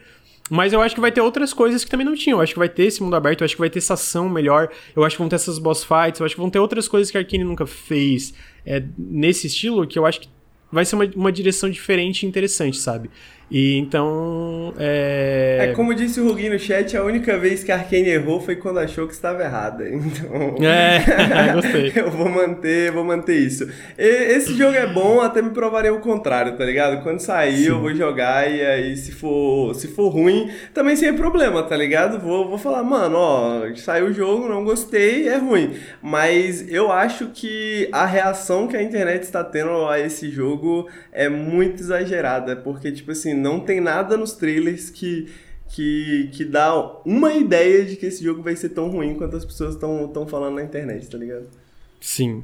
Mas 0.51 0.73
eu 0.73 0.83
acho 0.83 0.95
que 0.95 1.01
vai 1.01 1.13
ter 1.13 1.21
outras 1.21 1.53
coisas 1.53 1.85
que 1.85 1.91
também 1.91 2.05
não 2.05 2.15
tinham. 2.15 2.39
Eu 2.39 2.43
acho 2.43 2.53
que 2.53 2.59
vai 2.59 2.69
ter 2.69 2.85
esse 2.85 3.03
mundo 3.03 3.17
aberto, 3.17 3.41
eu 3.41 3.45
acho 3.45 3.55
que 3.55 3.61
vai 3.61 3.71
ter 3.71 3.79
essa 3.79 3.95
ação 3.95 4.29
melhor, 4.29 4.71
eu 4.95 5.05
acho 5.05 5.17
que 5.17 5.23
vão 5.23 5.29
ter 5.29 5.37
essas 5.37 5.59
boss 5.59 5.85
fights, 5.85 6.21
eu 6.21 6.27
acho 6.27 6.35
que 6.35 6.41
vão 6.41 6.51
ter 6.51 6.59
outras 6.59 6.89
coisas 6.89 7.11
que 7.11 7.17
a 7.17 7.21
Arkane 7.21 7.45
nunca 7.45 7.67
fez 7.67 8.35
é, 8.67 8.83
nesse 8.99 9.47
estilo 9.47 9.87
que 9.87 9.99
eu 9.99 10.05
acho 10.07 10.21
que 10.21 10.29
vai 10.71 10.85
ser 10.85 10.97
uma, 10.97 11.05
uma 11.15 11.31
direção 11.31 11.69
diferente 11.71 12.23
e 12.23 12.29
interessante, 12.29 12.79
sabe? 12.79 13.11
E 13.53 13.77
então. 13.77 14.73
É... 14.79 15.59
é 15.61 15.73
como 15.75 15.95
disse 15.95 16.19
o 16.19 16.27
Ruguinho 16.27 16.55
no 16.55 16.59
chat, 16.59 16.97
a 16.97 17.05
única 17.05 17.37
vez 17.37 17.63
que 17.63 17.71
a 17.71 17.75
Arkane 17.75 18.09
errou 18.09 18.41
foi 18.41 18.57
quando 18.57 18.79
achou 18.79 19.07
que 19.07 19.13
estava 19.13 19.43
errada. 19.43 19.85
Então. 19.93 20.57
É, 20.65 21.53
gostei. 21.53 21.93
eu 21.97 22.11
vou 22.11 22.29
manter, 22.29 22.91
vou 22.93 23.05
manter 23.05 23.37
isso. 23.37 23.69
E, 23.99 24.05
esse 24.05 24.55
jogo 24.55 24.75
é 24.75 24.87
bom, 24.87 25.21
até 25.21 25.43
me 25.43 25.51
provarei 25.51 25.91
o 25.91 26.01
contrário, 26.01 26.57
tá 26.57 26.65
ligado? 26.65 27.03
Quando 27.03 27.21
sair, 27.21 27.65
Sim. 27.65 27.69
eu 27.69 27.81
vou 27.81 27.95
jogar 27.95 28.51
e 28.51 28.65
aí, 28.65 28.97
se 28.97 29.13
for, 29.13 29.75
se 29.75 29.89
for 29.89 30.09
ruim, 30.09 30.51
também 30.73 30.97
sem 30.97 31.13
problema, 31.15 31.63
tá 31.63 31.77
ligado? 31.77 32.19
Vou, 32.19 32.49
vou 32.49 32.59
falar, 32.59 32.83
mano, 32.83 33.17
ó, 33.17 33.63
saiu 33.77 34.07
o 34.07 34.13
jogo, 34.13 34.49
não 34.49 34.65
gostei, 34.65 35.29
é 35.29 35.37
ruim. 35.37 35.75
Mas 36.01 36.67
eu 36.71 36.91
acho 36.91 37.27
que 37.27 37.89
a 37.93 38.07
reação 38.07 38.67
que 38.67 38.77
a 38.77 38.83
internet 38.83 39.23
está 39.23 39.45
tendo 39.45 39.87
a 39.87 40.01
esse 40.01 40.31
jogo 40.31 40.89
é 41.13 41.29
muito 41.29 41.83
exagerada, 41.83 42.57
porque, 42.57 42.91
tipo 42.91 43.13
assim, 43.13 43.42
não 43.43 43.61
tem 43.61 43.81
nada 43.81 44.17
nos 44.17 44.33
trailers 44.33 44.89
que, 44.89 45.29
que, 45.69 46.31
que 46.33 46.45
dá 46.45 46.75
uma 47.05 47.35
ideia 47.35 47.85
de 47.85 47.97
que 47.97 48.07
esse 48.07 48.23
jogo 48.23 48.43
vai 48.43 48.57
ser 48.57 48.71
tão 48.71 48.89
ruim 48.89 49.15
quanto 49.15 49.37
as 49.37 49.45
pessoas 49.45 49.75
estão 49.75 50.27
falando 50.27 50.55
na 50.55 50.63
internet, 50.63 51.09
tá 51.09 51.19
ligado? 51.19 51.47
Sim. 52.01 52.43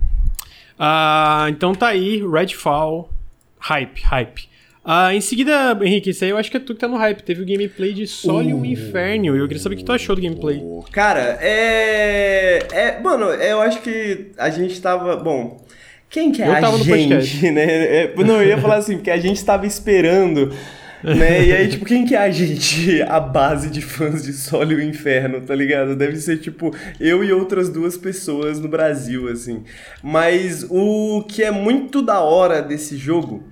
Uh, 0.78 1.48
então 1.48 1.74
tá 1.74 1.88
aí, 1.88 2.22
Redfall, 2.26 3.10
hype, 3.58 4.00
hype. 4.02 4.48
Uh, 4.88 5.12
em 5.12 5.20
seguida, 5.20 5.78
Henrique, 5.82 6.10
isso 6.10 6.24
aí 6.24 6.30
eu 6.30 6.38
acho 6.38 6.50
que 6.50 6.56
é 6.56 6.60
tu 6.60 6.72
que 6.72 6.80
tá 6.80 6.88
no 6.88 6.96
hype. 6.96 7.22
Teve 7.22 7.42
o 7.42 7.46
gameplay 7.46 7.92
de 7.92 8.06
Solium 8.06 8.60
uh, 8.60 8.64
Inferno. 8.64 9.36
E 9.36 9.38
eu 9.38 9.46
queria 9.46 9.62
saber 9.62 9.74
o 9.74 9.78
que 9.78 9.84
tu 9.84 9.92
achou 9.92 10.16
do 10.16 10.22
gameplay. 10.22 10.62
Cara, 10.90 11.38
é. 11.42 12.60
É. 12.72 13.00
Mano, 13.00 13.26
eu 13.26 13.60
acho 13.60 13.82
que 13.82 14.30
a 14.38 14.48
gente 14.48 14.80
tava. 14.80 15.16
Bom. 15.16 15.62
Quem 16.08 16.32
que 16.32 16.42
é 16.42 16.48
eu 16.48 16.52
a 16.54 17.20
gente, 17.20 17.50
né? 17.50 18.04
É, 18.04 18.14
não, 18.16 18.40
eu 18.40 18.48
ia 18.48 18.56
falar 18.56 18.76
assim, 18.76 18.96
porque 18.96 19.10
a 19.10 19.18
gente 19.18 19.44
tava 19.44 19.66
esperando 19.66 20.54
né? 21.02 21.44
E 21.46 21.52
aí, 21.52 21.68
tipo, 21.68 21.84
quem 21.84 22.04
que 22.04 22.14
é 22.14 22.18
a 22.18 22.30
gente? 22.30 23.02
A 23.08 23.20
base 23.20 23.70
de 23.70 23.80
fãs 23.80 24.22
de 24.22 24.32
Sol 24.32 24.64
e 24.70 24.74
o 24.74 24.82
Inferno, 24.82 25.40
tá 25.40 25.54
ligado? 25.54 25.94
Deve 25.94 26.16
ser, 26.16 26.38
tipo, 26.38 26.74
eu 27.00 27.22
e 27.22 27.32
outras 27.32 27.68
duas 27.68 27.96
pessoas 27.96 28.58
no 28.58 28.68
Brasil, 28.68 29.28
assim. 29.28 29.64
Mas 30.02 30.66
o 30.68 31.24
que 31.28 31.42
é 31.42 31.50
muito 31.50 32.02
da 32.02 32.20
hora 32.20 32.60
desse 32.62 32.96
jogo. 32.96 33.42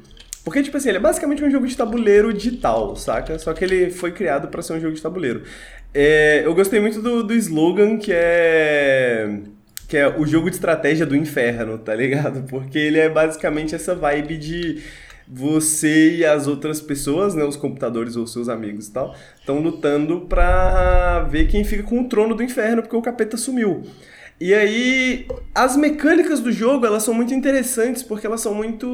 Porque, 0.45 0.63
tipo 0.63 0.77
assim, 0.77 0.91
ele 0.91 0.99
é 0.99 1.01
basicamente 1.01 1.43
um 1.45 1.51
jogo 1.51 1.67
de 1.67 1.77
tabuleiro 1.77 2.33
digital, 2.33 2.95
saca? 2.95 3.39
Só 3.39 3.53
que 3.53 3.65
ele 3.65 3.91
foi 3.91 4.13
criado 4.13 4.49
para 4.49 4.63
ser 4.63 4.75
um 4.75 4.81
jogo 4.81 4.95
de 4.95 5.03
tabuleiro. 5.03 5.43
É, 5.93 6.43
eu 6.45 6.55
gostei 6.55 6.79
muito 6.79 7.01
do, 7.03 7.23
do 7.23 7.35
slogan 7.35 7.97
que 7.97 8.13
é 8.13 9.41
que 9.89 9.97
é 9.97 10.09
o 10.09 10.27
jogo 10.27 10.51
de 10.51 10.57
estratégia 10.57 11.07
do 11.07 11.15
inferno, 11.15 11.79
tá 11.79 11.95
ligado? 11.95 12.43
Porque 12.49 12.79
ele 12.79 12.99
é 12.99 13.09
basicamente 13.09 13.75
essa 13.75 13.95
vibe 13.95 14.37
de 14.37 14.83
você 15.29 16.17
e 16.17 16.25
as 16.25 16.47
outras 16.47 16.81
pessoas, 16.81 17.35
né, 17.35 17.45
os 17.45 17.57
computadores 17.57 18.17
ou 18.17 18.27
seus 18.27 18.49
amigos 18.49 18.89
e 18.89 18.93
tal, 18.93 19.15
estão 19.39 19.61
lutando 19.61 20.23
pra 20.23 21.23
ver 21.31 21.49
quem 21.49 21.65
fica 21.65 21.83
com 21.83 22.01
o 22.01 22.09
trono 22.09 22.35
do 22.35 22.43
inferno, 22.43 22.83
porque 22.83 22.97
o 22.97 23.03
capeta 23.03 23.37
sumiu. 23.37 23.83
E 24.39 24.53
aí, 24.53 25.27
as 25.55 25.77
mecânicas 25.77 26.41
do 26.41 26.53
jogo, 26.53 26.85
elas 26.85 27.03
são 27.03 27.15
muito 27.15 27.33
interessantes, 27.33 28.03
porque 28.03 28.27
elas 28.27 28.41
são 28.41 28.55
muito 28.55 28.87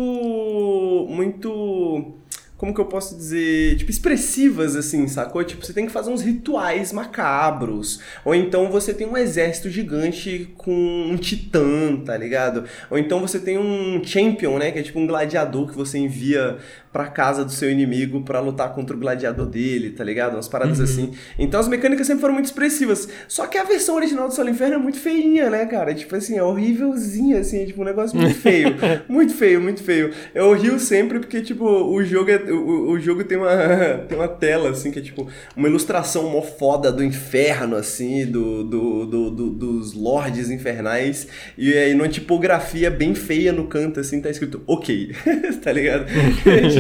muito 1.11 2.15
como 2.63 2.73
que 2.73 2.81
eu 2.81 2.85
posso 2.85 3.17
dizer, 3.17 3.77
tipo, 3.77 3.91
expressivas, 3.91 4.77
assim, 4.77 5.09
sacou? 5.09 5.43
Tipo, 5.43 5.67
você 5.67 5.73
tem 5.73 5.85
que 5.85 5.91
fazer 5.91 6.13
uns 6.13 6.23
rituais 6.23 6.93
macabros. 6.93 7.99
Ou 8.25 8.37
então 8.37 8.71
você 8.71 8.95
tem 8.95 9.05
um 9.05 9.17
exército 9.17 9.69
gigante 9.69 10.49
com 10.57 10.73
um 10.73 11.17
titã, 11.17 11.97
tá 11.97 12.17
ligado? 12.17 12.63
Ou 12.89 12.97
então 12.97 13.19
você 13.19 13.41
tem 13.41 13.59
um 13.59 14.01
champion, 14.05 14.59
né? 14.59 14.71
Que 14.71 14.79
é 14.79 14.83
tipo 14.83 15.01
um 15.01 15.09
gladiador 15.09 15.71
que 15.71 15.77
você 15.77 15.99
envia 15.99 16.59
pra 16.93 17.07
casa 17.07 17.45
do 17.45 17.51
seu 17.51 17.71
inimigo 17.71 18.23
para 18.23 18.41
lutar 18.41 18.75
contra 18.75 18.95
o 18.95 18.99
gladiador 18.99 19.47
dele, 19.47 19.91
tá 19.91 20.05
ligado? 20.05 20.35
Umas 20.35 20.49
paradas 20.49 20.79
uhum. 20.79 20.85
assim. 20.85 21.13
Então 21.39 21.59
as 21.59 21.69
mecânicas 21.69 22.07
sempre 22.07 22.21
foram 22.21 22.35
muito 22.35 22.47
expressivas. 22.47 23.09
Só 23.27 23.47
que 23.47 23.57
a 23.57 23.65
versão 23.65 23.95
original 23.97 24.29
do 24.29 24.35
Sol 24.35 24.49
Inferno 24.49 24.75
é 24.75 24.79
muito 24.79 24.99
feinha, 24.99 25.49
né, 25.49 25.65
cara? 25.67 25.95
Tipo 25.95 26.17
assim, 26.17 26.37
é 26.37 26.43
horrívelzinha, 26.43 27.39
assim, 27.39 27.63
é 27.63 27.67
tipo 27.67 27.81
um 27.81 27.85
negócio 27.85 28.17
muito 28.17 28.35
feio. 28.35 28.77
muito 29.09 29.35
feio, 29.35 29.61
muito 29.61 29.83
feio. 29.83 30.13
Eu 30.35 30.53
rio 30.53 30.79
sempre 30.79 31.19
porque, 31.19 31.41
tipo, 31.41 31.65
o 31.65 32.05
jogo, 32.05 32.31
é, 32.31 32.37
o, 32.37 32.91
o 32.91 33.01
jogo 33.01 33.25
tem, 33.25 33.39
uma, 33.39 33.57
tem 34.09 34.19
uma 34.19 34.29
tela, 34.29 34.71
assim, 34.71 34.91
que 34.91 34.99
é 34.99 35.03
tipo 35.03 35.27
uma 35.57 35.69
ilustração 35.69 36.29
mó 36.29 36.43
foda 36.43 36.93
do 36.93 37.03
inferno, 37.03 37.77
assim, 37.77 38.27
do, 38.27 38.65
do, 38.65 39.07
do, 39.07 39.31
do 39.31 39.51
dos 39.51 39.95
lordes 39.95 40.51
infernais. 40.51 41.27
E 41.57 41.73
aí 41.73 41.95
numa 41.95 42.09
tipografia 42.09 42.91
bem 42.91 43.15
feia 43.15 43.53
no 43.53 43.67
canto, 43.67 44.01
assim, 44.01 44.21
tá 44.21 44.29
escrito 44.29 44.63
ok, 44.67 45.13
tá 45.63 45.73
ligado? 45.73 46.07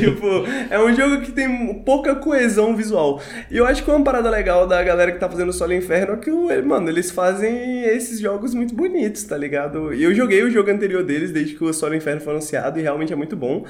Tipo, 0.05 0.27
é 0.71 0.79
um 0.79 0.95
jogo 0.95 1.21
que 1.23 1.33
tem 1.33 1.75
pouca 1.85 2.15
coesão 2.15 2.75
visual. 2.75 3.21
E 3.51 3.57
eu 3.57 3.67
acho 3.67 3.85
que 3.85 3.91
uma 3.91 4.03
parada 4.03 4.29
legal 4.29 4.67
da 4.67 4.83
galera 4.83 5.13
que 5.13 5.19
tá 5.19 5.29
fazendo 5.29 5.53
Solo 5.53 5.73
Inferno 5.73 6.15
é 6.15 6.17
que, 6.17 6.31
mano, 6.63 6.89
eles 6.89 7.11
fazem 7.11 7.85
esses 7.85 8.19
jogos 8.19 8.55
muito 8.55 8.75
bonitos, 8.75 9.25
tá 9.25 9.37
ligado? 9.37 9.95
E 9.95 10.03
eu 10.03 10.15
joguei 10.15 10.43
o 10.43 10.51
jogo 10.51 10.71
anterior 10.71 11.03
deles 11.03 11.31
desde 11.31 11.55
que 11.55 11.65
o 11.65 11.73
Solo 11.73 11.95
Inferno 11.95 12.21
foi 12.21 12.33
anunciado 12.33 12.79
e 12.79 12.83
realmente 12.83 13.13
é 13.13 13.17
muito 13.17 13.37
bom. 13.37 13.65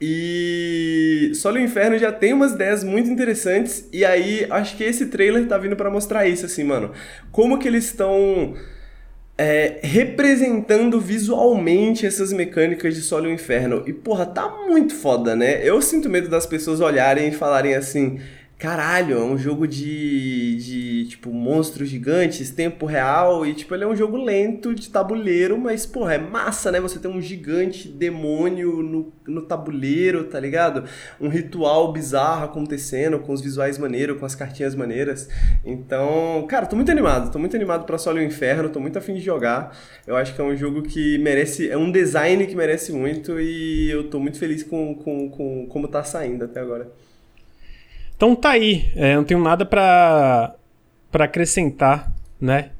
E 0.00 1.30
Solo 1.34 1.58
Inferno 1.58 1.96
já 1.98 2.12
tem 2.12 2.32
umas 2.32 2.52
ideias 2.52 2.82
muito 2.82 3.08
interessantes 3.08 3.88
e 3.92 4.04
aí 4.04 4.46
acho 4.50 4.76
que 4.76 4.84
esse 4.84 5.06
trailer 5.06 5.46
tá 5.46 5.56
vindo 5.56 5.76
para 5.76 5.90
mostrar 5.90 6.26
isso 6.26 6.44
assim, 6.46 6.64
mano. 6.64 6.90
Como 7.30 7.58
que 7.58 7.68
eles 7.68 7.84
estão 7.84 8.54
é, 9.36 9.80
representando 9.82 11.00
visualmente 11.00 12.06
essas 12.06 12.32
mecânicas 12.32 12.94
de 12.94 13.02
Solo 13.02 13.28
Inferno. 13.28 13.82
E 13.86 13.92
porra, 13.92 14.26
tá 14.26 14.48
muito 14.68 14.94
foda, 14.94 15.34
né? 15.34 15.60
Eu 15.66 15.82
sinto 15.82 16.08
medo 16.08 16.28
das 16.28 16.46
pessoas 16.46 16.80
olharem 16.80 17.28
e 17.28 17.32
falarem 17.32 17.74
assim: 17.74 18.20
caralho, 18.58 19.18
é 19.18 19.22
um 19.22 19.36
jogo 19.36 19.66
de, 19.66 20.56
de, 20.56 21.06
tipo, 21.06 21.30
monstros 21.30 21.88
gigantes, 21.88 22.50
tempo 22.50 22.86
real, 22.86 23.44
e, 23.44 23.52
tipo, 23.52 23.74
ele 23.74 23.84
é 23.84 23.86
um 23.86 23.96
jogo 23.96 24.16
lento 24.16 24.74
de 24.74 24.88
tabuleiro, 24.88 25.58
mas, 25.58 25.84
porra, 25.84 26.14
é 26.14 26.18
massa, 26.18 26.70
né? 26.72 26.80
Você 26.80 26.98
tem 26.98 27.10
um 27.10 27.20
gigante 27.20 27.88
demônio 27.88 28.82
no, 28.82 29.12
no 29.26 29.42
tabuleiro, 29.42 30.24
tá 30.24 30.40
ligado? 30.40 30.84
Um 31.20 31.28
ritual 31.28 31.92
bizarro 31.92 32.44
acontecendo, 32.44 33.18
com 33.18 33.32
os 33.32 33.40
visuais 33.42 33.76
maneiros, 33.76 34.18
com 34.18 34.24
as 34.24 34.34
cartinhas 34.34 34.74
maneiras. 34.74 35.28
Então, 35.64 36.46
cara, 36.48 36.66
tô 36.66 36.76
muito 36.76 36.90
animado, 36.90 37.30
tô 37.30 37.38
muito 37.38 37.56
animado 37.56 37.84
pra 37.84 37.98
Sol 37.98 38.16
e 38.16 38.20
o 38.20 38.22
Inferno, 38.22 38.68
tô 38.68 38.80
muito 38.80 38.98
afim 38.98 39.14
de 39.14 39.20
jogar. 39.20 39.76
Eu 40.06 40.16
acho 40.16 40.34
que 40.34 40.40
é 40.40 40.44
um 40.44 40.56
jogo 40.56 40.82
que 40.82 41.18
merece, 41.18 41.68
é 41.68 41.76
um 41.76 41.90
design 41.90 42.46
que 42.46 42.54
merece 42.54 42.92
muito, 42.92 43.38
e 43.40 43.90
eu 43.90 44.08
tô 44.08 44.18
muito 44.18 44.38
feliz 44.38 44.62
com, 44.62 44.94
com, 44.94 45.28
com 45.28 45.66
como 45.68 45.88
tá 45.88 46.02
saindo 46.04 46.44
até 46.44 46.60
agora. 46.60 46.90
Então 48.16 48.34
tá 48.34 48.50
aí, 48.50 48.90
é, 48.94 49.16
não 49.16 49.24
tenho 49.24 49.40
nada 49.42 49.64
para 49.64 50.54
para 51.10 51.26
acrescentar, 51.26 52.12
né? 52.40 52.70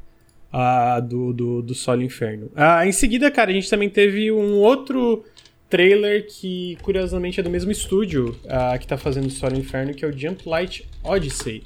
Uh, 0.52 1.00
do, 1.02 1.32
do, 1.32 1.62
do 1.62 1.74
Solo 1.74 2.02
Inferno. 2.02 2.46
Uh, 2.46 2.84
em 2.84 2.90
seguida, 2.92 3.30
cara, 3.30 3.50
a 3.50 3.54
gente 3.54 3.70
também 3.70 3.88
teve 3.88 4.30
um 4.32 4.54
outro 4.54 5.24
trailer 5.68 6.26
que, 6.26 6.76
curiosamente, 6.82 7.38
é 7.38 7.42
do 7.42 7.50
mesmo 7.50 7.70
estúdio 7.70 8.36
uh, 8.44 8.78
que 8.78 8.86
tá 8.86 8.96
fazendo 8.96 9.26
o 9.26 9.30
Solo 9.30 9.56
Inferno, 9.56 9.94
que 9.94 10.04
é 10.04 10.08
o 10.08 10.16
Jump 10.16 10.48
Light 10.48 10.88
Odyssey. 11.02 11.62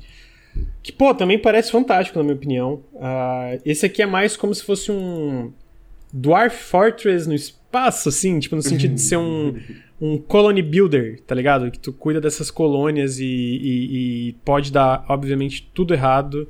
Que, 0.82 0.93
pô, 0.93 1.15
também 1.15 1.39
parece 1.39 1.70
fantástico, 1.70 2.19
na 2.19 2.24
minha 2.24 2.36
opinião. 2.36 2.82
Uh, 2.95 3.61
esse 3.65 3.86
aqui 3.86 4.03
é 4.03 4.07
mais 4.07 4.36
como 4.36 4.55
se 4.55 4.62
fosse 4.62 4.90
um 4.90 5.53
Dwarf 6.13 6.57
Fortress 6.57 7.29
no 7.29 7.35
espaço, 7.35 8.09
assim, 8.09 8.39
tipo, 8.39 8.57
no 8.57 8.63
sentido 8.63 8.95
de 8.95 9.01
ser 9.01 9.17
um 9.17 9.59
um 10.01 10.17
colony 10.17 10.63
builder, 10.63 11.21
tá 11.27 11.35
ligado? 11.35 11.71
Que 11.71 11.79
tu 11.79 11.93
cuida 11.93 12.21
dessas 12.21 12.51
colônias 12.51 13.19
e, 13.19 13.25
e, 13.25 14.29
e 14.29 14.33
pode 14.45 14.73
dar, 14.73 15.05
obviamente, 15.09 15.69
tudo 15.75 15.93
errado. 15.93 16.49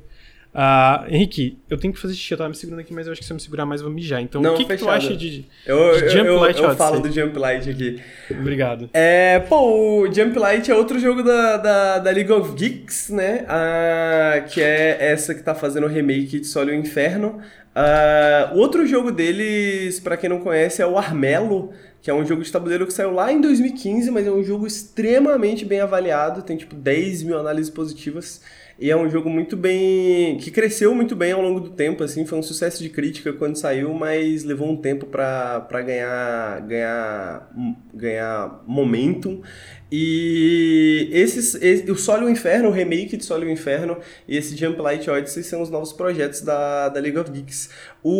Uh, 0.53 1.05
Henrique, 1.07 1.59
eu 1.69 1.77
tenho 1.77 1.93
que 1.93 1.99
fazer 1.99 2.15
xixi, 2.15 2.33
eu 2.33 2.37
tava 2.37 2.49
me 2.49 2.55
segurando 2.55 2.81
aqui, 2.81 2.91
mas 2.91 3.05
eu 3.05 3.13
acho 3.13 3.21
que 3.21 3.25
se 3.25 3.31
eu 3.31 3.35
me 3.35 3.41
segurar 3.41 3.65
mais 3.65 3.81
eu 3.81 3.87
vou 3.87 3.93
mijar. 3.93 4.19
Então, 4.19 4.41
Não, 4.41 4.55
o 4.55 4.57
que, 4.57 4.65
que, 4.65 4.77
tu 4.77 4.89
acha 4.89 5.15
de, 5.15 5.45
eu, 5.65 5.93
de 5.93 6.09
Jump 6.09 6.27
eu, 6.27 6.39
Light 6.39 6.59
Eu, 6.59 6.69
eu 6.69 6.75
falo 6.75 6.99
do 6.99 7.11
Jump 7.11 7.37
Light 7.37 7.69
aqui. 7.69 8.01
Obrigado. 8.31 8.89
É, 8.93 9.39
pô, 9.39 10.01
o 10.01 10.13
Jump 10.13 10.37
Light 10.37 10.69
é 10.69 10.75
outro 10.75 10.99
jogo 10.99 11.21
da, 11.21 11.57
da, 11.57 11.99
da 11.99 12.11
League 12.11 12.31
of 12.31 12.53
Geeks, 12.53 13.09
né? 13.09 13.45
Uh, 13.45 14.49
que 14.49 14.61
é 14.61 14.97
essa 14.99 15.35
que 15.35 15.43
tá 15.43 15.53
fazendo 15.53 15.85
o 15.85 15.89
remake 15.89 16.39
de 16.39 16.47
Sol 16.47 16.67
e 16.67 16.71
o 16.71 16.75
Inferno. 16.75 17.39
Uh, 17.75 18.57
outro 18.57 18.85
jogo 18.85 19.11
deles, 19.11 19.99
para 19.99 20.17
quem 20.17 20.29
não 20.29 20.39
conhece, 20.39 20.81
é 20.81 20.87
o 20.87 20.97
Armelo 20.97 21.71
que 22.01 22.09
é 22.09 22.13
um 22.13 22.25
jogo 22.25 22.43
de 22.43 22.51
tabuleiro 22.51 22.87
que 22.87 22.93
saiu 22.93 23.11
lá 23.11 23.31
em 23.31 23.41
2015, 23.41 24.09
mas 24.09 24.25
é 24.25 24.31
um 24.31 24.43
jogo 24.43 24.65
extremamente 24.65 25.65
bem 25.65 25.81
avaliado, 25.81 26.41
tem 26.41 26.55
tipo 26.55 26.75
10 26.75 27.23
mil 27.23 27.37
análises 27.37 27.69
positivas, 27.69 28.41
e 28.79 28.89
é 28.89 28.95
um 28.95 29.09
jogo 29.09 29.29
muito 29.29 29.57
bem. 29.57 30.37
que 30.37 30.49
cresceu 30.49 30.95
muito 30.95 31.13
bem 31.15 31.33
ao 31.33 31.41
longo 31.41 31.59
do 31.59 31.71
tempo, 31.71 32.03
assim, 32.03 32.25
foi 32.25 32.39
um 32.39 32.43
sucesso 32.43 32.81
de 32.81 32.89
crítica 32.89 33.33
quando 33.33 33.57
saiu, 33.57 33.93
mas 33.93 34.45
levou 34.45 34.69
um 34.69 34.77
tempo 34.77 35.05
para 35.05 35.81
ganhar, 35.81 36.61
ganhar, 36.61 37.51
ganhar 37.93 38.63
momentum. 38.65 39.41
E 39.91 41.09
esses, 41.11 41.55
esse, 41.55 41.89
o 41.91 41.95
Sol 41.95 42.19
e 42.19 42.25
o 42.25 42.29
Inferno, 42.29 42.69
o 42.69 42.71
remake 42.71 43.17
de 43.17 43.25
Sol 43.25 43.41
e 43.41 43.45
o 43.45 43.49
Inferno 43.49 43.97
e 44.27 44.37
esse 44.37 44.55
Jump 44.55 44.79
Light 44.79 45.09
Odyssey 45.09 45.43
são 45.43 45.63
os 45.63 45.71
novos 45.71 45.91
projetos 45.91 46.41
da, 46.41 46.89
da 46.89 46.99
League 46.99 47.17
of 47.17 47.31
Geeks. 47.31 47.71
O, 48.03 48.13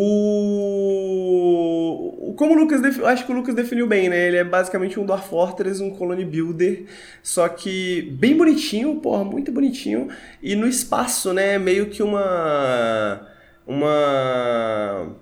como 2.36 2.56
o 2.56 2.58
Lucas, 2.58 2.82
acho 3.06 3.24
que 3.24 3.32
o 3.32 3.36
Lucas 3.36 3.54
definiu 3.54 3.86
bem, 3.86 4.10
né? 4.10 4.28
Ele 4.28 4.38
é 4.38 4.44
basicamente 4.44 5.00
um 5.00 5.06
Dwarf 5.06 5.30
Fortress, 5.30 5.80
um 5.84 5.92
Colony 5.92 6.26
Builder, 6.26 6.86
só 7.22 7.48
que 7.48 8.02
bem 8.20 8.36
bonitinho, 8.36 8.96
porra, 8.96 9.24
muito 9.24 9.52
bonitinho. 9.52 10.08
E 10.42 10.56
no 10.56 10.68
espaço, 10.68 11.34
né? 11.34 11.60
Meio 11.60 11.86
que 11.92 12.02
uma 12.02 13.28
uma 13.68 15.16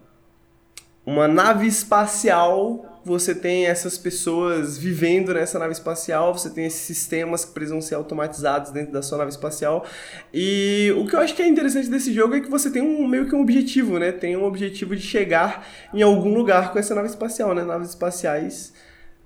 uma 1.06 1.28
nave 1.28 1.68
espacial 1.68 2.97
você 3.08 3.34
tem 3.34 3.66
essas 3.66 3.98
pessoas 3.98 4.78
vivendo 4.78 5.34
nessa 5.34 5.58
nave 5.58 5.72
espacial, 5.72 6.38
você 6.38 6.50
tem 6.50 6.66
esses 6.66 6.82
sistemas 6.82 7.46
que 7.46 7.54
precisam 7.54 7.80
ser 7.80 7.96
automatizados 7.96 8.72
dentro 8.72 8.92
da 8.92 9.02
sua 9.02 9.18
nave 9.20 9.32
espacial. 9.32 9.86
E 10.34 10.94
o 10.98 11.08
que 11.08 11.16
eu 11.16 11.20
acho 11.22 11.34
que 11.34 11.42
é 11.42 11.48
interessante 11.48 11.90
desse 11.90 12.12
jogo 12.14 12.36
é 12.36 12.42
que 12.42 12.50
você 12.50 12.70
tem 12.70 12.82
um 12.82 13.08
meio 13.08 13.26
que 13.28 13.34
um 13.34 13.42
objetivo, 13.42 13.98
né? 13.98 14.12
Tem 14.12 14.36
um 14.36 14.44
objetivo 14.44 14.94
de 14.94 15.02
chegar 15.02 15.66
em 15.94 16.02
algum 16.02 16.34
lugar 16.34 16.74
com 16.74 16.80
essa 16.80 16.94
nave 16.94 17.08
espacial, 17.08 17.56
né? 17.56 17.64
Naves 17.64 17.90
espaciais 17.90 18.74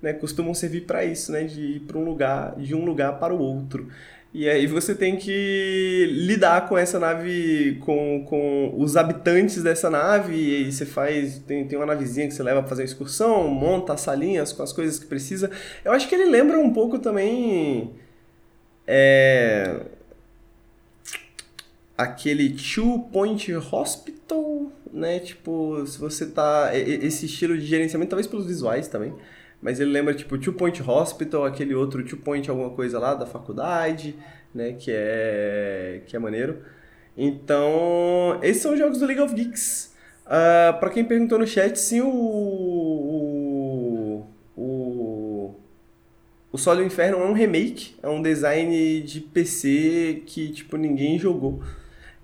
né, 0.00 0.12
costumam 0.12 0.54
servir 0.54 0.82
para 0.82 1.04
isso, 1.04 1.32
né? 1.32 1.42
De 1.42 1.60
ir 1.60 1.80
para 1.80 1.98
um 1.98 2.04
lugar, 2.04 2.54
de 2.56 2.74
um 2.76 2.84
lugar 2.84 3.18
para 3.18 3.34
o 3.34 3.38
outro. 3.38 3.88
E 4.34 4.48
aí 4.48 4.66
você 4.66 4.94
tem 4.94 5.16
que 5.16 6.06
lidar 6.10 6.66
com 6.66 6.78
essa 6.78 6.98
nave, 6.98 7.76
com, 7.80 8.24
com 8.26 8.74
os 8.78 8.96
habitantes 8.96 9.62
dessa 9.62 9.90
nave, 9.90 10.34
e 10.34 10.72
você 10.72 10.86
faz. 10.86 11.38
Tem, 11.40 11.66
tem 11.66 11.78
uma 11.78 11.84
navezinha 11.84 12.26
que 12.26 12.32
você 12.32 12.42
leva 12.42 12.60
pra 12.60 12.68
fazer 12.70 12.82
uma 12.82 12.86
excursão, 12.86 13.46
monta 13.48 13.92
as 13.92 14.00
salinhas 14.00 14.50
com 14.52 14.62
as 14.62 14.72
coisas 14.72 14.98
que 14.98 15.04
precisa. 15.04 15.50
Eu 15.84 15.92
acho 15.92 16.08
que 16.08 16.14
ele 16.14 16.30
lembra 16.30 16.58
um 16.58 16.72
pouco 16.72 16.98
também. 16.98 17.92
É. 18.86 19.82
Aquele 21.96 22.50
Two 22.50 23.00
Point 23.12 23.54
Hospital, 23.54 24.72
né? 24.90 25.18
Tipo, 25.18 25.86
se 25.86 25.98
você 25.98 26.26
tá. 26.26 26.70
Esse 26.74 27.26
estilo 27.26 27.56
de 27.58 27.66
gerenciamento, 27.66 28.10
talvez 28.10 28.26
pelos 28.26 28.46
visuais 28.46 28.88
também 28.88 29.12
mas 29.62 29.78
ele 29.78 29.92
lembra 29.92 30.12
tipo 30.12 30.36
Two 30.36 30.54
Point 30.54 30.82
Hospital, 30.82 31.44
aquele 31.44 31.74
outro 31.74 32.04
Two 32.04 32.18
Point 32.18 32.50
alguma 32.50 32.70
coisa 32.70 32.98
lá 32.98 33.14
da 33.14 33.24
faculdade, 33.24 34.16
né, 34.52 34.72
que 34.72 34.90
é 34.92 36.02
que 36.06 36.16
é 36.16 36.18
maneiro. 36.18 36.58
Então, 37.16 38.40
esses 38.42 38.62
são 38.62 38.72
os 38.72 38.78
jogos 38.78 38.98
do 38.98 39.06
League 39.06 39.22
of 39.22 39.34
Geeks. 39.34 39.92
Uh, 40.24 40.70
ah, 40.70 40.72
para 40.80 40.90
quem 40.90 41.04
perguntou 41.04 41.38
no 41.38 41.46
chat, 41.46 41.78
sim, 41.78 42.00
o 42.00 42.08
o 42.08 44.26
o, 44.56 45.54
o 46.50 46.58
Sol 46.58 46.76
do 46.76 46.82
Inferno 46.82 47.18
é 47.18 47.26
um 47.26 47.32
remake, 47.32 47.94
é 48.02 48.08
um 48.08 48.20
design 48.20 49.00
de 49.02 49.20
PC 49.20 50.22
que 50.26 50.50
tipo 50.50 50.76
ninguém 50.76 51.18
jogou. 51.18 51.62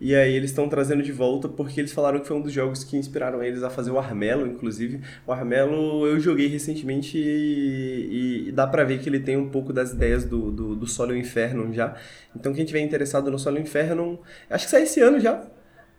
E 0.00 0.14
aí 0.14 0.32
eles 0.34 0.50
estão 0.50 0.68
trazendo 0.68 1.02
de 1.02 1.10
volta 1.10 1.48
porque 1.48 1.80
eles 1.80 1.92
falaram 1.92 2.20
que 2.20 2.28
foi 2.28 2.36
um 2.36 2.40
dos 2.40 2.52
jogos 2.52 2.84
que 2.84 2.96
inspiraram 2.96 3.42
eles 3.42 3.64
a 3.64 3.70
fazer 3.70 3.90
o 3.90 3.98
Armelo, 3.98 4.46
inclusive. 4.46 5.00
O 5.26 5.32
Armelo 5.32 6.06
eu 6.06 6.20
joguei 6.20 6.46
recentemente 6.46 7.18
e, 7.18 8.48
e, 8.48 8.52
dá 8.52 8.66
pra 8.66 8.84
ver 8.84 9.00
que 9.00 9.08
ele 9.08 9.18
tem 9.18 9.36
um 9.36 9.48
pouco 9.48 9.72
das 9.72 9.92
ideias 9.92 10.24
do, 10.24 10.52
do, 10.52 10.76
do 10.76 10.86
Solo 10.86 11.14
e 11.16 11.18
Inferno 11.18 11.72
já. 11.72 11.96
Então 12.34 12.52
quem 12.54 12.64
tiver 12.64 12.80
interessado 12.80 13.30
no 13.30 13.38
Solo 13.38 13.58
e 13.58 13.62
Inferno, 13.62 14.20
acho 14.48 14.66
que 14.66 14.70
sai 14.70 14.82
esse 14.82 15.00
ano 15.00 15.18
já. 15.18 15.44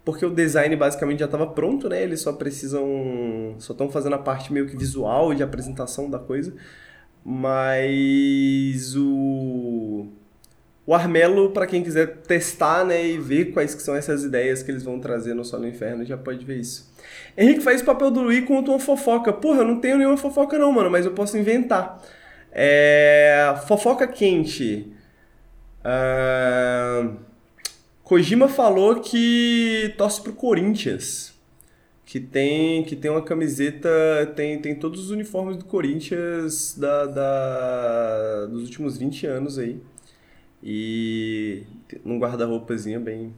Porque 0.06 0.26
o 0.26 0.30
design 0.30 0.76
basicamente 0.78 1.20
já 1.20 1.26
estava 1.26 1.46
pronto, 1.48 1.90
né? 1.90 2.02
Eles 2.02 2.22
só 2.22 2.34
precisam. 2.34 3.56
Só 3.60 3.74
estão 3.74 3.90
fazendo 3.90 4.16
a 4.16 4.18
parte 4.18 4.52
meio 4.52 4.66
que 4.68 4.78
visual 4.78 5.34
de 5.36 5.44
apresentação 5.44 6.10
da 6.10 6.18
coisa. 6.18 6.54
Mas 7.24 8.96
o 8.96 10.08
o 10.90 10.94
Armelo, 10.96 11.52
para 11.52 11.68
quem 11.68 11.84
quiser 11.84 12.18
testar 12.24 12.84
né, 12.84 13.06
e 13.06 13.20
ver 13.20 13.54
quais 13.54 13.76
que 13.76 13.84
são 13.84 13.96
essas 13.96 14.24
ideias 14.24 14.64
que 14.64 14.72
eles 14.72 14.82
vão 14.82 15.00
trazer 15.00 15.36
no 15.36 15.46
Solo 15.46 15.68
Inferno, 15.68 16.04
já 16.04 16.18
pode 16.18 16.44
ver 16.44 16.58
isso. 16.58 16.92
Henrique 17.38 17.62
faz 17.62 17.84
o 17.84 17.86
papel 17.86 18.10
do 18.10 18.22
Luiz 18.22 18.44
com 18.44 18.58
uma 18.60 18.80
fofoca. 18.80 19.32
Porra, 19.32 19.60
eu 19.60 19.66
não 19.66 19.80
tenho 19.80 20.00
nenhuma 20.00 20.18
fofoca 20.18 20.58
não, 20.58 20.72
mano, 20.72 20.90
mas 20.90 21.06
eu 21.06 21.12
posso 21.12 21.38
inventar. 21.38 22.04
É... 22.52 23.54
Fofoca 23.68 24.08
quente. 24.08 24.92
Uh... 25.86 27.18
Kojima 28.02 28.48
falou 28.48 28.96
que 28.96 29.94
torce 29.96 30.20
pro 30.24 30.34
Corinthians. 30.34 31.36
Que 32.04 32.20
tem, 32.20 32.84
que 32.84 32.96
tem 32.96 33.12
uma 33.12 33.22
camiseta, 33.22 33.88
tem, 34.36 34.60
tem 34.60 34.74
todos 34.74 35.02
os 35.02 35.12
uniformes 35.12 35.56
do 35.56 35.66
Corinthians 35.66 36.76
da, 36.76 37.06
da, 37.06 38.46
dos 38.48 38.64
últimos 38.64 38.98
20 38.98 39.28
anos 39.28 39.60
aí. 39.60 39.80
E 40.62 41.64
num 42.04 42.20
guarda-roupazinho 42.20 43.00
bem 43.00 43.34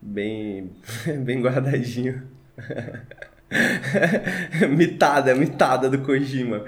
bem 0.00 0.70
bem 1.24 1.40
guardadinho. 1.40 2.22
mitada, 4.70 5.34
mitada 5.34 5.88
do 5.88 6.00
Kojima. 6.00 6.64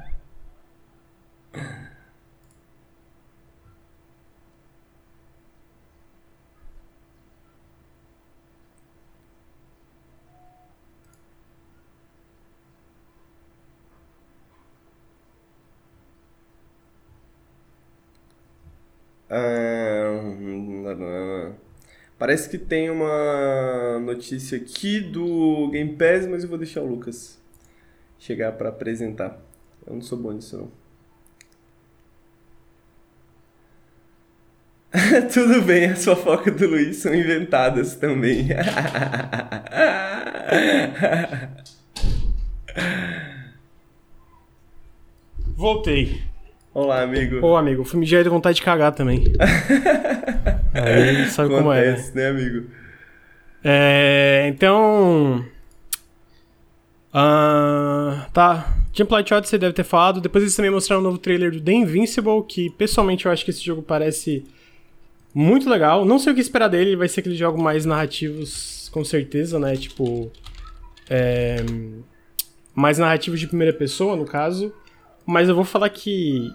Ah, 20.89 21.51
parece 22.17 22.49
que 22.49 22.57
tem 22.57 22.89
uma 22.89 23.99
notícia 23.99 24.57
aqui 24.57 24.99
do 24.99 25.69
Game 25.69 25.95
Pass, 25.95 26.25
mas 26.27 26.43
eu 26.43 26.49
vou 26.49 26.57
deixar 26.57 26.81
o 26.81 26.87
Lucas 26.87 27.39
chegar 28.19 28.53
para 28.53 28.69
apresentar. 28.69 29.39
Eu 29.85 29.93
não 29.93 30.01
sou 30.01 30.17
bom 30.17 30.31
nisso, 30.31 30.57
não. 30.57 30.71
Tudo 35.33 35.61
bem, 35.61 35.85
as 35.91 36.03
fofocas 36.03 36.55
do 36.55 36.67
Luiz 36.67 36.97
são 36.97 37.13
inventadas 37.13 37.95
também. 37.95 38.47
Voltei. 45.55 46.21
Olá, 46.77 47.01
amigo. 47.01 47.43
Ô, 47.43 47.57
amigo, 47.57 47.83
fui 47.83 47.99
me 47.99 48.05
de 48.05 48.29
vontade 48.29 48.57
de 48.57 48.61
cagar 48.61 48.91
também. 48.91 49.23
Aí 50.75 51.25
sabe 51.25 51.55
Acontece, 51.55 52.11
como 52.11 52.19
é. 52.19 52.23
né, 52.23 52.27
amigo? 52.27 52.67
É, 53.63 54.45
então. 54.47 55.43
Ah, 57.11 58.27
tá. 58.31 58.77
Template 58.93 59.33
Odyssey 59.33 59.49
você 59.49 59.57
deve 59.57 59.73
ter 59.73 59.83
falado. 59.83 60.21
Depois 60.21 60.43
eles 60.43 60.55
também 60.55 60.69
mostraram 60.69 61.01
um 61.01 61.05
novo 61.05 61.17
trailer 61.17 61.51
do 61.51 61.59
The 61.59 61.71
Invincible, 61.73 62.43
que 62.47 62.69
pessoalmente 62.69 63.25
eu 63.25 63.31
acho 63.31 63.43
que 63.43 63.49
esse 63.49 63.65
jogo 63.65 63.81
parece 63.81 64.45
muito 65.33 65.67
legal. 65.67 66.05
Não 66.05 66.19
sei 66.19 66.31
o 66.31 66.35
que 66.35 66.41
esperar 66.41 66.67
dele, 66.67 66.95
vai 66.95 67.07
ser 67.07 67.21
aquele 67.21 67.35
jogo 67.35 67.59
mais 67.59 67.87
narrativos, 67.87 68.87
com 68.93 69.03
certeza, 69.03 69.57
né? 69.57 69.75
Tipo. 69.75 70.31
É, 71.09 71.55
mais 72.75 72.99
narrativos 72.99 73.39
de 73.39 73.47
primeira 73.47 73.73
pessoa, 73.73 74.15
no 74.15 74.25
caso. 74.25 74.71
Mas 75.25 75.49
eu 75.49 75.55
vou 75.55 75.65
falar 75.65 75.89
que 75.89 76.53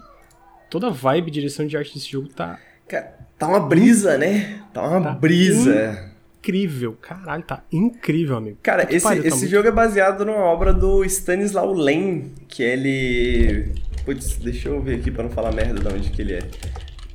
toda 0.73 0.87
a 0.87 0.89
vibe, 0.89 1.29
direção 1.29 1.67
de 1.67 1.77
arte 1.77 1.93
desse 1.93 2.09
jogo 2.11 2.27
tá. 2.29 2.57
Cara, 2.87 3.13
tá 3.37 3.47
uma 3.47 3.59
brisa, 3.59 4.17
né? 4.17 4.59
Tá 4.73 4.81
uma 4.81 4.99
Tá 5.01 5.11
brisa. 5.11 6.11
Incrível, 6.39 6.97
caralho, 6.99 7.43
tá 7.43 7.63
incrível, 7.71 8.35
amigo. 8.37 8.57
Cara, 8.63 8.83
que 8.87 8.95
esse, 8.95 9.03
pariu, 9.03 9.21
tá 9.21 9.27
esse 9.27 9.37
muito- 9.37 9.51
jogo 9.51 9.67
é 9.67 9.71
baseado 9.71 10.25
numa 10.25 10.39
obra 10.43 10.73
do 10.73 11.05
Stanislaw 11.05 11.71
Lem, 11.73 12.31
que 12.47 12.63
ele. 12.63 13.71
Putz, 14.03 14.37
deixa 14.37 14.67
eu 14.69 14.81
ver 14.81 14.95
aqui 14.99 15.11
pra 15.11 15.23
não 15.23 15.29
falar 15.29 15.51
merda 15.53 15.79
de 15.79 15.87
onde 15.95 16.09
que 16.09 16.21
ele 16.23 16.33
é. 16.33 16.39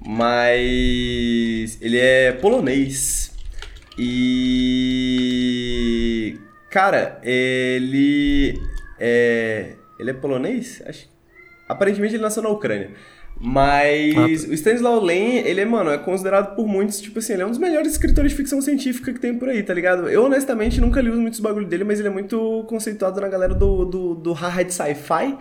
Mas. 0.07 1.77
Ele 1.83 1.99
é 1.99 2.31
polonês. 2.33 3.35
E. 4.89 6.39
Cara, 6.71 7.19
ele. 7.23 8.59
É. 8.99 9.73
Ele 9.99 10.11
é 10.11 10.15
polonês? 10.15 10.81
Acho. 10.87 11.09
Aparentemente 11.69 12.15
ele 12.15 12.23
nasceu 12.23 12.43
na 12.43 12.49
Ucrânia. 12.49 12.93
Mas 13.41 14.45
o 14.45 14.53
Stanislaw 14.53 15.01
Lem, 15.01 15.39
ele 15.39 15.61
é, 15.61 15.65
mano, 15.65 15.91
é 15.91 15.99
considerado 15.99 16.57
por 16.57 16.67
muitos, 16.67 17.01
tipo 17.01 17.21
assim, 17.21 17.35
ele 17.35 17.43
é 17.43 17.47
um 17.47 17.51
dos 17.51 17.59
melhores 17.59 17.93
escritores 17.93 18.33
de 18.33 18.37
ficção 18.37 18.61
científica 18.61 19.13
que 19.13 19.21
tem 19.21 19.35
por 19.39 19.49
aí, 19.49 19.63
tá 19.63 19.73
ligado? 19.73 20.09
Eu, 20.09 20.25
honestamente, 20.25 20.81
nunca 20.81 21.01
li 21.01 21.11
muitos 21.11 21.39
bagulho 21.39 21.67
dele, 21.67 21.85
mas 21.85 22.01
ele 22.01 22.09
é 22.09 22.11
muito 22.11 22.65
conceituado 22.69 23.21
na 23.21 23.29
galera 23.29 23.55
do, 23.55 23.85
do, 23.85 24.15
do 24.15 24.33
hard 24.33 24.71
sci-fi, 24.71 25.37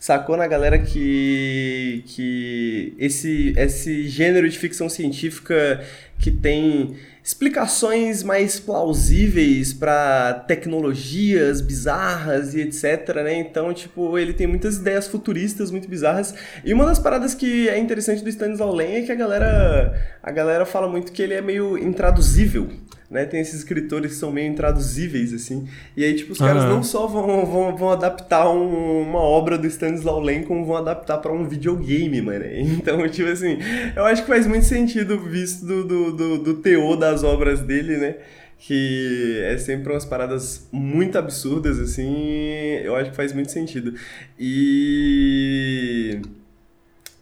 sacou? 0.00 0.36
Na 0.36 0.48
galera 0.48 0.78
que, 0.78 2.02
que 2.06 2.94
esse, 2.98 3.54
esse 3.56 4.08
gênero 4.08 4.48
de 4.48 4.58
ficção 4.58 4.88
científica 4.88 5.84
que 6.18 6.30
tem 6.30 6.96
explicações 7.22 8.22
mais 8.22 8.58
plausíveis 8.58 9.72
para 9.72 10.34
tecnologias 10.48 11.60
bizarras 11.60 12.54
e 12.54 12.60
etc, 12.62 13.14
né? 13.16 13.34
Então, 13.34 13.72
tipo, 13.74 14.18
ele 14.18 14.32
tem 14.32 14.46
muitas 14.46 14.78
ideias 14.78 15.06
futuristas 15.06 15.70
muito 15.70 15.88
bizarras. 15.88 16.34
E 16.64 16.72
uma 16.72 16.86
das 16.86 16.98
paradas 16.98 17.34
que 17.34 17.68
é 17.68 17.78
interessante 17.78 18.24
do 18.24 18.28
Stanislaw 18.28 18.74
Lem 18.74 18.96
é 18.96 19.02
que 19.02 19.12
a 19.12 19.14
galera 19.14 20.18
a 20.22 20.30
galera 20.30 20.64
fala 20.64 20.88
muito 20.88 21.12
que 21.12 21.22
ele 21.22 21.34
é 21.34 21.42
meio 21.42 21.76
intraduzível. 21.76 22.68
Né, 23.10 23.24
tem 23.26 23.40
esses 23.40 23.54
escritores 23.56 24.12
que 24.12 24.16
são 24.18 24.30
meio 24.30 24.46
intraduzíveis, 24.52 25.32
assim. 25.34 25.66
E 25.96 26.04
aí, 26.04 26.14
tipo, 26.14 26.32
os 26.32 26.38
caras 26.38 26.62
Aham. 26.62 26.74
não 26.74 26.82
só 26.84 27.08
vão, 27.08 27.44
vão, 27.44 27.76
vão 27.76 27.90
adaptar 27.90 28.48
um- 28.48 29.02
uma 29.02 29.18
obra 29.18 29.58
do 29.58 29.66
Stanislaw 29.68 30.20
Lem, 30.20 30.44
como 30.44 30.64
vão 30.64 30.76
adaptar 30.76 31.18
pra 31.18 31.32
um 31.32 31.44
videogame, 31.48 32.22
mano. 32.22 32.44
Então, 32.54 33.08
tipo 33.08 33.28
assim, 33.28 33.58
eu 33.96 34.04
acho 34.04 34.22
que 34.22 34.28
faz 34.28 34.46
muito 34.46 34.64
sentido, 34.64 35.18
visto 35.18 35.66
do, 35.66 35.82
do, 35.84 36.12
do, 36.12 36.38
do 36.38 36.54
teor 36.62 36.96
das 36.96 37.24
obras 37.24 37.58
dele, 37.60 37.96
né? 37.96 38.14
Que 38.58 39.40
é 39.44 39.58
sempre 39.58 39.92
umas 39.92 40.04
paradas 40.04 40.68
muito 40.70 41.18
absurdas, 41.18 41.80
assim. 41.80 42.76
Eu 42.84 42.94
acho 42.94 43.10
que 43.10 43.16
faz 43.16 43.32
muito 43.32 43.50
sentido. 43.50 43.92
E. 44.38 46.20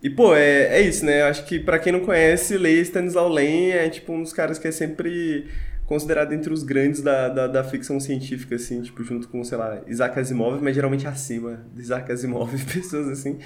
E, 0.02 0.08
pô, 0.10 0.34
é, 0.34 0.78
é 0.78 0.80
isso, 0.82 1.04
né? 1.04 1.22
Eu 1.22 1.26
acho 1.26 1.44
que 1.44 1.58
pra 1.58 1.78
quem 1.78 1.92
não 1.92 2.00
conhece, 2.00 2.56
ler 2.56 2.80
Stanislaw 2.84 3.28
Lem 3.28 3.72
é, 3.72 3.88
tipo, 3.88 4.12
um 4.12 4.22
dos 4.22 4.32
caras 4.32 4.58
que 4.58 4.68
é 4.68 4.72
sempre 4.72 5.46
considerado 5.88 6.34
entre 6.34 6.52
os 6.52 6.62
grandes 6.62 7.00
da, 7.00 7.30
da, 7.30 7.46
da 7.46 7.64
ficção 7.64 7.98
científica, 7.98 8.56
assim, 8.56 8.82
tipo, 8.82 9.02
junto 9.02 9.26
com, 9.26 9.42
sei 9.42 9.56
lá, 9.56 9.80
Isaac 9.86 10.20
Asimov, 10.20 10.62
mas 10.62 10.74
geralmente 10.74 11.06
acima 11.06 11.64
de 11.74 11.80
Isaac 11.80 12.12
Asimov, 12.12 12.50
pessoas 12.70 13.08
assim. 13.08 13.38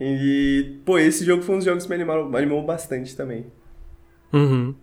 E, 0.00 0.78
pô, 0.86 0.98
esse 0.98 1.26
jogo 1.26 1.42
foi 1.42 1.56
um 1.56 1.58
dos 1.58 1.66
jogos 1.66 1.84
que 1.84 1.90
me 1.90 1.96
animaram, 1.96 2.34
animou 2.34 2.64
bastante 2.64 3.14
também. 3.14 3.44
Uhum. 4.32 4.74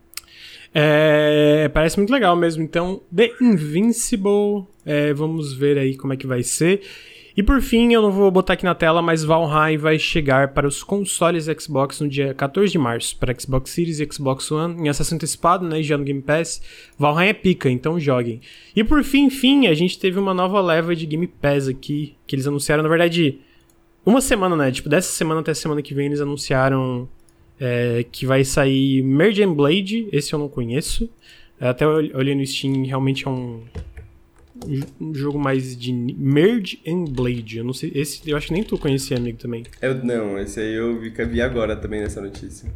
É, 0.72 1.68
parece 1.73 1.98
muito 1.98 2.14
legal 2.14 2.35
mesmo. 2.35 2.61
Então, 2.61 3.02
The 3.14 3.31
Invincible, 3.41 4.68
é, 4.85 5.11
vamos 5.11 5.53
ver 5.53 5.80
aí 5.80 5.98
como 5.98 6.14
é 6.14 6.18
que 6.18 6.27
vai 6.27 6.44
ser. 6.44 6.81
E 7.38 7.43
por 7.43 7.61
fim, 7.61 7.93
eu 7.93 8.01
não 8.01 8.11
vou 8.11 8.31
botar 8.31 8.53
aqui 8.53 8.65
na 8.65 8.73
tela, 8.73 8.99
mas 8.99 9.23
Valheim 9.23 9.77
vai 9.77 9.99
chegar 9.99 10.55
para 10.55 10.68
os 10.68 10.84
consoles 10.84 11.45
Xbox 11.45 12.01
no 12.01 12.09
dia 12.09 12.34
14 12.34 12.72
de 12.72 12.80
março, 12.80 13.15
para 13.15 13.39
Xbox 13.39 13.69
Series 13.69 13.99
e 13.99 14.09
Xbox 14.11 14.51
One, 14.51 14.81
em 14.81 14.89
acesso 14.89 15.14
antecipado, 15.14 15.64
né, 15.64 15.84
já 15.84 15.95
no 15.99 16.03
Game 16.03 16.19
Pass. 16.19 16.59
Valheim 16.97 17.30
é 17.30 17.34
pica, 17.34 17.69
então 17.69 17.99
joguem. 17.99 18.41
E 18.76 18.84
por 18.84 19.03
fim, 19.03 19.30
fim, 19.30 19.68
a 19.68 19.76
gente 19.76 19.99
teve 19.99 20.18
uma 20.18 20.34
nova 20.34 20.59
leva 20.59 20.95
de 20.95 21.05
Game 21.05 21.27
Pass 21.27 21.68
aqui, 21.68 22.15
que 22.26 22.35
eles 22.35 22.47
anunciaram, 22.47 22.81
na 22.81 22.89
verdade, 22.89 23.39
uma 24.03 24.19
semana, 24.19 24.55
né, 24.55 24.72
tipo, 24.72 24.89
dessa 24.89 25.11
semana 25.11 25.41
até 25.41 25.53
semana 25.53 25.84
que 25.84 25.93
vem 25.93 26.07
eles 26.07 26.19
anunciaram 26.19 27.07
é, 27.59 28.03
que 28.11 28.26
vai 28.26 28.43
sair 28.43 29.03
Merge 29.03 29.43
and 29.43 29.53
Blade, 29.53 30.09
esse 30.11 30.34
eu 30.34 30.39
não 30.39 30.49
conheço. 30.49 31.07
Até 31.59 31.85
olhei 31.88 32.34
no 32.34 32.43
Steam, 32.45 32.84
realmente 32.84 33.27
é 33.27 33.30
um, 33.30 33.61
um 34.99 35.14
jogo 35.14 35.39
mais 35.39 35.77
de 35.77 35.94
Merge 35.94 36.80
and 36.88 37.06
Blade. 37.06 37.57
Eu 37.57 37.64
não 37.64 37.73
sei, 37.73 37.91
esse 37.95 38.30
eu 38.30 38.35
acho 38.35 38.48
que 38.48 38.53
nem 38.53 38.64
tu 38.64 38.77
conhecia, 38.77 39.18
amigo, 39.18 39.38
também. 39.38 39.64
Eu, 39.81 40.03
não, 40.03 40.38
esse 40.39 40.60
aí 40.60 40.73
eu 40.73 40.99
vi, 40.99 41.10
vi 41.10 41.41
agora 41.41 41.76
também 41.76 42.02
nessa 42.02 42.22
notícia. 42.22 42.69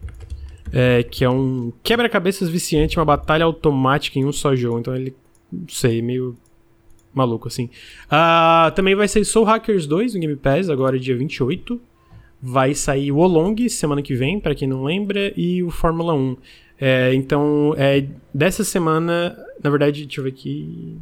É, 0.73 1.03
que 1.03 1.23
é 1.23 1.30
um 1.30 1.73
quebra-cabeças 1.84 2.49
viciante, 2.49 2.97
uma 2.97 3.05
batalha 3.05 3.43
automática 3.43 4.18
em 4.18 4.26
um 4.26 4.31
só 4.31 4.55
jogo. 4.55 4.80
Então 4.80 4.95
ele, 4.95 5.13
não 5.51 5.68
sei, 5.68 6.01
meio 6.01 6.38
maluco 7.13 7.47
assim. 7.47 7.69
Ah, 8.09 8.72
também 8.76 8.95
vai 8.95 9.07
sair 9.07 9.26
Soul 9.26 9.45
Hackers 9.45 9.85
2 9.85 10.13
no 10.13 10.19
Game 10.19 10.35
Pass, 10.35 10.69
agora 10.69 10.97
dia 10.97 11.15
28. 11.15 11.80
Vai 12.41 12.73
sair 12.73 13.11
o 13.11 13.18
Olong 13.18 13.69
semana 13.69 14.01
que 14.01 14.15
vem, 14.15 14.39
pra 14.39 14.55
quem 14.55 14.68
não 14.68 14.84
lembra, 14.84 15.31
e 15.38 15.61
o 15.61 15.69
Fórmula 15.69 16.13
1. 16.13 16.38
É, 16.80 17.13
então, 17.13 17.76
é, 17.77 18.07
dessa 18.34 18.63
semana, 18.63 19.38
na 19.63 19.69
verdade, 19.69 20.03
deixa 20.03 20.19
eu 20.19 20.23
ver 20.23 20.31
aqui. 20.31 20.97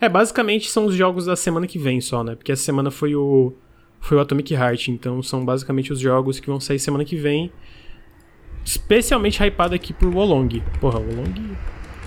É, 0.00 0.08
basicamente 0.08 0.70
são 0.70 0.86
os 0.86 0.94
jogos 0.94 1.26
da 1.26 1.36
semana 1.36 1.66
que 1.66 1.78
vem 1.78 2.00
só, 2.00 2.22
né? 2.22 2.34
Porque 2.34 2.52
essa 2.52 2.62
semana 2.62 2.90
foi 2.90 3.14
o, 3.14 3.52
foi 4.00 4.16
o 4.16 4.20
Atomic 4.20 4.52
Heart, 4.52 4.88
então 4.88 5.22
são 5.22 5.44
basicamente 5.44 5.92
os 5.92 5.98
jogos 5.98 6.38
que 6.38 6.46
vão 6.46 6.60
sair 6.60 6.78
semana 6.78 7.04
que 7.04 7.16
vem. 7.16 7.50
Especialmente 8.64 9.42
hypado 9.42 9.74
aqui 9.74 9.92
por 9.92 10.12
Wolong. 10.12 10.62
Porra, 10.80 10.98
Wolong. 10.98 11.56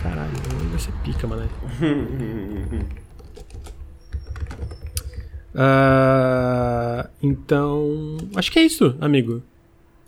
Caralho, 0.04 0.32
Wolong 0.50 0.70
vai 0.70 0.80
ser 0.80 0.92
pica, 1.04 1.28
mano. 1.28 1.50
Ah, 5.62 7.10
então. 7.22 8.18
Acho 8.36 8.52
que 8.52 8.60
é 8.60 8.64
isso, 8.64 8.96
amigo. 9.02 9.42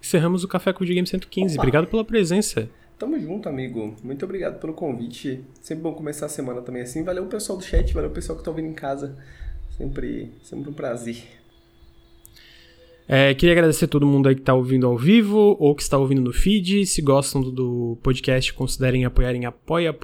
Encerramos 0.02 0.44
o 0.44 0.48
Café 0.48 0.72
com 0.72 0.80
o 0.80 0.82
Videogame 0.82 1.08
115. 1.08 1.56
Opa. 1.56 1.62
Obrigado 1.62 1.88
pela 1.88 2.06
presença. 2.06 2.70
Tamo 3.02 3.20
junto, 3.20 3.50
amigo. 3.50 3.96
Muito 4.04 4.24
obrigado 4.26 4.60
pelo 4.60 4.74
convite. 4.74 5.44
Sempre 5.60 5.82
bom 5.82 5.92
começar 5.92 6.28
a 6.28 6.30
semana 6.30 6.62
também 6.62 6.84
assim. 6.84 7.04
Valeu 7.04 7.24
o 7.24 7.28
pessoal 7.28 7.58
do 7.58 7.64
chat, 7.64 7.92
valeu 7.96 8.12
o 8.12 8.14
pessoal 8.14 8.38
que 8.38 8.46
tá 8.46 8.52
ouvindo 8.52 8.68
em 8.68 8.76
casa. 8.76 9.18
Sempre, 9.76 10.32
sempre 10.44 10.70
um 10.70 10.74
prazer. 10.74 11.24
É, 13.08 13.34
queria 13.34 13.54
agradecer 13.54 13.86
a 13.86 13.88
todo 13.88 14.06
mundo 14.06 14.30
aí 14.30 14.36
que 14.36 14.42
está 14.42 14.54
ouvindo 14.54 14.86
ao 14.86 14.96
vivo 14.96 15.58
ou 15.60 15.74
que 15.74 15.82
está 15.82 15.98
ouvindo 15.98 16.22
no 16.22 16.32
feed. 16.32 16.86
Se 16.86 17.02
gostam 17.02 17.42
do, 17.42 17.98
podcast, 18.04 18.54
considerem 18.54 19.04
apoiar 19.04 19.34
em 19.34 19.46
apoia. 19.46 19.98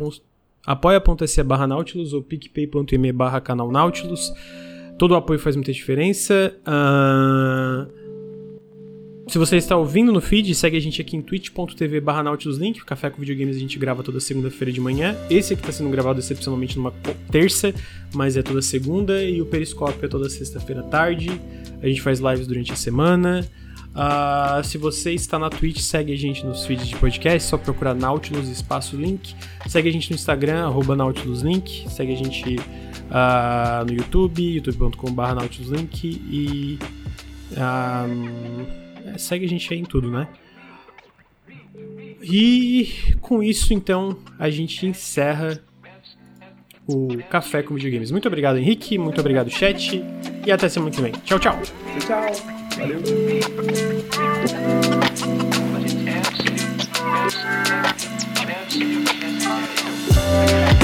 apoia.se 0.66 1.44
barra 1.44 1.68
Nautilus 1.68 2.14
ou 2.14 2.24
picpay.me 2.24 3.12
barra 3.12 3.40
canal 3.40 3.72
Nautilus. 3.72 4.34
Todo 4.98 5.12
o 5.12 5.16
apoio 5.16 5.38
faz 5.38 5.56
muita 5.56 5.72
diferença. 5.72 6.58
Ah, 6.66 7.86
se 9.28 9.38
você 9.38 9.58
está 9.58 9.76
ouvindo 9.76 10.12
no 10.12 10.22
feed, 10.22 10.56
segue 10.56 10.78
a 10.78 10.80
gente 10.80 11.02
aqui 11.02 11.18
em 11.18 11.22
twitch.tv 11.22 12.00
barra 12.00 12.24
Nautilus 12.24 12.58
Link. 12.58 12.82
O 12.82 12.86
Café 12.86 13.10
com 13.10 13.20
Videogames 13.20 13.58
a 13.58 13.60
gente 13.60 13.78
grava 13.78 14.02
toda 14.02 14.22
segunda-feira 14.22 14.72
de 14.72 14.80
manhã. 14.80 15.18
Esse 15.30 15.54
aqui 15.54 15.62
está 15.62 15.72
sendo 15.74 15.90
gravado 15.90 16.20
excepcionalmente 16.20 16.78
numa 16.78 16.92
terça, 17.30 17.74
mas 18.14 18.38
é 18.38 18.42
toda 18.42 18.62
segunda. 18.62 19.22
E 19.22 19.42
o 19.42 19.46
Periscópio 19.46 20.06
é 20.06 20.08
toda 20.08 20.30
sexta-feira 20.30 20.82
à 20.82 20.84
tarde. 20.86 21.30
A 21.82 21.88
gente 21.88 22.02
faz 22.02 22.20
lives 22.20 22.48
durante 22.48 22.72
a 22.72 22.76
semana. 22.76 23.46
Uh, 23.98 24.64
se 24.64 24.78
você 24.78 25.12
está 25.14 25.38
na 25.38 25.50
Twitch, 25.50 25.80
segue 25.80 26.14
a 26.14 26.18
gente 26.18 26.46
nos 26.46 26.66
feeds 26.66 26.88
de 26.88 26.96
podcast, 26.96 27.50
só 27.50 27.58
procurar 27.58 27.96
Nautilus 27.96 28.48
espaço 28.48 28.96
link. 28.96 29.36
Segue 29.68 29.90
a 29.90 29.92
gente 29.92 30.10
no 30.10 30.16
Instagram, 30.16 30.72
NautilusLink. 30.96 31.90
Segue 31.90 32.14
a 32.14 32.16
gente 32.16 32.56
uh, 32.56 33.86
no 33.86 33.94
YouTube, 33.94 34.56
youtube.com.br 34.56 35.34
NautilusLink. 35.34 36.08
E 36.08 36.80
uh, 37.54 38.87
segue 39.18 39.46
a 39.46 39.50
gente 39.50 39.74
aí 39.74 39.80
em 39.80 39.86
tudo, 39.86 40.12
né? 40.12 40.28
E 42.22 43.16
com 43.22 43.42
isso, 43.44 43.74
então, 43.74 44.18
a 44.38 44.50
gente 44.50 44.86
encerra 44.86 45.62
o 46.88 47.18
Café 47.30 47.62
com 47.62 47.76
Videogames. 47.76 48.12
Muito 48.12 48.28
obrigado, 48.28 48.58
Henrique. 48.58 48.98
Muito 48.98 49.20
obrigado, 49.20 49.50
chat. 49.50 50.04
E 50.46 50.52
até 50.52 50.70
semana 50.70 50.92
que 50.92 51.02
vem. 51.02 51.12
Tchau, 51.24 51.40
tchau. 51.40 51.60
Tchau, 52.00 52.32
tchau. 52.32 52.58
Valeu. 52.78 53.02
absolute, 58.68 59.16
absolute 60.08 60.77